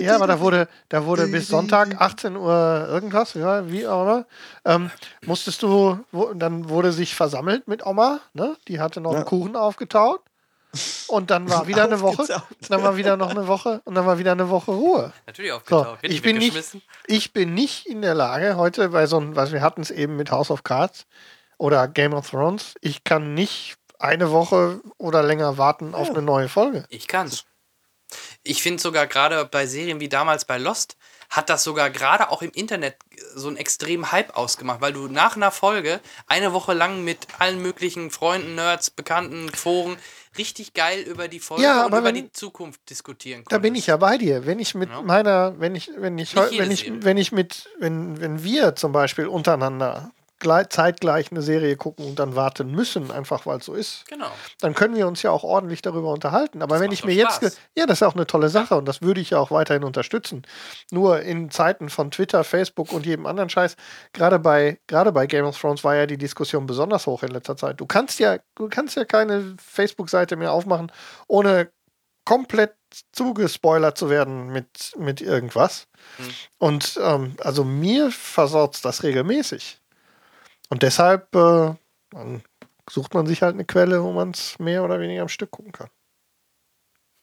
[0.00, 4.26] Ja, aber da wurde, da wurde bis Sonntag 18 Uhr irgendwas, ja, wie auch immer.
[4.64, 4.90] Ähm,
[5.26, 8.56] musstest du, wo, dann wurde sich versammelt mit Oma, ne?
[8.66, 9.18] Die hatte noch Ja.
[9.18, 10.20] einen Kuchen aufgetaut.
[11.08, 14.18] Und dann war wieder eine Woche, dann war wieder noch eine Woche und dann war
[14.18, 15.12] wieder eine Woche Ruhe.
[15.26, 16.02] Natürlich So, aufgetaucht.
[16.02, 16.56] Wird ich bin nicht,
[17.06, 20.16] ich bin nicht in der Lage heute, bei so einem, was wir hatten es eben
[20.16, 21.06] mit House of Cards
[21.56, 26.48] oder Game of Thrones, ich kann nicht eine Woche oder länger warten auf eine neue
[26.48, 26.84] Folge.
[26.88, 27.44] Ich kann's.
[28.42, 30.96] Ich finde sogar gerade bei Serien wie damals bei Lost
[31.30, 32.96] hat das sogar gerade auch im Internet
[33.34, 37.60] so einen extremen Hype ausgemacht, weil du nach einer Folge eine Woche lang mit allen
[37.60, 39.96] möglichen Freunden, Nerds, Bekannten, Foren
[40.38, 43.52] richtig geil über die Folge Ja, und über wenn- die Zukunft diskutieren konntest.
[43.52, 44.46] Da bin ich ja bei dir.
[44.46, 45.02] Wenn ich mit Ja.
[45.02, 48.74] meiner, wenn ich, wenn ich, heu- jede wenn ich, wenn ich mit, wenn, wenn wir
[48.76, 50.10] zum Beispiel untereinander
[50.70, 54.30] zeitgleich eine Serie gucken und dann warten müssen, einfach weil es so ist, Genau.
[54.60, 56.62] dann können wir uns ja auch ordentlich darüber unterhalten.
[56.62, 57.58] Aber Das wenn ich mir jetzt, Spaß.
[57.76, 60.42] ja, das ist auch eine tolle Sache und das würde ich ja auch weiterhin unterstützen.
[60.90, 63.76] Nur in Zeiten von Twitter, Facebook und jedem anderen Scheiß,
[64.12, 67.56] gerade bei, gerade bei Game of Thrones war ja die Diskussion besonders hoch in letzter
[67.56, 67.80] Zeit.
[67.80, 70.92] Du kannst ja, du kannst ja keine Facebook-Seite mehr aufmachen,
[71.26, 71.70] ohne
[72.24, 72.74] komplett
[73.12, 75.88] zugespoilert zu werden mit, mit irgendwas.
[76.16, 76.28] Hm.
[76.58, 79.80] Und ähm, also mir versaut das regelmäßig.
[80.68, 81.74] Und deshalb äh,
[82.90, 85.72] sucht man sich halt eine Quelle, wo man es mehr oder weniger am Stück gucken
[85.72, 85.88] kann.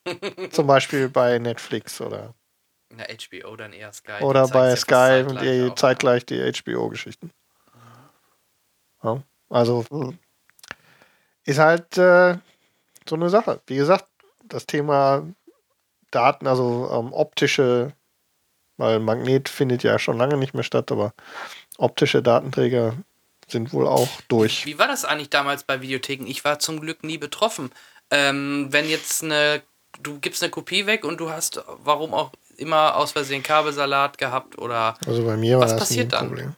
[0.50, 2.34] Zum Beispiel bei Netflix oder,
[2.90, 4.22] Na, HBO dann eher Sky.
[4.22, 5.74] oder bei Sky und zeitgleich die, auch.
[5.74, 7.30] zeitgleich die HBO-Geschichten.
[9.02, 10.18] Ja, also Mhm.
[11.44, 12.38] ist halt äh,
[13.08, 13.60] so eine Sache.
[13.66, 14.06] Wie gesagt,
[14.44, 15.26] das Thema
[16.10, 17.92] Daten, also ähm, optische,
[18.76, 21.12] weil Magnet findet ja schon lange nicht mehr statt, aber
[21.78, 22.94] optische Datenträger
[23.48, 24.66] sind wohl auch durch.
[24.66, 26.26] Wie war das eigentlich damals bei Videotheken?
[26.26, 27.70] Ich war zum Glück nie betroffen.
[28.10, 29.62] Ähm, wenn jetzt eine,
[30.02, 34.58] du gibst eine Kopie weg und du hast, warum auch immer, aus Versehen Kabelsalat gehabt
[34.58, 36.54] oder Also bei mir war Was das passiert nie ein dann?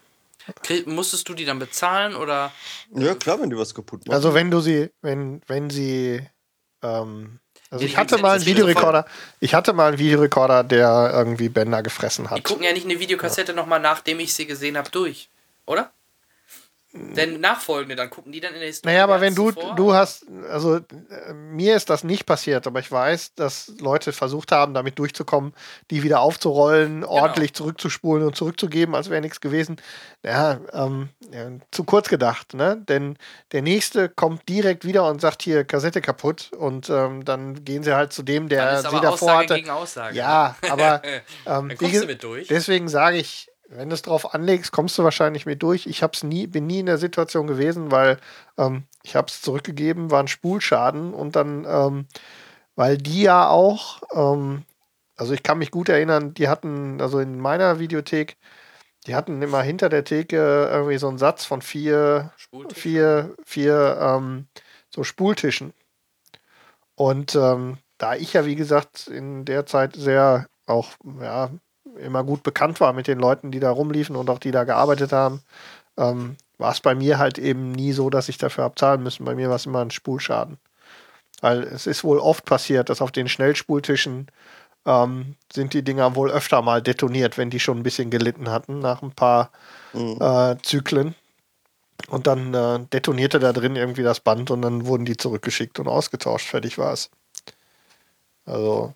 [0.70, 0.94] Problem.
[0.94, 2.52] musstest du die dann bezahlen oder?
[2.94, 4.14] Ja, klar, wenn die was kaputt machen.
[4.14, 6.26] Also wenn du sie, wenn, wenn sie,
[6.82, 7.40] ähm,
[7.70, 9.06] also Ja, ich die hatte mal einen Videorekorder,
[9.40, 12.44] ich hatte mal einen Videorekorder, der irgendwie Bänder gefressen Die hat.
[12.44, 15.28] gucken ja nicht eine Videokassette nochmal, nachdem ich sie gesehen habe, durch,
[15.66, 15.90] oder?
[16.94, 18.92] Denn nachfolgende, dann gucken die dann in der Historie.
[18.94, 22.90] Naja, aber wenn du, du hast, also äh, mir ist das nicht passiert, aber ich
[22.90, 25.52] weiß, dass Leute versucht haben, damit durchzukommen,
[25.90, 27.08] die wieder aufzurollen, Genau.
[27.10, 29.76] ordentlich zurückzuspulen und zurückzugeben, als wäre nichts gewesen.
[30.24, 32.82] Ja, ähm, ja, zu kurz gedacht, ne?
[32.88, 33.18] Denn
[33.52, 37.94] der nächste kommt direkt wieder und sagt hier Kassette kaputt und ähm, dann gehen sie
[37.94, 39.54] halt zu dem, der sie aber davor Aussage hatte.
[39.56, 40.16] gegen Aussage.
[40.16, 41.22] Ja, aber ne?
[41.46, 42.48] ähm, dann kommst du mit durch.
[42.48, 45.86] Deswegen sage ich, wenn du es drauf anlegst, kommst du wahrscheinlich mit durch.
[45.86, 48.18] Ich hab's nie, bin nie in der Situation gewesen, weil
[48.56, 52.06] ähm, ich habe es zurückgegeben, war ein Spulschaden und dann, ähm,
[52.76, 54.64] weil die ja auch, ähm,
[55.16, 58.36] also ich kann mich gut erinnern, die hatten, also in meiner Videothek,
[59.06, 62.78] die hatten immer hinter der Theke irgendwie so einen Satz von vier, Spultisch.
[62.78, 64.46] vier, vier ähm,
[64.90, 65.74] so Spultischen.
[66.94, 71.50] Und ähm, da ich ja, wie gesagt, in der Zeit sehr auch, ja,
[71.98, 75.12] immer gut bekannt war mit den Leuten, die da rumliefen und auch die da gearbeitet
[75.12, 75.42] haben,
[75.96, 79.24] ähm, war es bei mir halt eben nie so, dass ich dafür habe zahlen müssen.
[79.24, 80.58] Bei mir war es immer ein Spulschaden.
[81.40, 84.26] Weil es ist wohl oft passiert, dass auf den Schnellspultischen
[84.86, 88.80] ähm, sind die Dinger wohl öfter mal detoniert, wenn die schon ein bisschen gelitten hatten
[88.80, 89.50] nach ein paar
[89.92, 90.18] Mhm.
[90.20, 91.14] äh, Zyklen.
[92.08, 95.88] Und dann äh, detonierte da drin irgendwie das Band und dann wurden die zurückgeschickt und
[95.88, 96.48] ausgetauscht.
[96.48, 97.10] Fertig war es.
[98.46, 98.94] Also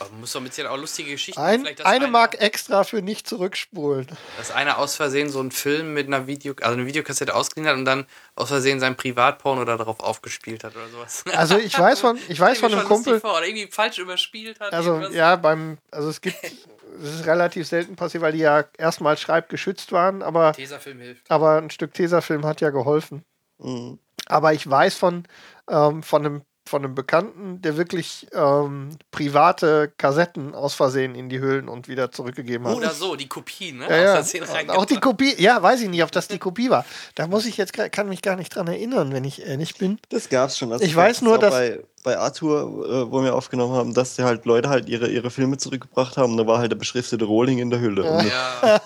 [0.00, 1.40] Aber man muss doch mit auch lustige Geschichten.
[1.40, 4.06] ein, eine einer- Mark extra für nicht zurückspulen.
[4.38, 7.76] Dass einer aus Versehen so einen Film mit einer Video, also eine Videokassette ausgeliehen hat
[7.76, 11.24] und dann aus Versehen sein Privatporno da drauf aufgespielt hat oder sowas.
[11.34, 14.72] Also ich weiß von, ich weiß von einem Kumpel, Vor, oder irgendwie falsch überspielt hat.
[14.72, 15.14] also irgendwas.
[15.14, 16.36] ja, beim, also es gibt,
[17.02, 21.30] es ist relativ selten passiert, weil die ja erstmal schreibgeschützt waren, aber, Tesafilm hilft.
[21.30, 23.24] aber ein Stück Tesafilm hat ja geholfen.
[23.58, 23.98] Mhm.
[24.26, 25.26] Aber ich weiß von,
[25.68, 31.40] ähm, von, einem, von einem Bekannten, der wirklich ähm, private Kassetten aus Versehen in die
[31.40, 32.76] Höhlen und wieder zurückgegeben hat.
[32.76, 33.86] Oder so, die Kopie, ne?
[33.90, 34.68] Ja, Aus ja.
[34.68, 36.86] Auch die Kopie, ja, weiß ich nicht, ob das die Kopie war.
[37.16, 39.98] Da muss ich jetzt, kann mich gar nicht dran erinnern, wenn ich ehrlich bin.
[40.10, 40.72] Das gab's schon.
[40.72, 42.62] Also Ich weiß nur, dass- Bei, bei Arthur,
[43.08, 46.36] äh, wo wir aufgenommen haben, dass die halt Leute halt ihre, ihre Filme zurückgebracht haben,
[46.36, 48.10] da war halt der beschriftete Rohling in der Hülle.
[48.10, 48.80] Und Ja.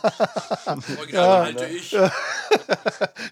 [0.98, 1.44] Original Ja.
[1.44, 1.96] halte ich.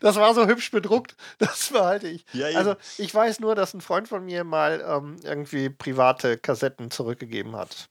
[0.00, 2.24] Das war so hübsch bedruckt, das behalte ich.
[2.32, 6.90] Ja, also ich weiß nur, dass ein Freund von mir mal ähm, irgendwie private Kassetten
[6.90, 7.88] zurückgegeben hat.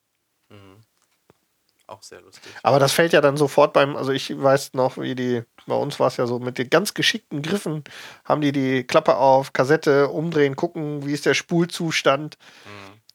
[1.92, 2.54] Auch sehr lustig.
[2.64, 6.00] Aber das fällt ja dann sofort beim, also ich weiß noch, wie die, bei uns
[6.00, 7.84] war es ja so, mit den ganz geschickten Griffen
[8.24, 12.38] haben die die Klappe auf, Kassette umdrehen, gucken, wie ist der Spulzustand.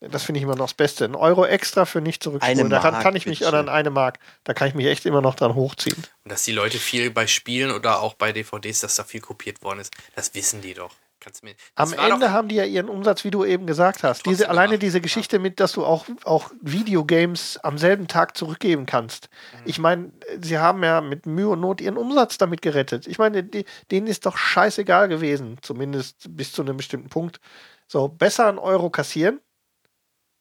[0.00, 1.06] Das finde ich immer noch das Beste.
[1.06, 2.60] Ein Euro extra für nicht zurückspulen.
[2.60, 3.68] Eine Daran Mark, kann ich mich, oder bitteschön.
[3.70, 5.96] eine Mark, da kann ich mich echt immer noch dran hochziehen.
[6.24, 9.62] Und dass die Leute viel bei Spielen oder auch bei DVDs, dass da viel kopiert
[9.62, 10.92] worden ist, das wissen die doch.
[11.26, 14.26] Kannst du mir, Am Ende haben die ja ihren Umsatz, wie du eben gesagt hast.
[14.26, 18.86] Diese, alleine gemacht, diese Geschichte mit, dass du auch, auch Videogames am selben Tag zurückgeben
[18.86, 19.28] kannst.
[19.52, 19.58] Mhm.
[19.64, 23.08] Ich meine, sie haben ja mit Mühe und Not ihren Umsatz damit gerettet.
[23.08, 27.40] Ich meine, die, denen ist doch scheißegal gewesen, zumindest bis zu einem bestimmten Punkt.
[27.88, 29.40] So, besser einen Euro kassieren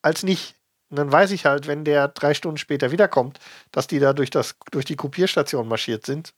[0.02, 0.55] als nicht.
[0.88, 3.40] Und dann weiß ich halt, wenn der drei Stunden später wiederkommt,
[3.72, 6.32] dass die da durch, das, durch die Kopierstation marschiert sind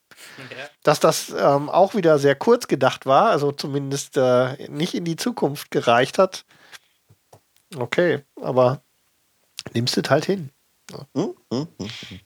[0.50, 0.68] ja.
[0.82, 5.16] dass das ähm, auch wieder sehr kurz gedacht war, also zumindest äh, nicht in die
[5.16, 6.44] Zukunft gereicht hat.
[7.76, 8.82] Okay, aber
[9.72, 10.50] nimmst du halt hin.
[11.14, 11.34] Hm?
[11.52, 11.68] Hm?
[11.78, 11.90] Hm?
[12.08, 12.20] Hm?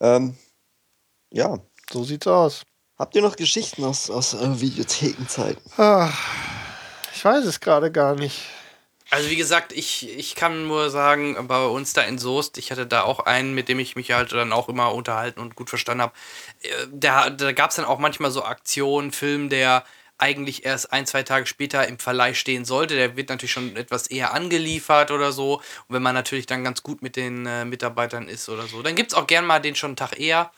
[0.00, 0.36] Ähm,
[1.30, 1.58] ja.
[1.90, 2.62] So sieht's aus.
[2.98, 5.62] Habt ihr noch Geschichten aus, aus äh, Videothekenzeiten?
[5.76, 6.10] Ah,
[7.14, 8.42] ich weiß es gerade gar nicht.
[9.10, 12.86] Also wie gesagt, ich, ich kann nur sagen, bei uns da in Soest, ich hatte
[12.86, 16.02] da auch einen, mit dem ich mich halt dann auch immer unterhalten und gut verstanden
[16.02, 16.12] habe.
[16.62, 19.84] Äh, Da, da gab es dann auch manchmal so Aktionen, Film, der
[20.18, 22.94] eigentlich erst ein, zwei Tage später im Verleih stehen sollte.
[22.96, 25.56] Der wird natürlich schon etwas eher angeliefert oder so.
[25.56, 28.94] Und wenn man natürlich dann ganz gut mit den äh, Mitarbeitern ist oder so, dann
[28.96, 30.50] gibt es auch gern mal den schon einen Tag eher.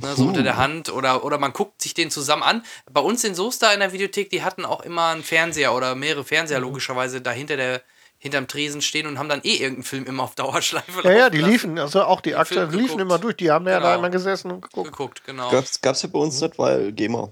[0.00, 2.64] Ne, so unter der Hand oder, oder man guckt sich den zusammen an.
[2.90, 5.94] Bei uns in Soest da in der Videothek, die hatten auch immer einen Fernseher oder
[5.96, 7.82] mehrere Fernseher logischerweise da hinter der,
[8.18, 11.38] hinterm Tresen stehen und haben dann eh irgendeinen Film immer auf Dauerschleife Ja, ja, die
[11.38, 11.50] lassen.
[11.52, 13.00] liefen, also auch die Aktien liefen geguckt.
[13.00, 13.36] immer durch.
[13.36, 13.98] Die haben ja da Genau.
[13.98, 14.90] immer gesessen und geguckt.
[14.90, 15.50] geguckt, genau.
[15.50, 17.30] Gab's, gab's ja bei uns nicht, weil GEMA.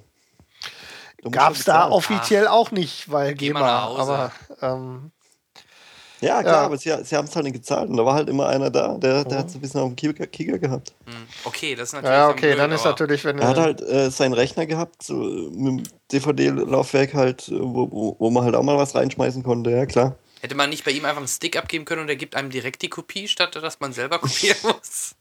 [1.22, 4.00] Musst Gab's da offiziell auch nicht, weil GEMA, Hause.
[4.00, 5.10] aber ähm,
[6.20, 6.62] Ja, klar, Ja.
[6.64, 8.96] aber sie, sie haben es halt nicht gezahlt und da war halt immer einer da,
[8.96, 10.94] der, der hat so ein bisschen auf dem Kicker, Kicker gehabt.
[11.06, 11.14] Hm.
[11.44, 12.12] Okay, das ist natürlich.
[12.14, 15.02] ja, dann okay, blöd, dann ist natürlich, wenn Er hat halt äh, seinen Rechner gehabt,
[15.02, 15.82] so mit dem
[16.12, 20.16] DVD-Laufwerk halt, äh, wo, wo, wo man halt auch mal was reinschmeißen konnte, ja klar.
[20.40, 22.80] Hätte man nicht bei ihm einfach einen Stick abgeben können und er gibt einem direkt
[22.82, 25.14] die Kopie, statt dass man selber kopieren muss?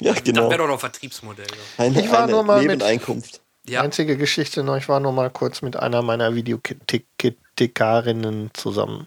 [0.00, 0.48] Ja, Das genau.
[0.50, 1.46] wäre doch noch ein Vertriebsmodell.
[1.46, 1.56] doch.
[1.82, 3.40] Eine, Ich war eine nur mal mit- Nebeneinkunft.
[3.64, 9.06] Ja, Einzige Geschichte noch, ich war nur mal kurz mit einer meiner Videothekarinnen zusammen.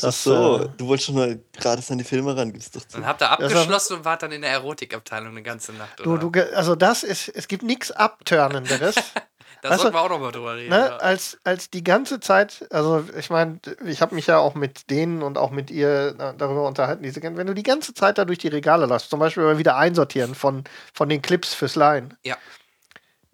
[0.00, 2.98] Das, so, äh, du wolltest schon mal gerade an die Filme ran, gibst doch zu.
[2.98, 5.98] dann habt ihr Das war- abgeschlossen und wart dann in der Erotikabteilung eine ganze Nacht.
[6.00, 6.30] Du, Oder?
[6.30, 8.94] du, also das ist, es gibt nichts Abtörnenderes,
[9.62, 10.70] da weißt sollten wir auch noch mal drüber reden.
[10.70, 10.96] ne, ja.
[10.98, 15.22] als, als die ganze Zeit, also ich meine, ich habe mich ja auch mit denen
[15.22, 18.38] und auch mit ihr äh, darüber unterhalten, diese, wenn du die ganze Zeit da durch
[18.38, 22.10] die Regale lässt, zum Beispiel mal wieder einsortieren von, von den Clips fürs Line.
[22.22, 22.36] Ja.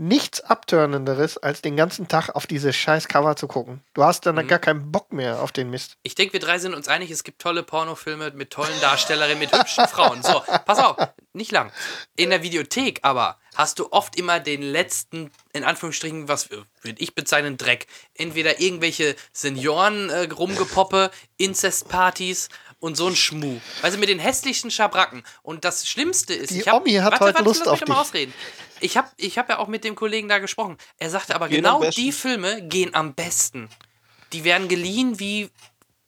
[0.05, 3.85] Nichts Abtörnenderes, als den ganzen Tag auf diese scheiß Cover zu gucken.
[3.95, 4.49] Du hast dann Mhm.
[4.49, 5.97] gar keinen Bock mehr auf den Mist.
[6.03, 9.57] Ich denke, wir drei sind uns einig, es gibt tolle Pornofilme mit tollen Darstellerinnen, mit
[9.57, 10.21] hübschen Frauen.
[10.25, 10.97] So, pass auf,
[11.35, 11.71] nicht lang.
[12.17, 16.67] In der Videothek aber hast du oft immer den letzten, in Anführungsstrichen, was würde
[17.01, 17.87] ich bezeichnen, Dreck.
[18.15, 22.49] Entweder irgendwelche Senioren äh, rumgepoppe, Inzestpartys
[22.83, 23.61] und so ein Schmuh.
[23.81, 25.23] Weißt du, mit den hässlichsten Schabracken.
[25.43, 27.83] Und das Schlimmste ist, Die ich hab, Omi hat warte, heute warte, Lust lass mich
[27.83, 28.01] auf mal dich.
[28.01, 28.35] ausreden.
[28.81, 30.77] Ich habe ich hab ja auch mit dem Kollegen da gesprochen.
[30.99, 32.01] Er sagte aber, Gehen am genau besten.
[32.01, 33.69] die Filme gehen am besten.
[34.33, 35.51] Die werden geliehen wie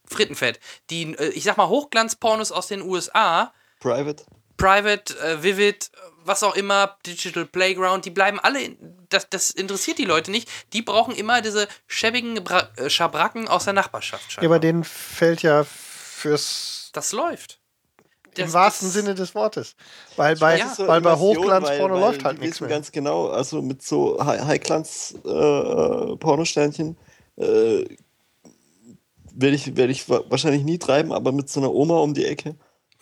[0.07, 0.59] Frittenfett.
[0.91, 4.25] Die, äh, ich sag mal, Hochglanzpornos aus den USA, Private.
[4.57, 5.93] Private, äh, Vivid,
[6.25, 8.77] was auch immer, Digital Playground, die bleiben alle, in,
[9.11, 10.49] das, das interessiert die Leute nicht.
[10.73, 14.25] Die brauchen immer diese schäbigen Bra äh, Schabracken aus der Nachbarschaft.
[14.25, 14.57] Ja, scheinbar.
[14.57, 15.65] aber denen fällt ja
[16.25, 17.61] fürs das läuft.
[18.37, 19.77] im Das- wahrsten das- Sinne des Wortes.
[20.17, 20.73] Weil bei, Ja.
[20.79, 22.69] Weil bei Hochglanzporno weil- läuft halt nichts mehr.
[22.71, 26.97] ganz genau, also mit so High-Glanz-Pornosternchen
[27.37, 27.85] äh,
[29.37, 32.25] werde ich, werd ich wa- wahrscheinlich nie treiben, aber mit so einer Oma um die
[32.25, 32.55] Ecke.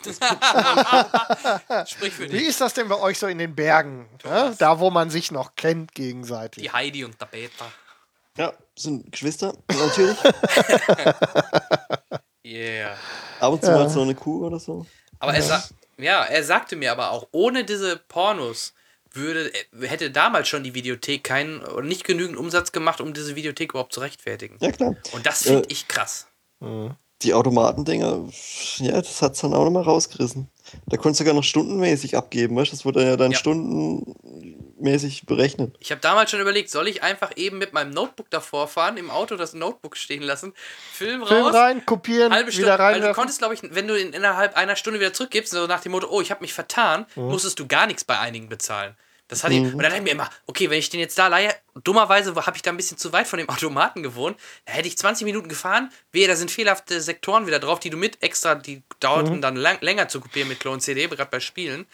[1.86, 2.48] Sprich für Wie dich.
[2.48, 4.08] ist das denn bei euch so in den Bergen?
[4.24, 4.50] Ja?
[4.58, 6.62] Da, wo man sich noch kennt gegenseitig.
[6.64, 7.66] Die Heidi und der Peter.
[8.36, 10.16] Ja, sind Geschwister, natürlich.
[12.44, 12.96] Yeah.
[13.40, 13.78] Ab und zu Ja.
[13.78, 14.84] mal so eine Kuh oder so.
[15.20, 15.62] Aber er, sa
[15.96, 18.74] ja, er sagte mir aber auch, ohne diese Pornos
[19.12, 23.36] würde, äh, hätte damals schon die Videothek keinen oder nicht genügend Umsatz gemacht, um diese
[23.36, 24.56] Videothek überhaupt zu rechtfertigen.
[24.60, 24.96] Ja, klar.
[25.12, 26.26] Und das finde Äh, ich krass.
[27.22, 28.28] Die Automatendinger,
[28.78, 30.50] ja, das hat's dann auch nochmal rausgerissen.
[30.88, 32.76] Da konntest du sogar noch stundenmäßig abgeben, weißt du?
[32.76, 33.38] Das wurde ja dann Ja.
[33.38, 35.76] stundenmäßig berechnet.
[35.80, 39.10] Ich habe damals schon überlegt, soll ich einfach eben mit meinem Notebook davor fahren, im
[39.10, 40.52] Auto das Notebook stehen lassen,
[40.92, 43.14] Film, Film raus, rein, kopieren, halbe Stunde, wieder weil du rein.
[43.14, 46.08] konntest, glaube ich, wenn du in, innerhalb einer Stunde wieder zurückgibst, so nach dem Motto,
[46.10, 47.24] oh, ich habe mich vertan, Mhm.
[47.28, 48.94] musstest du gar nichts bei einigen bezahlen.
[49.32, 51.26] Das hatte ich, und dann dachte ich mir immer, okay, wenn ich den jetzt da
[51.28, 51.54] leihe,
[51.84, 54.36] dummerweise habe ich da ein bisschen zu weit von dem Automaten gewohnt,
[54.66, 57.96] da hätte ich 20 Minuten gefahren, wehe, da sind fehlerhafte Sektoren wieder drauf, die du
[57.96, 59.40] mit extra, die dauerten Mhm.
[59.40, 61.86] dann lang, länger zu kopieren mit Clone CD, gerade bei Spielen.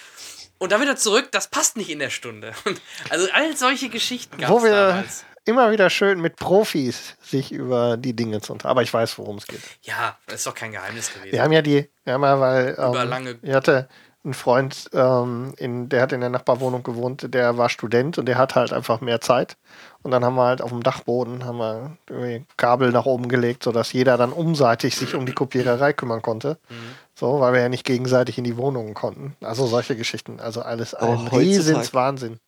[0.58, 2.52] Und dann wieder zurück, das passt nicht in der Stunde.
[3.10, 5.24] Also all solche Geschichten gab Wo es wir damals.
[5.44, 8.72] immer wieder schön mit Profis sich über die Dinge zu unterhalten.
[8.72, 9.60] Aber ich weiß, worum es geht.
[9.82, 11.30] Ja, das ist doch kein Geheimnis gewesen.
[11.32, 13.88] Wir haben ja die, wir haben ja, weil Über ähm, lange- ich hatte
[14.24, 18.36] einen Freund, ähm, in, der hat in der Nachbarwohnung gewohnt, der war Student und der
[18.36, 19.56] hat halt einfach mehr Zeit.
[20.02, 23.92] Und dann haben wir halt auf dem Dachboden haben wir Kabel nach oben gelegt, sodass
[23.92, 26.58] jeder dann umseitig sich um die Kopiererei kümmern konnte.
[26.68, 26.74] Mhm.
[27.14, 29.36] So, weil wir ja nicht gegenseitig in die Wohnungen konnten.
[29.40, 30.40] Also solche Geschichten.
[30.40, 32.38] Also alles ein Riesens Wahnsinn.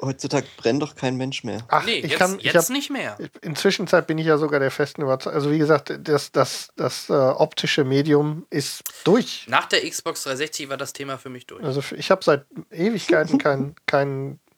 [0.00, 1.64] Heutzutage brennt doch kein Mensch mehr.
[1.68, 3.18] Ach, nee, ich jetzt, kann, ich jetzt hab, nicht mehr.
[3.42, 5.36] Inzwischen bin ich ja sogar der festen Überzeugung.
[5.36, 9.46] Also wie gesagt, das, das, das äh, optische Medium ist durch.
[9.48, 11.64] Nach der Xbox 360 war das Thema für mich durch.
[11.64, 14.38] Also ich habe seit Ewigkeiten kein, kein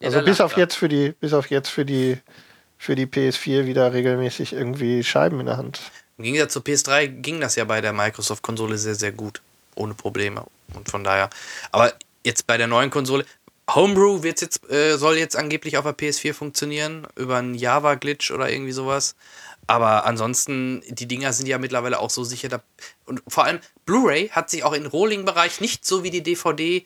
[0.00, 2.18] Ja, also da bis auf jetzt für die, bis auf jetzt für die
[2.78, 5.80] für die PS4 wieder regelmäßig irgendwie Scheiben in der Hand.
[6.18, 9.40] Im Gegensatz zur PS3 ging das ja bei der Microsoft-Konsole sehr, sehr gut.
[9.74, 10.44] Ohne Probleme.
[10.74, 11.30] Und von daher.
[11.72, 13.24] Aber jetzt bei der neuen Konsole.
[13.68, 17.06] Homebrew wird's jetzt, äh, soll jetzt angeblich auf der PS4 funktionieren.
[17.16, 19.16] Über einen Java-Glitch oder irgendwie sowas.
[19.66, 22.48] Aber ansonsten, die Dinger sind ja mittlerweile auch so sicher.
[22.48, 22.62] Da,
[23.06, 26.84] und vor allem, Blu-ray hat sich auch im Rolling-Bereich nicht so wie die DVD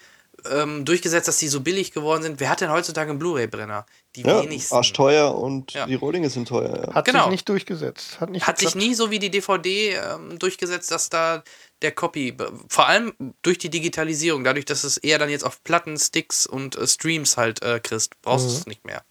[0.51, 2.41] ähm, durchgesetzt, dass die so billig geworden sind.
[2.41, 3.87] Wer hat denn heutzutage einen Blu-ray-Brenner?
[4.17, 4.75] Die Ja, wenigsten.
[4.75, 5.87] arschteuer und Ja.
[5.87, 6.87] die Rohlinge sind teuer.
[6.89, 6.95] Ja.
[6.95, 7.23] Hat Genau.
[7.25, 8.21] sich nicht durchgesetzt.
[8.21, 11.43] Hat nicht hat sich nie so wie die DVD ähm, durchgesetzt, dass da
[11.83, 12.37] der Copy,
[12.69, 13.13] vor allem
[13.43, 17.37] durch die Digitalisierung, dadurch, dass es eher dann jetzt auf Platten, Sticks und äh, Streams
[17.37, 19.03] halt äh, kriegst, brauchst du es nicht mehr.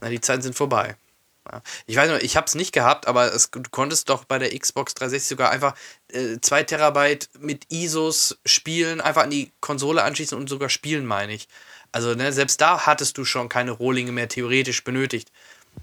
[0.00, 0.96] Na, die Zeiten sind vorbei.
[1.86, 4.58] Ich weiß noch, ich habe es nicht gehabt, aber es, du konntest doch bei der
[4.58, 5.74] Xbox 360 sogar einfach
[6.40, 11.48] 2 Terabyte mit ISOs spielen, einfach an die Konsole anschließen und sogar spielen, meine ich.
[11.92, 15.30] Also ne, selbst da hattest du schon keine Rohlinge mehr theoretisch benötigt.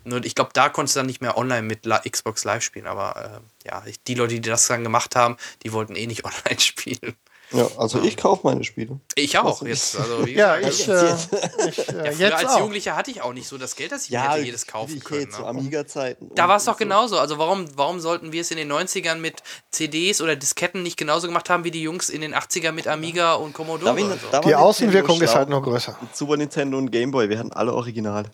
[0.04, 2.88] Nur ich glaube, da konntest du dann nicht mehr online mit La Xbox Live spielen.
[2.88, 6.60] Aber äh, ja, die Leute, die das dann gemacht haben, die wollten eh nicht online
[6.60, 7.16] spielen.
[7.54, 9.00] Ja, also ich kaufe meine Spiele.
[9.16, 9.98] Ich auch jetzt.
[10.00, 12.58] Also, wie Ja, gesagt, ich, jetzt- äh, ich äh, ja, jetzt als auch.
[12.60, 15.04] Jugendlicher hatte ich auch nicht so das Geld, dass ich mir hätte jedes kaufen ich
[15.04, 15.22] können.
[15.22, 15.48] jetzt zu Ne?
[15.48, 16.32] Amiga-Zeiten.
[16.34, 16.80] Da war es doch so.
[16.80, 17.20] genauso.
[17.20, 21.28] Also warum, warum sollten wir es in den 90ern mit CDs oder Disketten nicht genauso
[21.28, 23.92] gemacht haben wie die Jungs in den 80ern mit Amiga und Commodore?
[23.94, 24.40] Oder so?
[24.48, 25.98] Die Außenwirkung ist halt noch größer.
[26.14, 28.32] Super Nintendo und Game Boy, wir hatten alle Originale.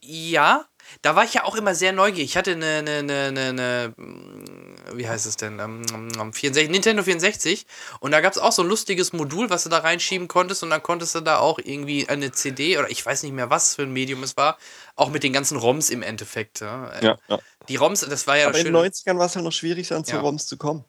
[0.00, 0.64] Ja,
[1.02, 2.30] da war ich ja auch immer sehr neugierig.
[2.30, 3.94] Ich hatte eine, eine, eine, eine, eine
[4.92, 7.66] wie heißt es denn, ähm, ähm, 64, Nintendo 64
[8.00, 10.70] und da gab es auch so ein lustiges Modul, was du da reinschieben konntest und
[10.70, 13.82] dann konntest du da auch irgendwie eine CD oder ich weiß nicht mehr, was für
[13.82, 14.58] ein Medium es war,
[14.96, 16.60] auch mit den ganzen ROMs im Endeffekt.
[16.60, 16.90] Ja.
[16.90, 17.38] Äh, ja.
[17.68, 19.92] Die ROMs, das war ja Aber das in den 90ern war es halt noch schwierig,
[19.92, 20.20] an zu Ja.
[20.20, 20.84] ROMs zu kommen.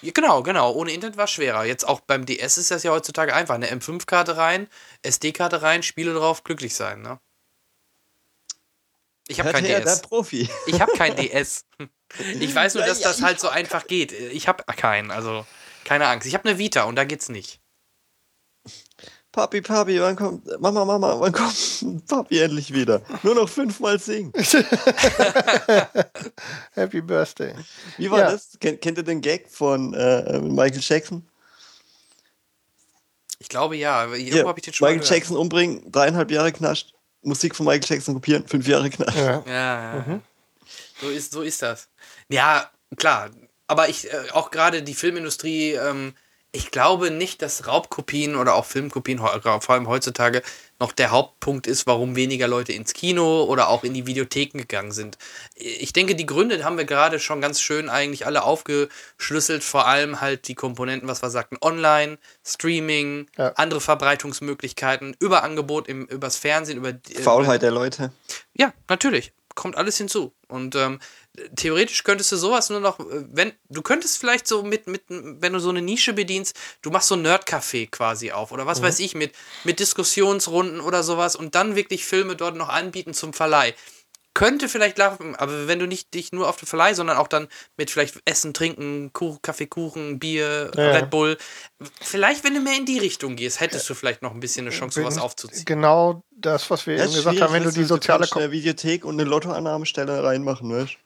[0.00, 0.72] Ja, Genau, genau.
[0.72, 1.64] Ohne Internet war es schwerer.
[1.64, 3.54] Jetzt auch beim DS ist das ja heutzutage einfach.
[3.54, 4.68] Eine M5-Karte rein,
[5.02, 7.20] SD-Karte rein, Spiele drauf, glücklich sein, ne?
[9.32, 9.84] Ich habe kein DS.
[9.84, 10.48] der Profi.
[10.66, 11.64] Ich habe kein DS.
[12.40, 14.12] Ich weiß nur, Ja, dass ja, das halt so einfach geht.
[14.12, 15.46] Ich habe keinen, also
[15.84, 16.26] keine Angst.
[16.26, 17.60] Ich habe eine Vita und da geht's nicht.
[19.32, 23.00] Papi, Papi, wann kommt, Mama, Mama, wann kommt Papi endlich wieder?
[23.22, 24.30] Nur noch fünfmal singen.
[26.72, 27.54] Happy Birthday.
[27.96, 28.30] Wie war Ja.
[28.32, 28.58] das?
[28.60, 31.26] Kennt, kennt ihr den Gag von äh, Michael Jackson?
[33.38, 34.04] Ich glaube ja.
[34.04, 35.08] Irgendwo Hier, habe ich den schon Michael.
[35.10, 36.94] Jackson umbringen, dreieinhalb Jahre knascht.
[37.22, 39.16] Musik von Michael Jackson kopieren, fünf Jahre knascht.
[39.16, 39.42] Ja.
[39.46, 40.20] Ja, ja.
[41.00, 41.88] So, ist, so ist das.
[42.28, 43.30] Ja, klar.
[43.66, 46.14] Aber ich, äh, auch gerade die Filmindustrie, ähm,
[46.52, 50.42] ich glaube nicht, dass Raubkopien oder auch Filmkopien, heu- vor allem heutzutage,
[50.82, 54.90] noch der Hauptpunkt ist, warum weniger Leute ins Kino oder auch in die Videotheken gegangen
[54.92, 55.16] sind.
[55.54, 59.62] Ich denke, die Gründe haben wir gerade schon ganz schön eigentlich alle aufgeschlüsselt.
[59.62, 63.52] Vor allem halt die Komponenten, was wir sagten, Online, Streaming, Ja.
[63.56, 68.12] andere Verbreitungsmöglichkeiten, Überangebot im, übers Fernsehen, über die- äh, Faulheit der Leute.
[68.54, 69.32] ja, natürlich.
[69.54, 70.32] Kommt alles hinzu.
[70.48, 70.98] Und ähm,
[71.56, 75.58] theoretisch könntest du sowas nur noch, wenn, du könntest vielleicht so mit, mit, wenn du
[75.58, 79.14] so eine Nische bedienst, du machst so ein Nerdcafé quasi auf oder was weiß ich,
[79.14, 79.32] mit,
[79.64, 83.74] mit Diskussionsrunden oder sowas und dann wirklich Filme dort noch anbieten zum Verleih.
[84.34, 87.48] Könnte vielleicht laufen, aber wenn du nicht dich nur auf den Verleih, sondern auch dann
[87.76, 90.92] mit vielleicht Essen, Trinken, Kuchen, Kaffee, Kuchen, Bier, Ja.
[90.92, 91.36] Red Bull,
[92.00, 94.74] vielleicht, wenn du mehr in die Richtung gehst, hättest du vielleicht noch ein bisschen eine
[94.74, 95.66] Chance, sowas aufzuziehen.
[95.66, 99.20] Genau das, was wir Das eben gesagt haben, wenn du die soziale eine Videothek und
[99.20, 100.96] eine Lottoannahmestelle reinmachen, weißt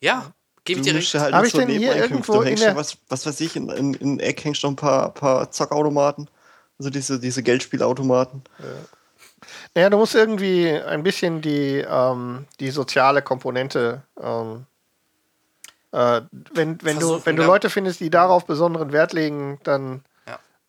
[0.00, 0.32] Ja,
[0.64, 1.12] gebe ich Du dir recht.
[1.12, 2.14] ja halt Hab nicht ich so denn hier Nebeneinkünfte.
[2.14, 4.62] irgendwo Du in hängst der- schon was, was weiß ich, in, in, in Eck hängst
[4.62, 6.28] noch ein paar, paar Zockautomaten.
[6.78, 8.42] Also diese, diese Geldspielautomaten.
[9.74, 14.66] Naja, du musst irgendwie ein bisschen die, ähm, die soziale Komponente, ähm,
[15.92, 16.20] äh,
[16.52, 17.48] wenn, wenn, du, wenn du ja.
[17.48, 20.02] Leute findest, die darauf besonderen Wert legen, dann.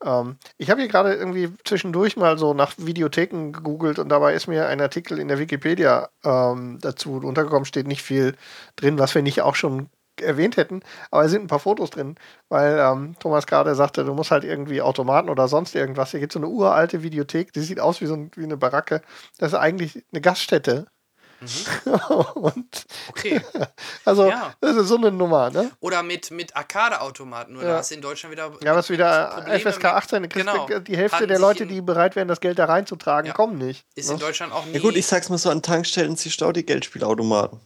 [0.04, 4.46] Ähm, ich habe hier gerade irgendwie zwischendurch mal so nach Videotheken gegoogelt und dabei ist
[4.46, 8.36] mir ein Artikel in der Wikipedia ähm, dazu untergekommen, steht nicht viel
[8.76, 9.88] drin, was wir nicht auch schon
[10.20, 12.16] erwähnt hätten, aber es sind ein paar Fotos drin,
[12.48, 16.10] weil ähm, Thomas gerade sagte, du musst halt irgendwie Automaten oder sonst irgendwas.
[16.10, 18.56] Hier gibt es so eine uralte Videothek, die sieht aus wie, so ein, wie eine
[18.56, 19.02] Baracke.
[19.38, 20.86] Das ist eigentlich eine Gaststätte
[22.34, 23.40] und Okay.
[24.04, 24.54] also Ja.
[24.60, 25.70] das ist so eine Nummer, ne?
[25.80, 27.54] Oder mit, mit Arcade-Automaten.
[27.54, 27.68] Nur Ja.
[27.70, 28.50] da hast du in Deutschland wieder.
[28.62, 30.78] Ja, was wieder Probleme FSK mit- 18, kriegst du- Genau.
[30.80, 33.32] die Hälfte Hatten der Leute, die bereit wären, das Geld da reinzutragen, Ja.
[33.32, 33.84] kommen nicht.
[33.94, 34.14] Ist ne?
[34.14, 34.72] in Deutschland auch nie.
[34.72, 37.60] Ja gut, ich sag's mal so, an Tankstellen siehst du auch die Geldspielautomaten.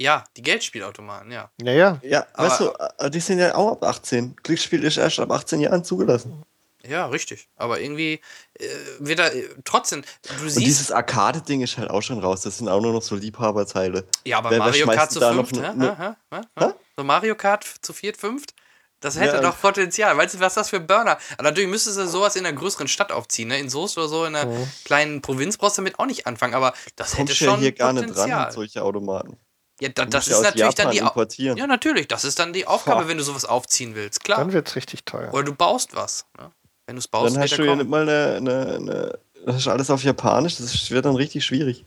[0.00, 1.50] ja, die Geldspielautomaten, ja.
[1.60, 1.98] Ja, ja.
[2.02, 4.36] Ja, Aber- weißt du, äh, die sind ja auch ab 18.
[4.42, 6.42] Glücksspiel ist erst ab 18 Jahren zugelassen.
[6.88, 7.48] Ja, richtig.
[7.56, 8.20] Aber irgendwie
[8.58, 8.66] äh,
[8.98, 10.02] wird da äh, trotzdem.
[10.22, 10.58] Du Und siehst.
[10.66, 12.42] dieses Arcade-Ding ist halt auch schon raus.
[12.42, 14.06] Das sind auch nur noch so Liebhaberteile.
[14.24, 16.16] Ja, aber Wer- wer Mario schmeißt Kart zu fünft, ne-
[16.58, 16.74] ne-?
[16.96, 18.54] So Mario Kart zu viert, fünft?
[19.00, 19.42] Das hätte Ja.
[19.42, 20.16] doch Potenzial.
[20.16, 21.18] Weißt du, was das für Burner?
[21.34, 23.46] Aber natürlich müsstest du sowas in einer größeren Stadt aufziehen.
[23.46, 23.58] Ne?
[23.60, 26.54] In Soest oder so, in einer kleinen Provinz brauchst du damit auch nicht anfangen.
[26.54, 28.28] Aber das hätte Kommst ja schon hier gar nicht Potenzial.
[28.28, 29.38] dran mit solchen Automaten.
[29.80, 31.56] ja, da, das ist ja natürlich dann Japan die Au- importieren.
[31.58, 32.08] Ja, natürlich.
[32.08, 33.08] Das ist dann die Aufgabe, Boah.
[33.08, 34.24] wenn du sowas aufziehen willst.
[34.24, 34.38] Klar.
[34.38, 35.32] Dann wird es richtig teuer.
[35.32, 36.26] Oder du baust was.
[36.36, 36.50] Ne?
[36.88, 39.68] Wenn du es baust, Dann hast du ja nicht mal eine, eine, eine das ist
[39.68, 41.84] alles auf Japanisch, das wird dann richtig schwierig.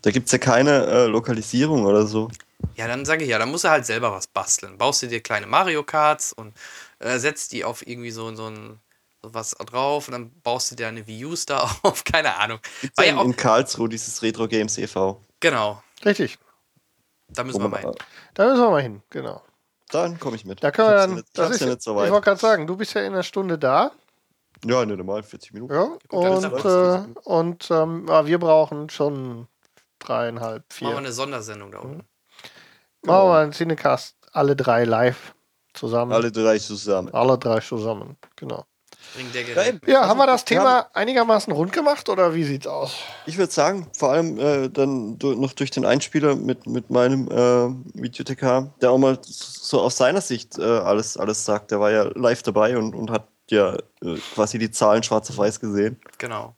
[0.00, 2.30] Da gibt es ja keine äh, Lokalisierung oder so.
[2.74, 4.78] Ja, dann sage ich ja, dann musst du halt selber was basteln.
[4.78, 6.54] Baust du dir kleine Mario Karts und
[6.98, 8.80] äh, setzt die auf irgendwie so, so ein
[9.22, 12.58] so was drauf und dann baust du dir eine Wii U da auf, keine Ahnung.
[12.80, 15.20] Gibt's War ja in, auch, in Karlsruhe dieses Retro Games e.V.
[15.40, 16.38] genau, Richtig.
[17.28, 17.94] da Wo müssen wir man, mal hin.
[18.32, 19.42] Da müssen wir mal hin, genau.
[19.90, 20.64] dann komme ich mit.
[20.64, 22.76] Da können wir dann, ja nicht, das ist, ja so ich wollte gerade sagen, du
[22.76, 23.92] bist ja in einer Stunde da,
[24.64, 25.72] Ja, ne, normal, 40 Minuten.
[25.72, 29.46] ja, und, äh, und ähm, ja, wir brauchen schon
[29.98, 30.88] dreieinhalb, vier.
[30.88, 32.04] Machen wir eine Sondersendung da unten.
[33.02, 35.34] Machen wir einen Cinecast, alle drei live
[35.74, 36.12] zusammen.
[36.12, 37.12] Alle drei zusammen.
[37.14, 38.64] Alle drei zusammen, genau.
[39.14, 39.80] Der Ja, Gerät.
[39.86, 42.96] Ja, Also, haben wir das Thema einigermaßen rund gemacht oder wie sieht's aus?
[43.26, 47.28] Ich würde sagen, vor allem äh, dann du, noch durch den Einspieler mit, mit meinem
[47.28, 51.70] äh, Videothekar, der auch mal so aus seiner Sicht äh, alles, alles sagt.
[51.70, 55.38] Der war ja live dabei und, und hat ja äh, quasi die Zahlen schwarz auf
[55.38, 56.00] weiß gesehen.
[56.18, 56.54] Genau.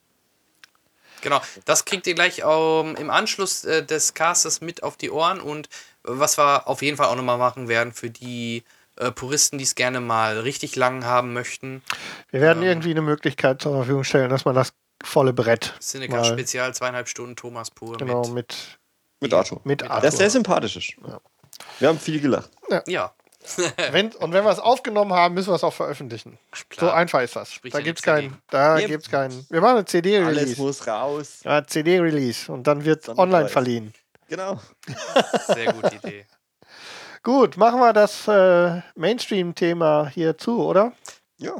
[1.22, 5.40] Genau, das kriegt ihr gleich ähm, im Anschluss äh, des Castes mit auf die Ohren
[5.40, 5.70] und äh,
[6.04, 8.64] was wir auf jeden Fall auch nochmal machen werden für die
[8.96, 11.82] äh, Puristen, die es gerne mal richtig lang haben möchten.
[12.30, 14.72] Wir werden irgendwie eine Möglichkeit zur Verfügung stellen, dass man das
[15.02, 18.34] volle Brett Cineca mal, Spezial, zweieinhalb Stunden Thomas pur genau mit.
[18.34, 18.78] mit,
[19.20, 19.60] Mit Arthur.
[19.64, 20.10] mit Der Arthur.
[20.12, 20.94] sehr sympathisch ist.
[21.78, 22.50] Wir haben viel gelacht.
[22.86, 23.12] Ja,
[23.92, 26.38] Wenn, und wenn wir es aufgenommen haben, müssen wir es auch veröffentlichen.
[26.68, 26.90] klar.
[26.90, 27.52] So einfach ist das.
[27.52, 28.14] Sprich Da gibt's CD.
[28.28, 28.42] keinen.
[28.50, 28.88] Da Eben.
[28.88, 29.46] gibt's keinen.
[29.48, 30.60] Wir machen eine Alles CD-Release.
[30.60, 31.40] muss raus.
[31.44, 33.52] Ja, CD-Release und dann wird online weiß.
[33.52, 33.94] verliehen.
[34.28, 34.60] Genau.
[35.46, 36.26] Sehr gute Idee.
[37.22, 40.92] Gut, machen wir das äh, Mainstream-Thema hier zu, oder?
[41.38, 41.54] Ja.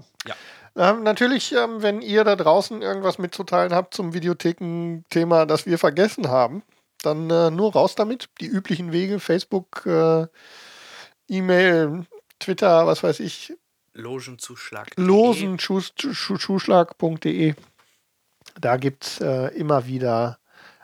[0.77, 6.29] Ähm, natürlich, ähm, wenn ihr da draußen irgendwas mitzuteilen habt zum Videotheken-Thema, das wir vergessen
[6.29, 6.63] haben,
[7.03, 8.29] dann äh, nur raus damit.
[8.41, 10.27] Die üblichen Wege, Facebook, äh,
[11.31, 12.05] E-Mail,
[12.39, 13.55] Twitter, was weiß ich,
[13.93, 14.93] Logenzuschlag.
[14.97, 17.55] losenschuhschlag.de.
[18.61, 20.39] Da gibt es äh, immer wieder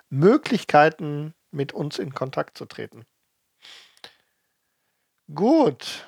[0.09, 3.05] Möglichkeiten, mit uns in Kontakt zu treten.
[5.35, 6.07] Gut.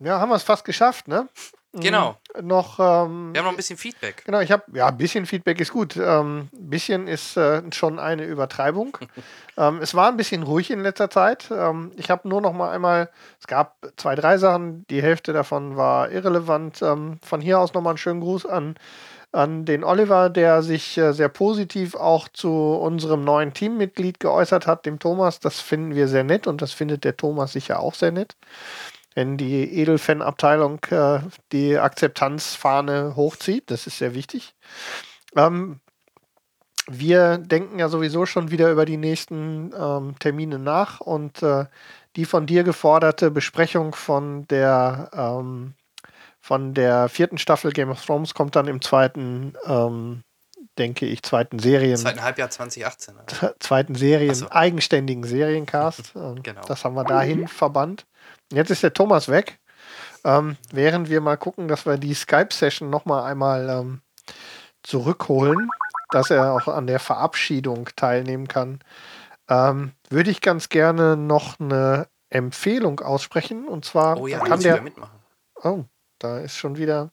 [0.00, 1.28] Ja, haben wir es fast geschafft, ne?
[1.74, 2.16] Genau.
[2.36, 2.46] Mhm.
[2.46, 4.24] Noch, ähm, Wir haben noch ein bisschen Feedback.
[4.26, 5.96] Genau, ich habe, ja, ein bisschen Feedback ist gut.
[5.96, 8.98] Ähm, ein bisschen ist äh, schon eine Übertreibung.
[9.56, 11.50] ähm, es war ein bisschen ruhig in letzter Zeit.
[11.50, 15.76] Ähm, ich habe nur noch mal einmal, es gab zwei, drei Sachen, die Hälfte davon
[15.76, 16.82] war irrelevant.
[16.82, 18.76] Ähm, von hier aus nochmal einen schönen Gruß an,
[19.32, 24.84] an den Oliver, der sich äh, sehr positiv auch zu unserem neuen Teammitglied geäußert hat,
[24.84, 25.40] dem Thomas.
[25.40, 28.36] Das finden wir sehr nett und das findet der Thomas sicher auch sehr nett
[29.14, 31.20] wenn die Edelfan-Abteilung äh,
[31.52, 33.70] die Akzeptanzfahne hochzieht.
[33.70, 34.54] Das ist sehr wichtig.
[35.36, 35.80] Ähm,
[36.88, 41.66] wir denken ja sowieso schon wieder über die nächsten ähm, Termine nach und äh,
[42.16, 45.74] die von dir geforderte Besprechung von der ähm,
[46.40, 50.24] von der vierten Staffel Game of Thrones kommt dann im zweiten, ähm,
[50.76, 53.14] denke ich, zweiten Serien, Zweiten Halbjahr 2018.
[53.14, 53.54] ne?
[53.60, 54.50] zweiten Serien, so.
[54.50, 56.12] eigenständigen Seriencast.
[56.42, 56.62] Genau.
[56.66, 58.06] Das haben wir dahin verbannt.
[58.52, 59.58] Jetzt ist der Thomas weg.
[60.24, 64.00] Ähm, während wir mal gucken, dass wir die Skype-Session nochmal einmal ähm,
[64.82, 65.68] zurückholen,
[66.10, 68.80] dass er auch an der Verabschiedung teilnehmen kann,
[69.48, 73.66] ähm, würde ich ganz gerne noch eine Empfehlung aussprechen.
[73.66, 74.80] Und zwar Oh ja, kann der.
[74.82, 75.18] mitmachen.
[75.62, 75.84] Oh,
[76.18, 77.10] da ist schon wieder.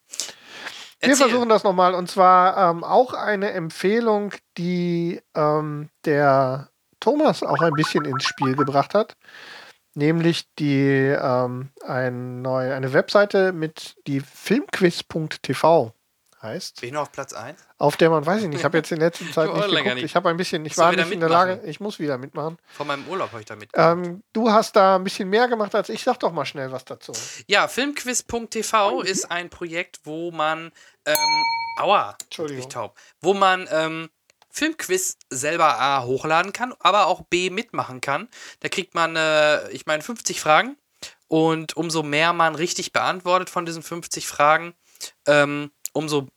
[0.99, 1.27] Wir Erzähl.
[1.29, 1.95] versuchen das nochmal.
[1.95, 6.69] Und zwar ähm, auch eine Empfehlung, die ähm, der
[6.99, 9.15] Thomas auch ein bisschen ins Spiel gebracht hat.
[9.99, 15.93] Nämlich die ähm, ein neu, eine Webseite mit die filmquiz.tv
[16.41, 17.59] heißt, Bin auf Platz 1?
[17.79, 19.95] auf der man, weiß ich nicht, ich habe jetzt in letzter Zeit nicht geguckt.
[19.95, 20.05] nicht.
[20.05, 21.27] Ich habe ein bisschen, ich war nicht in der.
[21.27, 22.57] Lage, ich muss wieder mitmachen.
[22.67, 23.71] Von meinem Urlaub habe ich da mit.
[23.73, 26.01] Ähm, du hast da ein bisschen mehr gemacht als ich.
[26.01, 27.11] Sag doch mal schnell was dazu.
[27.47, 30.71] Ja, filmquiz.tv ist ein Projekt, wo man,
[31.05, 31.43] ähm,
[31.77, 32.61] aua, Entschuldigung.
[32.61, 34.09] ich taub, wo man ähm,
[34.49, 38.27] Filmquiz selber A hochladen kann, aber auch B mitmachen kann.
[38.59, 40.77] Da kriegt man, äh, ich meine, 50 Fragen.
[41.27, 44.73] Und umso mehr man richtig beantwortet von diesen 50 Fragen,
[45.27, 46.27] ähm, umso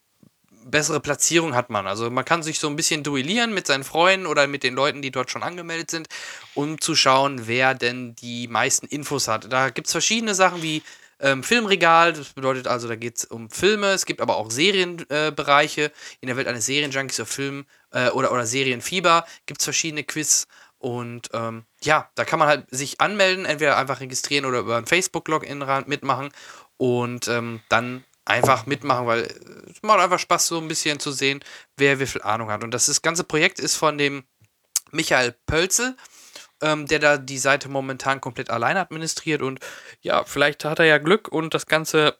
[0.64, 1.86] bessere Platzierung hat man.
[1.86, 5.02] Also man kann sich so ein bisschen duellieren mit seinen Freunden oder mit den Leuten,
[5.02, 6.08] die dort schon angemeldet sind,
[6.54, 9.52] um zu schauen, wer denn die meisten Infos hat.
[9.52, 10.82] Da gibt es verschiedene Sachen wie
[11.20, 15.84] ähm, Filmregal, das bedeutet also, da geht es um Filme, es gibt aber auch Serienbereiche.
[15.84, 20.04] Äh, In der Welt eines Serienjunkies oder Film äh, oder, oder Serienfieber gibt es verschiedene
[20.04, 20.46] Quiz.
[20.78, 24.86] Und ähm, ja, da kann man halt sich anmelden, entweder einfach registrieren oder über ein
[24.86, 26.30] Facebook-Login mitmachen
[26.76, 29.22] und ähm, dann einfach mitmachen, weil
[29.70, 31.40] es macht einfach Spaß, so ein bisschen zu sehen,
[31.76, 32.64] wer wie viel Ahnung hat.
[32.64, 34.24] Und das, das ganze Projekt ist von dem
[34.90, 35.96] Michael Pölzel
[36.62, 39.42] ähm, der da die Seite momentan komplett allein administriert.
[39.42, 39.60] Und
[40.00, 42.16] ja, vielleicht hat er ja Glück und das Ganze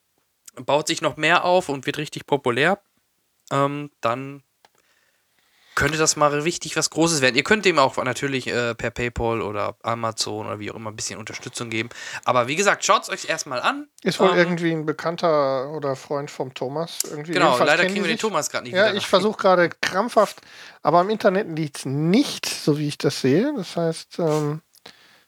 [0.54, 2.82] baut sich noch mehr auf und wird richtig populär.
[3.50, 4.42] Ähm, dann
[5.82, 7.36] könnte das mal richtig was Großes werden.
[7.36, 10.96] Ihr könnt dem auch natürlich äh, per PayPal oder Amazon oder wie auch immer ein
[10.96, 11.88] bisschen Unterstützung geben.
[12.24, 13.88] Aber wie gesagt, schaut es euch erstmal an.
[14.02, 17.00] Ist wohl ähm, irgendwie ein Bekannter oder Freund vom Thomas.
[17.10, 20.40] Irgendwie genau, leider kriegen wir den Thomas gerade nicht Ja, ich versuche gerade krampfhaft,
[20.82, 23.52] aber im Internet liegt es nicht, so wie ich das sehe.
[23.56, 24.62] Das heißt, ähm,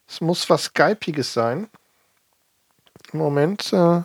[0.07, 1.69] es muss was Skypiges sein.
[3.13, 4.03] Im Moment äh,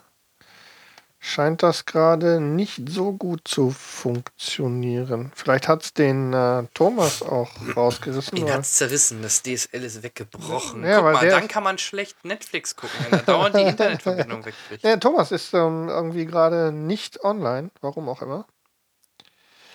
[1.19, 5.31] scheint das gerade nicht so gut zu funktionieren.
[5.35, 8.37] Vielleicht hat es den äh, Thomas auch rausgerissen.
[8.37, 10.83] Ihn hat es zerrissen, das DSL ist weggebrochen.
[10.83, 14.83] Ja, Guck mal, dann kann man schlecht Netflix gucken, wenn da dauernd die Internetverbindung wegbricht.
[14.83, 18.45] Ja, Thomas ist ähm, irgendwie gerade nicht online, warum auch immer.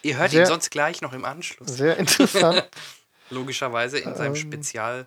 [0.02, 1.68] Ihr hört sehr, ihn sonst gleich noch im Anschluss.
[1.68, 2.68] Sehr interessant.
[3.30, 5.06] Logischerweise in seinem ähm, Spezial.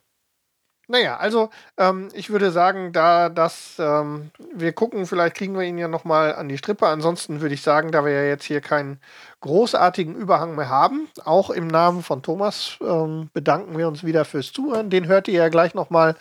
[0.90, 5.77] Naja, also ähm, ich würde sagen, da das, ähm, wir gucken, vielleicht kriegen wir ihn
[5.77, 6.88] ja nochmal an die Strippe.
[6.88, 9.01] Ansonsten würde ich sagen, da wir ja jetzt hier keinen
[9.41, 14.53] großartigen Überhang mehr haben, auch im Namen von Thomas ähm, bedanken wir uns wieder fürs
[14.53, 14.90] Zuhören.
[14.90, 16.16] Den hört ihr ja gleich nochmal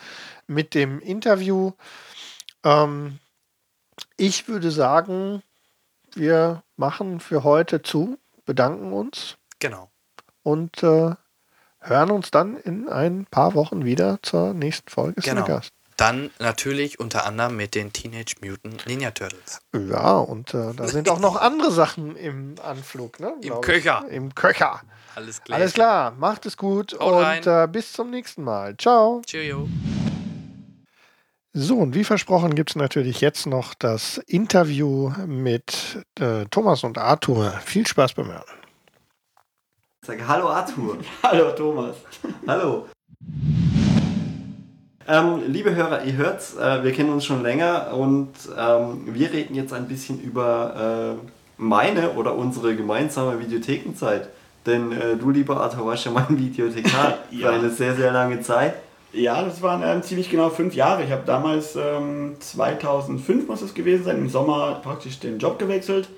[0.49, 1.73] mit dem Interview.
[2.65, 3.21] Ähm,
[4.17, 5.43] ich würde sagen,
[6.15, 9.37] wir machen für heute zu, bedanken uns.
[9.61, 9.91] Genau.
[10.43, 11.15] Und äh,
[11.89, 15.61] hören uns dann in ein paar Wochen wieder zur nächsten Folge genau.
[15.97, 19.61] Dann natürlich unter anderem mit den Teenage Mutant Ninja Turtles.
[19.75, 23.33] Ja, und äh, da sind auch noch andere Sachen im Anflug, ne?
[23.41, 24.05] Im Köcher.
[24.07, 24.15] Ich.
[24.15, 24.83] Im Köcher.
[25.15, 25.59] Alles klar.
[25.59, 28.77] Alles klar, macht es gut Haut und äh, bis zum nächsten Mal.
[28.77, 29.23] Ciao.
[29.25, 29.67] Cheerio.
[31.55, 36.99] So, und wie versprochen gibt es natürlich jetzt noch das Interview mit äh, Thomas und
[36.99, 37.51] Arthur.
[37.65, 38.45] Viel Spaß beim Hören.
[40.07, 40.99] Sag Hallo Arthur.
[41.25, 41.97] Hallo Thomas.
[42.47, 42.87] Hallo.
[45.09, 49.57] Ähm, liebe Hörer, ihr hört's, äh, wir kennen uns schon länger und ähm, wir reden
[49.57, 51.27] jetzt ein bisschen über äh,
[51.57, 54.29] meine oder unsere gemeinsame Videothekenzeit.
[54.65, 57.49] Denn äh, du, lieber Arthur, warst ja mein Videothekar ja.
[57.49, 58.75] für eine sehr, sehr lange Zeit.
[59.13, 61.03] Ja, das waren ähm, ziemlich genau fünf Jahre.
[61.03, 66.09] Ich habe damals, 2005 ähm, muss es gewesen sein, im Sommer praktisch den Job gewechselt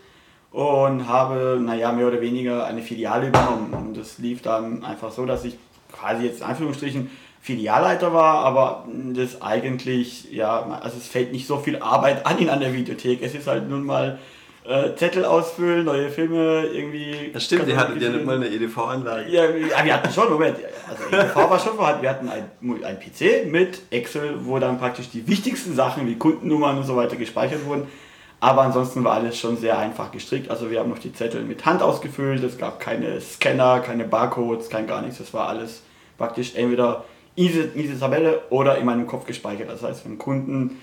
[0.50, 3.72] und habe, naja, mehr oder weniger eine Filiale übernommen.
[3.72, 5.56] Und das lief dann einfach so, dass ich
[5.92, 7.10] quasi jetzt in Anführungsstrichen
[7.40, 12.50] Filialleiter war, aber das eigentlich, ja, also es fällt nicht so viel Arbeit an ihn
[12.50, 13.22] an der Videothek.
[13.22, 14.18] Es ist halt nun mal
[14.64, 17.30] äh, Zettel ausfüllen, neue Filme irgendwie.
[17.32, 19.30] Das stimmt, die hatten ja nicht mal eine EDV-Anlage.
[19.30, 20.56] Ja, ja, wir hatten schon, Moment,
[20.88, 22.02] also EDV war schon vorhanden.
[22.02, 22.50] Wir hatten ein,
[22.84, 27.16] ein PC mit Excel, wo dann praktisch die wichtigsten Sachen wie Kundennummern und so weiter
[27.16, 27.86] gespeichert wurden.
[28.40, 30.50] Aber ansonsten war alles schon sehr einfach gestrickt.
[30.50, 32.42] Also wir haben noch die Zettel mit Hand ausgefüllt.
[32.44, 35.18] Es gab keine Scanner, keine Barcodes, kein gar nichts.
[35.18, 35.82] Das war alles
[36.16, 39.68] praktisch entweder in diese Tabelle oder in meinem Kopf gespeichert.
[39.68, 40.80] Das heißt, wenn Kunden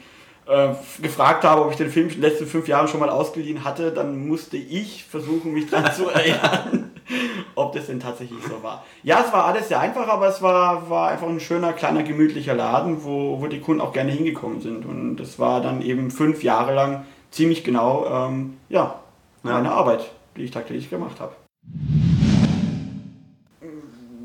[0.47, 0.69] äh,
[1.01, 3.91] gefragt habe, ob ich den Film in den letzten fünf Jahren schon mal ausgeliehen hatte,
[3.91, 6.91] dann musste ich versuchen, mich daran zu erinnern,
[7.55, 8.85] ob das denn tatsächlich so war.
[9.03, 12.53] Ja, es war alles sehr einfach, aber es war, war einfach ein schöner, kleiner, gemütlicher
[12.53, 14.85] Laden, wo, wo die Kunden auch gerne hingekommen sind.
[14.85, 18.99] Und das war dann eben fünf Jahre lang ziemlich genau ähm, ja,
[19.43, 21.33] meine Arbeit, die ich tagtäglich gemacht habe.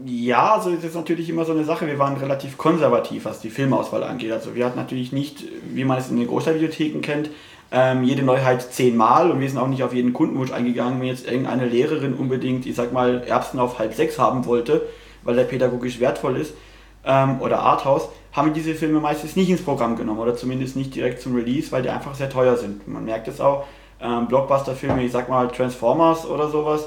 [0.07, 1.87] Ja, also es ist natürlich immer so eine Sache.
[1.87, 4.33] Wir waren relativ konservativ, was die Filmauswahl angeht.
[4.33, 7.31] Also wir hatten natürlich nicht, wie man es in den Großstadtbibliotheken kennt,
[7.73, 11.27] ähm, jede Neuheit zehnmal und wir sind auch nicht auf jeden Kundenwunsch eingegangen, wenn jetzt
[11.27, 14.83] irgendeine Lehrerin unbedingt, ich sag mal, Erbsen auf halb sechs haben wollte,
[15.23, 16.55] weil der pädagogisch wertvoll ist,
[17.05, 20.95] ähm, oder Arthouse, haben wir diese Filme meistens nicht ins Programm genommen oder zumindest nicht
[20.95, 22.87] direkt zum Release, weil die einfach sehr teuer sind.
[22.87, 23.67] Man merkt es auch,
[24.01, 26.87] ähm, Blockbuster-Filme, ich sag mal Transformers oder sowas,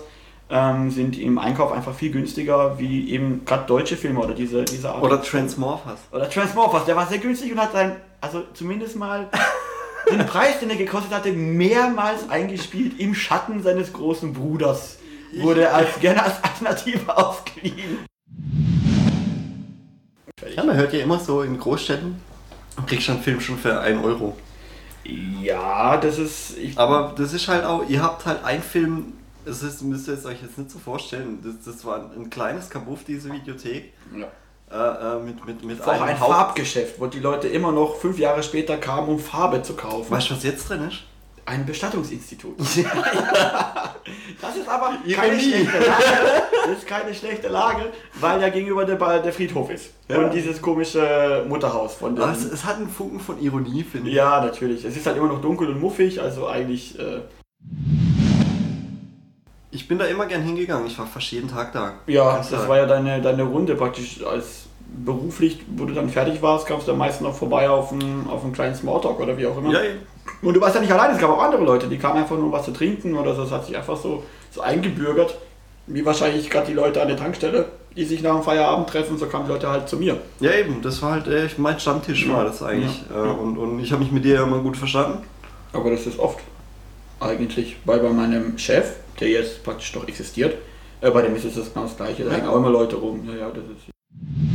[0.50, 4.92] ähm, sind im Einkauf einfach viel günstiger wie eben gerade deutsche Filme oder diese, diese
[4.92, 5.04] Art.
[5.04, 6.00] Oder Transmorphers.
[6.12, 9.30] Oder Transmorphers, der war sehr günstig und hat sein, also zumindest mal
[10.12, 14.98] den Preis, den er gekostet hatte, mehrmals eingespielt im Schatten seines großen Bruders
[15.36, 18.06] wurde als, gerne als Alternative ausgeliehen.
[20.56, 22.16] Ja, man hört ja immer so in Großstädten,
[22.78, 24.38] du kriegst einen Film schon für 1 Euro.
[25.06, 26.58] Ja, das ist.
[26.58, 29.14] Ich, Aber das ist halt auch, ihr habt halt einen Film,
[29.46, 32.30] das ist, müsst ihr es euch jetzt nicht so vorstellen, das, das war ein, ein
[32.30, 34.28] kleines Kabuff, diese Videothek, ja.
[34.72, 38.18] äh, äh, mit, mit, mit auch ein Haupt- Farbgeschäft, wo die Leute immer noch fünf
[38.18, 40.10] Jahre später kamen, um Farbe zu kaufen.
[40.10, 41.00] Weißt du, was jetzt drin ist?
[41.46, 42.56] Ein Bestattungsinstitut.
[44.42, 46.44] das ist aber keine schlechte Lage.
[46.66, 47.92] Das ist keine schlechte Lage,
[48.22, 49.90] weil ja gegenüber der, Ba- der Friedhof ist.
[50.08, 50.20] Ja.
[50.20, 52.30] Und dieses komische Mutterhaus von dem.
[52.30, 54.16] Es, es hat einen Funken von Ironie, finde ich.
[54.16, 54.86] Ja, natürlich.
[54.86, 56.98] Es ist halt immer noch dunkel und muffig, also eigentlich.
[56.98, 57.22] Äh,
[59.72, 61.94] Ich bin da immer gern hingegangen, ich war fast jeden Tag da.
[62.08, 62.70] ja, Kannst das sagen.
[62.70, 64.68] war ja deine, deine Runde praktisch als
[65.06, 68.44] beruflich, wo du dann fertig warst, kamst du am meisten noch vorbei auf einen, auf
[68.44, 69.72] einen kleinen Smalltalk oder wie auch immer.
[69.72, 69.90] Ja, ja.
[70.42, 72.46] Und du warst ja nicht allein, es gab auch andere Leute, die kamen einfach nur
[72.46, 73.44] um was zu trinken oder so.
[73.44, 75.38] Das hat sich einfach so, so eingebürgert.
[75.88, 77.66] Wie wahrscheinlich gerade die Leute an der Tankstelle,
[77.96, 80.18] die sich nach dem Feierabend treffen, so kamen die Leute halt zu mir.
[80.40, 82.34] Ja, eben, das war halt äh, mein Stammtisch, Ja.
[82.38, 83.04] war das eigentlich.
[83.14, 83.26] Ja.
[83.26, 85.24] Äh, und, und ich habe mich mit dir ja immer gut verstanden.
[85.74, 86.40] Aber das ist oft.
[87.20, 87.78] Eigentlich.
[87.86, 90.56] Weil bei meinem Chef, der jetzt praktisch noch existiert,
[91.02, 92.24] äh, bei dem ist es das genau das gleiche.
[92.24, 93.28] Da hängen auch immer Leute rum.
[93.28, 94.53] Ja, ja, das ist.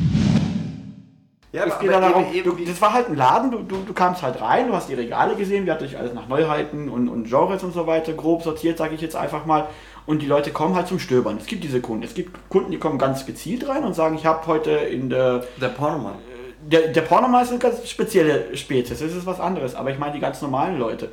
[1.50, 4.40] Ja, Es geht darum, du, das war halt ein Laden, du, du, du kamst halt
[4.40, 7.64] rein, du hast die Regale gesehen, wir hatten dich alles nach Neuheiten und, und Genres
[7.64, 9.66] und so weiter grob sortiert, sage ich jetzt einfach mal.
[10.04, 11.38] Und die Leute kommen halt zum Stöbern.
[11.38, 12.02] Es gibt diese Kunden.
[12.02, 15.44] Es gibt Kunden, die kommen ganz gezielt rein und sagen, ich habe heute in der
[15.58, 16.16] der Pornomann.
[16.62, 20.12] der, der Pornomal ist eine ganz spezielle Spezies, das ist was anderes, aber ich meine
[20.12, 21.10] die ganz normalen Leute.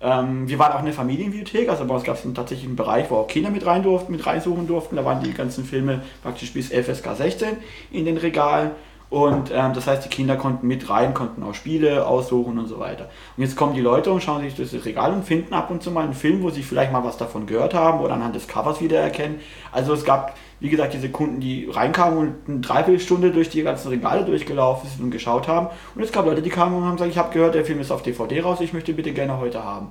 [0.00, 3.16] Ähm, wir waren auch eine Familienbibliothek, also bei uns gab es tatsächlich einen Bereich, wo
[3.16, 4.96] auch Kinder mit rein durften, mit reinsuchen durften.
[4.96, 7.56] Da waren die ganzen Filme praktisch bis FSK 16
[7.90, 8.70] in den Regalen.
[9.10, 12.78] Und ähm, das heißt, die Kinder konnten mit rein, konnten auch Spiele aussuchen und so
[12.78, 13.08] weiter.
[13.36, 15.90] Und jetzt kommen die Leute und schauen sich das Regal und finden ab und zu
[15.90, 18.82] mal einen Film, wo sie vielleicht mal was davon gehört haben oder anhand des Covers
[18.82, 19.40] wiedererkennen.
[19.72, 23.88] Also es gab, wie gesagt, diese Kunden, die reinkamen und eine Dreiviertelstunde durch die ganzen
[23.88, 25.68] Regale durchgelaufen sind und geschaut haben.
[25.94, 27.90] Und es gab Leute, die kamen und haben gesagt, ich habe gehört, der Film ist
[27.90, 29.88] auf DVD raus, ich möchte bitte gerne heute haben.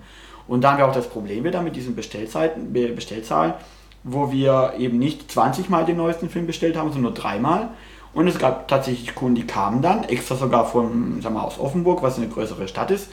[0.47, 3.55] Und da haben wir auch das Problem wieder mit diesen Bestellzeiten, Be- Bestellzahlen,
[4.03, 7.69] wo wir eben nicht 20 Mal den neuesten Film bestellt haben, sondern nur dreimal.
[8.13, 12.01] Und es gab tatsächlich Kunden, die kamen dann, extra sogar von, sagen wir, aus Offenburg,
[12.01, 13.09] was eine größere Stadt ist,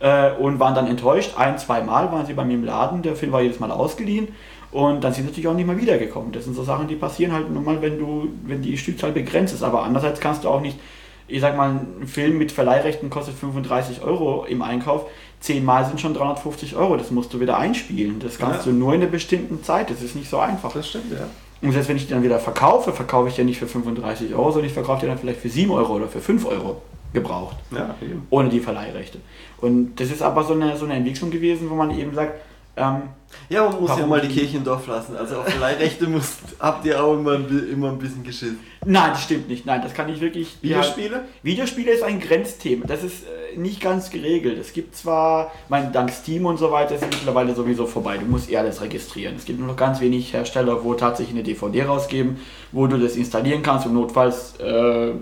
[0.00, 1.34] äh, und waren dann enttäuscht.
[1.36, 4.28] Ein, zwei Mal waren sie bei mir im Laden, der Film war jedes Mal ausgeliehen.
[4.70, 6.30] Und dann sind sie natürlich auch nicht mehr wiedergekommen.
[6.32, 9.54] Das sind so Sachen, die passieren halt nur mal, wenn du, wenn die Stückzahl begrenzt
[9.54, 9.62] ist.
[9.62, 10.78] Aber andererseits kannst du auch nicht,
[11.26, 11.70] ich sag mal,
[12.00, 15.06] ein Film mit Verleihrechten kostet 35 Euro im Einkauf.
[15.40, 16.96] Zehnmal sind schon 350 Euro.
[16.98, 18.18] Das musst du wieder einspielen.
[18.20, 18.72] Das kannst Ja.
[18.72, 19.88] du nur in einer bestimmten Zeit.
[19.88, 20.72] Das ist nicht so einfach.
[20.72, 21.26] Das stimmt, ja.
[21.60, 24.50] Und selbst wenn ich die dann wieder verkaufe, verkaufe ich den nicht für 35 Euro,
[24.50, 27.56] sondern ich verkaufe den dann vielleicht für 7 Euro oder für 5 Euro gebraucht.
[27.72, 28.26] Ja, eben.
[28.30, 29.18] Ohne die Verleihrechte.
[29.60, 32.40] Und das ist aber so eine, so eine Entwicklung gewesen, wo man eben sagt,
[32.78, 33.02] ähm,
[33.48, 35.16] Ja, man muss ja mal die Kirche im Dorf lassen.
[35.16, 38.60] Also auf Leihrechte müsst, habt ihr auch immer immer ein bisschen geschissen.
[38.84, 39.66] nein, das stimmt nicht.
[39.66, 40.56] Nein, das kann ich wirklich.
[40.60, 41.16] Videospiele?
[41.16, 42.86] Ja, Videospiele ist ein Grenzthema.
[42.86, 44.58] Das ist äh, nicht ganz geregelt.
[44.58, 48.18] Es gibt zwar, mein, dank Steam und so weiter ist mittlerweile sowieso vorbei.
[48.18, 49.36] Du musst eh alles registrieren.
[49.36, 52.38] Es gibt nur noch ganz wenig Hersteller, wo tatsächlich eine DVD rausgeben,
[52.72, 55.12] wo du das installieren kannst und notfalls äh,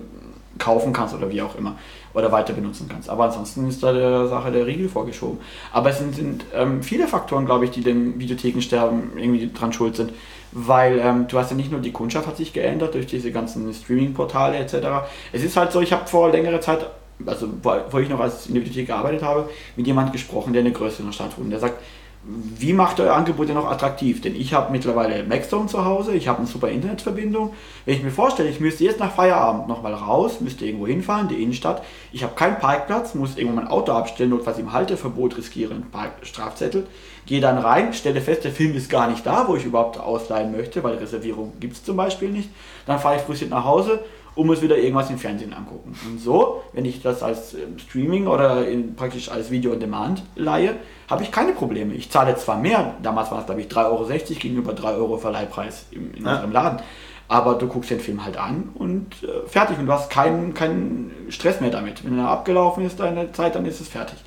[0.57, 1.77] kaufen kannst oder wie auch immer.
[2.17, 3.11] Oder weiter benutzen kannst.
[3.11, 5.37] Aber ansonsten ist da der Sache der Riegel vorgeschoben.
[5.71, 9.95] Aber es sind, sind ähm, viele Faktoren, glaube ich, die dem Videothekensterben irgendwie dran schuld
[9.95, 10.13] sind.
[10.51, 13.71] Weil ähm, du hast ja nicht nur die Kundschaft hat sich geändert durch diese ganzen
[13.71, 15.07] Streaming-Portale etc.
[15.31, 16.89] Es ist halt so, ich habe vor längerer Zeit,
[17.23, 20.71] also wo ich noch als in der Bibliothek gearbeitet habe, mit jemandem gesprochen, der eine
[20.71, 21.51] größere Stadt wohnt.
[21.51, 21.83] Der sagt,
[22.29, 24.21] wie macht euer Angebot denn noch attraktiv?
[24.21, 27.53] Denn ich habe mittlerweile Maxstone zu Hause, ich habe eine super Internetverbindung.
[27.85, 31.41] Wenn ich mir vorstelle, ich müsste jetzt nach Feierabend nochmal raus, müsste irgendwo hinfahren, die
[31.41, 35.85] Innenstadt, ich habe keinen Parkplatz, muss irgendwo mein Auto abstellen, notfalls im Halteverbot riskieren,
[36.21, 36.87] Strafzettel,
[37.25, 40.51] gehe dann rein, stelle fest, der Film ist gar nicht da, wo ich überhaupt ausleihen
[40.51, 42.49] möchte, weil Reservierung gibt es zum Beispiel nicht.
[42.85, 44.01] Dann fahre ich frustriert nach Hause
[44.37, 45.95] und muss wieder irgendwas im Fernsehen angucken.
[46.07, 50.21] Und so, wenn ich das als ähm, Streaming oder in, praktisch als Video on Demand
[50.35, 50.75] leihe,
[51.09, 51.93] habe ich keine Probleme.
[51.95, 55.87] Ich zahle zwar mehr, damals war es glaube ich 3,60 Euro gegenüber 3 Euro Verleihpreis
[55.91, 56.33] im, in Ja.
[56.33, 56.79] unserem Laden,
[57.27, 61.11] aber du guckst den Film halt an und äh, fertig und du hast keinen, keinen
[61.29, 62.05] Stress mehr damit.
[62.05, 64.19] Wenn er abgelaufen ist, deine Zeit, dann ist es fertig.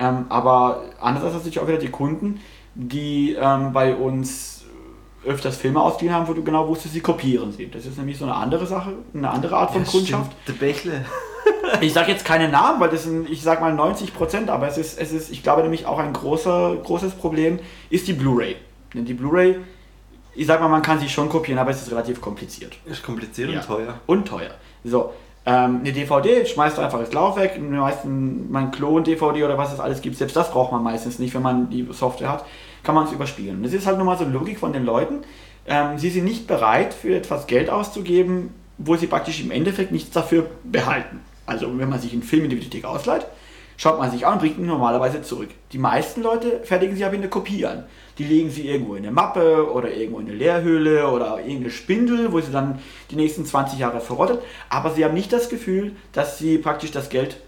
[0.00, 2.40] Ähm, aber andererseits natürlich auch wieder die Kunden,
[2.74, 4.49] die ähm, bei uns
[5.24, 7.68] öfters Filme ausgeliehen haben, wo du genau wusstest, sie kopieren sie.
[7.70, 10.32] Das ist nämlich so eine andere Sache, eine andere Art von Kundschaft.
[10.48, 11.04] Der Bächle.
[11.80, 14.76] Ich sage jetzt keine Namen, weil das sind, ich sag mal 90 Prozent, aber es
[14.76, 18.56] ist, es ist, ich glaube nämlich auch ein großer, großes Problem ist die Blu-ray.
[18.92, 19.56] Denn die Blu-ray,
[20.34, 22.76] ich sag mal, man kann sie schon kopieren, aber es ist relativ kompliziert.
[22.86, 23.60] Ist kompliziert Ja.
[23.60, 23.94] und teuer.
[24.06, 24.50] Und teuer.
[24.84, 25.12] So,
[25.46, 29.80] ähm, eine DVD schmeißt du einfach das Laufwerk, den meisten, mein Klon-DVD oder was es
[29.80, 32.44] alles gibt, selbst das braucht man meistens nicht, wenn man die Software hat.
[32.82, 33.62] Kann man es überspielen.
[33.62, 35.20] Das ist halt nun mal so eine Logik von den Leuten.
[35.66, 40.10] Ähm, sie sind nicht bereit, für etwas Geld auszugeben, wo sie praktisch im Endeffekt nichts
[40.10, 41.20] dafür behalten.
[41.46, 43.26] Also wenn man sich einen Film in die Bibliothek ausleiht,
[43.76, 45.48] schaut man sich an und bringt ihn normalerweise zurück.
[45.72, 47.84] Die meisten Leute fertigen sie aber in eine Kopie an.
[48.18, 52.32] Die legen sie irgendwo in eine Mappe oder irgendwo in eine Leerhöhle oder irgendeine Spindel,
[52.32, 52.78] wo sie dann
[53.10, 54.40] die nächsten 20 Jahre verrottet.
[54.68, 57.38] Aber sie haben nicht das Gefühl, dass sie praktisch das Geld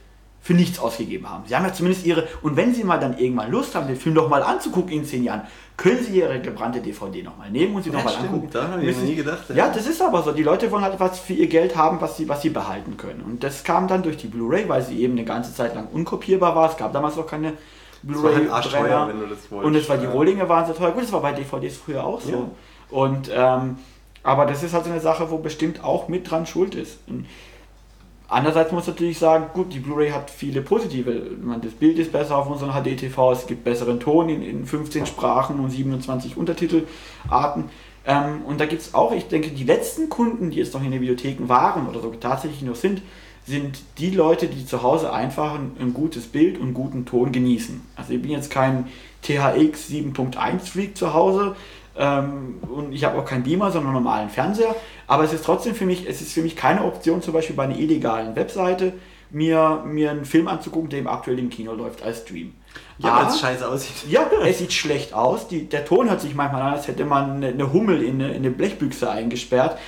[0.43, 1.45] für nichts ausgegeben haben.
[1.47, 4.17] Sie haben ja zumindest ihre, und wenn Sie mal dann irgendwann Lust haben, den Film
[4.17, 5.43] doch mal anzugucken in zehn Jahren,
[5.77, 8.49] können Sie Ihre gebrannte DVD nochmal nehmen und sie Ja, nochmal angucken.
[8.51, 9.55] daran habe ich nie gedacht, ja.
[9.55, 10.33] Ja, das ist aber so.
[10.33, 13.23] Die Leute wollen halt was für ihr Geld haben, was sie, was sie behalten können.
[13.23, 16.57] Und das kam dann durch die Blu-ray, weil sie eben eine ganze Zeit lang unkopierbar
[16.57, 16.71] war.
[16.71, 17.55] Es gab damals noch keine
[18.03, 19.53] war halt wenn du das wolltest.
[19.53, 20.07] Und es war die.
[20.07, 20.91] Rohlinge waren so teuer.
[20.91, 22.31] Gut, das war bei DVDs früher auch so.
[22.31, 22.51] Ja.
[22.91, 23.77] Und ähm,
[24.25, 26.99] aber das ist halt so eine Sache, wo bestimmt auch mit dran schuld ist.
[27.07, 27.27] Und
[28.33, 31.33] Andererseits muss natürlich sagen, gut, die Blu-ray hat viele positive.
[31.61, 35.61] Das Bild ist besser auf unseren HD-TV, es gibt besseren Ton in, in 15 Sprachen
[35.61, 37.65] und 27 Untertitelarten.
[38.07, 40.91] Ähm, und da gibt es auch, ich denke, die letzten Kunden, die jetzt noch in
[40.91, 43.03] den Bibliotheken waren oder so tatsächlich noch sind,
[43.47, 47.83] sind die Leute, die zu Hause einfach ein, ein gutes Bild und guten Ton genießen.
[47.97, 48.87] Also ich bin jetzt kein
[49.21, 51.55] THX 7.1 Freak zu Hause,
[51.97, 54.75] ähm, und ich habe auch keinen Beamer, sondern einen normalen Fernseher.
[55.07, 57.65] Aber es ist trotzdem für mich, es ist für mich keine Option, zum Beispiel bei
[57.65, 58.95] einer illegalen Webseite,
[59.31, 62.55] mir, mir einen Film anzugucken, der im aktuell im Kino läuft als Stream.
[62.99, 64.11] Ja, weil es scheiße aussieht.
[64.11, 65.49] ja, es sieht schlecht aus.
[65.49, 68.37] Die, der Ton hört sich manchmal an, als hätte man eine, Hummel in eine, in
[68.37, 69.79] eine Blechbüchse eingesperrt.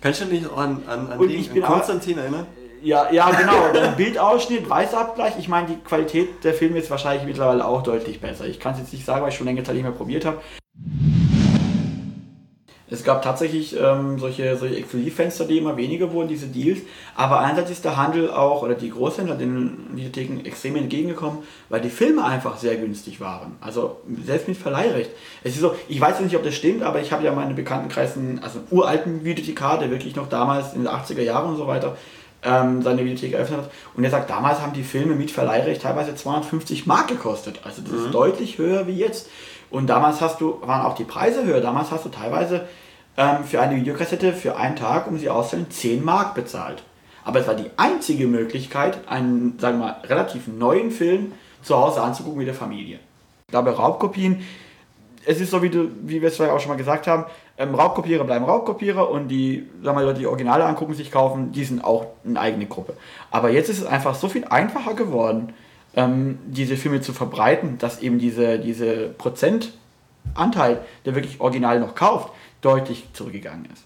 [0.00, 2.46] Kannst du dich noch an, an, an den, an Konstantin erinnern?
[2.82, 3.90] Ja, ja, genau.
[3.96, 5.34] Bildausschnitt, Weißabgleich.
[5.38, 8.46] Ich meine, die Qualität der Filme ist wahrscheinlich mittlerweile auch deutlich besser.
[8.46, 10.38] Ich kann es jetzt nicht sagen, weil ich schon längere Zeit nicht mehr probiert habe.
[12.90, 16.80] Es gab tatsächlich ähm, solche, solche Exklusivfenster, die immer weniger wurden, diese Deals.
[17.14, 21.90] Aber einerseits ist der Handel auch, oder die Großhändler den Videotheken extrem entgegengekommen, weil die
[21.90, 23.56] Filme einfach sehr günstig waren.
[23.60, 25.10] Also selbst mit Verleihrecht.
[25.44, 28.40] Es ist so, ich weiß nicht, ob das stimmt, aber ich habe ja meine Bekanntenkreisen,
[28.42, 31.96] also einen uralten Videothekar, der wirklich noch damals in den 80er Jahren und so weiter
[32.42, 33.70] ähm, seine Videothek eröffnet hat.
[33.94, 37.60] Und er sagt, damals haben die Filme mit Verleihrecht teilweise 250 Mark gekostet.
[37.64, 39.28] Also das ist deutlich höher wie jetzt.
[39.70, 41.60] Und damals hast du, waren auch die Preise höher.
[41.60, 42.66] Damals hast du teilweise
[43.16, 46.82] ähm, für eine Videokassette für einen Tag, um sie auszustellen, 10 Mark bezahlt.
[47.24, 51.32] Aber es war die einzige Möglichkeit, einen, sagen wir mal, relativ neuen Film
[51.62, 53.00] zu Hause anzugucken mit der Familie.
[53.50, 54.42] Glaube, Raubkopien,
[55.26, 57.26] es ist so, wie, du, wie wir es vorher auch schon mal gesagt haben,
[57.58, 61.64] ähm, Raubkopierer bleiben Raubkopierer und die, sagen wir mal, die Originale angucken, sich kaufen, die
[61.64, 62.94] sind auch eine eigene Gruppe.
[63.30, 65.52] Aber jetzt ist es einfach so viel einfacher geworden,
[65.94, 72.32] ähm, diese Filme zu verbreiten, dass eben diese, diese Prozentanteil, der wirklich original noch kauft,
[72.60, 73.84] deutlich zurückgegangen ist.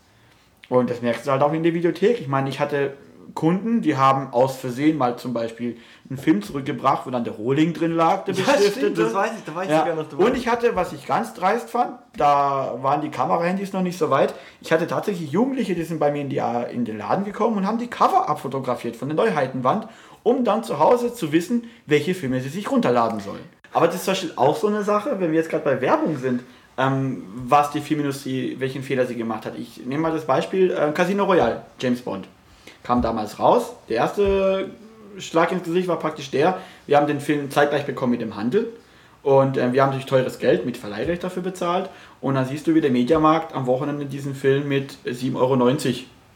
[0.69, 2.21] Und das merkst du halt auch in der Videothek.
[2.21, 2.95] Ich meine, ich hatte
[3.35, 5.77] Kunden, die haben aus Versehen mal zum Beispiel
[6.09, 9.45] einen Film zurückgebracht, wo dann der Rohling drin lag, der Ja, stimmt, das weiß ich,
[9.45, 9.81] da war ich Ja.
[9.81, 10.25] sogar noch dabei.
[10.25, 14.11] Und ich hatte, was ich ganz dreist fand, da waren die Kamerahandys noch nicht so
[14.11, 14.35] weit.
[14.61, 17.67] Ich hatte tatsächlich Jugendliche, die sind bei mir in, die, in den Laden gekommen und
[17.67, 19.89] haben die Cover abfotografiert von der Neuheitenwand,
[20.23, 23.43] um dann zu Hause zu wissen, welche Filme sie sich runterladen sollen.
[23.73, 26.19] Aber das ist zum Beispiel auch so eine Sache, wenn wir jetzt gerade bei Werbung
[26.19, 26.43] sind,
[26.79, 29.59] ähm, was die Filmindustrie, welchen Fehler sie gemacht hat.
[29.59, 32.27] Ich nehme mal das Beispiel äh, Casino Royale, James Bond.
[32.83, 33.75] Kam damals raus.
[33.89, 34.71] Der erste
[35.19, 38.73] Schlag ins Gesicht war praktisch der, wir haben den Film zeitgleich bekommen mit dem Handel.
[39.23, 41.89] Und ähm, wir haben natürlich teures Geld mit Verleihrecht dafür bezahlt.
[42.21, 45.71] Und dann siehst du, wie der Mediamarkt am Wochenende diesen Film mit 7,90 Euro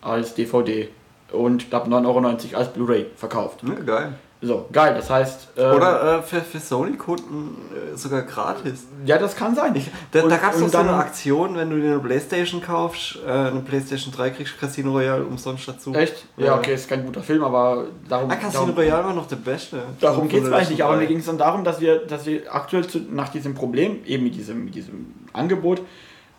[0.02, 0.88] als DVD
[1.32, 3.60] und ich glaube 9,90 Euro als Blu-ray verkauft.
[3.62, 4.12] Ja, geil.
[4.42, 4.94] So, geil.
[4.94, 5.48] Das heißt.
[5.56, 7.56] ähm, Oder äh, für, für Sony-Kunden
[7.94, 8.86] äh, sogar gratis.
[9.06, 9.74] Ja, das kann sein.
[10.12, 13.18] Da, Und- da gab es doch so eine Aktion, wenn du dir eine Playstation kaufst,
[13.26, 15.94] äh, eine Playstation 3 kriegst du Casino Royale umsonst dazu.
[15.94, 16.26] Echt?
[16.36, 18.30] Ja, okay, ist kein guter Film, aber darum.
[18.30, 19.82] Ah, Casino darum, Royale war noch der beste.
[20.00, 22.54] Darum geht es eigentlich nicht, aber mir ging es dann darum, dass wir, dass wir
[22.54, 25.80] aktuell zu, nach diesem Problem, eben mit diesem, mit diesem Angebot,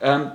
[0.02, 0.32] ähm,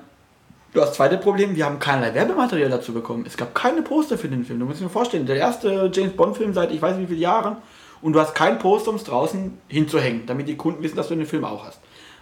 [0.74, 3.24] das zweite Problem, wir haben keinerlei Werbematerial dazu bekommen.
[3.26, 4.60] Es gab keine Poster für den Film.
[4.60, 7.56] Du musst dir vorstellen, der erste James Bond-Film seit ich weiß wie vielen Jahren
[8.00, 11.14] und du hast kein Poster, um es draußen hinzuhängen, damit die Kunden wissen, dass du
[11.14, 11.80] den Film auch hast.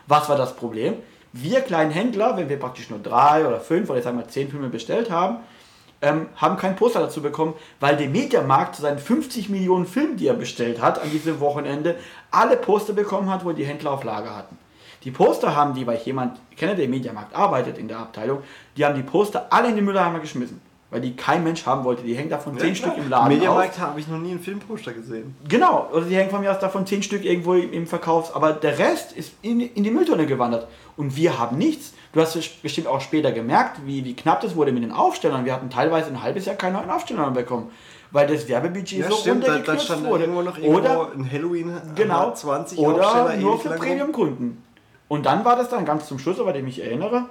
[0.08, 0.94] Was war das Problem?
[1.32, 4.50] Wir kleinen Händler, wenn wir praktisch nur drei oder fünf oder jetzt sagen wir zehn
[4.50, 5.36] Filme bestellt haben,
[6.02, 10.26] ähm, haben kein Poster dazu bekommen, weil der Mediamarkt zu seinen 50 Millionen Filmen, die
[10.26, 11.96] er bestellt hat, an diesem Wochenende
[12.32, 14.58] alle Poster bekommen hat, wo die Händler auf Lager hatten.
[15.04, 18.42] Die Poster haben die, weil ich jemand kenne, der im Mediamarkt arbeitet in der Abteilung,
[18.76, 22.02] die haben die Poster alle in den Mülleimer geschmissen, weil die kein Mensch haben wollte.
[22.02, 23.80] Die hängen davon zehn Stück im Laden Mediamarkt auf.
[23.80, 25.34] habe ich noch nie einen Filmposter gesehen.
[25.48, 28.52] Genau, oder die hängen von mir aus davon zehn Stück irgendwo im im Verkaufs, aber
[28.52, 30.68] der Rest ist in, in die Mülltonne gewandert.
[30.96, 31.94] Und wir haben nichts.
[32.12, 35.44] Du hast es bestimmt auch später gemerkt, wie, wie knapp das wurde mit den Aufstellern.
[35.44, 37.70] Wir hatten teilweise ein halbes Jahr keine neuen Aufsteller mehr bekommen,
[38.10, 40.24] weil das Werbebudget so da, da runtergekürzt stand wurde.
[40.24, 43.70] irgendwo noch irgendwo oder ein Halloween genau, 20 oder Aufsteller nur für.
[43.70, 44.62] Premium-Kunden.
[45.10, 47.24] Und dann war das dann ganz zum Schluss, bei dem ich mich erinnere,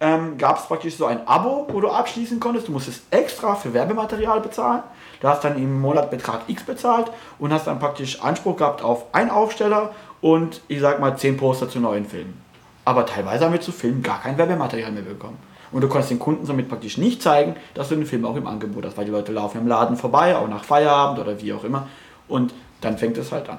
[0.00, 2.66] ähm, gab es praktisch so ein Abo, wo du abschließen konntest.
[2.66, 4.82] Du musstest extra für Werbematerial bezahlen.
[5.20, 9.14] Du hast dann im Monat Betrag X bezahlt und hast dann praktisch Anspruch gehabt auf
[9.14, 12.40] einen Aufsteller und ich sag mal 10 Poster zu neuen Filmen.
[12.86, 15.36] Aber teilweise haben wir zu Filmen gar kein Werbematerial mehr bekommen.
[15.72, 18.46] Und du konntest den Kunden somit praktisch nicht zeigen, dass du den Film auch im
[18.46, 21.64] Angebot hast, weil die Leute laufen im Laden vorbei, auch nach Feierabend oder wie auch
[21.64, 21.86] immer.
[22.28, 23.58] Und dann fängt es halt an.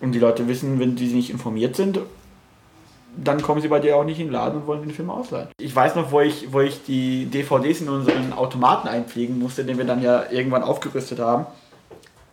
[0.00, 1.98] Und die Leute wissen, wenn die nicht informiert sind,
[3.24, 5.48] dann kommen sie bei dir auch nicht in den Laden und wollen den Film ausleihen.
[5.58, 9.78] Ich weiß noch, wo ich, wo ich die DVDs in unseren Automaten einpflegen musste, den
[9.78, 11.46] wir dann ja irgendwann aufgerüstet haben.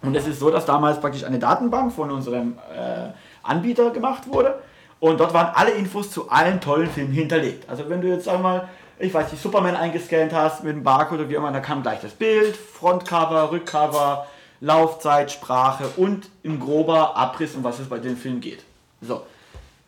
[0.01, 3.09] Und es ist so, dass damals praktisch eine Datenbank von unserem äh,
[3.41, 4.55] Anbieter gemacht wurde.
[4.99, 7.67] Und dort waren alle Infos zu allen tollen Filmen hinterlegt.
[7.69, 11.29] Also wenn du jetzt einmal, ich weiß nicht, Superman eingescannt hast mit dem Barcode oder
[11.29, 14.27] wie immer, da kam gleich das Bild, Frontcover, Rückcover,
[14.61, 18.63] Laufzeit, Sprache und ein grober Abriss, um was es bei dem Film geht.
[19.01, 19.23] So.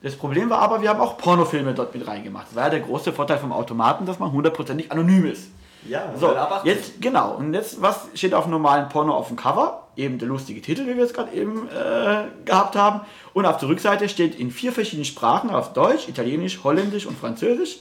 [0.02, 2.48] Das Problem war aber, wir haben auch Pornofilme dort mit reingemacht.
[2.50, 5.50] Das war ja der große Vorteil vom Automaten, dass man hundertprozentig anonym ist.
[5.88, 6.68] Ja, So, weil ab 18.
[6.72, 7.36] jetzt, genau.
[7.36, 9.84] Und jetzt, was steht auf normalen Porno auf dem Cover?
[9.96, 13.02] Eben der lustige Titel, wie wir es gerade eben äh, gehabt haben.
[13.34, 17.80] Und auf der Rückseite steht in vier verschiedenen Sprachen, auf Deutsch, Italienisch, Holländisch und Französisch,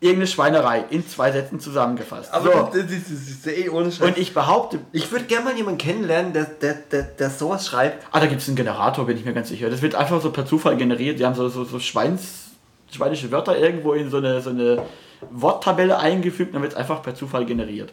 [0.00, 2.32] irgendeine Schweinerei in zwei Sätzen zusammengefasst.
[2.32, 2.78] Aber so.
[2.78, 4.08] das, das, das, ist eh ohne Scheiß.
[4.08, 8.06] Und ich behaupte, ich würde gerne mal jemanden kennenlernen, der, der, der, der sowas schreibt.
[8.10, 9.68] ah, da gibt es einen Generator, bin ich mir ganz sicher.
[9.68, 11.18] Das wird einfach so per Zufall generiert.
[11.18, 12.46] Die haben so, so, so Schweins,
[12.90, 14.82] schweinische Wörter irgendwo in so eine, so eine
[15.30, 17.92] Worttabelle eingefügt, dann wird es einfach per Zufall generiert.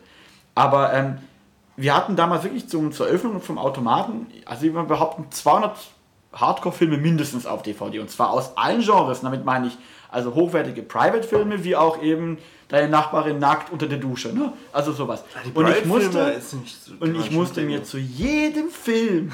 [0.56, 1.18] Aber ähm,
[1.76, 5.76] wir hatten damals wirklich zum, zur Eröffnung vom Automaten, also würde behaupten, 200
[6.34, 8.00] Hardcore-Filme mindestens auf DVD.
[8.00, 9.22] Und zwar aus allen Genres.
[9.22, 9.78] Damit meine ich
[10.18, 12.40] also hochwertige Private-Filme, wie auch eben
[12.70, 14.30] deine Nachbarin nackt unter der Dusche.
[14.34, 14.52] Ne?
[14.74, 15.24] Also sowas.
[15.54, 16.58] und ich musste, so
[17.00, 19.32] und ich musste schon mir zu jedem Film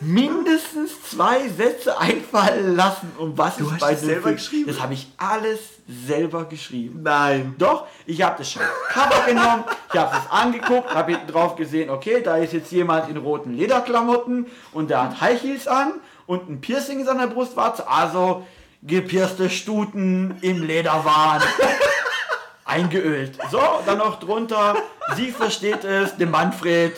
[0.00, 4.34] mindestens zwei Sätze einfallen lassen, um was Du es hast bei das dem selber Film-
[4.36, 4.66] geschrieben?
[4.66, 5.60] Das habe ich alles
[6.08, 7.00] selber geschrieben.
[7.04, 7.54] Nein.
[7.58, 11.90] Doch, ich habe das scheiß Cover genommen, ich habe es angeguckt, habe hinten drauf gesehen,
[11.90, 15.92] okay, da ist jetzt jemand in roten Lederklamotten und der hat High Heels an
[16.26, 18.44] und ein Piercing in seiner Brustwarze, also
[18.84, 21.42] gepierste Stuten im Lederwahn.
[22.64, 23.38] Eingeölt.
[23.50, 24.76] So, dann noch drunter,
[25.16, 26.96] sie versteht es, dem Manfred,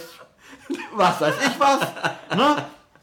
[0.95, 1.81] was weiß ich was,
[2.37, 2.57] ne?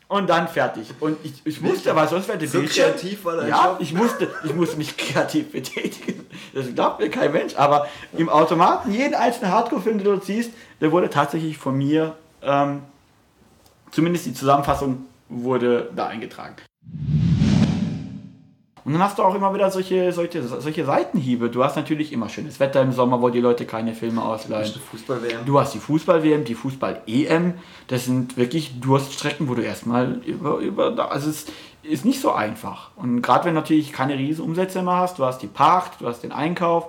[0.08, 0.90] Und dann fertig.
[1.00, 3.78] Und ich, ich musste, weil sonst wäre der So Bildschirm- kreativ war dein Ja, Job.
[3.80, 6.28] ich musste, ich musste mich kreativ betätigen.
[6.54, 7.56] Das glaubt mir kein Mensch.
[7.56, 12.84] Aber im Automaten, jeden einzelnen Hardcore-Film, den du siehst, der wurde tatsächlich von mir, ähm,
[13.92, 16.56] zumindest die Zusammenfassung wurde da eingetragen.
[18.86, 21.50] Und dann hast du auch immer wieder solche, solche, solche Seitenhiebe.
[21.50, 24.74] Du hast natürlich immer schönes Wetter im Sommer, wo die Leute keine Filme ausleihen.
[24.92, 25.46] Fußball-WM.
[25.46, 27.54] Du hast die Fußball-WM, die Fußball-EM.
[27.88, 31.46] Das sind wirklich Durststrecken, wo du erstmal über, über, also es
[31.84, 32.92] ist nicht so einfach.
[32.98, 36.08] Und gerade wenn du natürlich keine riesen Umsätze mehr hast, du hast die Pacht, du
[36.08, 36.88] hast den Einkauf,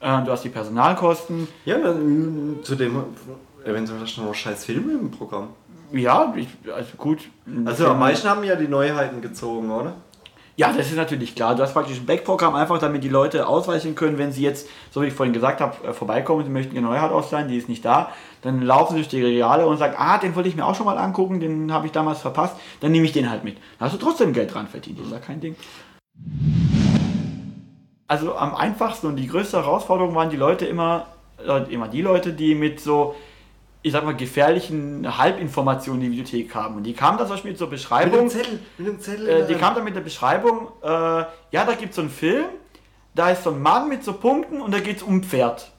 [0.00, 1.48] äh, du hast die Personalkosten.
[1.64, 3.02] Ja, dann, zudem
[3.64, 5.48] eventuell hast du noch scheiß Filme im Programm.
[5.92, 7.28] Ja, ich, also gut.
[7.64, 9.94] Also am meisten haben ja die Neuheiten gezogen, oder?
[10.60, 11.54] Ja, das ist natürlich klar.
[11.54, 15.00] Du hast praktisch ein Backprogramm einfach, damit die Leute ausweichen können, wenn sie jetzt, so
[15.00, 17.82] wie ich vorhin gesagt habe, äh, vorbeikommen, sie möchten eine Neuheit ausleihen, die ist nicht
[17.82, 18.12] da.
[18.42, 20.84] Dann laufen sie durch die Regale und sagen, ah, den wollte ich mir auch schon
[20.84, 23.56] mal angucken, den habe ich damals verpasst, dann nehme ich den halt mit.
[23.78, 25.56] Da hast du trotzdem Geld dran verdient, ist ja kein Ding.
[28.06, 31.06] Also am einfachsten und die größte Herausforderung waren die Leute immer,
[31.42, 33.14] äh, immer die Leute, die mit so,
[33.82, 36.76] ich sag mal, gefährlichen Halbinformationen in die Videothek kamen.
[36.76, 38.18] Und die kamen dann zum Beispiel zur Mit Beschreibung.
[38.20, 38.58] dem Zettel.
[38.76, 39.28] Mit dem Zettel.
[39.28, 42.10] Äh, die der kam dann mit der Beschreibung, äh, ja, da gibt es so einen
[42.10, 42.44] Film,
[43.14, 45.70] da ist so ein Mann mit so Punkten und da geht es um ein Pferd.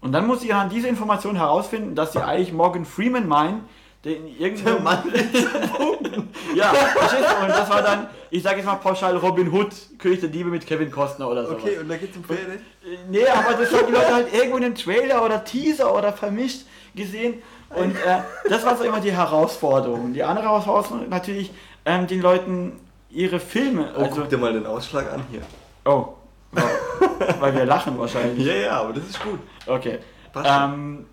[0.00, 3.64] Und dann muss sie anhand dieser Information herausfinden, dass sie eigentlich Morgan Freeman meinen,
[4.04, 6.28] der in irgendeinem Der Mann mit Punkten.
[6.54, 7.44] Ja, verstehst du?
[7.44, 10.66] Und das war dann, ich sage jetzt mal pauschal Robin Hood, König der Diebe mit
[10.66, 11.52] Kevin Costner oder so.
[11.52, 12.60] Okay, und da geht's um Pferde.
[13.10, 16.62] Nee, aber das haben die Leute halt irgendwo in einem Trailer oder Teaser oder vermischt
[16.98, 17.42] gesehen.
[17.70, 20.12] Und äh, das war so immer die Herausforderung.
[20.12, 21.50] Die andere Herausforderung natürlich,
[21.84, 22.72] ähm, den Leuten
[23.10, 23.90] ihre Filme.
[23.96, 25.42] Oh, also, guck dir mal den Ausschlag an hier.
[25.84, 26.14] oh,
[26.52, 26.64] wow.
[27.40, 28.46] weil wir lachen wahrscheinlich.
[28.46, 29.38] Ja, ja, aber das ist gut.
[29.66, 29.98] Okay.
[30.44, 31.06] Ähm,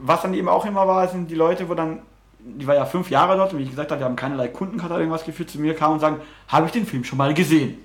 [0.00, 2.00] was dann eben auch immer war, sind die Leute, wo dann,
[2.38, 4.94] die war ja fünf Jahre dort und wie ich gesagt habe, wir haben keinerlei Kundenkarte
[4.94, 7.83] irgendwas geführt, zu mir kamen und sagen, habe ich den Film schon mal gesehen?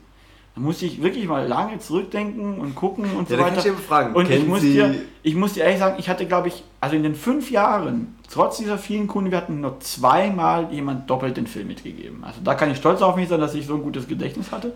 [0.59, 3.59] Da musste ich wirklich mal lange zurückdenken und gucken und Ja, so da kann weiter.
[3.61, 6.25] ich eben fragen, und ich muss, Sie- dir, ich muss dir ehrlich sagen, ich hatte,
[6.25, 10.67] glaube ich, also in den fünf Jahren, trotz dieser vielen Kunden, wir hatten nur zweimal
[10.73, 12.25] jemand doppelt den Film mitgegeben.
[12.25, 14.73] Also da kann ich stolz auf mich sein, dass ich so ein gutes Gedächtnis hatte.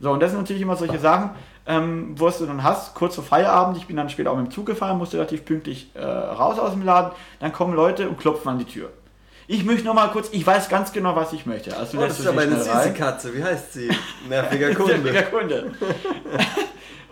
[0.00, 1.30] So, und das sind natürlich immer solche Sachen,
[1.66, 4.46] ähm, wo es du dann hast, kurz vor Feierabend, ich bin dann später auch mit
[4.46, 8.18] dem Zug gefahren, musste relativ pünktlich äh, raus aus dem Laden, dann kommen Leute und
[8.18, 8.88] klopfen an die Tür.
[9.48, 11.76] Ich möchte noch mal kurz, ich weiß ganz genau, was ich möchte.
[11.76, 12.94] Also Oh, das du ist aber sie eine schnell süße rein.
[12.94, 13.34] Katze.
[13.36, 13.90] Wie heißt sie?
[14.28, 15.22] Nerviger Kunde.
[15.30, 15.72] Kunde.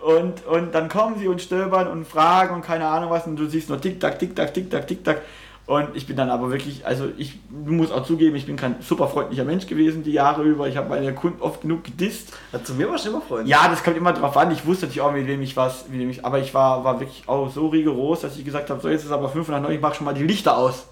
[0.01, 3.45] Und, und dann kommen sie und stöbern und fragen und keine Ahnung was und du
[3.45, 5.21] siehst nur Tick-Tack, Tick-Tack, Tick-Tack, Tick-Tack.
[5.67, 9.07] Und ich bin dann aber wirklich, also ich muss auch zugeben, ich bin kein super
[9.07, 10.67] freundlicher Mensch gewesen die Jahre über.
[10.67, 12.33] Ich habe meine Kunden oft genug gedisst.
[12.51, 13.47] Ja, zu mir war schon immer Freund.
[13.47, 14.49] Ja, das kommt immer drauf an.
[14.49, 16.99] Ich wusste natürlich auch, mit wem ich was, mit wem ich, aber ich war, war
[16.99, 19.71] wirklich auch so rigoros, dass ich gesagt habe, so jetzt ist aber 5 nach 9,
[19.71, 20.87] ich mache schon mal die Lichter aus.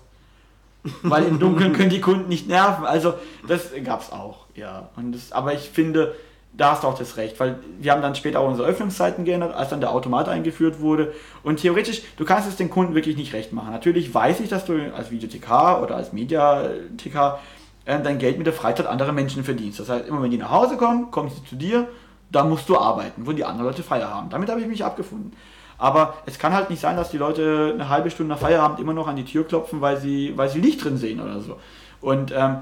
[1.04, 2.86] Weil im Dunkeln können die Kunden nicht nerven.
[2.86, 3.14] Also
[3.48, 4.90] das gab es auch, ja.
[4.96, 6.16] Und das, aber ich finde,
[6.54, 9.54] da hast du auch das Recht, weil wir haben dann später auch unsere Öffnungszeiten geändert,
[9.56, 11.14] als dann der Automat eingeführt wurde.
[11.44, 13.72] Und theoretisch, du kannst es den Kunden wirklich nicht recht machen.
[13.72, 17.40] Natürlich weiß ich, dass du als Videothekar oder als Mediathekar
[17.86, 19.80] äh, dein Geld mit der Freizeit anderer Menschen verdienst.
[19.80, 21.88] Das heißt, immer wenn die nach Hause kommen, kommen sie zu dir,
[22.32, 24.30] dann musst du arbeiten, wo die anderen Leute Feier haben.
[24.30, 25.34] Damit habe ich mich abgefunden.
[25.80, 28.94] Aber es kann halt nicht sein, dass die Leute eine halbe Stunde nach Feierabend immer
[28.94, 31.58] noch an die Tür klopfen, weil sie, weil sie Licht drin sehen oder so.
[32.02, 32.58] Und ähm,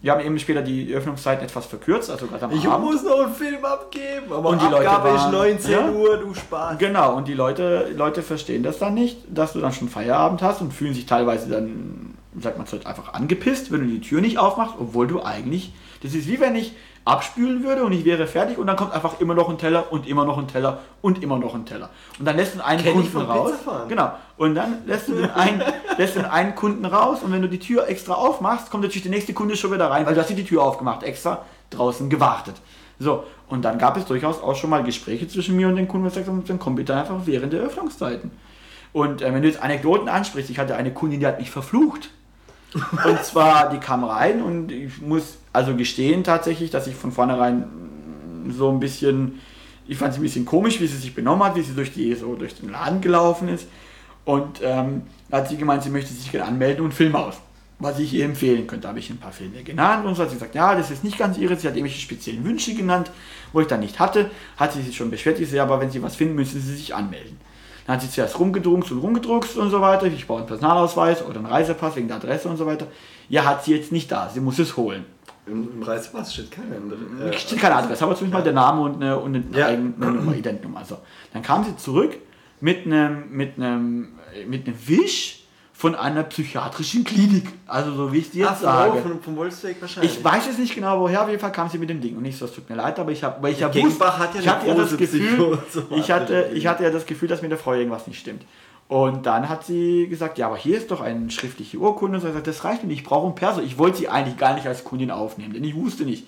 [0.00, 2.86] wir haben eben später die Öffnungszeiten etwas verkürzt, also gerade am Ich Abend.
[2.86, 5.88] muss noch einen Film abgeben, aber Und die Leute Abgabe ist waren- 19 Ja?
[5.90, 6.78] Uhr, du Spaß.
[6.78, 10.60] Genau, und die Leute, Leute verstehen das dann nicht, dass du dann schon Feierabend hast
[10.60, 14.38] und fühlen sich teilweise dann, sagt man so, einfach angepisst, wenn du die Tür nicht
[14.38, 16.72] aufmachst, obwohl du eigentlich, das ist wie wenn ich
[17.04, 20.06] abspülen würde und ich wäre fertig und dann kommt einfach immer noch ein Teller und
[20.06, 21.90] immer noch ein Teller und immer noch ein Teller.
[22.18, 23.52] Und dann lässt du einen Kenn Kunden raus.
[23.88, 24.12] Genau.
[24.36, 25.62] Und dann lässt du, einen,
[25.98, 29.10] lässt du einen Kunden raus und wenn du die Tür extra aufmachst, kommt natürlich der
[29.10, 32.54] nächste Kunde schon wieder rein, weil du hast dir die Tür aufgemacht, extra draußen gewartet.
[33.00, 36.04] So, und dann gab es durchaus auch schon mal Gespräche zwischen mir und den Kunden,
[36.04, 38.30] wo ich gesagt habe, dann komm bitte einfach während der Öffnungszeiten.
[38.92, 42.10] Und äh, wenn du jetzt Anekdoten ansprichst, ich hatte eine Kundin, die hat mich verflucht.
[42.74, 47.64] Und zwar die kam rein und ich muss also gestehen tatsächlich, dass ich von vornherein
[48.50, 49.40] so ein bisschen,
[49.86, 52.14] ich fand sie ein bisschen komisch, wie sie sich benommen hat, wie sie durch, die,
[52.14, 53.66] so durch den Laden gelaufen ist.
[54.24, 57.34] Und ähm, da hat sie gemeint, sie möchte sich gerne anmelden und einen Film aus.
[57.78, 58.82] Was ich ihr empfehlen könnte.
[58.82, 61.02] Da habe ich ein paar Filme genannt und so hat sie gesagt, ja, das ist
[61.02, 61.56] nicht ganz ihre.
[61.56, 63.10] Sie hat irgendwelche speziellen Wünsche genannt,
[63.52, 64.30] wo ich dann nicht hatte.
[64.56, 66.94] Hat sie sich schon beschwert, ich sehe, aber wenn sie was finden, müssen sie sich
[66.94, 67.40] anmelden.
[67.86, 70.06] Dann hat sie zuerst rumgedruckst und rumgedruckst und so weiter.
[70.06, 72.86] Ich brauche einen Personalausweis oder einen Reisepass wegen der Adresse und so weiter.
[73.28, 74.30] Ja, hat sie jetzt nicht da.
[74.32, 75.04] Sie muss es holen.
[75.46, 77.30] Im, im Reisepass steht keine andere.
[77.30, 79.66] Äh, Steht keine Adresse, aber zumindest mal der Name und eine, und eine Ja.
[79.66, 80.84] eigene Nummer, Identnummer.
[80.84, 80.98] So.
[81.32, 82.16] Dann kam sie zurück
[82.60, 84.08] mit einem, mit einem,
[84.46, 85.40] mit einem Wisch
[85.72, 87.48] von einer psychiatrischen Klinik.
[87.66, 89.00] Also so wie ich es dir Ach jetzt so, sage.
[89.02, 90.16] von, vom Wolfsweg wahrscheinlich.
[90.18, 92.16] Ich weiß jetzt nicht genau woher, auf jeden Fall kam sie mit dem Ding.
[92.16, 94.40] Und ich so, es tut mir leid, aber ich habe, ich ja Gegenbach hat ja
[94.42, 95.58] ich hatte ja das Gefühl,
[95.96, 98.44] ich hatte, ich hatte ja das Gefühl, dass mit der Frau irgendwas nicht stimmt.
[98.92, 102.20] Und dann hat sie gesagt, ja, aber hier ist doch eine schriftliche Urkunde.
[102.20, 103.62] So, ich gesagt, das reicht mir nicht, ich brauche ein Perso.
[103.62, 106.26] Ich wollte sie eigentlich gar nicht als Kundin aufnehmen, denn ich wusste nicht,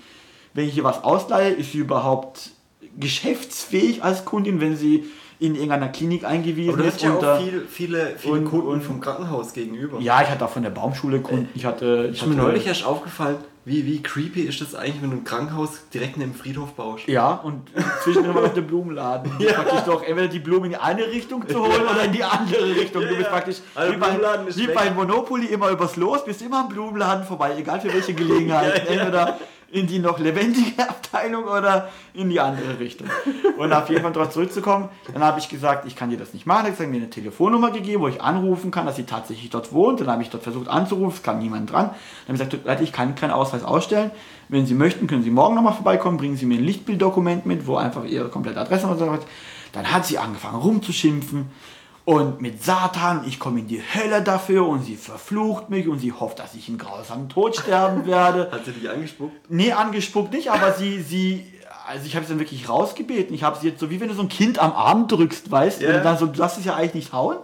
[0.55, 2.53] wenn ich ihr was ausleihe, ist sie überhaupt
[2.99, 5.05] geschäftsfähig als Kundin, wenn sie
[5.41, 7.03] in irgendeiner Klinik eingewiesen ist.
[7.03, 10.01] ja und auch viel, viele, viele und- Kunden und- vom Krankenhaus gegenüber.
[10.01, 11.49] ja, ich hatte auch von der Baumschule Kunden.
[11.55, 13.37] Ich hatte, ich Ist mir neulich erst aufgefallen,
[13.67, 17.09] wie, wie creepy ist das eigentlich, wenn du ein Krankenhaus direkt neben dem Friedhof baust.
[17.09, 17.63] Ja, und
[18.03, 19.33] zwischendrin noch der Blumenladen.
[19.39, 22.23] Bist praktisch doch entweder die Blumen in die eine Richtung zu holen oder in die
[22.23, 23.03] andere Richtung.
[23.03, 23.29] Du bist ja.
[23.29, 24.19] praktisch Also wie, bei,
[24.55, 28.85] wie bei Monopoly immer übers Los, bist immer am Blumenladen vorbei, egal für welche Gelegenheit.
[28.87, 29.01] Ja, ja.
[29.01, 29.39] Entweder
[29.75, 33.09] in die noch lebendige Abteilung oder in die andere Richtung.
[33.59, 36.47] Und auf jeden Fall darauf zurückzukommen, dann habe ich gesagt, ich kann dir das nicht
[36.47, 36.69] machen.
[36.69, 40.01] Hat sie mir eine Telefonnummer gegeben, wo ich anrufen kann, dass sie tatsächlich dort wohnt.
[40.01, 41.91] Dann habe ich dort versucht anzurufen, es kam niemand dran.
[42.27, 44.13] Dann habe ich gesagt, ich kann keinen Ausweis ausstellen.
[44.49, 47.77] Wenn Sie möchten, können Sie morgen nochmal vorbeikommen, bringen Sie mir ein Lichtbilddokument mit, wo
[47.77, 49.25] einfach Ihre komplette Adresse und so weiter.
[49.73, 51.51] Dann hat sie angefangen rumzuschimpfen
[52.05, 56.13] und mit Satan, ich komme in die Hölle dafür und sie verflucht mich und sie
[56.13, 58.49] hofft, dass ich einen grausamen Tod sterben werde.
[58.53, 59.33] Hat sie dich angespuckt?
[59.51, 61.47] Nee, angespuckt nicht, aber sie, sie,
[61.87, 63.35] also ich habe sie dann wirklich rausgebeten.
[63.35, 65.81] Ich habe sie jetzt so, wie wenn du so ein Kind am Arm drückst, weißt
[65.81, 65.97] du, Ja.
[65.97, 67.37] und dann so, du darfst es ja eigentlich nicht hauen.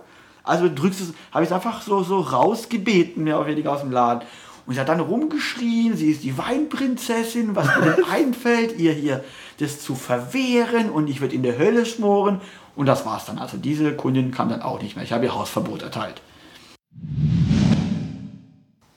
[0.44, 3.80] Also du drückst es, habe ich es einfach so, so rausgebeten, mehr oder weniger aus
[3.80, 4.22] dem Laden.
[4.66, 9.24] Und sie hat dann rumgeschrien, sie ist die Weinprinzessin, was mir denn einfällt, ihr hier
[9.58, 12.40] das zu verwehren und ich würde in der Hölle schmoren.
[12.76, 13.38] Und das war's dann.
[13.38, 15.04] Also diese Kundin kam dann auch nicht mehr.
[15.04, 16.20] Ich habe ihr Hausverbot erteilt.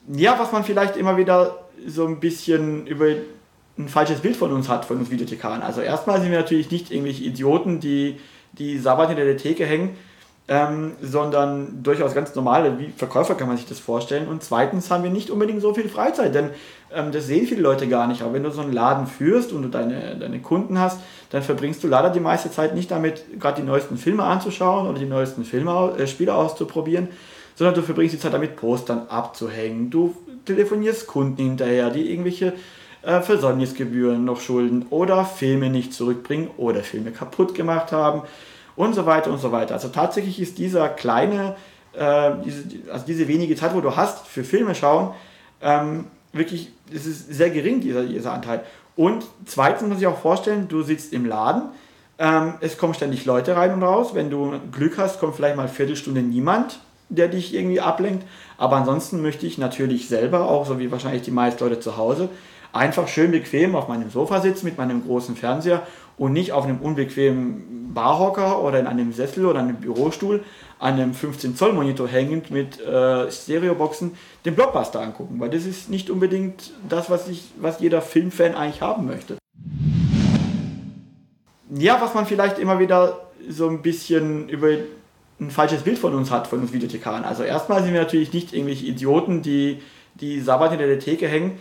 [0.07, 3.07] Ja, was man vielleicht immer wieder so ein bisschen über
[3.77, 5.61] ein falsches Bild von uns hat, von uns Videothekaren.
[5.61, 8.19] Also erstmal sind wir natürlich nicht irgendwelche Idioten, die,
[8.53, 9.97] die sabbat hinter der Theke hängen,
[10.49, 14.27] ähm, sondern durchaus ganz normale wie Verkäufer kann man sich das vorstellen.
[14.27, 16.49] Und zweitens haben wir nicht unbedingt so viel Freizeit, denn
[16.93, 18.21] ähm, das sehen viele Leute gar nicht.
[18.21, 20.99] Aber wenn du so einen Laden führst und du deine, deine Kunden hast,
[21.29, 24.99] dann verbringst du leider die meiste Zeit nicht damit, gerade die neuesten Filme anzuschauen oder
[24.99, 27.07] die neuesten Filme, äh, Spiele auszuprobieren,
[27.55, 29.89] sondern du verbringst die Zeit damit, Postern abzuhängen.
[29.89, 30.13] Du
[30.43, 32.51] telefonierst Kunden hinterher, die irgendwelche
[33.01, 38.23] äh, Versäumnisgebühren noch schulden oder Filme nicht zurückbringen oder Filme kaputt gemacht haben
[38.75, 39.73] und so weiter und so weiter.
[39.73, 41.55] Also tatsächlich ist dieser kleine,
[41.93, 45.13] äh, diese, also diese wenige Zeit, wo du hast für Filme schauen,
[45.65, 48.65] Ähm, wirklich, es ist sehr gering, dieser, dieser Anteil.
[48.97, 51.69] Und zweitens muss ich auch vorstellen, du sitzt im Laden,
[52.19, 54.13] ähm, es kommen ständig Leute rein und raus.
[54.13, 58.25] Wenn du Glück hast, kommt vielleicht mal eine Viertelstunde niemand, der dich irgendwie ablenkt.
[58.57, 62.27] Aber ansonsten möchte ich natürlich selber, auch so wie wahrscheinlich die meisten Leute zu Hause,
[62.73, 65.87] einfach schön bequem auf meinem Sofa sitzen mit meinem großen Fernseher
[66.17, 70.43] und nicht auf einem unbequemen Barhocker oder in einem Sessel oder einem Bürostuhl
[70.79, 74.11] an einem 15 Zoll Monitor hängend mit äh, Stereoboxen
[74.45, 78.81] den Blockbuster angucken, weil das ist nicht unbedingt das, was ich, was jeder Filmfan eigentlich
[78.81, 79.37] haben möchte.
[81.75, 84.69] Ja, was man vielleicht immer wieder so ein bisschen über
[85.39, 87.23] ein falsches Bild von uns hat, von uns Videothekaren.
[87.23, 89.81] Also erstmal sind wir natürlich nicht irgendwelche Idioten, die,
[90.15, 91.57] die Sabbat in der Theke hängen,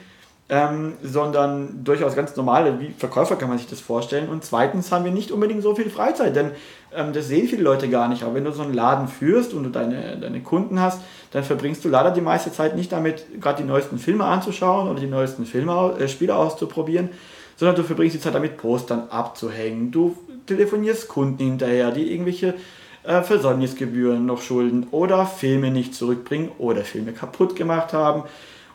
[0.49, 4.29] ähm, sondern durchaus ganz normale wie Verkäufer kann man sich das vorstellen.
[4.29, 6.51] Und zweitens haben wir nicht unbedingt so viel Freizeit, denn
[6.95, 8.23] ähm, das sehen viele Leute gar nicht.
[8.23, 11.85] Aber wenn du so einen Laden führst und du deine, deine Kunden hast, dann verbringst
[11.85, 15.47] du leider die meiste Zeit nicht damit, gerade die neuesten Filme anzuschauen oder die neuesten
[15.47, 17.09] Filme, äh, Spiele auszuprobieren,
[17.57, 19.91] sondern du verbringst die Zeit damit, Postern abzuhängen.
[19.91, 22.55] Du telefonierst Kunden hinterher, die irgendwelche
[23.05, 28.25] äh, Versäumnisgebühren noch schulden oder Filme nicht zurückbringen oder Filme kaputt gemacht haben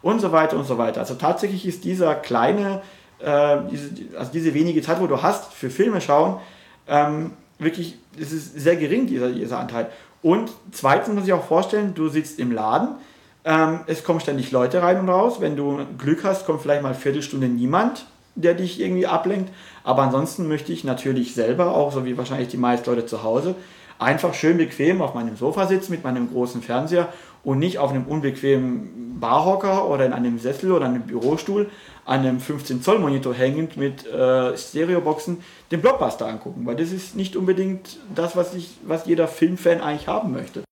[0.07, 1.01] und so weiter und so weiter.
[1.01, 2.81] Also tatsächlich ist dieser kleine,
[3.19, 6.39] äh, diese, also diese wenige Zeit, wo du hast für Filme schauen,
[6.87, 9.87] ähm, wirklich, es ist sehr gering, dieser, dieser Anteil.
[10.21, 12.95] Und zweitens muss ich auch vorstellen, du sitzt im Laden,
[13.43, 15.41] ähm, es kommen ständig Leute rein und raus.
[15.41, 18.05] Wenn du Glück hast, kommt vielleicht mal eine Viertelstunde niemand,
[18.35, 19.51] der dich irgendwie ablenkt.
[19.83, 23.55] Aber ansonsten möchte ich natürlich selber, auch so wie wahrscheinlich die meisten Leute zu Hause,
[23.99, 27.09] einfach schön bequem auf meinem Sofa sitzen mit meinem großen Fernseher
[27.47, 31.69] und nicht auf einem unbequemen Barhocker oder in einem Sessel oder einem Bürostuhl
[32.03, 37.15] an einem 15 Zoll Monitor hängend mit äh, Stereoboxen den Blockbuster angucken, weil das ist
[37.15, 40.63] nicht unbedingt das, was, ich, was jeder Filmfan eigentlich haben möchte.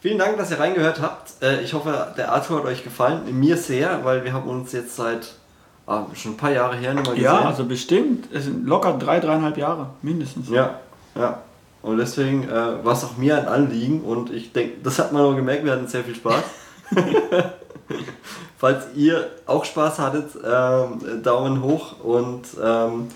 [0.00, 1.42] Vielen Dank, dass ihr reingehört habt.
[1.42, 3.38] Äh, ich hoffe, der Arthur hat euch gefallen.
[3.38, 5.34] Mir sehr, weil wir haben uns jetzt seit
[5.86, 7.24] ah, schon ein paar Jahre her nicht mehr gesehen.
[7.24, 8.32] Ja, also bestimmt.
[8.32, 10.48] Es sind locker drei, dreieinhalb Jahre mindestens.
[10.48, 10.80] Ja,
[11.14, 11.42] ja.
[11.82, 15.22] Und deswegen äh, war es auch mir ein Anliegen und ich denke, das hat man
[15.22, 16.42] auch gemerkt, wir hatten sehr viel Spaß.
[18.58, 23.08] Falls ihr auch Spaß hattet, ähm, Daumen hoch und ähm,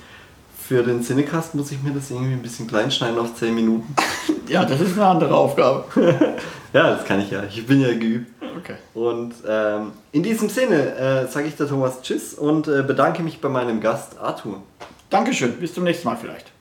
[0.66, 3.94] für den Cinecast muss ich mir das irgendwie ein bisschen klein schneiden auf 10 Minuten.
[4.48, 5.86] Ja, das ist eine andere Aufgabe.
[6.72, 7.42] ja, das kann ich ja.
[7.42, 8.30] Ich bin ja geübt.
[8.56, 8.76] Okay.
[8.94, 13.40] Und ähm, in diesem Sinne äh, sage ich der Thomas Tschüss und äh, bedanke mich
[13.40, 14.62] bei meinem Gast Arthur.
[15.10, 15.54] Dankeschön.
[15.54, 16.52] Bis zum nächsten Mal vielleicht.